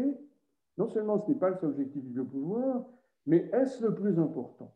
non 0.79 0.89
seulement 0.89 1.19
ce 1.19 1.31
n'est 1.31 1.39
pas 1.39 1.51
le 1.51 1.57
seul 1.57 1.71
objectif 1.71 2.03
du 2.03 2.11
biopouvoir, 2.11 2.87
mais 3.27 3.51
est-ce 3.53 3.83
le 3.83 3.95
plus 3.95 4.19
important? 4.19 4.75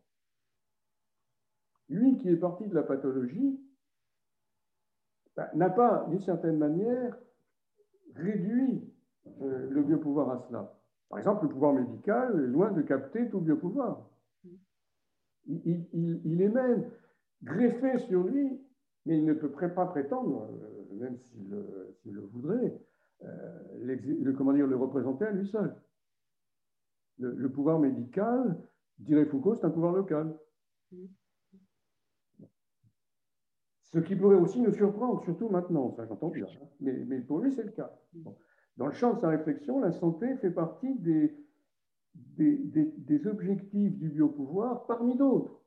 Lui 1.89 2.19
qui 2.19 2.29
est 2.29 2.37
parti 2.37 2.67
de 2.67 2.75
la 2.75 2.83
pathologie 2.83 3.59
n'a 5.55 5.71
pas, 5.71 6.07
d'une 6.09 6.21
certaine 6.21 6.59
manière, 6.59 7.17
réduit 8.15 8.83
euh, 9.43 9.69
le 9.71 9.83
biopouvoir 9.83 10.31
à 10.31 10.47
cela. 10.49 10.75
Par 11.09 11.19
exemple, 11.19 11.45
le 11.45 11.51
pouvoir 11.51 11.73
médical 11.73 12.43
est 12.45 12.49
loin 12.49 12.71
de 12.73 12.83
capter 12.83 13.29
tout 13.29 13.41
biopouvoir. 13.41 14.09
Il, 15.47 15.87
il, 15.95 16.43
est 16.43 16.49
même 16.49 16.85
greffé 17.43 17.99
sur 18.01 18.23
lui, 18.23 18.61
mais 19.07 19.19
il 19.19 19.25
ne 19.25 19.33
peut 19.33 19.51
pas 19.51 19.87
prétendre, 19.87 20.47
euh, 20.51 20.95
même 20.97 21.17
s'il 21.17 22.13
le 22.13 22.21
voudrait, 22.21 22.79
euh, 23.25 23.59
le, 23.81 24.33
comment 24.33 24.53
le 24.53 24.77
représenter 24.77 25.25
à 25.25 25.31
lui 25.31 25.47
seul. 25.49 25.75
Le, 27.19 27.49
pouvoir 27.51 27.81
médical, 27.81 28.57
dirait 28.99 29.25
Foucault, 29.25 29.57
c'est 29.57 29.65
un 29.65 29.71
pouvoir 29.71 29.93
local. 29.93 30.37
Ce 33.93 33.99
qui 33.99 34.17
pourrait 34.17 34.37
aussi 34.37 34.61
nous 34.61 34.73
surprendre, 34.73 35.23
surtout 35.25 35.49
maintenant, 35.49 35.91
ça 35.93 36.05
j'entends 36.07 36.29
bien, 36.29 36.47
hein. 36.47 36.67
mais, 36.81 36.93
mais, 37.07 37.21
pour 37.21 37.39
lui 37.39 37.53
c'est 37.53 37.63
le 37.63 37.71
cas. 37.71 37.91
Dans 38.77 38.87
le 38.87 38.93
champ 38.93 39.15
de 39.15 39.21
sa 39.21 39.29
réflexion, 39.29 39.81
la 39.81 39.93
santé 39.93 40.37
fait 40.37 40.51
partie 40.51 40.95
des, 40.99 41.35
des, 42.15 42.57
des 42.59 43.27
objectifs 43.27 43.97
du 43.99 44.11
biopouvoir 44.11 44.87
parmi 44.87 45.17
d'autres. 45.17 45.59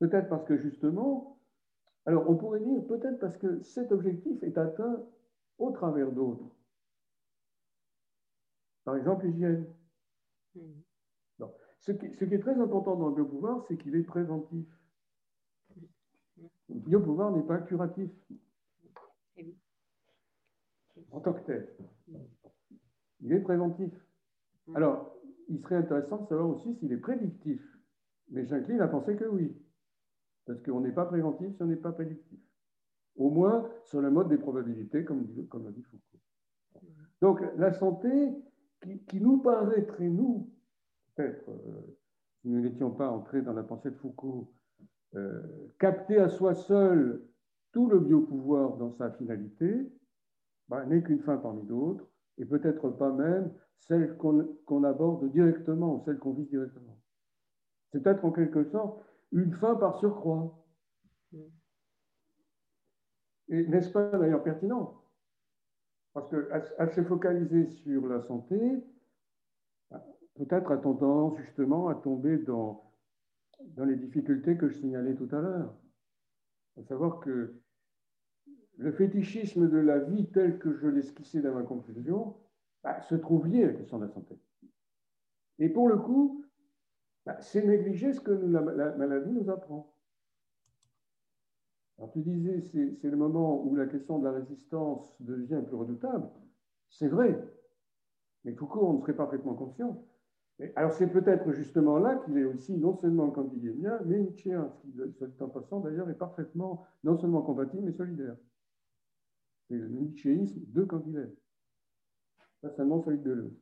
Peut-être 0.00 0.28
parce 0.28 0.44
que 0.44 0.56
justement, 0.58 1.40
alors 2.04 2.28
on 2.28 2.36
pourrait 2.36 2.60
dire 2.60 2.86
peut-être 2.86 3.18
parce 3.18 3.36
que 3.36 3.62
cet 3.62 3.90
objectif 3.90 4.42
est 4.42 4.58
atteint 4.58 5.02
au 5.58 5.70
travers 5.72 6.12
d'autres. 6.12 6.54
Par 8.84 8.96
exemple, 8.96 9.26
l'hygiène. 9.26 9.66
Hmm. 10.54 10.82
Ce, 11.80 11.92
qui, 11.92 12.06
est 12.06 12.38
très 12.38 12.58
important 12.60 12.96
dans 12.96 13.08
le 13.08 13.14
biopouvoir, 13.14 13.64
c'est 13.66 13.76
qu'il 13.76 13.94
est 13.96 14.02
préventif. 14.02 14.66
Le 16.68 16.80
biopouvoir 16.80 17.32
n'est 17.32 17.42
pas 17.42 17.58
curatif 17.58 18.10
en 21.10 21.20
tant 21.20 21.32
que 21.32 21.46
tel. 21.46 21.68
Il 23.20 23.32
est 23.32 23.40
préventif. 23.40 23.92
Hmm. 24.66 24.76
Alors, 24.76 25.14
il 25.48 25.60
serait 25.60 25.76
intéressant 25.76 26.22
de 26.22 26.28
savoir 26.28 26.48
aussi 26.48 26.74
s'il 26.76 26.92
est 26.92 26.98
prédictif. 26.98 27.62
Mais 28.30 28.44
j'incline 28.44 28.80
à 28.80 28.88
penser 28.88 29.16
que 29.16 29.24
oui. 29.24 29.56
Parce 30.44 30.60
qu'on 30.62 30.80
n'est 30.80 30.92
pas 30.92 31.06
préventif 31.06 31.54
si 31.56 31.62
on 31.62 31.66
n'est 31.66 31.76
pas 31.76 31.92
prédictif 31.92 32.38
au 33.18 33.30
moins 33.30 33.68
sur 33.84 34.00
le 34.00 34.10
mode 34.10 34.28
des 34.28 34.38
probabilités, 34.38 35.04
comme, 35.04 35.26
comme 35.48 35.64
l'a 35.64 35.72
dit 35.72 35.82
Foucault. 35.82 36.84
Donc 37.20 37.40
la 37.56 37.72
santé, 37.72 38.08
qui, 39.08 39.20
nous 39.20 39.38
paraîtrait, 39.38 40.08
nous, 40.08 40.48
peut-être, 41.14 41.50
euh, 41.50 41.96
si 42.40 42.48
nous 42.48 42.60
n'étions 42.60 42.92
pas 42.92 43.10
entrés 43.10 43.42
dans 43.42 43.52
la 43.52 43.64
pensée 43.64 43.90
de 43.90 43.96
Foucault, 43.96 44.52
euh, 45.14 45.42
capter 45.78 46.18
à 46.18 46.28
soi 46.28 46.54
seul 46.54 47.22
tout 47.72 47.88
le 47.88 48.00
biopouvoir 48.00 48.76
dans 48.76 48.92
sa 48.92 49.10
finalité, 49.12 49.90
bah, 50.68 50.84
n'est 50.86 51.02
qu'une 51.02 51.20
fin 51.20 51.36
parmi 51.36 51.62
d'autres, 51.64 52.06
et 52.38 52.44
peut-être 52.44 52.90
pas 52.90 53.12
même 53.12 53.52
celle 53.78 54.16
qu'on 54.16 54.84
aborde 54.84 55.30
directement, 55.30 56.02
celle 56.04 56.18
qu'on 56.18 56.32
vise 56.32 56.48
directement. 56.50 56.98
C'est 57.90 58.02
peut-être 58.02 58.24
en 58.24 58.32
quelque 58.32 58.64
sorte 58.64 59.02
une 59.32 59.52
fin 59.52 59.74
par 59.76 59.96
surcroît. 59.98 60.64
Et 63.48 63.66
n'est-ce 63.66 63.90
pas 63.90 64.10
d'ailleurs 64.10 64.42
pertinent? 64.42 65.02
Parce 66.12 66.28
qu'à 66.30 66.88
se 66.88 67.02
focaliser 67.02 67.66
sur 67.66 68.06
la 68.06 68.20
santé, 68.22 68.84
peut-être 70.34 70.70
a 70.70 70.76
tendance 70.76 71.38
justement 71.38 71.88
à 71.88 71.94
tomber 71.94 72.38
dans, 72.38 72.87
dans 73.60 73.84
les 73.84 73.96
difficultés 73.96 74.56
que 74.56 74.68
je 74.68 74.78
signalais 74.78 75.14
tout 75.14 75.28
à 75.32 75.40
l'heure. 75.40 75.74
À 76.78 76.82
savoir 76.84 77.20
que 77.20 77.60
le 78.76 78.92
fétichisme 78.92 79.68
de 79.68 79.78
la 79.78 79.98
vie 79.98 80.30
tel 80.30 80.58
que 80.58 80.72
je 80.72 80.86
l'esquissais 80.86 81.40
dans 81.40 81.54
ma 81.54 81.64
conclusion 81.64 82.36
bah, 82.82 83.00
se 83.02 83.16
trouve 83.16 83.48
lié 83.48 83.64
à 83.64 83.66
la 83.68 83.72
question 83.74 83.98
de 83.98 84.04
la 84.04 84.12
santé. 84.12 84.38
Et 85.58 85.68
pour 85.68 85.88
le 85.88 85.98
coup, 85.98 86.44
bah, 87.26 87.40
c'est 87.40 87.64
négliger 87.64 88.12
ce 88.12 88.20
que 88.20 88.30
la, 88.30 88.60
maladie 88.96 89.32
nous 89.32 89.50
apprend. 89.50 89.92
Alors 91.98 92.12
tu 92.12 92.20
disais, 92.20 92.60
c'est 92.60 93.10
le 93.10 93.16
moment 93.16 93.64
où 93.64 93.74
la 93.74 93.86
question 93.86 94.20
de 94.20 94.24
la 94.24 94.32
résistance 94.32 95.16
devient 95.18 95.60
plus 95.66 95.74
redoutable. 95.74 96.30
C'est 96.90 97.08
vrai. 97.08 97.36
Mais 98.44 98.54
Foucault 98.54 98.86
on 98.86 98.92
ne 98.94 99.00
serait 99.00 99.16
parfaitement 99.16 99.54
conscient. 99.54 100.06
Alors 100.74 100.92
c'est 100.92 101.06
peut-être 101.06 101.52
justement 101.52 101.98
là 101.98 102.16
qu'il 102.16 102.36
est 102.36 102.44
aussi 102.44 102.76
non 102.76 102.96
seulement 102.96 103.30
cantillénien, 103.30 104.00
mais 104.06 104.18
nietzschéen, 104.18 104.68
ce 104.70 104.80
qui, 104.80 105.16
soit 105.16 105.46
en 105.46 105.48
passant 105.48 105.80
d'ailleurs, 105.80 106.10
est 106.10 106.18
parfaitement 106.18 106.84
non 107.04 107.16
seulement 107.16 107.42
compatible, 107.42 107.84
mais 107.84 107.92
solidaire. 107.92 108.36
C'est 109.68 109.76
le 109.76 109.88
nietzschéisme 109.88 110.60
de 110.66 110.84
Cantilène. 110.84 111.34
Pas 112.60 112.70
seulement 112.70 113.02
celui 113.02 113.18
de 113.18 113.24
Deleuze. 113.24 113.60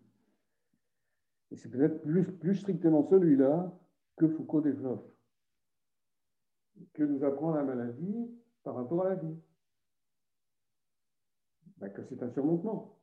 Et 1.50 1.56
c'est 1.56 1.68
peut-être 1.68 2.00
plus, 2.02 2.54
strictement 2.54 3.06
celui-là 3.08 3.78
que 4.16 4.28
Foucault 4.28 4.62
développe, 4.62 5.12
que 6.94 7.02
nous 7.02 7.22
apprend 7.24 7.52
la 7.52 7.62
maladie 7.62 8.30
par 8.62 8.74
rapport 8.74 9.04
à 9.04 9.10
la 9.10 9.14
vie. 9.16 9.36
Ben, 11.78 11.90
que 11.90 12.02
c'est 12.04 12.22
un 12.22 12.30
surmontement. 12.30 12.98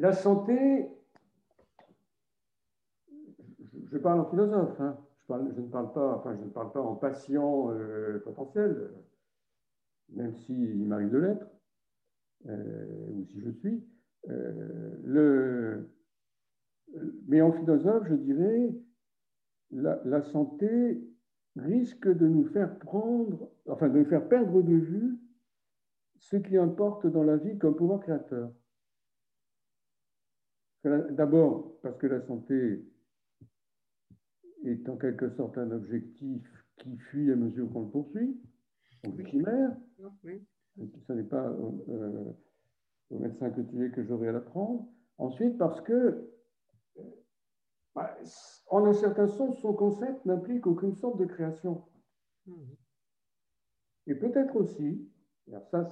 La 0.00 0.14
santé, 0.14 0.88
je, 3.90 3.98
parle 3.98 4.20
en 4.20 4.30
philosophe, 4.30 4.80
hein. 4.80 4.96
je, 5.28 5.60
ne 5.60 5.68
parle 5.68 5.92
pas, 5.92 6.80
en 6.80 6.96
patient 6.96 7.70
euh, 7.70 8.18
potentiel, 8.20 8.92
même 10.08 10.34
s'il 10.34 10.86
m'arrive 10.86 11.10
de 11.10 11.18
l'être, 11.18 11.46
euh, 12.46 13.10
ou 13.10 13.26
si 13.26 13.42
je 13.42 13.50
suis. 13.50 13.84
Euh, 14.30 15.82
mais 17.28 17.42
en 17.42 17.52
philosophe, 17.52 18.08
je 18.08 18.14
dirais, 18.14 18.74
la, 19.70 20.00
la, 20.06 20.22
santé 20.22 21.06
risque 21.56 22.08
de 22.08 22.26
nous 22.26 22.46
faire 22.46 22.78
prendre, 22.78 23.50
enfin 23.68 23.90
de 23.90 23.98
nous 23.98 24.06
faire 24.06 24.26
perdre 24.28 24.62
de 24.62 24.74
vue 24.74 25.18
ce 26.16 26.36
qui 26.36 26.56
importe 26.56 27.06
dans 27.06 27.22
la 27.22 27.36
vie 27.36 27.58
comme 27.58 27.76
pouvoir 27.76 28.00
créateur. 28.00 28.50
D'abord, 30.84 31.78
parce 31.82 31.98
que 31.98 32.06
la 32.06 32.20
santé 32.22 32.82
est 34.64 34.88
en 34.88 34.96
quelque 34.96 35.28
sorte 35.30 35.58
un 35.58 35.70
objectif 35.72 36.42
qui 36.78 36.96
fuit 36.96 37.30
à 37.30 37.36
mesure 37.36 37.70
qu'on 37.70 37.82
le 37.82 37.90
poursuit, 37.90 38.40
donc 39.04 39.26
chimère. 39.26 39.76
Ce 41.06 41.12
n'est 41.12 41.24
pas 41.24 41.46
euh, 41.48 42.32
au 43.10 43.18
médecin 43.18 43.50
que 43.50 43.60
tu 43.60 43.84
es 43.84 43.90
que 43.90 44.02
j'aurai 44.04 44.28
à 44.28 44.32
l'apprendre. 44.32 44.88
Ensuite, 45.18 45.58
parce 45.58 45.82
que, 45.82 46.30
bah, 47.94 48.16
en 48.68 48.86
un 48.86 48.94
certain 48.94 49.26
sens, 49.26 49.60
son 49.60 49.74
concept 49.74 50.24
n'implique 50.24 50.66
aucune 50.66 50.94
sorte 50.94 51.18
de 51.18 51.26
création. 51.26 51.84
Et 54.06 54.14
peut-être 54.14 54.56
aussi, 54.56 55.10
alors 55.48 55.66
ça, 55.68 55.86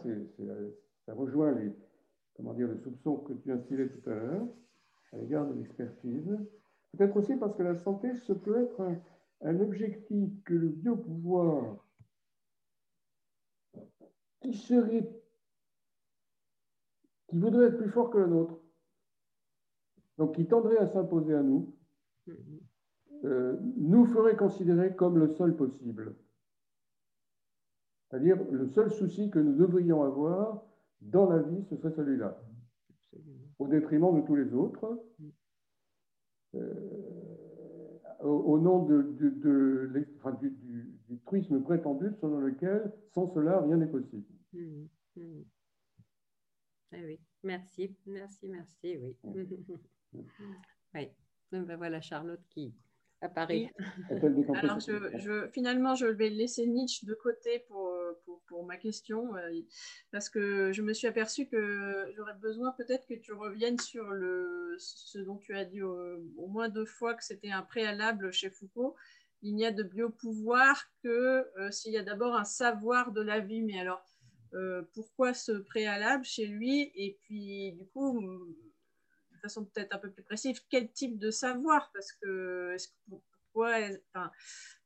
ça 1.04 1.14
rejoint 1.14 1.52
les, 1.52 1.70
comment 2.34 2.54
dire, 2.54 2.68
le 2.68 2.78
soupçon 2.78 3.18
que 3.18 3.34
tu 3.34 3.52
instillais 3.52 3.88
tout 3.90 4.08
à 4.08 4.14
l'heure 4.14 4.48
à 5.12 5.16
l'égard 5.16 5.46
de 5.46 5.54
l'expertise, 5.54 6.38
peut-être 6.92 7.16
aussi 7.16 7.36
parce 7.36 7.54
que 7.56 7.62
la 7.62 7.74
santé, 7.74 8.14
ce 8.14 8.32
peut 8.32 8.62
être 8.62 8.80
un, 8.80 9.00
un 9.42 9.60
objectif 9.60 10.42
que 10.44 10.54
le 10.54 10.68
biopouvoir 10.68 11.84
qui 14.40 14.54
serait, 14.54 15.08
qui 17.28 17.38
voudrait 17.38 17.66
être 17.66 17.78
plus 17.78 17.90
fort 17.90 18.10
que 18.10 18.18
le 18.18 18.26
nôtre, 18.26 18.58
donc 20.16 20.34
qui 20.34 20.46
tendrait 20.46 20.78
à 20.78 20.86
s'imposer 20.86 21.34
à 21.34 21.42
nous, 21.42 21.74
euh, 23.24 23.56
nous 23.76 24.04
ferait 24.06 24.36
considérer 24.36 24.94
comme 24.94 25.18
le 25.18 25.28
seul 25.28 25.56
possible. 25.56 26.14
C'est-à-dire 28.08 28.38
le 28.50 28.66
seul 28.68 28.90
souci 28.90 29.30
que 29.30 29.38
nous 29.38 29.54
devrions 29.54 30.02
avoir 30.02 30.62
dans 31.00 31.28
la 31.28 31.38
vie, 31.38 31.64
ce 31.64 31.76
serait 31.76 31.92
celui-là, 31.92 32.40
au 33.58 33.66
détriment 33.66 34.20
de 34.20 34.26
tous 34.26 34.36
les 34.36 34.52
autres. 34.52 35.04
Euh, 36.54 37.18
au, 38.20 38.58
nom 38.58 38.84
de, 38.84 39.02
de, 39.02 39.90
du, 40.40 40.50
du, 41.08 41.18
truisme 41.26 41.62
prétendu 41.62 42.10
selon 42.20 42.38
lequel, 42.40 42.92
sans 43.14 43.32
cela, 43.34 43.60
rien 43.60 43.76
n'est 43.76 43.86
possible. 43.86 44.24
Mmh, 44.52 44.86
mmh. 45.16 45.42
Eh 46.92 47.04
oui, 47.04 47.20
merci, 47.42 47.94
merci, 48.06 48.48
merci, 48.48 48.96
oui. 48.96 49.16
oui, 49.24 49.46
ben 51.52 51.76
voilà 51.76 52.00
Charlotte 52.00 52.42
qui, 52.48 52.74
apparaît. 53.20 53.72
Alors, 54.54 54.80
je, 54.80 55.48
finalement, 55.52 55.94
je 55.94 56.06
vais 56.06 56.30
laisser 56.30 56.66
Nietzsche 56.66 57.06
de 57.06 57.14
côté 57.14 57.60
pour, 57.68 57.92
pour, 58.46 58.64
ma 58.64 58.76
question, 58.76 59.34
euh, 59.36 59.60
parce 60.10 60.28
que 60.28 60.72
je 60.72 60.82
me 60.82 60.92
suis 60.92 61.06
aperçue 61.06 61.46
que 61.46 62.12
j'aurais 62.16 62.34
besoin 62.34 62.72
peut-être 62.72 63.06
que 63.06 63.14
tu 63.14 63.32
reviennes 63.32 63.78
sur 63.78 64.10
le, 64.10 64.76
ce 64.78 65.18
dont 65.18 65.36
tu 65.36 65.54
as 65.54 65.64
dit 65.64 65.82
au, 65.82 66.46
moins 66.48 66.68
deux 66.68 66.86
fois 66.86 67.14
que 67.14 67.24
c'était 67.24 67.50
un 67.50 67.62
préalable 67.62 68.32
chez 68.32 68.50
Foucault. 68.50 68.96
Il 69.42 69.54
n'y 69.54 69.64
a 69.64 69.70
de 69.70 69.82
biopouvoir 69.82 70.82
que 71.02 71.46
euh, 71.58 71.70
s'il 71.70 71.92
y 71.92 71.98
a 71.98 72.02
d'abord 72.02 72.34
un 72.34 72.44
savoir 72.44 73.12
de 73.12 73.20
la 73.20 73.38
vie. 73.38 73.62
Mais 73.62 73.78
alors, 73.78 74.02
euh, 74.54 74.82
pourquoi 74.94 75.34
ce 75.34 75.52
préalable 75.52 76.24
chez 76.24 76.46
lui? 76.46 76.90
Et 76.94 77.18
puis, 77.22 77.72
du 77.72 77.86
coup, 77.86 78.20
de 79.38 79.42
façon 79.42 79.64
peut-être 79.64 79.94
un 79.94 79.98
peu 79.98 80.10
plus 80.10 80.22
précise, 80.22 80.60
quel 80.68 80.90
type 80.92 81.18
de 81.18 81.30
savoir 81.30 81.90
Parce 81.94 82.12
que, 82.12 82.76
pourquoi, 83.08 83.76
enfin, 84.12 84.30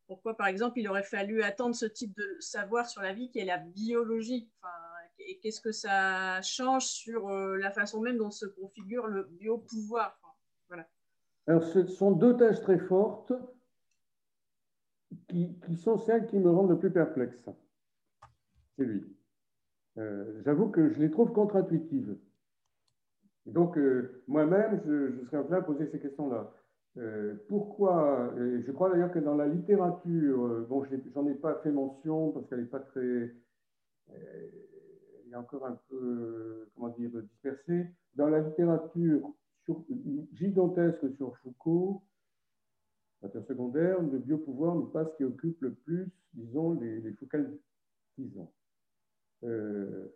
pourquoi, 0.07 0.37
par 0.37 0.47
exemple, 0.47 0.79
il 0.79 0.89
aurait 0.89 1.03
fallu 1.03 1.43
attendre 1.43 1.75
ce 1.75 1.87
type 1.87 2.15
de 2.17 2.37
savoir 2.41 2.89
sur 2.89 3.03
la 3.03 3.13
vie 3.13 3.31
qui 3.31 3.39
est 3.39 3.45
la 3.45 3.59
biologie? 3.59 4.51
Enfin, 4.59 4.75
Et 5.19 5.39
qu'est-ce 5.39 5.61
que 5.61 5.73
ça 5.73 6.41
change 6.43 6.87
sur 6.87 7.29
euh, 7.29 7.57
la 7.57 7.71
façon 7.71 8.01
même 8.01 8.19
dont 8.19 8.31
se 8.31 8.47
configure 8.47 9.07
le 9.07 9.25
biopouvoir? 9.25 10.19
Voilà. 10.69 10.87
Alors, 11.47 11.65
ce 11.65 11.87
sont 11.87 12.13
deux 12.13 12.37
thèses 12.37 12.61
très 12.61 12.79
fortes 12.79 13.33
qui, 15.29 15.59
qui, 15.67 15.77
sont 15.77 15.99
celles 15.99 16.27
qui 16.27 16.39
me 16.39 16.51
rendent 16.51 16.71
le 16.71 16.79
plus 16.79 16.93
perplexe. 16.93 17.49
C'est 18.77 18.85
lui. 18.85 19.05
Euh, 19.99 20.41
j'avoue 20.45 20.69
que 20.69 20.89
je 20.91 21.01
les 21.01 21.11
trouve 21.11 21.33
contre-intuitives. 21.33 22.17
Donc, 23.47 23.77
euh, 23.77 24.23
moi-même, 24.29 24.81
je, 24.87 25.13
je, 25.13 25.27
serais 25.27 25.45
train 25.45 25.61
de 25.61 25.65
poser 25.65 25.89
ces 25.91 25.99
questions-là. 25.99 26.53
Euh, 26.99 27.35
pourquoi 27.49 28.33
Je 28.37 28.71
crois 28.71 28.91
d'ailleurs 28.91 29.13
que 29.13 29.19
dans 29.19 29.35
la 29.35 29.47
littérature, 29.47 30.45
euh, 30.45 30.67
bon, 30.69 30.85
j'en 31.15 31.27
ai, 31.27 31.35
pas 31.35 31.55
fait 31.63 31.73
mention 31.73 32.33
parce 32.33 32.47
qu'elle 32.49 32.61
n'est 32.61 32.67
pas 32.67 32.81
très. 32.81 33.35
elle 34.11 35.33
est 35.33 35.37
encore 35.37 35.67
un 35.67 35.79
peu, 35.89 36.69
comment 36.75 36.91
dire, 36.91 37.11
dispersée. 37.11 37.87
Dans 38.15 38.29
la 38.29 38.41
littérature 38.41 39.33
sur, 39.65 39.83
gigantesque 40.35 41.15
sur 41.17 41.37
Foucault, 41.39 42.03
secondaire, 43.49 44.01
le 44.03 44.19
biopouvoir 44.19 44.77
n'est 44.77 44.91
pas 44.93 45.05
ce 45.05 45.17
qui 45.17 45.25
occupe 45.25 45.61
le 45.61 45.73
plus, 45.73 46.11
disons, 46.35 46.73
les, 46.73 47.01
les 47.01 47.13
Foucaultisants. 47.13 48.53
mais 49.43 49.49
euh, 49.49 50.13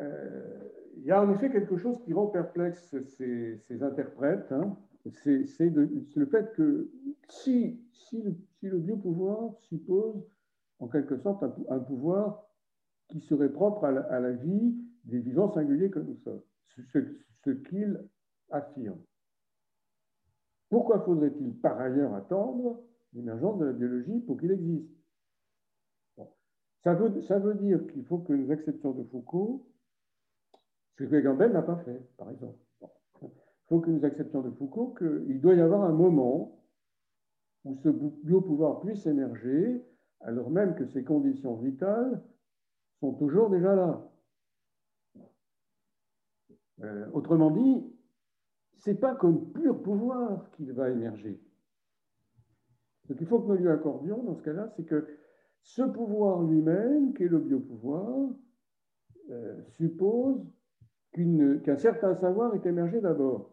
il 0.00 1.04
y 1.04 1.10
a 1.10 1.22
en 1.22 1.32
effet 1.32 1.50
quelque 1.50 1.76
chose 1.76 2.00
qui 2.04 2.12
rend 2.12 2.26
perplexe 2.26 2.94
ces, 3.16 3.82
interprètes. 3.82 4.50
Hein. 4.52 4.76
C'est 5.12 5.70
le 5.70 6.26
fait 6.26 6.52
que 6.54 6.90
si, 7.28 7.80
le, 8.12 8.34
si 8.58 8.68
biopouvoir 8.70 9.54
suppose 9.60 10.26
en 10.78 10.88
quelque 10.88 11.16
sorte 11.18 11.44
un, 11.68 11.78
pouvoir 11.78 12.46
qui 13.08 13.20
serait 13.20 13.52
propre 13.52 13.84
à 13.84 14.20
la, 14.20 14.32
vie 14.32 14.74
des 15.04 15.20
vivants 15.20 15.52
singuliers 15.52 15.90
que 15.90 16.00
nous 16.00 16.16
sommes, 16.16 16.42
ce, 16.66 17.00
ce 17.44 17.50
qu'il 17.50 18.04
affirme. 18.50 19.00
Pourquoi 20.68 21.00
faudrait-il 21.00 21.54
par 21.60 21.80
ailleurs 21.80 22.14
attendre 22.14 22.82
l'émergence 23.12 23.58
de 23.58 23.66
la 23.66 23.72
biologie 23.72 24.20
pour 24.20 24.38
qu'il 24.38 24.50
existe? 24.50 24.90
Ça, 26.82 26.94
veut, 26.94 27.22
ça 27.22 27.38
veut 27.38 27.54
dire 27.54 27.84
qu'il 27.88 28.04
faut 28.04 28.18
que 28.18 28.32
nous 28.32 28.50
acceptions 28.50 28.92
de 28.92 29.04
Foucault 29.04 29.66
ce 30.98 31.04
que 31.04 31.20
Gambel 31.20 31.52
n'a 31.52 31.62
pas 31.62 31.76
fait, 31.76 32.00
par 32.16 32.30
exemple. 32.30 32.58
Il 33.22 33.68
faut 33.68 33.80
que 33.80 33.90
nous 33.90 34.04
acceptions 34.04 34.42
de 34.42 34.50
Foucault 34.50 34.94
qu'il 34.98 35.40
doit 35.40 35.54
y 35.54 35.60
avoir 35.60 35.82
un 35.82 35.92
moment 35.92 36.62
où 37.64 37.76
ce 37.82 37.88
biopouvoir 37.88 38.80
puisse 38.80 39.06
émerger, 39.06 39.84
alors 40.20 40.50
même 40.50 40.74
que 40.76 40.86
ses 40.86 41.04
conditions 41.04 41.56
vitales 41.56 42.22
sont 43.00 43.12
toujours 43.14 43.50
déjà 43.50 43.74
là. 43.74 44.08
Euh, 46.82 47.06
autrement 47.12 47.50
dit, 47.50 47.84
ce 48.78 48.90
n'est 48.90 48.96
pas 48.96 49.14
comme 49.14 49.52
pur 49.52 49.82
pouvoir 49.82 50.50
qu'il 50.52 50.72
va 50.72 50.90
émerger. 50.90 51.40
Ce 53.08 53.12
qu'il 53.14 53.26
faut 53.26 53.40
que 53.40 53.48
nous 53.48 53.56
lui 53.56 53.68
accordions 53.68 54.22
dans 54.22 54.36
ce 54.36 54.42
cas-là, 54.42 54.72
c'est 54.76 54.84
que 54.84 55.06
ce 55.62 55.82
pouvoir 55.82 56.42
lui-même, 56.42 57.12
qui 57.14 57.24
est 57.24 57.28
le 57.28 57.38
biopouvoir, 57.38 58.30
euh, 59.30 59.60
suppose 59.70 60.40
qu'un 61.62 61.76
certain 61.76 62.14
savoir 62.14 62.54
est 62.54 62.66
émergé 62.66 63.00
d'abord. 63.00 63.50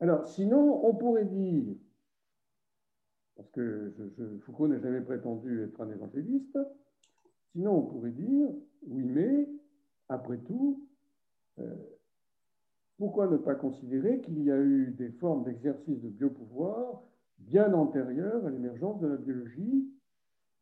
Alors, 0.00 0.26
sinon, 0.26 0.86
on 0.86 0.94
pourrait 0.94 1.24
dire, 1.24 1.74
parce 3.34 3.50
que 3.50 3.92
Foucault 4.42 4.68
n'a 4.68 4.78
jamais 4.78 5.00
prétendu 5.00 5.64
être 5.64 5.80
un 5.80 5.90
évangéliste, 5.90 6.58
sinon 7.52 7.78
on 7.78 7.82
pourrait 7.82 8.12
dire, 8.12 8.48
oui, 8.86 9.04
mais, 9.04 9.48
après 10.08 10.38
tout, 10.38 10.86
euh, 11.58 11.74
pourquoi 12.98 13.26
ne 13.26 13.36
pas 13.36 13.54
considérer 13.54 14.20
qu'il 14.20 14.42
y 14.42 14.50
a 14.50 14.58
eu 14.58 14.94
des 14.96 15.10
formes 15.10 15.44
d'exercice 15.44 16.00
de 16.00 16.08
biopouvoir 16.08 17.02
bien 17.38 17.72
antérieures 17.74 18.46
à 18.46 18.50
l'émergence 18.50 19.00
de 19.00 19.06
la 19.06 19.16
biologie 19.16 19.90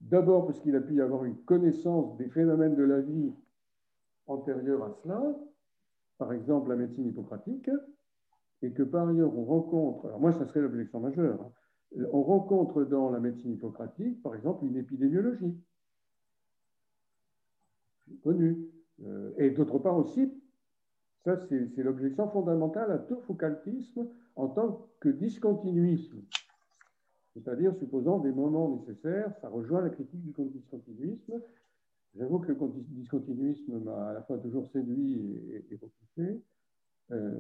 D'abord 0.01 0.47
parce 0.47 0.61
qu'il 0.61 0.77
a 0.77 0.81
pu 0.81 0.95
y 0.95 1.01
avoir 1.01 1.25
une 1.25 1.37
connaissance 1.45 2.17
des 2.17 2.29
phénomènes 2.29 2.77
de 2.77 2.83
la 2.83 3.01
vie 3.01 3.33
antérieure 4.27 4.85
à 4.85 4.93
cela, 5.03 5.23
par 6.19 6.33
exemple 6.33 6.71
la 6.71 6.77
médecine 6.77 7.07
hippocratique, 7.07 7.71
et 8.63 8.73
que 8.73 8.83
par 8.83 9.09
ailleurs 9.09 9.37
on 9.37 9.45
rencontre, 9.45 10.07
alors 10.07 10.21
moi 10.21 10.33
ça 10.33 10.47
serait 10.47 10.61
l'objection 10.61 11.01
majeure, 11.01 11.41
hein, 11.41 11.53
on 12.13 12.23
rencontre 12.23 12.85
dans 12.85 13.11
la 13.11 13.21
médecine 13.21 13.53
hippocratique 13.53 14.23
par 14.23 14.35
exemple 14.35 14.65
une 14.65 14.77
épidémiologie 14.77 15.55
connue. 18.23 18.69
Euh, 19.03 19.33
et 19.39 19.51
d'autre 19.51 19.79
part 19.79 19.97
aussi, 19.97 20.33
ça 21.25 21.37
c'est 21.49 21.83
l'objection 21.83 22.29
fondamentale 22.29 22.93
à 22.93 22.99
tout 22.99 23.21
focaltisme 23.23 24.09
en 24.37 24.49
tant 24.49 24.89
que 25.01 25.09
discontinuisme. 25.09 26.23
C'est-à-dire 27.35 27.75
supposant 27.77 28.21
des 28.21 28.33
moments 28.33 28.77
nécessaires, 28.77 29.35
ça 29.41 29.49
rejoint 29.49 29.83
la 29.83 29.91
critique 29.91 30.23
du 30.23 30.33
discontinuisme. 30.51 31.41
J'avoue 32.17 32.39
que 32.39 32.53
le 32.53 32.57
discontinuisme 32.91 33.81
m'a 33.81 34.11
à 34.11 34.13
la 34.15 34.23
fois 34.23 34.39
toujours 34.39 34.67
séduit 34.69 35.15
et, 35.51 35.67
et 35.71 35.75
repoussé. 35.75 36.41
Euh, 37.11 37.33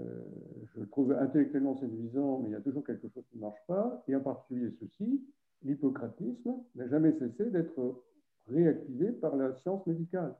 je 0.74 0.80
le 0.80 0.88
trouve 0.88 1.12
intellectuellement 1.12 1.76
séduisant, 1.76 2.40
mais 2.40 2.50
il 2.50 2.52
y 2.52 2.56
a 2.56 2.60
toujours 2.60 2.84
quelque 2.84 3.08
chose 3.08 3.24
qui 3.30 3.36
ne 3.36 3.42
marche 3.42 3.62
pas, 3.66 4.02
et 4.08 4.16
en 4.16 4.20
particulier 4.20 4.70
ceci, 4.80 5.24
l'hippocratisme 5.62 6.54
n'a 6.74 6.88
jamais 6.88 7.12
cessé 7.12 7.46
d'être 7.50 8.02
réactivé 8.48 9.12
par 9.12 9.36
la 9.36 9.54
science 9.54 9.86
médicale. 9.86 10.34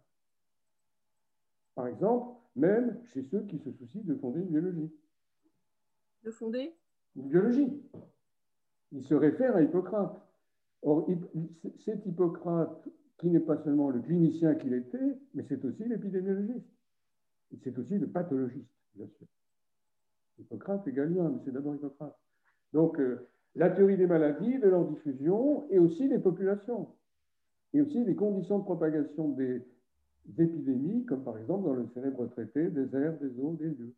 Par 1.75 1.87
exemple, 1.87 2.37
même 2.57 2.99
chez 3.13 3.23
ceux 3.31 3.43
qui 3.43 3.59
se 3.59 3.73
soucient 3.73 4.03
de 4.05 4.15
fonder 4.17 4.41
une 4.41 4.49
biologie. 4.49 4.93
De 6.25 6.31
fonder? 6.31 6.75
Une 7.17 7.29
biologie. 7.29 7.83
Il 8.93 9.05
se 9.05 9.15
réfère 9.15 9.57
à 9.57 9.63
Hippocrate. 9.63 10.21
Or, 10.83 11.09
c'est 11.85 12.07
Hippocrate 12.07 12.89
qui 13.19 13.31
n'est 13.31 13.41
pas 13.41 13.63
seulement 13.65 13.91
le 13.91 14.01
clinicien 14.01 14.55
qu'il 14.55 14.75
était, 14.75 15.19
mais 15.35 15.45
c'est 15.49 15.65
aussi 15.65 15.85
l'épidémiologiste. 15.85 16.67
C'est 17.63 17.79
aussi 17.79 17.99
le 17.99 18.09
pathologiste 18.09 18.75
bien 18.95 19.07
sûr. 19.19 19.27
Hippocrate 20.39 20.87
et 20.89 20.93
Galien, 20.93 21.31
mais 21.31 21.41
c'est 21.45 21.53
d'abord 21.53 21.75
Hippocrate. 21.75 22.17
Donc, 22.73 22.99
euh, 22.99 23.29
la 23.55 23.71
théorie 23.71 23.97
des 23.97 24.07
maladies, 24.07 24.59
de 24.59 24.69
leur 24.69 24.85
diffusion, 24.87 25.69
et 25.71 25.79
aussi 25.79 26.09
des 26.09 26.19
populations, 26.19 26.89
et 27.73 27.81
aussi 27.81 28.05
des 28.05 28.17
conditions 28.17 28.59
de 28.59 28.65
propagation 28.65 29.29
des, 29.29 29.63
épidémies, 30.39 31.05
comme 31.05 31.23
par 31.23 31.37
exemple 31.37 31.65
dans 31.65 31.75
le 31.75 31.87
célèbre 31.89 32.27
traité 32.27 32.71
des 32.71 32.97
airs, 32.97 33.19
des 33.19 33.39
eaux, 33.39 33.57
des 33.61 33.69
lieux. 33.69 33.95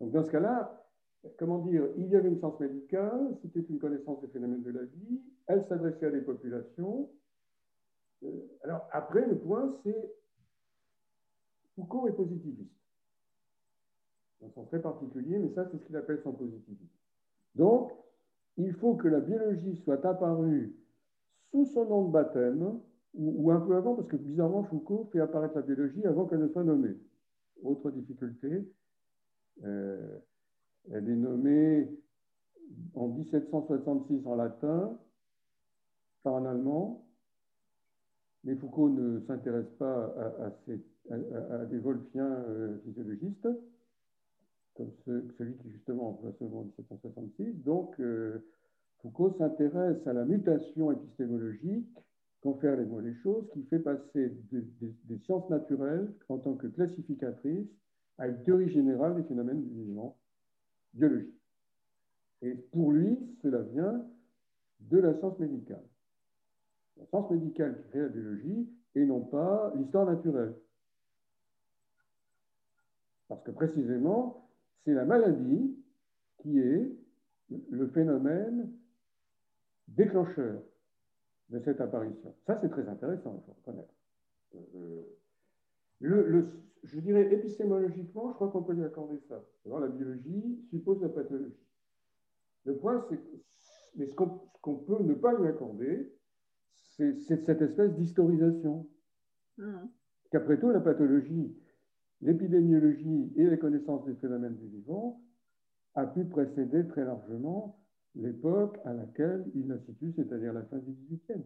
Donc, 0.00 0.12
dans 0.12 0.24
ce 0.24 0.30
cas-là, 0.30 0.85
comment 1.38 1.58
dire, 1.58 1.84
il 1.96 2.08
y 2.08 2.16
avait 2.16 2.28
une 2.28 2.38
science 2.38 2.58
médicale, 2.60 3.36
c'était 3.42 3.60
une 3.60 3.78
connaissance 3.78 4.20
des 4.20 4.28
phénomènes 4.28 4.62
de 4.62 4.70
la 4.70 4.84
vie, 4.84 5.20
elle 5.46 5.64
s'adressait 5.68 6.06
à 6.06 6.10
des 6.10 6.20
populations. 6.20 7.08
Euh, 8.24 8.28
alors, 8.62 8.88
après, 8.92 9.26
le 9.26 9.36
point, 9.38 9.76
c'est 9.84 10.12
Foucault 11.74 12.08
est 12.08 12.12
positiviste 12.12 12.76
un 14.44 14.50
sens 14.50 14.68
très 14.68 14.80
particulier, 14.80 15.38
mais 15.38 15.50
ça, 15.54 15.66
c'est 15.70 15.78
ce 15.78 15.84
qu'il 15.84 15.96
appelle 15.96 16.20
son 16.22 16.32
positivisme. 16.32 16.86
Donc, 17.54 17.92
il 18.56 18.72
faut 18.74 18.94
que 18.94 19.08
la 19.08 19.20
biologie 19.20 19.76
soit 19.84 20.04
apparue 20.04 20.74
sous 21.50 21.66
son 21.66 21.86
nom 21.86 22.04
de 22.06 22.12
baptême, 22.12 22.80
ou, 23.14 23.50
un 23.50 23.60
peu 23.60 23.74
avant, 23.74 23.94
parce 23.94 24.08
que 24.08 24.16
bizarrement, 24.16 24.64
Foucault 24.64 25.08
fait 25.10 25.20
apparaître 25.20 25.54
la 25.54 25.62
biologie 25.62 26.04
avant 26.04 26.26
qu'elle 26.26 26.40
ne 26.40 26.48
soit 26.48 26.64
nommée. 26.64 26.96
Autre 27.62 27.90
difficulté, 27.90 28.70
euh, 29.64 30.18
elle 30.92 31.08
est 31.08 31.16
nommée 31.16 31.88
en 32.94 33.08
1766 33.08 34.26
en 34.26 34.34
latin, 34.36 34.98
pas 36.22 36.30
en 36.30 36.44
allemand, 36.44 37.06
mais 38.44 38.54
Foucault 38.56 38.90
ne 38.90 39.20
s'intéresse 39.26 39.70
pas 39.78 40.14
à, 41.10 41.64
des 41.66 41.78
wolfiens 41.78 42.24
euh, 42.48 42.78
physiologistes 42.84 43.48
comme 44.76 44.90
celui 45.06 45.54
qui 45.56 45.70
justement 45.70 46.10
emploie 46.10 46.32
ce 46.38 46.44
mot 46.44 46.58
en 46.58 46.64
1766. 46.64 47.62
Donc, 47.64 47.98
euh, 47.98 48.44
Foucault 49.00 49.34
s'intéresse 49.38 50.06
à 50.06 50.12
la 50.12 50.24
mutation 50.24 50.92
épistémologique 50.92 51.88
qu'ont 52.42 52.54
fait 52.54 52.76
les 52.76 52.84
mots 52.84 53.00
les 53.00 53.14
choses, 53.14 53.48
qui 53.52 53.62
fait 53.64 53.78
passer 53.78 54.36
des 54.52 55.18
sciences 55.24 55.48
naturelles 55.48 56.12
en 56.28 56.38
tant 56.38 56.54
que 56.54 56.66
classificatrices 56.66 57.68
à 58.18 58.28
une 58.28 58.42
théorie 58.42 58.70
générale 58.70 59.16
des 59.16 59.22
phénomènes 59.22 59.62
du 59.62 59.84
vivant 59.84 60.16
biologique. 60.96 61.34
Et 62.42 62.54
pour 62.54 62.92
lui, 62.92 63.18
cela 63.42 63.62
vient 63.62 64.04
de 64.80 64.98
la 64.98 65.14
science 65.18 65.38
médicale. 65.38 65.84
La 66.96 67.06
science 67.06 67.30
médicale 67.30 67.82
qui 67.82 67.88
fait 67.92 68.00
la 68.00 68.08
biologie 68.08 68.68
et 68.94 69.04
non 69.04 69.20
pas 69.20 69.72
l'histoire 69.76 70.06
naturelle. 70.06 70.54
Parce 73.28 73.42
que 73.42 73.50
précisément, 73.50 74.48
c'est 74.84 74.94
la 74.94 75.04
maladie 75.04 75.76
qui 76.38 76.58
est 76.58 76.92
le 77.70 77.88
phénomène 77.88 78.70
déclencheur 79.88 80.62
de 81.50 81.60
cette 81.64 81.80
apparition. 81.80 82.34
Ça, 82.46 82.58
c'est 82.60 82.68
très 82.68 82.88
intéressant, 82.88 83.40
il 83.40 83.46
faut 83.46 83.56
reconnaître. 83.60 83.94
Euh, 84.74 85.02
le, 86.00 86.48
je 86.86 87.00
dirais 87.00 87.32
épistémologiquement, 87.32 88.30
je 88.30 88.34
crois 88.34 88.48
qu'on 88.48 88.62
peut 88.62 88.72
lui 88.72 88.84
accorder 88.84 89.18
ça. 89.28 89.42
la 89.64 89.88
biologie 89.88 90.64
suppose 90.70 91.00
la 91.02 91.08
pathologie. 91.08 91.54
Le 92.64 92.76
point, 92.76 93.04
c'est 93.08 93.20
mais 93.96 94.06
ce 94.06 94.14
qu'on 94.14 94.76
peut 94.76 95.02
ne 95.02 95.14
pas 95.14 95.32
lui 95.34 95.46
accorder, 95.48 96.12
c'est 96.96 97.18
cette 97.20 97.62
espèce 97.62 97.94
d'historisation. 97.94 98.86
Mmh. 99.58 99.86
Qu'après 100.30 100.58
tout, 100.60 100.70
la 100.70 100.80
pathologie, 100.80 101.56
l'épidémiologie 102.20 103.32
et 103.36 103.46
les 103.48 103.58
connaissances 103.58 104.04
des 104.04 104.14
phénomènes 104.14 104.56
du 104.56 104.66
vivant 104.66 105.20
a 105.94 106.06
pu 106.06 106.24
précéder 106.26 106.86
très 106.88 107.04
largement 107.04 107.78
l'époque 108.14 108.78
à 108.84 108.92
laquelle 108.92 109.46
il 109.54 109.68
la 109.68 109.78
situe, 109.78 110.12
c'est-à-dire 110.14 110.52
la 110.52 110.62
fin 110.64 110.78
du 110.78 110.92
XVIIIe. 110.92 111.44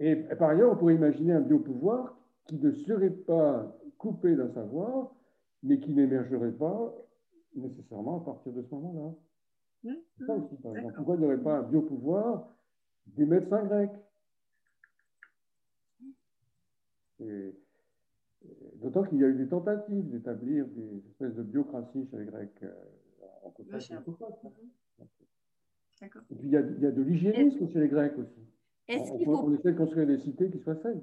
Et 0.00 0.16
par 0.38 0.50
ailleurs, 0.50 0.72
on 0.72 0.76
pourrait 0.76 0.94
imaginer 0.94 1.32
un 1.32 1.40
biopouvoir 1.40 2.16
qui 2.46 2.56
ne 2.56 2.70
serait 2.72 3.10
pas 3.10 3.76
coupé 3.98 4.34
d'un 4.36 4.52
savoir, 4.52 5.12
mais 5.62 5.78
qui 5.80 5.92
n'émergerait 5.92 6.52
pas 6.52 6.94
nécessairement 7.54 8.20
à 8.22 8.24
partir 8.24 8.52
de 8.52 8.62
ce 8.62 8.74
moment-là. 8.74 9.14
Par 10.26 10.72
exemple. 10.72 10.94
Pourquoi 10.94 11.14
il 11.16 11.20
n'y 11.20 11.26
aurait 11.26 11.42
pas 11.42 11.58
un 11.58 11.62
biopouvoir 11.62 12.48
des 13.08 13.26
médecins 13.26 13.64
grecs 13.64 13.90
D'autant 18.76 19.02
qu'il 19.02 19.18
y 19.18 19.24
a 19.24 19.28
eu 19.28 19.34
des 19.34 19.48
tentatives 19.48 20.08
d'établir 20.10 20.66
des 20.68 20.98
espèces 21.08 21.34
de 21.34 21.42
biocratie 21.42 22.06
chez 22.10 22.18
les 22.18 22.26
Grecs 22.26 22.62
euh, 22.62 22.72
en 23.42 23.50
contact 23.50 23.90
avec 23.90 24.04
Et 26.30 26.34
puis 26.36 26.46
il 26.46 26.50
y 26.50 26.56
a, 26.56 26.60
il 26.60 26.80
y 26.80 26.86
a 26.86 26.92
de 26.92 27.02
l'hygiénisme 27.02 27.68
chez 27.68 27.80
les 27.80 27.88
Grecs 27.88 28.16
aussi. 28.16 28.46
Faut... 28.88 29.36
on, 29.36 29.54
essaie 29.54 29.72
de 29.72 29.76
construire 29.76 30.06
des 30.06 30.18
cités 30.18 30.50
qui 30.50 30.58
soient 30.60 30.76
saines. 30.76 31.02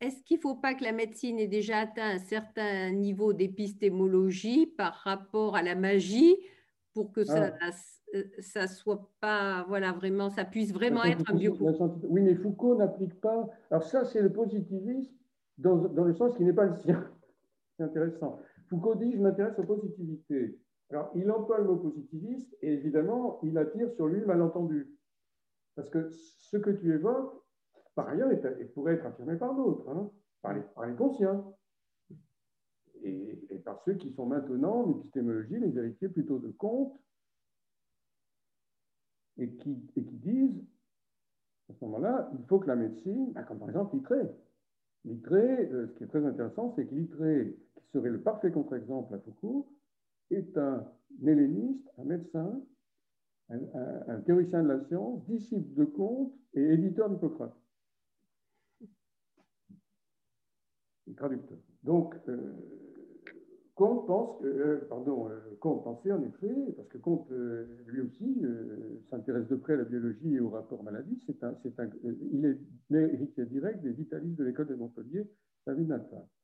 Est-ce 0.00 0.22
qu'il 0.24 0.36
ne 0.36 0.42
faut 0.42 0.56
pas 0.56 0.74
que 0.74 0.84
la 0.84 0.92
médecine 0.92 1.38
ait 1.38 1.46
déjà 1.46 1.78
atteint 1.78 2.16
un 2.16 2.18
certain 2.18 2.90
niveau 2.90 3.32
d'épistémologie 3.32 4.66
par 4.66 4.94
rapport 4.94 5.56
à 5.56 5.62
la 5.62 5.74
magie 5.74 6.36
pour 6.92 7.12
que 7.12 7.24
ça, 7.24 7.54
ah. 7.60 7.70
ça 8.40 8.66
soit 8.66 9.10
pas, 9.20 9.64
voilà, 9.68 9.92
vraiment, 9.92 10.30
ça 10.30 10.44
puisse 10.44 10.72
vraiment 10.72 11.04
être 11.04 11.30
un 11.30 11.34
bio. 11.34 11.56
Oui, 12.04 12.22
mais 12.22 12.34
Foucault 12.34 12.76
n'applique 12.76 13.20
pas. 13.20 13.48
Alors 13.70 13.84
ça, 13.84 14.04
c'est 14.04 14.22
le 14.22 14.32
positivisme 14.32 15.12
dans, 15.58 15.76
dans 15.76 16.04
le 16.04 16.14
sens 16.14 16.34
qui 16.36 16.44
n'est 16.44 16.52
pas 16.52 16.64
le 16.64 16.76
sien. 16.76 17.06
C'est 17.76 17.84
intéressant. 17.84 18.38
Foucault 18.70 18.94
dit 18.94 19.12
Je 19.12 19.20
m'intéresse 19.20 19.58
aux 19.58 19.64
positivités. 19.64 20.58
Alors, 20.90 21.10
il 21.14 21.30
emploie 21.30 21.58
le 21.58 21.64
mot 21.64 21.76
positiviste 21.76 22.56
et 22.62 22.72
évidemment, 22.72 23.38
il 23.42 23.58
attire 23.58 23.90
sur 23.92 24.06
lui 24.06 24.20
le 24.20 24.26
malentendu. 24.26 24.95
Parce 25.76 25.90
que 25.90 26.10
ce 26.10 26.56
que 26.56 26.70
tu 26.70 26.92
évoques, 26.92 27.42
par 27.94 28.08
ailleurs, 28.08 28.32
il 28.32 28.68
pourrait 28.68 28.94
être 28.94 29.06
affirmé 29.06 29.36
par 29.36 29.54
d'autres, 29.54 29.88
hein, 29.90 30.10
par, 30.42 30.54
les, 30.54 30.96
conscients. 30.96 31.56
et, 33.02 33.60
par 33.64 33.82
ceux 33.84 33.94
qui 33.94 34.12
sont 34.12 34.26
maintenant 34.26 34.82
en 34.82 35.02
les 35.14 35.78
héritiers 35.78 36.08
plutôt 36.08 36.38
de 36.38 36.50
Comte 36.50 36.98
et 39.38 39.50
qui, 39.56 39.76
disent 39.96 40.64
à 41.68 41.74
ce 41.74 41.84
moment-là, 41.84 42.30
il 42.38 42.44
faut 42.46 42.58
que 42.58 42.68
la 42.68 42.76
médecine, 42.76 43.32
bah, 43.32 43.42
comme 43.42 43.58
par 43.58 43.68
exemple 43.68 43.96
Littré. 43.96 44.20
Littré, 45.04 45.68
euh, 45.72 45.88
ce 45.88 45.94
qui 45.94 46.04
est 46.04 46.08
très 46.08 46.24
intéressant, 46.24 46.72
c'est 46.74 46.86
que 46.86 46.94
Littré, 46.94 47.56
qui 47.74 47.86
serait 47.92 48.10
le 48.10 48.22
parfait 48.22 48.50
contre-exemple 48.50 49.14
à 49.14 49.18
Foucault, 49.18 49.68
est 50.30 50.56
un 50.56 50.86
helléniste, 51.26 51.88
un 51.98 52.04
médecin, 52.04 52.60
un, 53.50 54.20
théoricien 54.22 54.62
de 54.62 54.68
la 54.68 54.84
science, 54.86 55.24
disciple 55.26 55.74
de 55.74 55.84
Comte 55.84 56.32
et 56.54 56.62
éditeur 56.62 57.10
d'Hippocrate. 57.10 57.54
Traducteur. 61.16 61.58
Donc, 61.84 62.14
euh, 62.28 62.52
Comte 63.74 64.06
pense 64.06 64.40
que, 64.40 64.46
euh, 64.46 64.86
pardon, 64.88 65.30
euh, 65.30 65.38
Comte 65.60 65.84
pensait 65.84 66.10
en 66.10 66.22
effet, 66.22 66.54
parce 66.76 66.88
que 66.88 66.98
Comte 66.98 67.30
lui 67.86 68.00
aussi 68.00 68.42
s'intéresse 69.08 69.46
de 69.46 69.56
près 69.56 69.74
à 69.74 69.76
la 69.76 69.84
biologie 69.84 70.34
et 70.34 70.40
au 70.40 70.50
rapport 70.50 70.82
maladie, 70.82 71.22
c'est 71.26 71.42
un, 71.44 71.56
un, 71.78 71.90
il 72.32 72.44
est 72.44 72.58
l'héritier 72.90 73.46
direct 73.46 73.82
des 73.82 73.92
vitalistes 73.92 74.36
de 74.36 74.44
l'école 74.44 74.66
de 74.66 74.74
Montpellier, 74.74 75.30
David 75.66 75.88
Nathan. 75.88 76.28
Et 76.28 76.35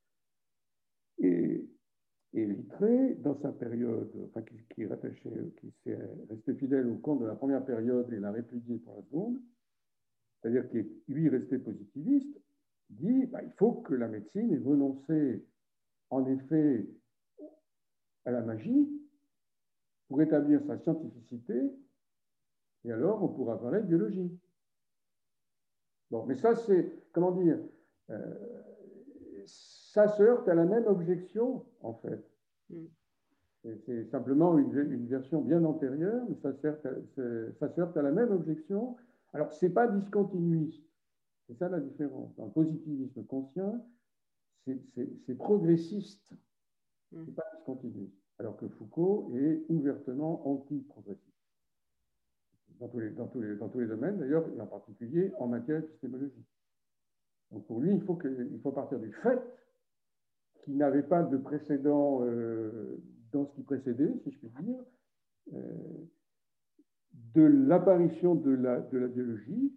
et 2.34 2.46
Littré, 2.46 3.14
dans 3.16 3.38
sa 3.40 3.52
période, 3.52 4.10
enfin, 4.28 4.42
qui, 4.42 4.56
qui, 4.74 4.86
qui 5.60 5.74
s'est 5.84 5.98
resté 6.30 6.54
fidèle 6.54 6.88
au 6.88 6.96
compte 6.96 7.20
de 7.20 7.26
la 7.26 7.34
première 7.34 7.64
période 7.64 8.10
et 8.12 8.18
l'a 8.18 8.30
répudié 8.30 8.78
pour 8.78 8.96
la 8.96 9.02
seconde, 9.02 9.38
c'est-à-dire 10.40 10.68
qu'il 10.70 10.88
lui 11.08 11.28
resté 11.28 11.58
positiviste, 11.58 12.40
dit 12.88 13.26
bah, 13.26 13.42
il 13.42 13.52
faut 13.52 13.72
que 13.72 13.94
la 13.94 14.08
médecine 14.08 14.52
ait 14.52 14.58
renoncé 14.58 15.44
en 16.10 16.26
effet 16.26 16.88
à 18.24 18.30
la 18.30 18.40
magie 18.40 18.88
pour 20.08 20.20
établir 20.22 20.62
sa 20.66 20.78
scientificité, 20.78 21.54
et 22.84 22.92
alors 22.92 23.22
on 23.22 23.28
pourra 23.28 23.60
parler 23.60 23.80
de 23.80 23.86
biologie. 23.86 24.38
Bon, 26.10 26.24
mais 26.26 26.36
ça 26.36 26.54
c'est, 26.54 26.92
comment 27.12 27.32
dire, 27.32 27.58
euh, 28.10 28.62
ça 29.92 30.08
se 30.08 30.22
heurte 30.22 30.48
à 30.48 30.54
la 30.54 30.64
même 30.64 30.86
objection, 30.86 31.66
en 31.82 31.92
fait. 31.94 32.24
Mm. 32.70 32.86
C'est 33.84 34.04
simplement 34.06 34.58
une, 34.58 35.06
version 35.06 35.40
bien 35.40 35.62
antérieure, 35.62 36.24
mais 36.28 36.34
ça 36.40 36.52
se 36.52 37.80
heurte 37.80 37.96
à 37.96 38.02
la 38.02 38.10
même 38.10 38.32
objection. 38.32 38.96
Alors, 39.32 39.52
ce 39.52 39.66
n'est 39.66 39.72
pas 39.72 39.86
discontinuiste. 39.86 40.82
C'est 41.46 41.56
ça 41.58 41.68
la 41.68 41.78
différence. 41.78 42.34
Dans 42.36 42.46
le 42.46 42.50
positivisme 42.50 43.24
conscient, 43.24 43.86
c'est 44.66 45.38
progressiste. 45.38 46.32
Ce 47.12 47.18
n'est 47.18 47.32
pas 47.32 47.44
discontinuiste. 47.54 48.16
Alors 48.38 48.56
que 48.56 48.66
Foucault 48.66 49.30
est 49.36 49.62
ouvertement 49.68 50.44
anti-progressiste. 50.48 51.28
Dans 52.80 52.88
tous, 52.88 52.98
les, 52.98 53.10
dans, 53.10 53.28
tous 53.28 53.42
les, 53.42 53.54
dans 53.54 53.68
tous 53.68 53.78
les 53.78 53.86
domaines, 53.86 54.18
d'ailleurs, 54.18 54.48
et 54.56 54.60
en 54.60 54.66
particulier 54.66 55.32
en 55.38 55.46
matière 55.46 55.78
épistémologique. 55.78 56.48
Donc 57.52 57.64
pour 57.66 57.80
lui, 57.80 57.94
il 57.94 58.02
faut, 58.02 58.16
que, 58.16 58.48
il 58.50 58.60
faut 58.60 58.72
partir 58.72 58.98
du 58.98 59.12
fait 59.12 59.38
qui 60.62 60.72
n'avait 60.72 61.02
pas 61.02 61.22
de 61.22 61.36
précédent 61.36 62.20
euh, 62.22 63.00
dans 63.32 63.46
ce 63.46 63.54
qui 63.54 63.62
précédait, 63.62 64.12
si 64.22 64.30
je 64.30 64.38
puis 64.38 64.50
dire, 64.62 64.78
euh, 65.54 65.58
de 67.34 67.42
l'apparition 67.42 68.34
de 68.34 68.52
la, 68.52 68.80
biologie, 68.80 69.72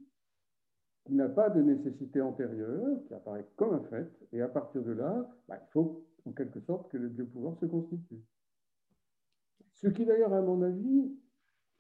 qui 1.06 1.14
n'a 1.14 1.30
pas 1.30 1.50
de 1.50 1.62
nécessité 1.62 2.22
antérieure, 2.22 2.98
qui 3.08 3.14
apparaît 3.14 3.46
comme 3.56 3.74
un 3.74 3.84
fait, 3.90 4.10
et 4.32 4.42
à 4.42 4.48
partir 4.48 4.84
de 4.84 4.92
là, 4.92 5.30
bah, 5.48 5.60
il 5.62 5.72
faut 5.72 6.06
en 6.26 6.32
quelque 6.32 6.60
sorte 6.62 6.92
que 6.92 6.98
le 6.98 7.10
biopouvoir 7.10 7.58
se 7.60 7.66
constitue. 7.66 8.24
Ce 9.74 9.88
qui 9.88 10.06
d'ailleurs, 10.06 10.34
à 10.34 10.42
mon 10.42 10.62
avis, 10.62 11.16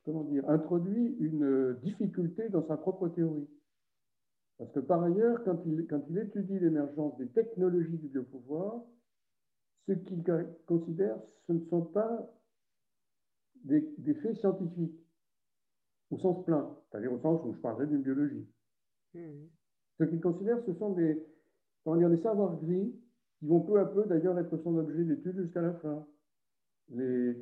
comment 0.03 0.23
dire, 0.23 0.48
introduit 0.49 1.15
une 1.19 1.76
difficulté 1.82 2.49
dans 2.49 2.65
sa 2.68 2.77
propre 2.77 3.07
théorie. 3.10 3.49
Parce 4.57 4.72
que 4.72 4.80
par 4.80 5.03
ailleurs, 5.03 5.44
quand 5.44 5.60
il, 5.65 5.88
quand 5.88 6.02
il 6.10 6.18
étudie 6.18 6.60
l'émergence 6.60 7.18
des 7.18 7.27
technologies 7.27 7.98
du 7.98 8.07
biopouvoir, 8.07 8.84
ce 9.88 9.94
qu'il 9.94 10.24
considère, 10.66 11.18
ce 11.48 11.53
ne 11.53 11.60
sont 11.70 11.82
pas 11.82 12.32
des, 13.64 14.14
faits 14.22 14.36
scientifiques, 14.38 14.99
au 16.12 16.18
sens 16.20 16.45
plein, 16.45 16.76
c'est-à-dire 16.90 17.14
au 17.14 17.20
sens 17.20 17.41
où 17.45 17.53
je 17.53 17.60
parlerai 17.60 17.88
d'une 17.88 18.02
biologie. 18.02 18.48
Hmm. 19.14 19.48
Ce 19.99 20.03
qu'il 20.03 20.22
considère, 20.22 20.60
ce 20.66 20.74
sont 20.74 20.91
des, 20.91 21.16
dire, 21.86 22.10
des 22.10 22.22
savoirs 22.22 22.57
gris 22.62 22.94
qui 23.40 23.48
vont 23.48 23.62
peu 23.62 23.80
à 23.80 23.86
peu 23.86 24.06
d'ailleurs 24.06 24.38
être 24.40 24.57
son 24.57 24.78
objet 24.78 25.03
d'étude 25.03 25.41
jusqu'à 25.41 25.62
la 25.62 25.74
fin. 25.74 26.06
Les, 26.90 27.36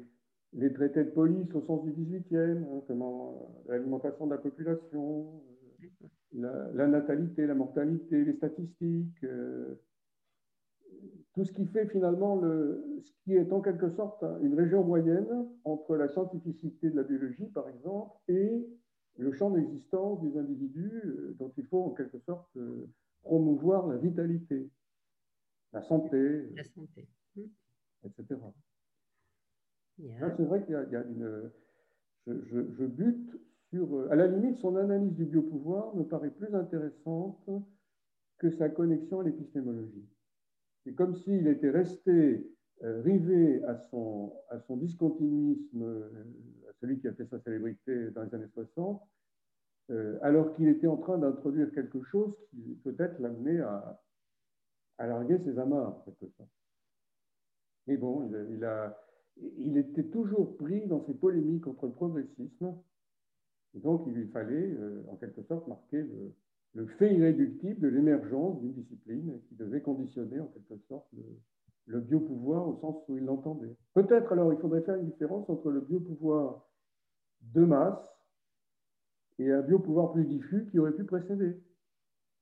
les, 0.53 0.71
traités 0.71 1.03
de 1.03 1.09
police 1.09 1.53
au 1.53 1.61
sens 1.61 1.83
du 1.83 1.91
18e, 1.91 2.63
hein, 2.63 2.81
euh, 2.89 3.31
l'alimentation 3.67 4.25
de 4.25 4.31
la 4.31 4.37
population, 4.37 5.41
euh, 6.35 6.71
la, 6.73 6.87
natalité, 6.87 7.45
la 7.45 7.55
mortalité, 7.55 8.23
les 8.23 8.33
statistiques, 8.33 9.23
euh, 9.23 9.75
tout 11.33 11.45
ce 11.45 11.51
qui 11.51 11.65
fait 11.65 11.87
finalement 11.87 12.35
le, 12.35 13.01
ce 13.01 13.11
qui 13.23 13.33
est 13.33 13.51
en 13.51 13.61
quelque 13.61 13.89
sorte 13.89 14.23
une 14.41 14.53
région 14.53 14.83
moyenne 14.83 15.47
entre 15.63 15.95
la 15.95 16.07
scientificité 16.07 16.89
de 16.89 16.95
la 16.95 17.03
biologie, 17.03 17.47
par 17.47 17.67
exemple, 17.69 18.15
et 18.27 18.67
le 19.17 19.31
champ 19.31 19.51
d'existence 19.51 20.21
des 20.21 20.37
individus 20.37 21.01
euh, 21.05 21.35
dont 21.39 21.51
il 21.57 21.65
faut 21.65 21.83
en 21.83 21.89
quelque 21.91 22.19
sorte 22.19 22.55
euh, 22.57 22.87
promouvoir 23.23 23.87
la 23.87 23.97
vitalité, 23.97 24.69
la 25.71 25.81
santé, 25.81 26.49
la 26.55 26.63
santé. 26.63 27.07
etc. 28.03 28.39
C'est 29.97 30.43
vrai 30.43 30.63
qu'il 30.63 30.73
y, 30.73 30.95
a 30.95 31.03
une... 31.03 31.51
Je, 32.25 32.71
je, 32.71 32.85
bute 32.85 33.39
sur... 33.69 33.95
Euh, 33.95 34.11
à 34.11 34.15
la 34.15 34.27
limite, 34.27 34.57
son 34.57 34.75
analyse 34.75 35.13
du 35.13 35.25
biopouvoir 35.25 35.95
me 35.95 36.03
paraît 36.03 36.31
plus 36.31 36.53
intéressante 36.55 37.49
que 38.37 38.49
sa 38.51 38.69
connexion 38.69 39.19
à 39.19 39.23
l'épistémologie. 39.23 40.07
C'est 40.83 40.93
comme 40.93 41.15
s'il 41.15 41.47
était 41.47 41.69
resté 41.69 42.45
euh, 42.83 43.01
rivé 43.01 43.63
à 43.63 43.77
son, 43.77 44.33
à 44.49 44.59
son 44.59 44.75
discontinuisme, 44.75 45.83
euh, 45.83 46.25
à 46.69 46.73
celui 46.81 46.99
qui 46.99 47.07
a 47.07 47.13
fait 47.13 47.25
sa 47.27 47.39
célébrité 47.39 48.09
dans 48.11 48.23
les 48.23 48.35
années 48.35 48.49
60, 48.53 49.01
euh, 49.91 50.17
alors 50.21 50.53
qu'il 50.53 50.67
était 50.67 50.87
en 50.87 50.97
train 50.97 51.17
d'introduire 51.17 51.71
quelque 51.71 52.03
chose 52.03 52.35
qui 52.49 52.75
peut-être 52.83 53.19
l'amenait 53.21 53.61
à, 53.61 54.01
à 54.97 55.07
larguer 55.07 55.39
ses 55.45 55.57
amarres, 55.59 56.03
quelque 56.03 56.27
sorte. 56.35 56.49
Mais 57.87 57.95
bon, 57.95 58.29
il, 58.49 58.67
il 59.57 59.77
était 59.77 60.05
toujours 60.05 60.57
pris 60.57 60.85
dans 60.87 61.05
ces 61.05 61.13
polémiques 61.13 61.63
contre 61.63 61.85
le 61.85 61.93
progressisme, 61.93 62.75
et 63.75 63.79
donc 63.79 64.03
il 64.07 64.13
lui 64.13 64.27
fallait, 64.27 64.77
en 65.07 65.15
quelque 65.15 65.41
sorte, 65.43 65.67
marquer 65.67 66.01
le, 66.01 66.33
le 66.73 66.87
fait 66.87 67.13
irréductible 67.13 67.79
de 67.79 67.87
l'émergence 67.87 68.59
d'une 68.59 68.73
discipline 68.73 69.39
qui 69.47 69.55
devait 69.55 69.81
conditionner 69.81 70.39
en 70.39 70.47
quelque 70.47 70.77
sorte 70.87 71.07
le, 71.85 71.99
biopouvoir 71.99 72.67
au 72.67 72.79
sens 72.79 73.03
où 73.07 73.17
il 73.17 73.25
l'entendait. 73.25 73.75
Peut-être 73.93 74.31
alors 74.31 74.51
il 74.53 74.59
faudrait 74.59 74.81
faire 74.81 74.95
une 74.95 75.05
différence 75.05 75.49
entre 75.49 75.69
le 75.69 75.81
biopouvoir 75.81 76.67
de 77.41 77.65
masse 77.65 78.03
et 79.37 79.51
un 79.51 79.61
biopouvoir 79.61 80.13
plus 80.13 80.25
diffus 80.25 80.65
qui 80.71 80.79
aurait 80.79 80.93
pu 80.93 81.03
précéder, 81.03 81.61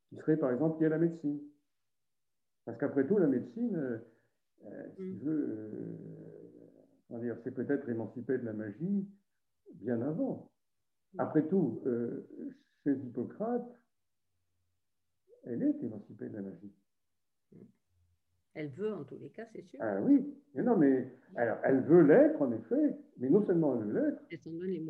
qui 0.09 0.15
serait 0.17 0.37
par 0.37 0.51
exemple 0.51 0.79
lié 0.79 0.85
à 0.87 0.89
la 0.89 0.99
médecine. 0.99 1.39
Parce 2.65 2.77
qu'après 2.77 3.07
tout, 3.07 3.17
la 3.17 3.27
médecine, 3.27 3.75
euh, 3.75 3.97
euh, 4.65 4.87
si 4.95 5.01
mm. 5.01 5.19
veut, 5.23 5.77
euh, 7.11 7.35
c'est 7.43 7.53
peut-être 7.53 7.89
émancipé 7.89 8.37
de 8.37 8.45
la 8.45 8.53
magie 8.53 9.07
bien 9.73 10.01
avant. 10.01 10.51
Après 11.17 11.45
tout, 11.47 11.81
chez 12.83 12.91
Hippocrate, 12.91 13.80
elle 15.43 15.63
est 15.63 15.83
émancipée 15.83 16.29
de 16.29 16.35
la 16.35 16.41
magie. 16.41 16.71
Elle 18.53 18.69
veut 18.69 18.93
en 18.93 19.03
tous 19.05 19.17
les 19.17 19.29
cas, 19.29 19.45
c'est 19.53 19.63
sûr. 19.63 19.79
Ah 19.81 20.01
oui, 20.01 20.25
mais 20.53 20.63
non, 20.63 20.75
mais 20.75 21.07
alors, 21.35 21.57
elle 21.63 21.81
veut 21.81 22.01
l'être 22.01 22.41
en 22.41 22.51
effet, 22.51 22.97
mais 23.17 23.29
non 23.29 23.45
seulement 23.45 23.75
elle 23.75 23.87
veut 23.87 23.93
l'être, 23.93 24.21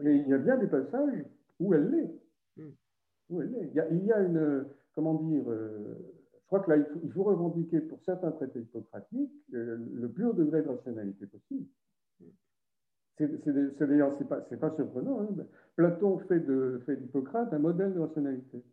mais 0.03 0.17
il 0.17 0.27
y 0.27 0.33
a 0.33 0.39
bien 0.39 0.57
des 0.57 0.67
passages 0.67 1.25
où 1.59 1.73
elle 1.73 1.89
l'est. 1.91 2.11
Hmm. 2.57 2.71
Où 3.29 3.41
elle 3.41 3.69
Il, 3.69 3.75
y 3.75 3.79
a, 3.79 3.87
il 3.89 4.03
y 4.03 4.11
a 4.11 4.19
une, 4.21 4.65
comment 4.95 5.13
dire, 5.13 5.43
euh, 5.47 5.95
je 6.33 6.47
crois 6.47 6.61
que 6.61 6.71
là, 6.71 6.77
il 7.03 7.11
faut, 7.11 7.23
revendiquer 7.23 7.81
pour 7.81 8.01
certains 8.03 8.31
traités 8.31 8.61
hippocratiques 8.61 9.31
euh, 9.53 9.77
le 9.93 10.09
plus 10.09 10.25
haut 10.25 10.33
degré 10.33 10.63
de 10.63 10.67
rationalité 10.67 11.27
possible. 11.27 11.67
C'est 13.17 13.87
d'ailleurs, 13.87 14.15
c'est 14.17 14.27
pas, 14.27 14.41
pas 14.41 14.75
surprenant. 14.75 15.21
Hein. 15.21 15.45
Platon 15.75 16.17
fait 16.19 16.39
d'Hippocrate 16.39 17.51
fait 17.51 17.55
un 17.55 17.59
modèle 17.59 17.93
de 17.93 17.99
rationalité. 17.99 18.63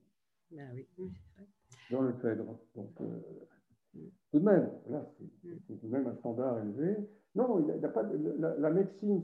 Ben 0.51 0.71
oui, 0.75 0.87
oui 0.97 1.13
c'est 1.13 1.43
vrai 1.43 1.47
dans 1.91 2.03
le 2.03 2.13
Phèdre. 2.15 2.59
Donc, 2.75 3.01
euh, 3.01 3.21
tout 4.31 4.39
de 4.39 4.45
même, 4.45 4.71
c'est 5.67 5.81
tout 5.81 5.87
de 5.87 5.93
même 5.93 6.07
un 6.07 6.15
standard 6.15 6.59
élevé. 6.61 6.97
Non, 7.35 7.61
il 7.61 7.85
a 7.85 7.89
pas 7.89 8.03
la, 8.03 8.71
médecine, 8.71 9.23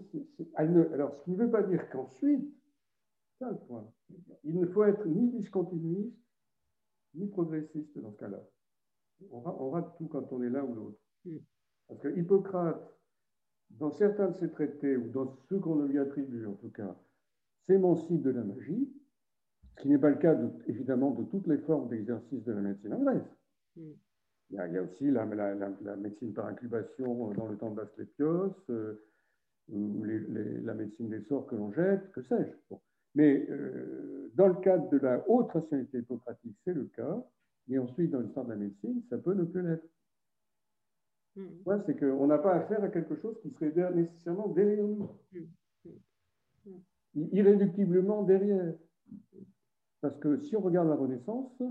alors 0.54 1.14
ce 1.16 1.24
qui 1.24 1.30
ne 1.32 1.36
veut 1.36 1.50
pas 1.50 1.62
dire 1.62 1.88
qu'ensuite, 1.90 2.54
il 4.44 4.58
ne 4.58 4.66
faut 4.66 4.84
être 4.84 5.06
ni 5.06 5.30
discontinuiste, 5.30 6.16
ni 7.14 7.26
progressiste 7.28 7.98
dans 7.98 8.12
ce 8.12 8.18
cas-là. 8.18 8.42
On, 9.30 9.70
rate 9.70 9.96
tout 9.96 10.06
quand 10.06 10.32
on 10.32 10.42
est 10.42 10.50
l'un 10.50 10.62
ou 10.64 10.74
l'autre. 10.74 10.98
Parce 11.88 12.00
que 12.00 12.08
Hippocrate, 12.16 12.80
dans 13.70 13.90
certains 13.90 14.28
de 14.28 14.34
ses 14.34 14.50
traités, 14.50 14.96
ou 14.96 15.08
dans 15.10 15.36
ceux 15.48 15.58
qu'on 15.58 15.82
lui 15.82 15.98
attribue 15.98 16.46
en 16.46 16.54
tout 16.54 16.70
cas, 16.70 16.96
s'émancipe 17.66 18.22
de 18.22 18.30
la 18.30 18.44
magie, 18.44 18.92
ce 19.76 19.82
qui 19.82 19.88
n'est 19.88 19.98
pas 19.98 20.10
le 20.10 20.16
cas, 20.16 20.36
évidemment, 20.66 21.10
de 21.10 21.24
toutes 21.24 21.46
les 21.46 21.58
formes 21.58 21.88
d'exercice 21.88 22.44
de 22.44 22.52
la 22.52 22.60
médecine 22.60 22.94
anglaise. 22.94 23.22
Mm. 23.76 23.90
Il, 24.50 24.56
y 24.56 24.78
a, 24.78 24.82
aussi 24.82 25.10
la, 25.10 25.24
médecine 25.96 26.32
par 26.32 26.46
incubation 26.46 27.32
dans 27.32 27.46
le 27.46 27.56
temps 27.56 27.70
de 27.70 27.80
l'Asclépios, 27.80 28.54
euh, 28.70 29.02
ou 29.68 30.04
la 30.04 30.74
médecine 30.74 31.08
des 31.08 31.22
sorts 31.22 31.46
que 31.46 31.56
l'on 31.56 31.72
jette, 31.72 32.12
que 32.12 32.22
sais-je. 32.22 32.76
Mais 33.14 33.46
euh, 33.48 34.30
dans 34.34 34.48
le 34.48 34.54
cadre 34.56 34.88
de 34.90 34.98
la 34.98 35.24
haute 35.28 35.50
rationalité 35.50 35.98
hippocratique, 35.98 36.56
c'est 36.64 36.74
le 36.74 36.84
cas. 36.84 37.24
Et 37.70 37.78
ensuite, 37.78 38.10
dans 38.10 38.20
l'histoire 38.20 38.44
de 38.44 38.50
la 38.50 38.56
médecine, 38.56 39.02
ça 39.08 39.16
peut 39.18 39.34
ne 39.34 39.44
plus 39.44 39.62
l'être. 39.62 39.88
Mm. 41.36 41.82
c'est 41.86 41.98
qu'on 41.98 42.26
n'a 42.26 42.38
pas 42.38 42.54
affaire 42.54 42.84
à 42.84 42.88
quelque 42.88 43.16
chose 43.16 43.36
qui 43.42 43.50
serait 43.50 43.72
nécessairement 43.92 44.48
derrière 44.48 44.86
nous. 44.86 45.10
Mm. 46.62 46.70
Irréductiblement 47.32 48.22
derrière. 48.22 48.74
Parce 50.04 50.18
que 50.18 50.38
si 50.38 50.54
on 50.54 50.60
regarde 50.60 50.88
la 50.88 50.96
Renaissance, 50.96 51.62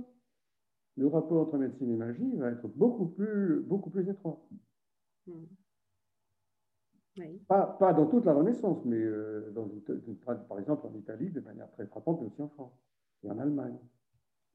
le 0.97 1.05
rapport 1.05 1.41
entre 1.43 1.59
médecine 1.59 1.91
et 1.91 1.95
magie 1.95 2.35
va 2.37 2.49
être 2.49 2.67
beaucoup 2.67 3.05
plus, 3.05 3.61
beaucoup 3.61 3.91
plus 3.91 4.09
étroit. 4.09 4.43
Hmm. 5.27 5.43
Pas, 7.47 7.93
dans 7.93 8.07
toute 8.07 8.25
la 8.25 8.33
Renaissance, 8.33 8.83
mais 8.85 8.97
euh, 8.97 9.51
dans 9.51 9.69
par 10.47 10.57
exemple 10.57 10.87
en 10.87 10.95
Italie, 10.95 11.29
de 11.29 11.41
manière 11.41 11.69
très 11.73 11.85
frappante, 11.85 12.21
mais 12.21 12.27
aussi 12.27 12.41
en 12.41 12.49
France 12.49 12.73
et 13.23 13.29
en 13.29 13.37
Allemagne. 13.37 13.77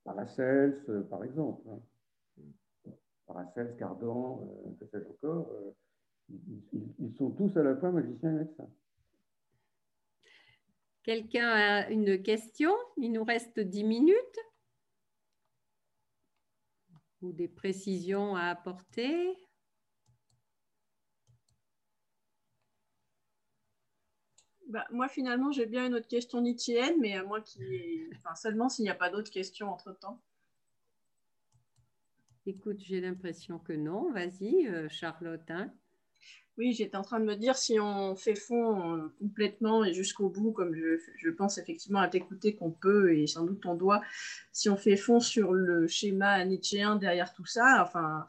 Paracels, 0.03 0.83
euh, 0.89 1.03
par 1.03 1.23
exemple. 1.23 1.63
Hein. 1.71 2.91
Paracels, 3.29 3.77
Cardan, 3.77 4.41
euh, 4.43 4.71
que 4.81 4.87
sais-je 4.87 5.09
encore, 5.09 5.53
ils, 6.31 6.65
ils, 6.99 7.15
sont 7.15 7.31
tous 7.31 7.57
à 7.57 7.63
la 7.63 7.77
fois 7.77 7.93
magiciens 7.93 8.33
et 8.33 8.39
médecins. 8.39 8.69
Quelqu'un 11.09 11.49
a 11.49 11.89
une 11.89 12.23
question? 12.23 12.71
Il 12.99 13.13
nous 13.13 13.25
reste 13.25 13.59
dix 13.59 13.83
minutes. 13.83 14.39
Ou 17.23 17.33
des 17.33 17.49
précisions 17.49 18.37
à 18.37 18.49
apporter? 18.49 19.35
Bah, 24.67 24.87
moi, 24.91 25.09
finalement, 25.09 25.51
j'ai 25.51 25.65
bien 25.65 25.87
une 25.87 25.95
autre 25.95 26.09
question 26.09 26.43
nietzschéenne, 26.43 27.01
mais 27.01 27.15
à 27.15 27.25
moi 27.25 27.41
qui. 27.41 28.05
Enfin, 28.19 28.35
seulement 28.35 28.69
s'il 28.69 28.83
n'y 28.83 28.91
a 28.91 28.95
pas 28.95 29.09
d'autres 29.09 29.31
questions 29.31 29.71
entre-temps. 29.71 30.21
Écoute, 32.45 32.81
j'ai 32.81 33.01
l'impression 33.01 33.59
que 33.59 33.73
non. 33.73 34.13
Vas-y, 34.13 34.67
euh, 34.67 34.91
Charlotte. 34.91 35.51
Hein. 35.51 35.73
Oui, 36.59 36.73
j'étais 36.73 36.97
en 36.97 37.03
train 37.03 37.21
de 37.21 37.25
me 37.25 37.37
dire 37.37 37.57
si 37.57 37.79
on 37.79 38.17
fait 38.17 38.35
fond 38.35 38.97
euh, 38.97 39.09
complètement 39.21 39.85
et 39.85 39.95
jusqu'au 39.95 40.29
bout, 40.29 40.51
comme 40.51 40.75
je, 40.75 41.31
pense 41.31 41.57
effectivement 41.57 42.01
à 42.01 42.09
t'écouter 42.09 42.57
qu'on 42.57 42.73
peut 42.73 43.17
et 43.17 43.29
sans 43.29 43.45
doute 43.45 43.65
on 43.65 43.77
doit, 43.77 44.03
si 44.53 44.69
on 44.69 44.77
fait 44.77 44.97
fond 44.97 45.21
sur 45.21 45.53
le 45.53 45.87
schéma 45.87 46.45
nietzschéen 46.45 46.97
derrière 46.97 47.33
tout 47.33 47.47
ça, 47.47 47.85
enfin, 47.87 48.27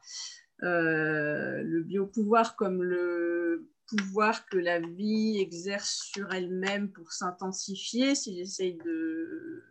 euh, 0.61 1.63
le 1.63 1.81
biopouvoir 1.81 2.55
comme 2.55 2.83
le 2.83 3.67
pouvoir 3.87 4.45
que 4.45 4.57
la 4.57 4.79
vie 4.79 5.39
exerce 5.39 6.11
sur 6.13 6.31
elle-même 6.31 6.91
pour 6.91 7.11
s'intensifier, 7.11 8.13
si 8.13 8.35
j'essaye 8.37 8.77
de, 8.85 9.63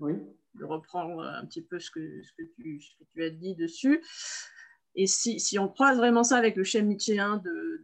de 0.00 0.64
reprendre 0.64 1.20
un 1.20 1.44
petit 1.46 1.62
peu 1.62 1.80
ce 1.80 1.90
que, 1.90 2.22
ce 2.22 2.32
que, 2.34 2.48
tu, 2.54 2.80
ce 2.80 2.90
que 2.96 3.04
tu 3.12 3.24
as 3.24 3.30
dit 3.30 3.56
dessus. 3.56 4.00
Et 4.96 5.06
si, 5.06 5.58
on 5.58 5.68
croise 5.68 5.96
vraiment 5.96 6.24
ça 6.24 6.36
avec 6.36 6.56
le 6.56 6.64
schéma 6.64 6.88
nietzschéen 6.88 7.38
de, 7.38 7.82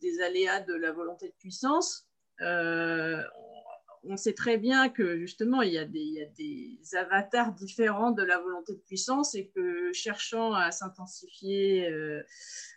des 0.00 0.20
aléas 0.20 0.60
de 0.60 0.74
la 0.74 0.92
volonté 0.92 1.28
de 1.28 1.34
puissance, 1.38 2.06
euh, 2.40 3.22
on 4.04 4.16
sait 4.16 4.32
très 4.32 4.58
bien 4.58 4.88
que 4.88 5.18
justement, 5.18 5.62
il 5.62 5.72
y, 5.72 5.78
a 5.78 5.84
des, 5.84 6.00
il 6.00 6.14
y, 6.14 6.22
a 6.22 6.26
des, 6.26 6.96
avatars 6.96 7.52
différents 7.52 8.10
de 8.10 8.22
la 8.22 8.38
volonté 8.38 8.74
de 8.74 8.80
puissance 8.80 9.34
et 9.34 9.48
que 9.54 9.92
cherchant 9.92 10.52
à 10.54 10.72
s'intensifier 10.72 11.88
euh, 11.88 12.22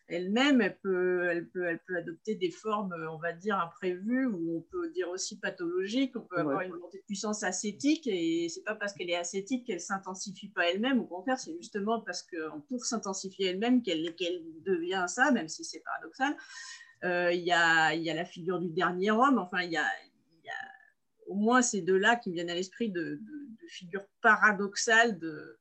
elle-même, 0.07 0.61
elle 0.61 0.77
peut, 0.77 1.27
elle, 1.29 1.47
peut, 1.47 1.65
elle 1.65 1.79
peut 1.79 1.97
adopter 1.97 2.35
des 2.35 2.51
formes, 2.51 2.93
on 3.11 3.17
va 3.17 3.33
dire, 3.33 3.59
imprévues 3.59 4.27
ou 4.27 4.57
on 4.57 4.61
peut 4.61 4.89
dire 4.91 5.09
aussi 5.09 5.39
pathologiques. 5.39 6.15
On 6.15 6.21
peut 6.21 6.37
avoir 6.37 6.61
une 6.61 6.71
volonté 6.71 6.99
de 6.99 7.03
puissance 7.03 7.43
ascétique 7.43 8.05
et 8.05 8.47
c'est 8.49 8.63
pas 8.63 8.75
parce 8.75 8.93
qu'elle 8.93 9.09
est 9.09 9.15
ascétique 9.15 9.65
qu'elle 9.65 9.81
s'intensifie 9.81 10.49
pas 10.49 10.69
elle-même. 10.69 10.99
Au 10.99 11.05
contraire, 11.05 11.39
c'est 11.39 11.55
justement 11.57 12.01
parce 12.01 12.21
que 12.21 12.37
pour 12.67 12.85
s'intensifier 12.85 13.47
elle-même 13.47 13.81
qu'elle 13.81 14.13
devient 14.63 15.05
ça, 15.07 15.31
même 15.31 15.47
si 15.47 15.63
c'est 15.63 15.79
paradoxal. 15.79 16.35
Euh, 17.03 17.31
il 17.31 17.41
y, 17.41 17.51
a, 17.51 17.93
y, 17.93 18.09
a, 18.09 18.13
la 18.13 18.25
figure 18.25 18.59
du 18.59 18.69
dernier 18.69 19.11
homme. 19.11 19.37
Enfin, 19.37 19.61
il 19.61 19.71
y 19.71 19.77
a, 19.77 19.85
y 20.43 20.49
a 20.49 20.74
au 21.27 21.35
moins 21.35 21.61
ces 21.61 21.81
deux-là 21.81 22.15
qui 22.15 22.29
me 22.29 22.35
viennent 22.35 22.49
à 22.49 22.55
l'esprit 22.55 22.89
de, 22.89 23.19
figures 23.67 24.05
paradoxales 24.21 25.17
de, 25.17 25.57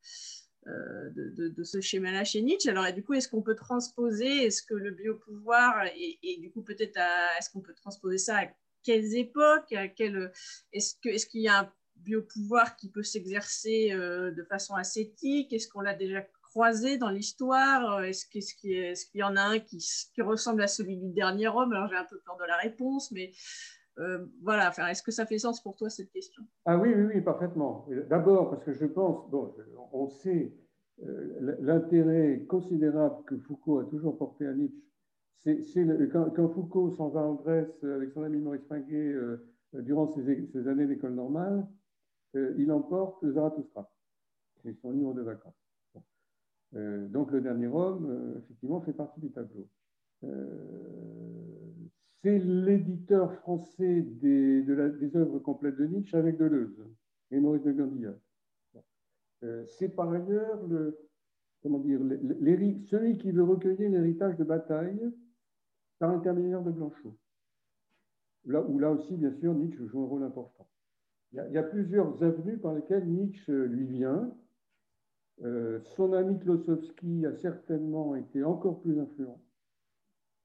euh, 0.66 1.10
de, 1.14 1.64
ce 1.64 1.80
schéma-là 1.80 2.24
chez 2.24 2.42
Nietzsche. 2.42 2.68
Alors, 2.68 2.92
du 2.92 3.02
coup, 3.02 3.14
est-ce 3.14 3.28
qu'on 3.28 3.42
peut 3.42 3.54
transposer, 3.54 4.44
est-ce 4.44 4.62
que 4.62 4.74
le 4.74 4.90
biopouvoir, 4.90 5.86
et, 5.96 6.18
et 6.22 6.38
du 6.38 6.50
coup, 6.50 6.62
peut-être, 6.62 6.98
est-ce 7.38 7.50
qu'on 7.50 7.62
peut 7.62 7.74
transposer 7.74 8.18
ça 8.18 8.38
à 8.38 8.46
quelles 8.84 9.16
époques? 9.16 9.72
À 9.72 9.86
Est-ce 10.72 11.26
qu'il 11.26 11.40
y 11.40 11.48
a 11.48 11.60
un 11.60 11.72
biopouvoir 11.96 12.76
qui 12.76 12.90
peut 12.90 13.02
s'exercer 13.02 13.92
euh, 13.92 14.30
de 14.30 14.44
façon 14.44 14.74
ascétique? 14.74 15.52
Est-ce 15.52 15.68
qu'on 15.68 15.80
l'a 15.80 15.94
déjà 15.94 16.22
croisé 16.42 16.98
dans 16.98 17.10
l'histoire? 17.10 18.04
Est-ce 18.04 18.26
qu'il 18.26 19.20
y 19.20 19.22
en 19.22 19.36
a 19.36 19.42
un 19.42 19.58
qui, 19.58 19.78
qui, 20.14 20.22
ressemble 20.22 20.62
à 20.62 20.68
celui 20.68 20.98
du 20.98 21.10
dernier 21.10 21.48
homme? 21.48 21.72
Alors, 21.72 21.88
j'ai 21.88 21.96
un 21.96 22.04
peu 22.04 22.20
peur 22.20 22.36
de 22.36 22.44
la 22.44 22.56
réponse, 22.58 23.10
mais 23.10 23.32
euh, 23.98 24.26
voilà, 24.42 24.68
enfin, 24.68 24.88
est-ce 24.88 25.02
que 25.02 25.12
ça 25.12 25.26
fait 25.26 25.38
sens 25.38 25.62
pour 25.62 25.76
toi 25.76 25.88
cette 25.88 26.10
question? 26.10 26.42
Ah 26.64 26.78
oui, 26.78 26.92
oui, 26.94 27.14
oui, 27.14 27.20
parfaitement. 27.20 27.86
D'abord, 28.08 28.50
parce 28.50 28.64
que 28.64 28.72
je 28.72 28.86
pense, 28.86 29.28
bon, 29.30 29.54
on 29.92 30.08
sait 30.08 30.52
euh, 31.04 31.56
l'intérêt 31.60 32.44
considérable 32.48 33.24
que 33.26 33.36
Foucault 33.38 33.78
a 33.78 33.84
toujours 33.84 34.18
porté 34.18 34.46
à 34.46 34.54
Nietzsche. 34.54 34.80
C'est 35.38 35.62
quand, 36.10 36.48
Foucault 36.48 36.90
s'en 36.90 37.08
va 37.08 37.20
en 37.20 37.34
Grèce 37.34 37.84
avec 37.84 38.10
son 38.12 38.22
ami 38.22 38.38
Maurice 38.38 38.64
Pinguet 38.64 39.12
euh, 39.12 39.46
durant 39.74 40.10
ses, 40.12 40.68
années 40.68 40.86
d'école 40.86 41.14
normale, 41.14 41.66
il 42.34 42.72
emporte 42.72 43.24
Zarathustra, 43.28 43.88
c'est 44.62 44.72
son 44.80 44.90
livre 44.90 45.14
de 45.14 45.22
vacances. 45.22 45.54
donc 46.72 47.30
le 47.30 47.40
dernier 47.40 47.68
homme, 47.68 48.34
effectivement, 48.38 48.80
fait 48.80 48.92
partie 48.92 49.20
du 49.20 49.30
tableau 49.30 49.68
c'est 52.24 52.38
l'éditeur 52.38 53.34
français 53.34 54.00
des, 54.00 54.64
œuvres 55.14 55.38
complètes 55.40 55.76
de 55.76 55.84
Nietzsche 55.84 56.16
avec 56.16 56.38
Deleuze 56.38 56.82
et 57.30 57.38
Maurice 57.38 57.64
de 57.64 57.72
Gandillac. 57.72 58.16
Euh, 59.42 59.66
c'est 59.66 59.90
par 59.90 60.10
ailleurs 60.10 60.66
le, 60.66 60.98
comment 61.62 61.80
dire, 61.80 62.00
celui 62.86 63.18
qui 63.18 63.30
veut 63.30 63.44
recueillir 63.44 63.90
l'héritage 63.90 64.38
de 64.38 64.44
bataille 64.44 65.02
par 65.98 66.10
intermédiaire 66.12 66.62
de 66.62 66.70
Blanchot. 66.70 67.14
Là, 68.46 68.62
où 68.62 68.78
là 68.78 68.90
aussi, 68.90 69.16
bien 69.16 69.34
sûr, 69.34 69.52
Nietzsche 69.52 69.86
joue 69.86 70.02
un 70.04 70.06
rôle 70.06 70.22
important. 70.22 70.66
Il 71.34 71.52
y 71.52 71.58
a, 71.58 71.62
plusieurs 71.62 72.22
avenues 72.22 72.56
par 72.56 72.72
lesquelles 72.72 73.06
Nietzsche 73.06 73.52
lui 73.52 73.84
vient. 73.84 74.34
Euh, 75.42 75.78
son 75.82 76.14
ami 76.14 76.38
Klosowski 76.38 77.26
a 77.26 77.34
certainement 77.34 78.14
été 78.14 78.42
encore 78.44 78.80
plus 78.80 78.98
influent 78.98 79.43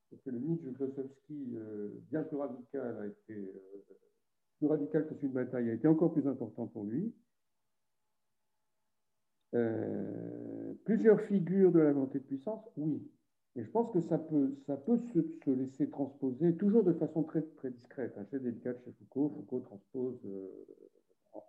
parce 0.10 0.22
que 0.24 0.30
le 0.32 0.40
Nietzsche 0.40 0.66
de 0.66 0.72
Klosowski, 0.72 1.54
euh, 1.56 1.90
bien 2.10 2.24
plus 2.24 2.38
radical, 2.38 2.98
a 2.98 3.08
été 3.08 3.34
euh, 3.34 3.96
plus 4.58 4.68
radical 4.68 5.08
que 5.08 5.26
une 5.26 5.32
bataille, 5.32 5.70
a 5.70 5.74
été 5.74 5.88
encore 5.88 6.14
plus 6.14 6.28
important 6.28 6.68
pour 6.68 6.86
lui. 6.86 7.14
Euh, 9.56 10.74
plusieurs 10.86 11.22
figures 11.22 11.72
de 11.72 11.80
la 11.80 11.92
volonté 11.92 12.20
de 12.20 12.24
puissance, 12.24 12.64
oui. 12.78 13.02
Et 13.56 13.64
je 13.64 13.70
pense 13.72 13.92
que 13.92 14.02
ça 14.02 14.18
peut, 14.18 14.56
ça 14.68 14.78
peut 14.78 14.98
se, 14.98 15.50
laisser 15.50 15.90
transposer, 15.90 16.56
toujours 16.56 16.84
de 16.84 16.94
façon 16.94 17.24
très, 17.24 17.42
très 17.42 17.72
discrète, 17.72 18.16
hein. 18.18 18.26
délicate 18.32 18.80
chez 18.84 18.92
Foucault. 18.92 19.30
Foucault 19.30 19.60
transpose 19.62 20.20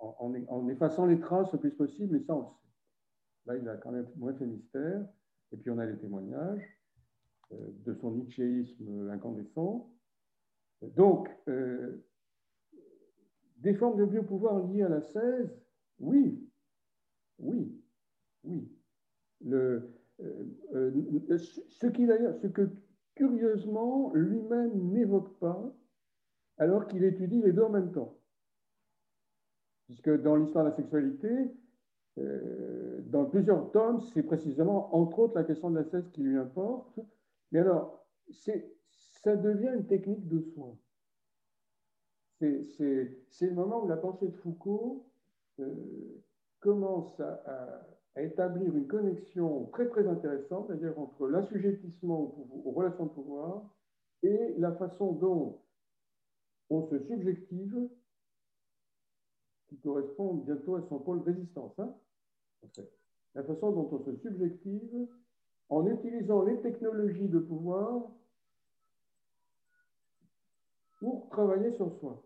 en, 0.00 0.34
en, 0.48 0.68
effaçant 0.68 1.06
les 1.06 1.20
traces 1.20 1.52
le 1.52 1.58
plus 1.58 1.72
possible, 1.72 2.14
mais 2.14 2.24
ça 2.24 2.34
on 2.34 2.40
le 2.40 2.46
sait. 2.46 2.70
Là, 3.46 3.56
il 3.56 3.68
a 3.68 3.76
quand 3.76 3.92
même 3.92 4.08
moins 4.16 4.34
fait 4.34 4.46
mystère. 4.46 5.06
Et 5.52 5.56
puis 5.56 5.70
on 5.70 5.78
a 5.78 5.86
les 5.86 5.98
témoignages. 5.98 6.80
Euh, 7.52 7.56
de 7.85 7.94
son 7.94 8.12
nietzschéisme 8.12 9.10
incandescent. 9.10 9.90
Donc, 10.82 11.28
euh, 11.48 12.05
des 13.56 13.74
formes 13.74 13.98
de 13.98 14.05
biopouvoir 14.05 14.64
liées 14.68 14.82
à 14.82 14.89
la 14.89 15.01
16, 15.01 15.60
oui, 15.98 16.48
oui, 17.39 17.82
oui. 18.44 18.68
Euh, 19.47 19.81
ce, 20.20 21.86
qui, 21.89 22.06
ce 22.06 22.47
que 22.47 22.70
curieusement 23.16 24.12
lui-même 24.14 24.93
n'évoque 24.93 25.36
pas 25.40 25.74
alors 26.56 26.86
qu'il 26.86 27.02
étudie 27.02 27.43
les 27.43 27.52
deux 27.52 27.62
en 27.62 27.70
même 27.70 27.90
temps. 27.90 28.16
Puisque 29.86 30.22
dans 30.22 30.36
l'histoire 30.36 30.64
de 30.64 30.70
la 30.70 30.77
sexualité, 30.77 31.51
dans 32.16 33.24
plusieurs 33.24 33.72
tomes, 33.72 34.01
c'est 34.12 34.22
précisément, 34.22 34.94
entre 34.94 35.18
autres, 35.20 35.35
la 35.35 35.44
question 35.44 35.70
de 35.70 35.77
la 35.77 35.85
16 35.85 36.10
qui 36.12 36.22
lui 36.22 36.36
importe, 36.36 37.01
mais 37.52 37.60
alors, 37.60 38.06
ça 39.22 39.36
devient 39.36 39.72
une 39.77 39.86
technique 39.86 40.28
de 40.28 40.40
soin. 40.40 40.77
C'est 42.39 43.47
le 43.47 43.55
moment 43.55 43.85
où 43.85 43.89
la 43.89 43.98
pensée 43.98 44.28
de 44.28 44.36
Foucault 44.36 45.05
euh, 45.59 45.74
commence 46.60 47.20
à, 47.20 47.86
établir 48.16 48.74
une 48.77 48.86
connexion 48.86 49.66
très 49.66 49.89
très 49.89 50.06
intéressante, 50.06 50.66
c'est-à-dire 50.66 50.98
entre 50.98 51.28
l'assujettissement 51.28 52.35
aux, 52.64 52.70
relations 52.72 53.06
de 53.06 53.10
pouvoir 53.10 53.62
et 54.22 54.55
la 54.59 54.72
façon 54.72 55.12
dont 55.12 55.62
on 56.70 56.82
se 56.89 56.98
subjective, 57.06 57.89
qui 59.68 59.78
correspond 59.78 60.35
bientôt 60.35 60.77
à 60.77 60.82
son 60.82 60.98
pôle 60.98 61.20
résistance. 61.20 61.78
Hein, 61.78 61.94
la 63.35 63.44
façon 63.44 63.70
dont 63.70 63.89
on 63.93 64.05
se 64.05 64.16
subjective 64.16 65.06
en 65.70 65.86
utilisant 65.86 66.42
les 66.42 66.60
technologies 66.60 67.28
de 67.28 67.38
pouvoir 67.38 68.02
pour 70.98 71.28
travailler 71.30 71.72
sur 71.72 71.92
soi. 71.98 72.22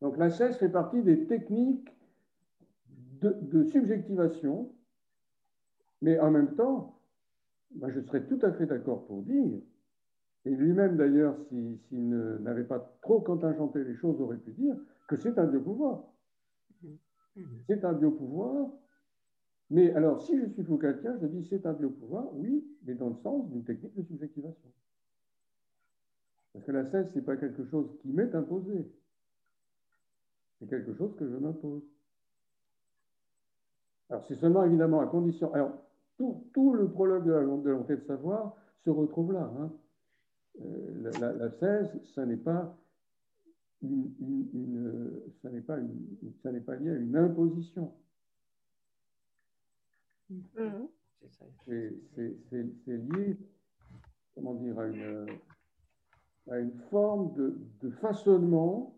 Donc 0.00 0.16
la 0.16 0.30
cesse 0.30 0.58
fait 0.58 0.68
partie 0.68 1.02
des 1.02 1.26
techniques 1.26 1.88
de, 3.20 3.64
subjectivation, 3.64 4.70
mais 6.02 6.20
en 6.20 6.30
même 6.30 6.54
temps, 6.54 7.00
je 7.84 8.00
serais 8.02 8.24
tout 8.24 8.38
à 8.42 8.52
fait 8.52 8.66
d'accord 8.66 9.04
pour 9.06 9.22
dire, 9.22 9.60
et 10.44 10.50
lui-même 10.50 10.96
d'ailleurs, 10.96 11.36
s'il 11.48 12.08
n'avait 12.40 12.64
pas 12.64 12.78
trop 13.02 13.20
contingenté 13.20 13.82
les 13.82 13.96
choses, 13.96 14.20
aurait 14.20 14.36
pu 14.36 14.52
dire 14.52 14.76
que 15.08 15.16
c'est 15.16 15.36
un 15.36 15.46
biopouvoir. 15.46 16.04
C'est 17.66 17.84
un 17.84 17.92
biopouvoir, 17.92 18.68
mais 19.70 19.92
alors 19.92 20.22
si 20.22 20.38
je 20.38 20.46
suis 20.46 20.64
Foucaultien, 20.64 21.18
je 21.20 21.26
dis 21.26 21.46
c'est 21.48 21.66
un 21.66 21.72
biopouvoir, 21.72 22.26
oui, 22.34 22.64
mais 22.84 22.94
dans 22.94 23.10
le 23.10 23.16
sens 23.16 23.48
d'une 23.50 23.64
technique 23.64 23.94
de 23.96 24.02
subjectivation. 24.02 24.68
Parce 26.52 26.64
que 26.64 26.72
la 26.72 26.84
cesse, 26.86 27.10
ce 27.10 27.16
n'est 27.16 27.24
pas 27.24 27.36
quelque 27.36 27.64
chose 27.66 27.86
qui 28.00 28.08
m'est 28.08 28.34
imposé, 28.34 28.90
c'est 30.58 30.68
quelque 30.68 30.94
chose 30.94 31.14
que 31.16 31.28
je 31.28 31.36
m'impose. 31.36 31.82
Alors, 34.10 34.24
c'est 34.26 34.36
seulement 34.36 34.64
évidemment 34.64 35.00
à 35.00 35.06
condition. 35.06 35.52
Alors, 35.52 35.72
tout, 36.16 36.72
le 36.74 36.88
prologue 36.88 37.26
de 37.26 37.32
la 37.32 37.42
volonté 37.42 37.94
de 37.94 38.04
savoir 38.06 38.56
se 38.84 38.90
retrouve 38.90 39.32
là. 39.32 39.52
Hein. 39.60 39.70
Euh, 40.62 41.12
la, 41.20 41.32
la, 41.32 41.50
ça 42.14 42.26
n'est 42.26 42.36
pas 42.36 42.76
une, 43.82 44.10
ça 45.42 45.50
n'est 45.50 45.60
pas 45.60 45.76
pas 45.76 46.76
lié 46.76 46.90
à 46.90 46.96
une 46.96 47.16
imposition. 47.16 47.92
C'est 51.66 51.94
lié, 52.86 53.36
comment 54.34 54.54
dire, 54.54 54.78
à 54.78 54.86
une, 54.86 55.26
à 56.50 56.58
une 56.58 56.78
forme 56.90 57.34
de, 57.34 57.58
de 57.80 57.90
façonnement 57.90 58.94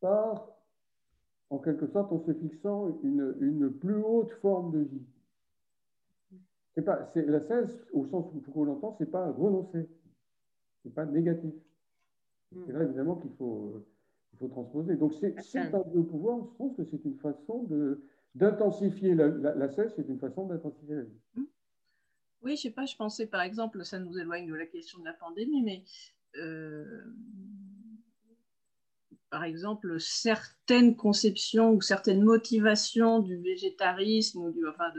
par, 0.00 0.48
en 1.50 1.58
quelque 1.58 1.86
sorte, 1.86 2.12
en 2.12 2.20
se 2.24 2.32
fixant 2.32 2.88
une, 3.02 3.34
une 3.40 3.70
plus 3.70 4.02
haute 4.02 4.32
forme 4.42 4.72
de 4.72 4.80
vie. 4.80 5.06
C'est 6.74 6.82
pas, 6.82 7.10
la 7.14 7.40
cesse, 7.40 7.86
au 7.92 8.06
sens 8.06 8.26
où 8.34 8.40
Foucault 8.40 8.64
l'entend, 8.64 8.94
c'est 8.98 9.10
pas 9.10 9.32
renoncer, 9.32 9.88
c'est 10.82 10.94
pas 10.94 11.06
négatif. 11.06 11.54
C'est 12.66 12.72
là, 12.72 12.84
évidemment, 12.84 13.16
qu'il 13.16 13.32
faut, 13.32 13.84
il 14.32 14.38
faut 14.38 14.48
transposer. 14.48 14.94
Donc, 14.96 15.12
c'est, 15.14 15.34
un 15.56 15.70
de 15.70 16.00
pouvoir, 16.02 16.38
je 16.44 16.56
pense 16.56 16.76
que 16.76 16.84
c'est 16.84 17.04
une 17.04 17.16
façon 17.16 17.64
de, 17.64 18.00
d'intensifier 18.38 19.14
la, 19.14 19.28
la, 19.28 19.68
cesse, 19.68 19.92
c'est 19.96 20.08
une 20.08 20.18
façon 20.18 20.46
d'intensifier 20.46 20.94
la 20.94 21.02
vie. 21.02 21.20
Mmh. 21.34 21.44
Oui, 22.42 22.56
je 22.56 22.62
sais 22.62 22.70
pas, 22.70 22.86
je 22.86 22.96
pensais 22.96 23.26
par 23.26 23.42
exemple, 23.42 23.84
ça 23.84 23.98
nous 23.98 24.16
éloigne 24.18 24.48
de 24.48 24.54
la 24.54 24.66
question 24.66 25.00
de 25.00 25.04
la 25.04 25.12
pandémie, 25.12 25.62
mais 25.62 25.82
euh, 26.36 27.02
par 29.30 29.44
exemple, 29.44 30.00
certaines 30.00 30.96
conceptions 30.96 31.72
ou 31.72 31.80
certaines 31.80 32.22
motivations 32.22 33.18
du 33.18 33.36
végétarisme 33.36 34.40
ou 34.40 34.52
du, 34.52 34.66
enfin, 34.66 34.90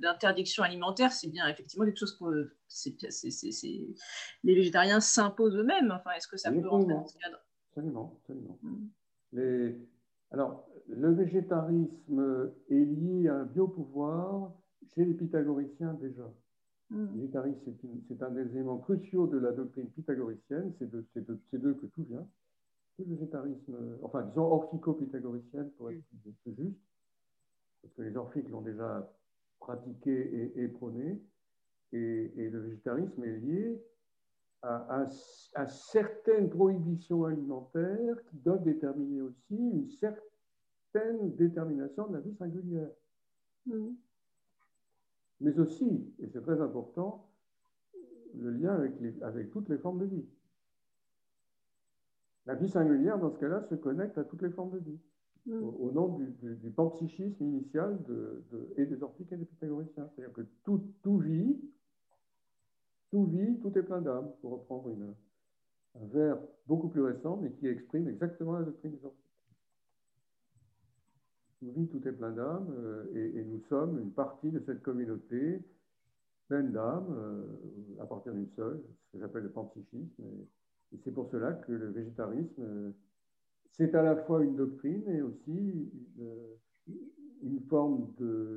d'interdiction 0.00 0.62
alimentaire, 0.62 1.12
c'est 1.12 1.28
bien 1.28 1.46
effectivement 1.48 1.84
quelque 1.84 1.98
chose 1.98 2.16
que 2.16 2.50
les 4.44 4.54
végétariens 4.54 5.00
s'imposent 5.00 5.56
eux-mêmes. 5.56 5.90
Enfin, 5.90 6.12
est-ce 6.16 6.28
que 6.28 6.36
ça 6.36 6.50
peut 6.50 6.66
rentrer 6.66 6.94
dans 6.94 7.06
ce 7.06 7.18
cadre? 7.18 7.38
Absolument, 7.70 8.16
absolument. 8.20 8.58
Hmm. 9.32 9.70
alors, 10.30 10.68
le 10.88 11.12
végétarisme 11.12 12.50
est 12.70 12.74
lié 12.74 13.28
à 13.28 13.36
un 13.36 13.44
biopouvoir 13.44 14.52
chez 14.94 15.04
les 15.04 15.14
pythagoriciens 15.14 15.94
déjà. 15.94 16.30
Hmm. 16.90 17.06
Le 17.06 17.20
végétarisme, 17.20 17.74
c'est 18.08 18.22
un 18.22 18.30
des 18.30 18.46
éléments 18.50 18.78
cruciaux 18.78 19.26
de 19.26 19.38
la 19.38 19.52
doctrine 19.52 19.88
pythagoricienne, 19.88 20.72
c'est 20.78 20.90
de, 20.90 21.04
d'eux 21.52 21.74
que 21.74 21.86
tout 21.86 22.04
vient 22.04 22.26
le 22.98 23.04
végétarisme, 23.16 23.76
enfin 24.02 24.22
disons 24.22 24.44
orphico-pythagoricienne 24.52 25.70
pour 25.76 25.90
être 25.90 26.02
plus 26.42 26.54
juste, 26.54 26.78
parce 27.82 27.94
que 27.94 28.02
les 28.02 28.16
orphiques 28.16 28.48
l'ont 28.50 28.60
déjà 28.60 29.10
pratiqué 29.58 30.52
et, 30.56 30.68
prôné, 30.68 31.20
et, 31.92 32.50
le 32.50 32.60
végétarisme 32.60 33.24
est 33.24 33.38
lié 33.38 33.82
à, 34.62 35.06
certaines 35.66 36.48
prohibitions 36.48 37.24
alimentaires 37.24 38.16
qui 38.30 38.36
doivent 38.38 38.64
déterminer 38.64 39.20
aussi 39.20 39.56
une 39.56 39.90
certaine 39.90 40.22
détermination 41.36 42.08
de 42.08 42.14
la 42.14 42.20
vie 42.20 42.34
singulière. 42.34 42.90
Mm. 43.66 43.90
Mais 45.40 45.58
aussi, 45.58 46.14
et 46.20 46.28
c'est 46.28 46.42
très 46.42 46.60
important, 46.60 47.28
le 48.34 48.50
lien 48.50 48.74
avec, 48.74 48.92
avec 49.22 49.50
toutes 49.50 49.68
les 49.68 49.78
formes 49.78 49.98
de 49.98 50.06
vie. 50.06 50.24
La 52.46 52.54
vie 52.54 52.68
singulière, 52.68 53.18
dans 53.18 53.30
ce 53.30 53.38
cas-là, 53.38 53.62
se 53.68 53.74
connecte 53.74 54.18
à 54.18 54.24
toutes 54.24 54.42
les 54.42 54.50
formes 54.50 54.72
de 54.72 54.78
vie, 54.78 54.98
mm. 55.46 55.62
au, 55.62 55.90
nom 55.92 56.18
du, 56.18 56.56
du, 56.56 56.70
panpsychisme 56.70 57.42
initial 57.44 58.02
de, 58.04 58.44
et 58.76 58.86
des 58.86 59.02
orphiques 59.02 59.32
et 59.32 59.36
des 59.36 59.44
pythagoriciens. 59.44 60.08
C'est-à-dire 60.14 60.34
que 60.34 60.42
tout, 60.64 60.82
tout, 61.02 61.18
vit, 61.18 61.58
tout 63.10 63.24
vit, 63.24 63.58
tout 63.60 63.76
est 63.78 63.82
plein 63.82 64.00
d'âme, 64.00 64.30
pour 64.40 64.52
reprendre 64.52 64.90
une, 64.90 65.14
un 65.96 66.06
vers 66.06 66.38
beaucoup 66.66 66.88
plus 66.88 67.02
récent, 67.02 67.38
mais 67.42 67.50
qui 67.52 67.66
exprime 67.66 68.08
exactement 68.08 68.52
la 68.52 68.62
doctrine 68.62 68.92
des 68.92 69.04
orphiques. 69.04 69.23
Vit, 71.72 71.88
tout 71.88 72.06
est 72.06 72.12
plein 72.12 72.30
d'âme, 72.30 72.66
euh, 72.76 73.04
et, 73.14 73.42
nous 73.44 73.60
sommes 73.68 73.98
une 73.98 74.10
partie 74.10 74.50
de 74.50 74.60
cette 74.66 74.82
communauté 74.82 75.62
pleine 76.48 76.72
d'âme, 76.72 77.06
euh, 77.10 78.02
à 78.02 78.06
partir 78.06 78.34
d'une 78.34 78.50
seule, 78.50 78.82
ce 79.06 79.12
que 79.12 79.18
j'appelle 79.18 79.44
le 79.44 79.50
panpsychisme. 79.50 80.24
Et 80.92 80.98
c'est 81.02 81.10
pour 81.10 81.30
cela 81.30 81.52
que 81.52 81.72
le 81.72 81.90
végétarisme, 81.90 82.62
euh, 82.62 82.90
c'est 83.72 83.94
à 83.94 84.02
la 84.02 84.16
fois 84.16 84.44
une 84.44 84.56
doctrine 84.56 85.08
et 85.08 85.22
aussi 85.22 85.90
une, 87.42 87.60
forme 87.68 88.12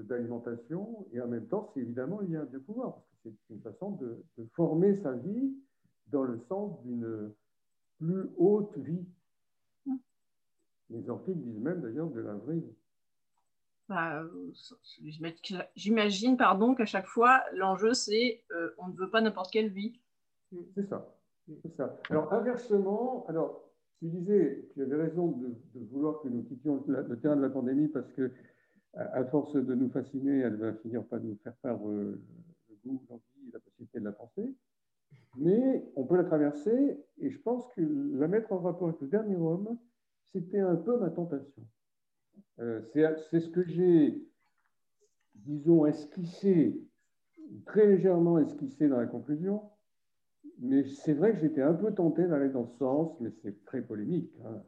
d'alimentation, 0.05 1.07
et 1.13 1.21
en 1.21 1.27
même 1.27 1.47
temps, 1.47 1.71
c'est 1.73 1.79
évidemment 1.79 2.19
lié 2.19 2.35
à 2.35 2.41
un 2.41 2.59
pouvoir, 2.59 2.93
parce 2.93 3.35
que 3.35 3.41
c'est 3.47 3.53
une 3.53 3.61
façon 3.61 3.91
de, 3.91 4.21
former 4.53 4.95
sa 4.95 5.13
vie 5.13 5.55
dans 6.07 6.23
le 6.23 6.37
sens 6.49 6.81
d'une 6.83 7.31
plus 7.99 8.29
haute 8.37 8.77
vie. 8.77 9.05
Les 10.89 11.09
orphiques 11.09 11.41
disent 11.41 11.59
même 11.59 11.81
d'ailleurs 11.81 12.09
de 12.09 12.19
la 12.19 12.33
vraie. 12.33 12.63
Bah, 13.89 14.21
J'imagine 15.75 16.35
pardon 16.35 16.75
qu'à 16.75 16.85
chaque 16.85 17.07
fois, 17.07 17.41
l'enjeu 17.53 17.93
c'est 17.93 18.43
euh, 18.51 18.71
on 18.77 18.89
ne 18.89 18.95
veut 18.95 19.09
pas 19.09 19.21
n'importe 19.21 19.51
quelle 19.51 19.69
vie. 19.69 19.99
C'est 20.75 20.87
ça. 20.87 21.13
Ça. 21.77 21.97
Alors, 22.09 22.33
inversement, 22.33 23.25
alors, 23.29 23.63
tu 23.99 24.07
disais, 24.07 24.69
tu 24.73 24.81
avais 24.81 24.95
raison 24.95 25.31
de, 25.31 25.55
vouloir 25.91 26.21
que 26.21 26.27
nous 26.27 26.43
quittions 26.43 26.83
le, 26.87 27.19
terrain 27.19 27.37
de 27.37 27.41
la 27.41 27.49
pandémie 27.49 27.87
parce 27.87 28.11
que, 28.13 28.31
à, 28.93 29.23
force 29.25 29.55
de 29.55 29.73
nous 29.73 29.89
fasciner, 29.89 30.39
elle 30.39 30.57
va 30.57 30.73
finir 30.73 31.05
par 31.05 31.21
nous 31.21 31.37
faire 31.43 31.55
perdre 31.57 31.89
le 31.89 32.21
goût, 32.83 33.01
l'envie 33.09 33.51
la 33.53 33.59
possibilité 33.59 33.99
de 33.99 34.05
la 34.05 34.11
penser. 34.11 34.55
Mais 35.37 35.85
on 35.95 36.03
peut 36.03 36.17
la 36.17 36.25
traverser 36.25 36.99
et 37.19 37.29
je 37.29 37.39
pense 37.39 37.67
que 37.75 37.81
la 38.19 38.27
mettre 38.27 38.51
en 38.51 38.59
rapport 38.59 38.89
avec 38.89 38.99
le 39.01 39.07
dernier 39.07 39.37
homme, 39.37 39.77
c'était 40.33 40.59
un 40.59 40.75
peu 40.75 40.97
ma 40.99 41.09
tentation. 41.09 41.63
Euh, 42.59 42.81
c'est 43.29 43.39
ce 43.39 43.49
que 43.49 43.63
j'ai, 43.63 44.21
disons, 45.35 45.85
esquissé, 45.85 46.81
très 47.65 47.85
légèrement 47.87 48.39
esquissé 48.39 48.87
dans 48.87 48.99
la 48.99 49.05
conclusion, 49.07 49.61
mais 50.59 50.83
c'est 50.85 51.13
vrai 51.13 51.33
que 51.33 51.39
j'étais 51.39 51.61
un 51.61 51.73
peu 51.73 51.93
tenté 51.93 52.25
d'aller 52.27 52.49
dans 52.49 52.65
ce 52.65 52.77
sens, 52.77 53.19
mais 53.19 53.29
c'est 53.43 53.63
très 53.65 53.81
polémique. 53.81 54.31
Hein. 54.45 54.61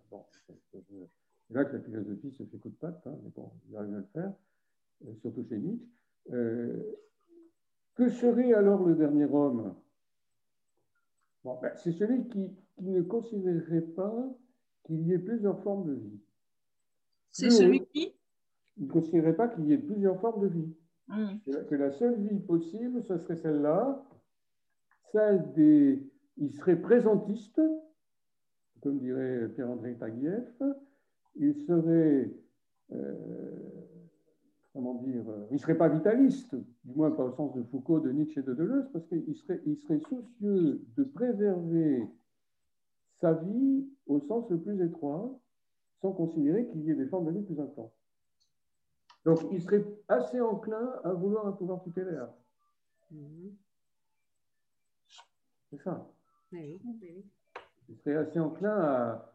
c'est 0.72 1.54
là 1.54 1.66
que 1.66 1.76
la 1.76 1.82
philosophie 1.82 2.32
se 2.32 2.44
fait 2.44 2.58
coup 2.58 2.70
de 2.70 2.76
patte, 2.76 3.02
hein, 3.08 3.18
mais 3.24 3.32
bon, 3.36 3.52
il 3.70 3.76
à 3.76 3.82
le 3.82 4.04
faire, 4.14 4.32
euh, 5.08 5.14
surtout 5.22 5.44
chez 5.44 5.58
Nietzsche. 5.58 5.86
Euh, 6.32 6.78
que 7.96 8.10
serait 8.10 8.54
alors 8.54 8.86
le 8.86 8.96
dernier 8.96 9.26
homme? 9.26 9.76
Ben, 11.44 11.58
C'est 11.76 11.92
celui 11.92 12.28
qui, 12.28 12.52
ne 12.82 13.02
considérerait 13.02 13.82
pas 13.82 14.30
qu'il 14.86 15.06
y 15.06 15.12
ait 15.12 15.20
plusieurs 15.20 15.62
formes 15.64 15.86
de 15.86 15.94
vie. 15.96 16.20
C'est 17.32 17.50
celui 17.50 17.86
qui 17.88 18.14
Il 18.78 18.88
ne 18.88 18.92
considérerait 18.92 19.36
pas 19.36 19.48
qu'il 19.48 19.66
y 19.66 19.74
ait 19.74 19.78
plusieurs 19.78 20.20
formes 20.20 20.42
de 20.42 20.48
vie. 20.48 20.74
Mmh. 21.08 21.66
Que 21.70 21.76
la 21.76 21.92
seule 21.92 22.20
vie 22.20 22.40
possible, 22.40 23.04
ce 23.04 23.18
serait 23.18 23.38
celle-là, 23.38 24.04
celle 25.12 25.52
des... 25.54 26.04
Il 26.38 26.54
serait 26.54 26.78
présentiste, 26.78 27.62
comme 28.82 29.00
dirait 29.00 29.50
Pierre-André 29.50 29.96
Taguieff. 29.96 30.62
Il 31.36 31.56
serait... 31.66 32.32
Euh, 32.92 33.80
comment 34.74 34.96
dire, 34.96 35.24
il 35.50 35.54
ne 35.54 35.58
serait 35.58 35.78
pas 35.78 35.90
vitaliste, 35.90 36.56
du 36.56 36.96
moins 36.96 37.12
pas 37.12 37.24
au 37.24 37.32
sens 37.32 37.54
de 37.56 37.64
Foucault, 37.64 38.00
de 38.00 38.12
Nietzsche 38.12 38.40
et 38.40 38.44
de 38.44 38.54
Deleuze, 38.54 38.90
parce 38.94 39.06
qu'il 39.08 39.36
serait, 39.36 39.62
il 39.66 39.76
serait 39.78 40.00
soucieux 40.00 40.82
de 40.96 41.04
préserver 41.04 42.08
sa 43.20 43.34
vie 43.34 43.86
au 44.08 44.20
sens 44.22 44.50
le 44.50 44.60
plus 44.60 44.82
étroit, 44.82 45.38
sans 46.02 46.12
considérer 46.12 46.68
qu'il 46.68 46.82
y 46.84 46.92
ait 46.92 46.96
des 46.96 47.08
formes 47.08 47.26
de 47.26 47.32
vie 47.32 47.46
plus 47.46 47.60
intenses. 47.60 47.92
Donc, 49.26 49.40
il 49.52 49.62
serait 49.62 49.86
assez 50.08 50.40
enclin 50.40 50.94
à 51.04 51.12
vouloir 51.14 51.46
un 51.48 51.52
pouvoir 51.52 51.82
tutélaire. 51.84 52.30
Mhm. 53.12 53.56
C'est 55.70 55.82
ça. 55.84 56.08
Il 57.90 57.98
serait 57.98 58.16
assez 58.16 58.40
enclin 58.40 58.76
à, 58.76 59.32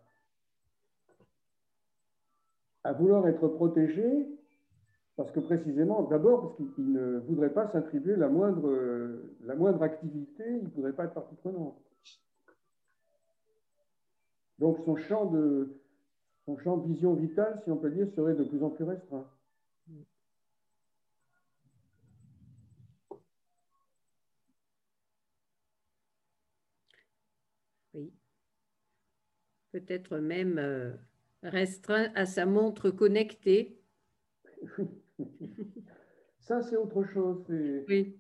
à 2.85 2.93
vouloir 2.93 3.27
être 3.29 3.47
protégé, 3.49 4.27
parce 5.17 5.31
que 5.31 5.41
précisément, 5.41 6.03
d'abord, 6.03 6.57
parce 6.57 6.71
qu'il 6.75 6.93
ne 6.93 7.19
voudrait 7.21 7.53
pas 7.53 7.71
s'attribuer 7.71 8.17
la 8.17 8.29
moindre, 8.29 8.71
la 9.45 9.55
moindre 9.55 9.83
activité, 9.83 10.45
il 10.47 10.65
ne 10.65 10.69
voudrait 10.71 10.93
pas 10.93 11.05
être 11.05 11.15
partie 11.15 11.37
prenante. 11.37 11.79
Donc 14.59 14.79
son 14.85 14.97
champ, 14.97 15.27
de, 15.27 15.81
son 16.45 16.59
champ 16.59 16.77
de 16.77 16.87
vision 16.93 17.15
vitale, 17.15 17.61
si 17.65 17.71
on 17.71 17.77
peut 17.77 17.91
dire, 17.91 18.09
serait 18.15 18.35
de 18.35 18.45
plus 18.45 18.63
en 18.63 18.71
plus 18.71 18.85
restreint. 18.85 19.27
Oui. 27.95 28.13
Peut-être 29.73 30.19
même 30.19 30.59
euh, 30.59 30.93
restreint 31.43 32.13
à 32.15 32.27
sa 32.27 32.45
montre 32.45 32.91
connectée. 32.91 33.81
Ça, 36.41 36.61
c'est 36.61 36.77
autre 36.77 37.05
chose. 37.05 37.43
Oui. 37.89 38.19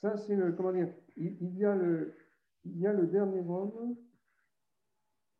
Ça, 0.00 0.16
c'est 0.16 0.36
le. 0.36 0.52
Comment 0.52 0.72
dire 0.72 0.88
il, 1.16 1.58
y 1.58 1.64
a 1.64 1.74
le, 1.74 2.14
il 2.64 2.78
y 2.78 2.86
a 2.86 2.92
le 2.92 3.06
dernier 3.06 3.40
homme 3.40 3.96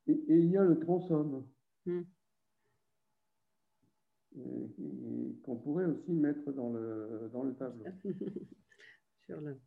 et, 0.07 0.25
il 0.29 0.51
y 0.51 0.57
a 0.57 0.65
le 0.65 0.79
transhomme. 0.79 1.47
Qu'on 5.45 5.57
pourrait 5.57 5.85
aussi 5.85 6.13
mettre 6.13 6.53
dans 6.53 6.71
le, 6.71 7.29
dans 7.33 7.43
le 7.43 7.55
tableau. 7.55 7.85
Sur 9.27 9.41
le... 9.41 9.61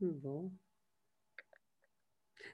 Bon. 0.00 0.52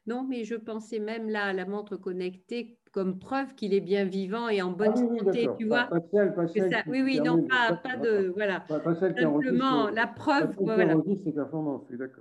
Non, 0.06 0.27
mais 0.27 0.44
je 0.44 0.55
pensais 0.55 0.98
même 0.98 1.28
là 1.28 1.47
à 1.47 1.52
la 1.52 1.66
montre 1.66 1.97
connectée 1.97 2.78
comme 2.93 3.18
preuve 3.18 3.55
qu'il 3.55 3.72
est 3.72 3.81
bien 3.81 4.05
vivant 4.05 4.48
et 4.48 4.62
en 4.62 4.72
bonne 4.72 4.93
ah 4.94 5.24
santé, 5.24 5.48
tu 5.59 5.66
vois. 5.66 5.85
Pas, 5.85 6.01
celle, 6.10 6.35
pas 6.35 6.48
celle 6.48 6.70
ça, 6.70 6.82
oui, 6.89 7.02
oui, 7.02 7.20
non, 7.20 7.47
pas, 7.47 7.77
pas 7.77 7.97
de, 7.97 8.32
voilà. 8.35 8.60
Pas, 8.60 8.94
Simplement, 8.94 9.90
la 9.90 10.06
preuve, 10.06 10.55
voilà. 10.59 10.97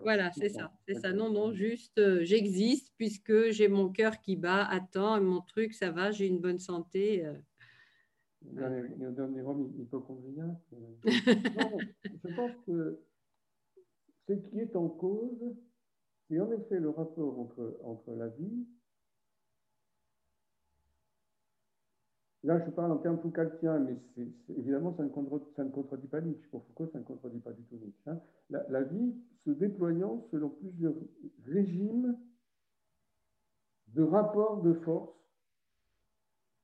Voilà, 0.03 0.31
c'est 0.31 0.49
ça, 0.49 0.71
c'est 0.87 0.95
ça. 0.95 1.11
Non, 1.11 1.31
non, 1.31 1.51
juste, 1.51 1.97
euh, 1.97 2.19
j'existe 2.23 2.93
puisque 2.97 3.49
j'ai 3.49 3.67
mon 3.67 3.89
cœur 3.89 4.19
qui 4.19 4.35
bat, 4.35 4.65
attends, 4.69 5.19
mon 5.21 5.41
truc, 5.41 5.73
ça 5.73 5.91
va, 5.91 6.11
j'ai 6.11 6.27
une 6.27 6.39
bonne 6.39 6.59
santé. 6.59 7.25
Euh. 7.25 7.33
Le 8.41 9.11
dernier 9.11 9.41
homme 9.41 9.73
hypochondriaque. 9.77 10.47
je 11.05 12.35
pense 12.35 12.51
que 12.65 12.99
ce 14.27 14.33
qui 14.33 14.59
est 14.59 14.75
en 14.75 14.87
cause, 14.87 15.55
c'est 16.29 16.39
en 16.39 16.51
effet 16.51 16.79
le 16.79 16.89
rapport 16.89 17.39
entre, 17.39 17.79
entre 17.83 18.13
la 18.13 18.27
vie 18.27 18.65
Là, 22.43 22.57
je 22.65 22.71
parle 22.71 22.93
en 22.93 22.97
termes 22.97 23.19
Foucaultiens, 23.19 23.79
mais 23.79 23.97
évidemment, 24.57 24.95
ça 24.95 25.03
ne, 25.03 25.09
contredit, 25.09 26.07
pas 26.07 26.21
Nietzsche. 26.21 26.47
Pour 26.49 26.63
Foucault, 26.63 26.87
ça 26.87 26.99
ne 26.99 27.03
contredit 27.03 27.39
pas 27.39 27.51
du 27.51 27.63
tout 27.63 27.75
Nietzsche. 27.75 28.09
Hein. 28.09 28.17
La, 28.49 28.81
vie 28.83 29.13
se 29.43 29.49
déployant 29.51 30.25
selon 30.31 30.49
plusieurs 30.49 30.93
régimes 31.45 32.17
de 33.89 34.03
rapports 34.03 34.61
de 34.61 34.73
force 34.73 35.13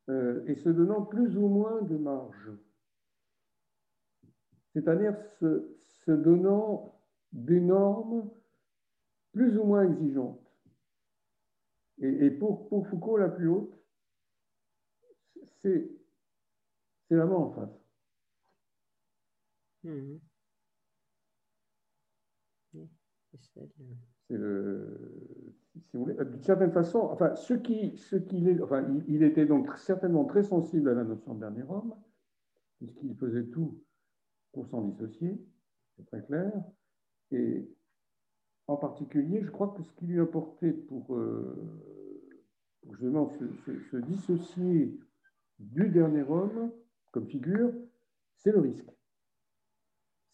euh, 0.08 0.46
et 0.48 0.56
se 0.56 0.70
donnant 0.70 1.02
plus 1.02 1.36
ou 1.36 1.48
moins 1.48 1.82
de 1.82 1.98
marge. 1.98 2.52
C'est-à-dire 4.74 5.18
se, 5.40 6.12
donnant 6.12 7.02
des 7.34 7.60
normes 7.60 8.30
plus 9.36 9.58
ou 9.58 9.66
moins 9.66 9.84
exigeantes. 9.84 10.42
Et, 12.00 12.26
et 12.26 12.32
pour, 12.32 12.70
pour 12.70 12.88
Foucault, 12.88 13.18
la 13.18 13.28
plus 13.28 13.50
haute, 13.50 13.78
c'est 15.62 15.90
la 17.10 17.26
mort 17.26 17.42
en 17.42 17.52
face. 17.52 17.86
Mmh. 19.84 20.16
C'est 24.30 24.38
le, 24.38 25.54
si 25.84 25.98
vous 25.98 26.06
voulez, 26.06 26.16
d'une 26.16 26.44
certaine 26.44 26.72
façon, 26.72 27.00
enfin, 27.00 27.36
ce 27.36 27.54
qui, 27.54 27.98
ce 27.98 28.16
qu'il 28.16 28.48
est, 28.48 28.62
enfin, 28.62 28.88
il, 29.08 29.22
était 29.22 29.46
donc 29.46 29.78
certainement 29.78 30.24
très 30.24 30.44
sensible 30.44 30.90
à 30.90 30.94
la 30.94 31.04
notion 31.04 31.34
de 31.34 31.42
dernier 31.42 31.64
homme, 31.64 31.94
puisqu'il 32.78 33.16
faisait 33.18 33.46
tout 33.48 33.84
pour 34.54 34.66
s'en 34.68 34.82
dissocier, 34.82 35.38
c'est 35.98 36.06
très 36.06 36.24
clair. 36.24 36.52
Et 37.32 37.70
en 38.68 38.78
particulier, 38.78 39.42
je 39.44 39.52
crois 39.52 39.74
que 39.78 39.84
ce 39.84 39.92
qui 39.94 40.06
lui 40.08 40.24
porté 40.26 40.72
pour, 40.72 41.16
euh, 41.16 41.56
justement 42.90 43.30
se, 43.30 43.46
se, 43.92 43.98
dissocier 43.98 44.98
du 45.60 45.90
dernier 45.90 46.24
homme 46.24 46.72
comme 47.12 47.28
figure, 47.28 47.72
c'est 48.38 48.52
le 48.52 48.60
risque. 48.60 48.90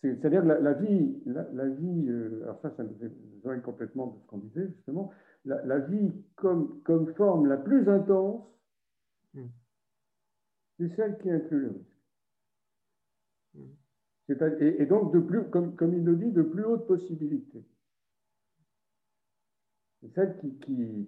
C'est-à-dire 0.01 0.43
la, 0.43 0.59
la, 0.59 0.73
vie, 0.73 1.21
la, 1.25 1.67
vie 1.67 2.09
euh, 2.09 2.41
alors 2.43 2.59
ça, 2.61 2.71
ça 2.71 2.83
nous 2.83 2.97
éloigne 3.43 3.61
complètement 3.61 4.07
de 4.07 4.19
ce 4.19 4.25
qu'on 4.25 4.39
disait 4.39 4.67
justement, 4.67 5.11
la, 5.45 5.79
vie 5.79 6.11
comme, 6.35 6.81
comme 6.83 7.13
forme 7.13 7.47
la 7.47 7.57
plus 7.57 7.87
intense, 7.87 8.43
hmm. 9.33 9.47
c'est 10.77 10.89
celle 10.95 11.17
qui 11.19 11.29
inclut 11.29 11.59
le 11.59 11.67
risque. 11.69 11.97
Hmm. 13.53 14.61
Et, 14.61 14.85
donc, 14.85 15.13
de 15.13 15.19
plus, 15.19 15.43
comme, 15.49 15.75
comme 15.75 15.93
il 15.93 16.03
le 16.03 16.15
dit, 16.15 16.31
de 16.31 16.41
plus 16.41 16.63
haute 16.63 16.87
possibilité. 16.87 17.65
C'est 20.01 20.13
celle 20.13 20.37
qui, 20.37 20.57
qui, 20.59 21.07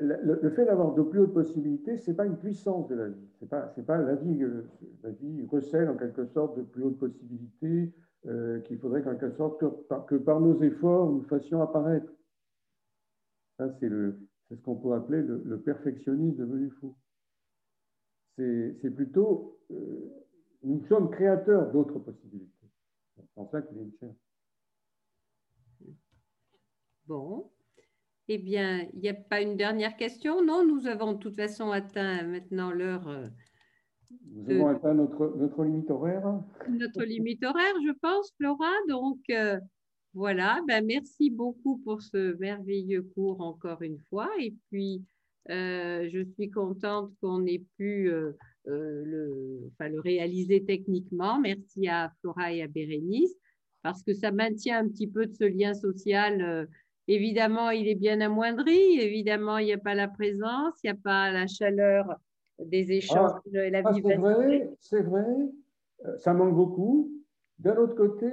le, 0.00 0.50
fait 0.50 0.64
d'avoir 0.64 0.94
de 0.94 1.02
plus 1.02 1.20
hautes 1.20 1.34
possibilités, 1.34 1.96
ce 1.96 2.10
n'est 2.10 2.16
pas 2.16 2.26
une 2.26 2.38
puissance 2.38 2.88
de 2.88 2.94
la 2.94 3.08
vie. 3.08 3.28
C'est 3.40 3.48
pas, 3.48 3.62
pas 3.62 3.98
la 3.98 4.14
vie, 4.14 4.42
euh, 4.42 4.64
la 5.02 5.10
vie 5.10 5.44
recèle 5.46 5.88
en 5.88 5.96
quelque 5.96 6.26
sorte 6.26 6.56
de 6.56 6.62
plus 6.62 6.84
hautes 6.84 6.98
possibilités 6.98 7.92
euh, 8.26 8.60
qu'il 8.60 8.78
faudrait 8.78 9.02
qu'en 9.02 9.16
quelque 9.16 9.36
sorte 9.36 9.60
que, 10.06 10.16
par 10.16 10.40
nos 10.40 10.60
efforts 10.62 11.10
nous 11.10 11.22
fassions 11.24 11.62
apparaître. 11.62 12.12
Ça, 13.58 13.70
c'est 13.80 13.88
ce 13.88 14.54
qu'on 14.62 14.76
peut 14.76 14.92
appeler 14.92 15.22
le, 15.22 15.60
perfectionnisme 15.60 16.36
devenu 16.36 16.70
fou. 16.70 16.96
C'est 18.36 18.90
plutôt, 18.94 19.60
euh, 19.70 20.10
nous 20.62 20.84
sommes 20.86 21.10
créateurs 21.10 21.70
d'autres 21.70 21.98
possibilités. 22.00 22.68
C'est 23.16 23.22
en 23.36 23.48
ça 23.48 23.62
qu'il 23.62 23.78
est 23.78 23.82
une 23.82 24.14
Bon, 27.06 27.50
eh 28.28 28.38
bien, 28.38 28.86
il 28.94 29.00
n'y 29.00 29.08
a 29.08 29.14
pas 29.14 29.42
une 29.42 29.56
dernière 29.56 29.96
question? 29.96 30.42
Non, 30.42 30.66
nous 30.66 30.86
avons 30.86 31.12
de 31.12 31.18
toute 31.18 31.36
façon 31.36 31.70
atteint 31.70 32.22
maintenant 32.22 32.70
l'heure. 32.70 33.06
Euh, 33.08 33.28
nous 34.32 34.50
avons 34.50 34.68
atteint 34.68 34.94
notre, 34.94 35.34
notre, 35.36 35.64
limite 35.64 35.90
horaire. 35.90 36.42
Notre 36.68 37.02
limite 37.02 37.44
horaire, 37.44 37.74
je 37.86 37.92
pense, 38.00 38.32
Flora. 38.38 38.70
Donc, 38.88 39.18
euh, 39.28 39.60
voilà, 40.14 40.60
ben, 40.66 40.86
merci 40.86 41.30
beaucoup 41.30 41.78
pour 41.84 42.00
ce 42.00 42.36
merveilleux 42.38 43.02
cours 43.14 43.42
encore 43.42 43.82
une 43.82 43.98
fois. 44.08 44.30
Et 44.38 44.54
puis, 44.70 45.04
euh, 45.50 46.08
je 46.10 46.24
suis 46.34 46.50
contente 46.50 47.12
qu'on 47.20 47.44
ait 47.44 47.62
pu 47.76 48.10
le, 48.64 49.70
enfin, 49.72 49.90
le 49.90 50.00
réaliser 50.00 50.64
techniquement. 50.64 51.38
Merci 51.38 51.88
à 51.88 52.10
Flora 52.20 52.54
et 52.54 52.62
à 52.62 52.68
Bérénice, 52.68 53.34
parce 53.82 54.02
que 54.02 54.14
ça 54.14 54.32
maintient 54.32 54.78
un 54.78 54.88
petit 54.88 55.08
peu 55.08 55.26
de 55.26 55.34
ce 55.34 55.44
lien 55.44 55.74
social 55.74 56.66
Évidemment, 57.06 57.70
il 57.70 57.88
est 57.88 57.94
bien 57.94 58.20
amoindri. 58.20 59.00
Évidemment, 59.00 59.58
il 59.58 59.66
n'y 59.66 59.72
a 59.72 59.78
pas 59.78 59.94
la 59.94 60.08
présence, 60.08 60.74
il 60.82 60.86
n'y 60.86 60.98
a 60.98 61.00
pas 61.02 61.30
la 61.30 61.46
chaleur 61.46 62.18
des 62.58 62.92
échanges 62.92 63.32
ah, 63.34 63.58
et 63.58 63.70
la 63.70 63.82
ah, 63.84 63.92
C'est 63.92 64.16
vrai, 64.16 64.70
c'est 64.80 65.02
vrai. 65.02 65.26
Euh, 66.06 66.18
ça 66.18 66.32
manque 66.32 66.54
beaucoup. 66.54 67.10
D'un 67.58 67.76
autre 67.76 67.94
côté, 67.94 68.28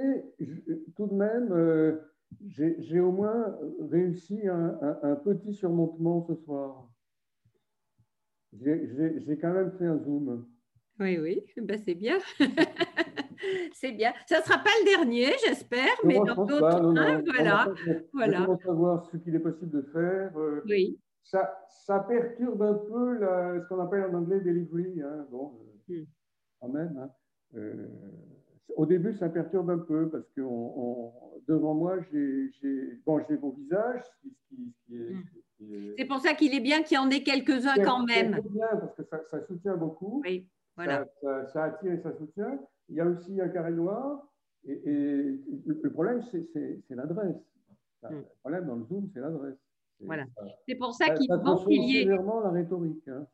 tout 0.96 1.06
de 1.06 1.14
même, 1.14 1.52
euh, 1.52 1.96
j'ai 2.46 3.00
au 3.00 3.12
moins 3.12 3.56
réussi 3.90 4.40
un, 4.48 5.16
petit 5.24 5.54
surmontement 5.54 6.22
ce 6.22 6.34
soir. 6.34 6.88
J'ai 8.52 9.38
quand 9.40 9.52
même 9.52 9.72
fait 9.72 9.86
un 9.86 9.98
zoom. 9.98 10.46
Oui, 10.98 11.18
oui, 11.18 11.44
ben, 11.56 11.80
c'est 11.84 11.94
bien. 11.94 12.18
C'est 13.72 13.92
bien. 13.92 14.12
Ça 14.26 14.38
ne 14.38 14.42
sera 14.42 14.58
pas 14.58 14.70
le 14.80 14.96
dernier, 14.96 15.32
j'espère, 15.46 15.94
mais 16.04 16.16
dans 16.16 16.44
d'autres. 16.44 16.92
voilà. 17.26 17.68
voilà. 18.12 18.42
On 18.48 18.54
va 18.54 18.58
savoir 18.58 19.04
ce 19.10 19.16
qu'il 19.16 19.34
est 19.34 19.40
possible 19.40 19.70
de 19.70 19.82
faire. 19.92 20.36
Euh, 20.36 20.62
oui. 20.66 20.98
Ça, 21.24 21.56
ça 21.68 22.00
perturbe 22.00 22.62
un 22.62 22.74
peu 22.74 23.18
ce 23.20 23.68
qu'on 23.68 23.80
appelle 23.80 24.04
en 24.04 24.14
anglais 24.14 24.40
delivery. 24.40 25.00
Hein. 25.02 25.26
Bon, 25.30 25.52
euh, 25.90 26.00
hmm. 26.00 26.06
quand 26.60 26.68
même. 26.68 26.96
Hein. 26.98 27.10
Euh, 27.54 27.86
au 28.76 28.86
début, 28.86 29.12
ça 29.12 29.28
perturbe 29.28 29.70
un 29.70 29.78
peu 29.78 30.08
parce 30.08 30.28
que 30.30 30.40
on, 30.40 31.12
devant 31.46 31.74
moi, 31.74 31.98
j'ai 32.10 33.00
bon, 33.04 33.20
mon 33.40 33.50
visage. 33.50 34.02
C'est 35.96 36.04
pour 36.06 36.20
ça 36.20 36.34
qu'il 36.34 36.54
est 36.54 36.60
bien 36.60 36.82
qu'il 36.82 36.96
y 36.96 36.98
en 36.98 37.10
ait 37.10 37.22
quelques-uns 37.22 37.82
quand 37.84 38.04
même. 38.04 38.40
C'est 38.42 38.52
bien 38.52 38.66
parce 38.80 38.94
que 38.94 39.04
ça, 39.04 39.22
ça, 39.30 39.40
soutient 39.46 39.76
beaucoup. 39.76 40.22
Oui, 40.24 40.48
voilà. 40.76 41.04
Ça, 41.22 41.46
ça, 41.46 41.64
attire 41.64 41.92
et 41.92 42.00
ça 42.00 42.12
soutient. 42.16 42.58
Il 42.88 42.96
y 42.96 43.00
a 43.00 43.06
aussi 43.06 43.40
un 43.40 43.48
carré 43.48 43.72
noir. 43.72 44.28
Et, 44.64 44.80
le 44.84 45.90
problème, 45.92 46.22
c'est 46.30 46.94
l'adresse. 46.94 47.36
Hmm. 48.02 48.16
Le 48.16 48.24
problème 48.40 48.66
dans 48.66 48.76
le 48.76 48.84
Zoom, 48.84 49.10
c'est 49.12 49.20
l'adresse. 49.20 49.58
Voilà. 50.00 50.24
C'est 50.66 50.74
pour 50.74 50.94
ça 50.94 51.10
qu'il 51.10 51.32
est 51.32 51.36
bon 51.36 51.64
qu'il 51.64 51.84
y 51.84 51.98
ait. 51.98 52.04
la 52.04 52.50
rhétorique. 52.50 53.08
Hein. 53.08 53.26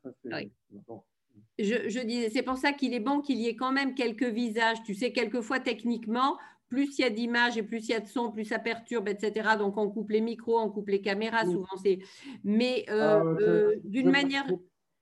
Je, 1.59 1.89
je 1.89 2.01
disais, 2.05 2.29
c'est 2.31 2.43
pour 2.43 2.57
ça 2.57 2.73
qu'il 2.73 2.95
est 2.95 3.01
bon 3.01 3.21
qu'il 3.21 3.39
y 3.39 3.49
ait 3.49 3.57
quand 3.57 3.73
même 3.73 3.95
quelques 3.95 4.25
visages. 4.25 4.83
Tu 4.85 4.95
sais, 4.95 5.13
quelquefois, 5.13 5.61
techniquement, 5.61 6.37
plus 6.69 6.99
il 6.99 7.03
y 7.03 7.05
a 7.05 7.11
d'images 7.11 7.57
et 7.57 7.63
plus 7.63 7.89
il 7.89 7.93
y 7.93 7.95
a 7.95 8.01
de 8.01 8.07
son, 8.07 8.31
plus 8.31 8.45
ça 8.45 8.59
perturbe, 8.59 9.09
etc. 9.09 9.51
Donc, 9.59 9.77
on 9.77 9.91
coupe 9.91 10.11
les 10.11 10.21
micros, 10.21 10.59
on 10.59 10.71
coupe 10.71 10.89
les 10.89 11.01
caméras, 11.01 11.45
souvent 11.45 11.77
c'est. 11.83 11.99
Mais 12.45 12.85
euh, 12.91 13.21
ah, 13.21 13.25
euh, 13.41 13.77
d'une 13.85 14.11
manière. 14.11 14.47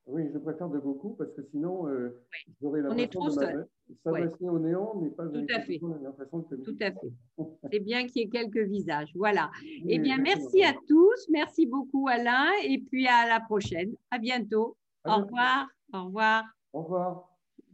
Oui, 0.06 0.30
je 0.32 0.38
préfère 0.38 0.68
de 0.68 0.78
beaucoup 0.78 1.14
parce 1.14 1.32
que 1.32 1.42
sinon, 1.50 1.88
euh, 1.88 2.22
j'aurais 2.60 2.80
l'impression 2.80 3.26
de 3.26 3.66
s'adresser 4.02 4.48
au 4.48 4.58
néant, 4.58 4.94
mais 5.00 5.10
pas 5.10 5.26
Tout 5.26 5.46
à 5.54 5.60
fait. 5.60 5.78
Tout 5.78 6.76
à 6.80 6.90
fait. 6.92 7.12
C'est 7.70 7.80
bien 7.80 8.06
qu'il 8.06 8.22
y 8.22 8.24
ait 8.24 8.28
quelques 8.28 8.68
visages. 8.68 9.10
Voilà. 9.14 9.50
eh 9.88 9.98
bien, 9.98 10.18
merci 10.18 10.62
à 10.64 10.72
tous. 10.86 11.28
Merci 11.30 11.66
beaucoup, 11.66 12.08
Alain. 12.08 12.48
Et 12.64 12.78
puis 12.78 13.06
à 13.06 13.28
la 13.28 13.40
prochaine. 13.40 13.94
À 14.10 14.18
bientôt. 14.18 14.76
au 15.04 15.16
revoir. 15.16 15.68
Au 15.92 16.04
revoir. 16.04 16.44
Au 16.72 16.82
revoir. 16.82 17.30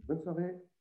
Bonne 0.07 0.23
soirée. 0.23 0.72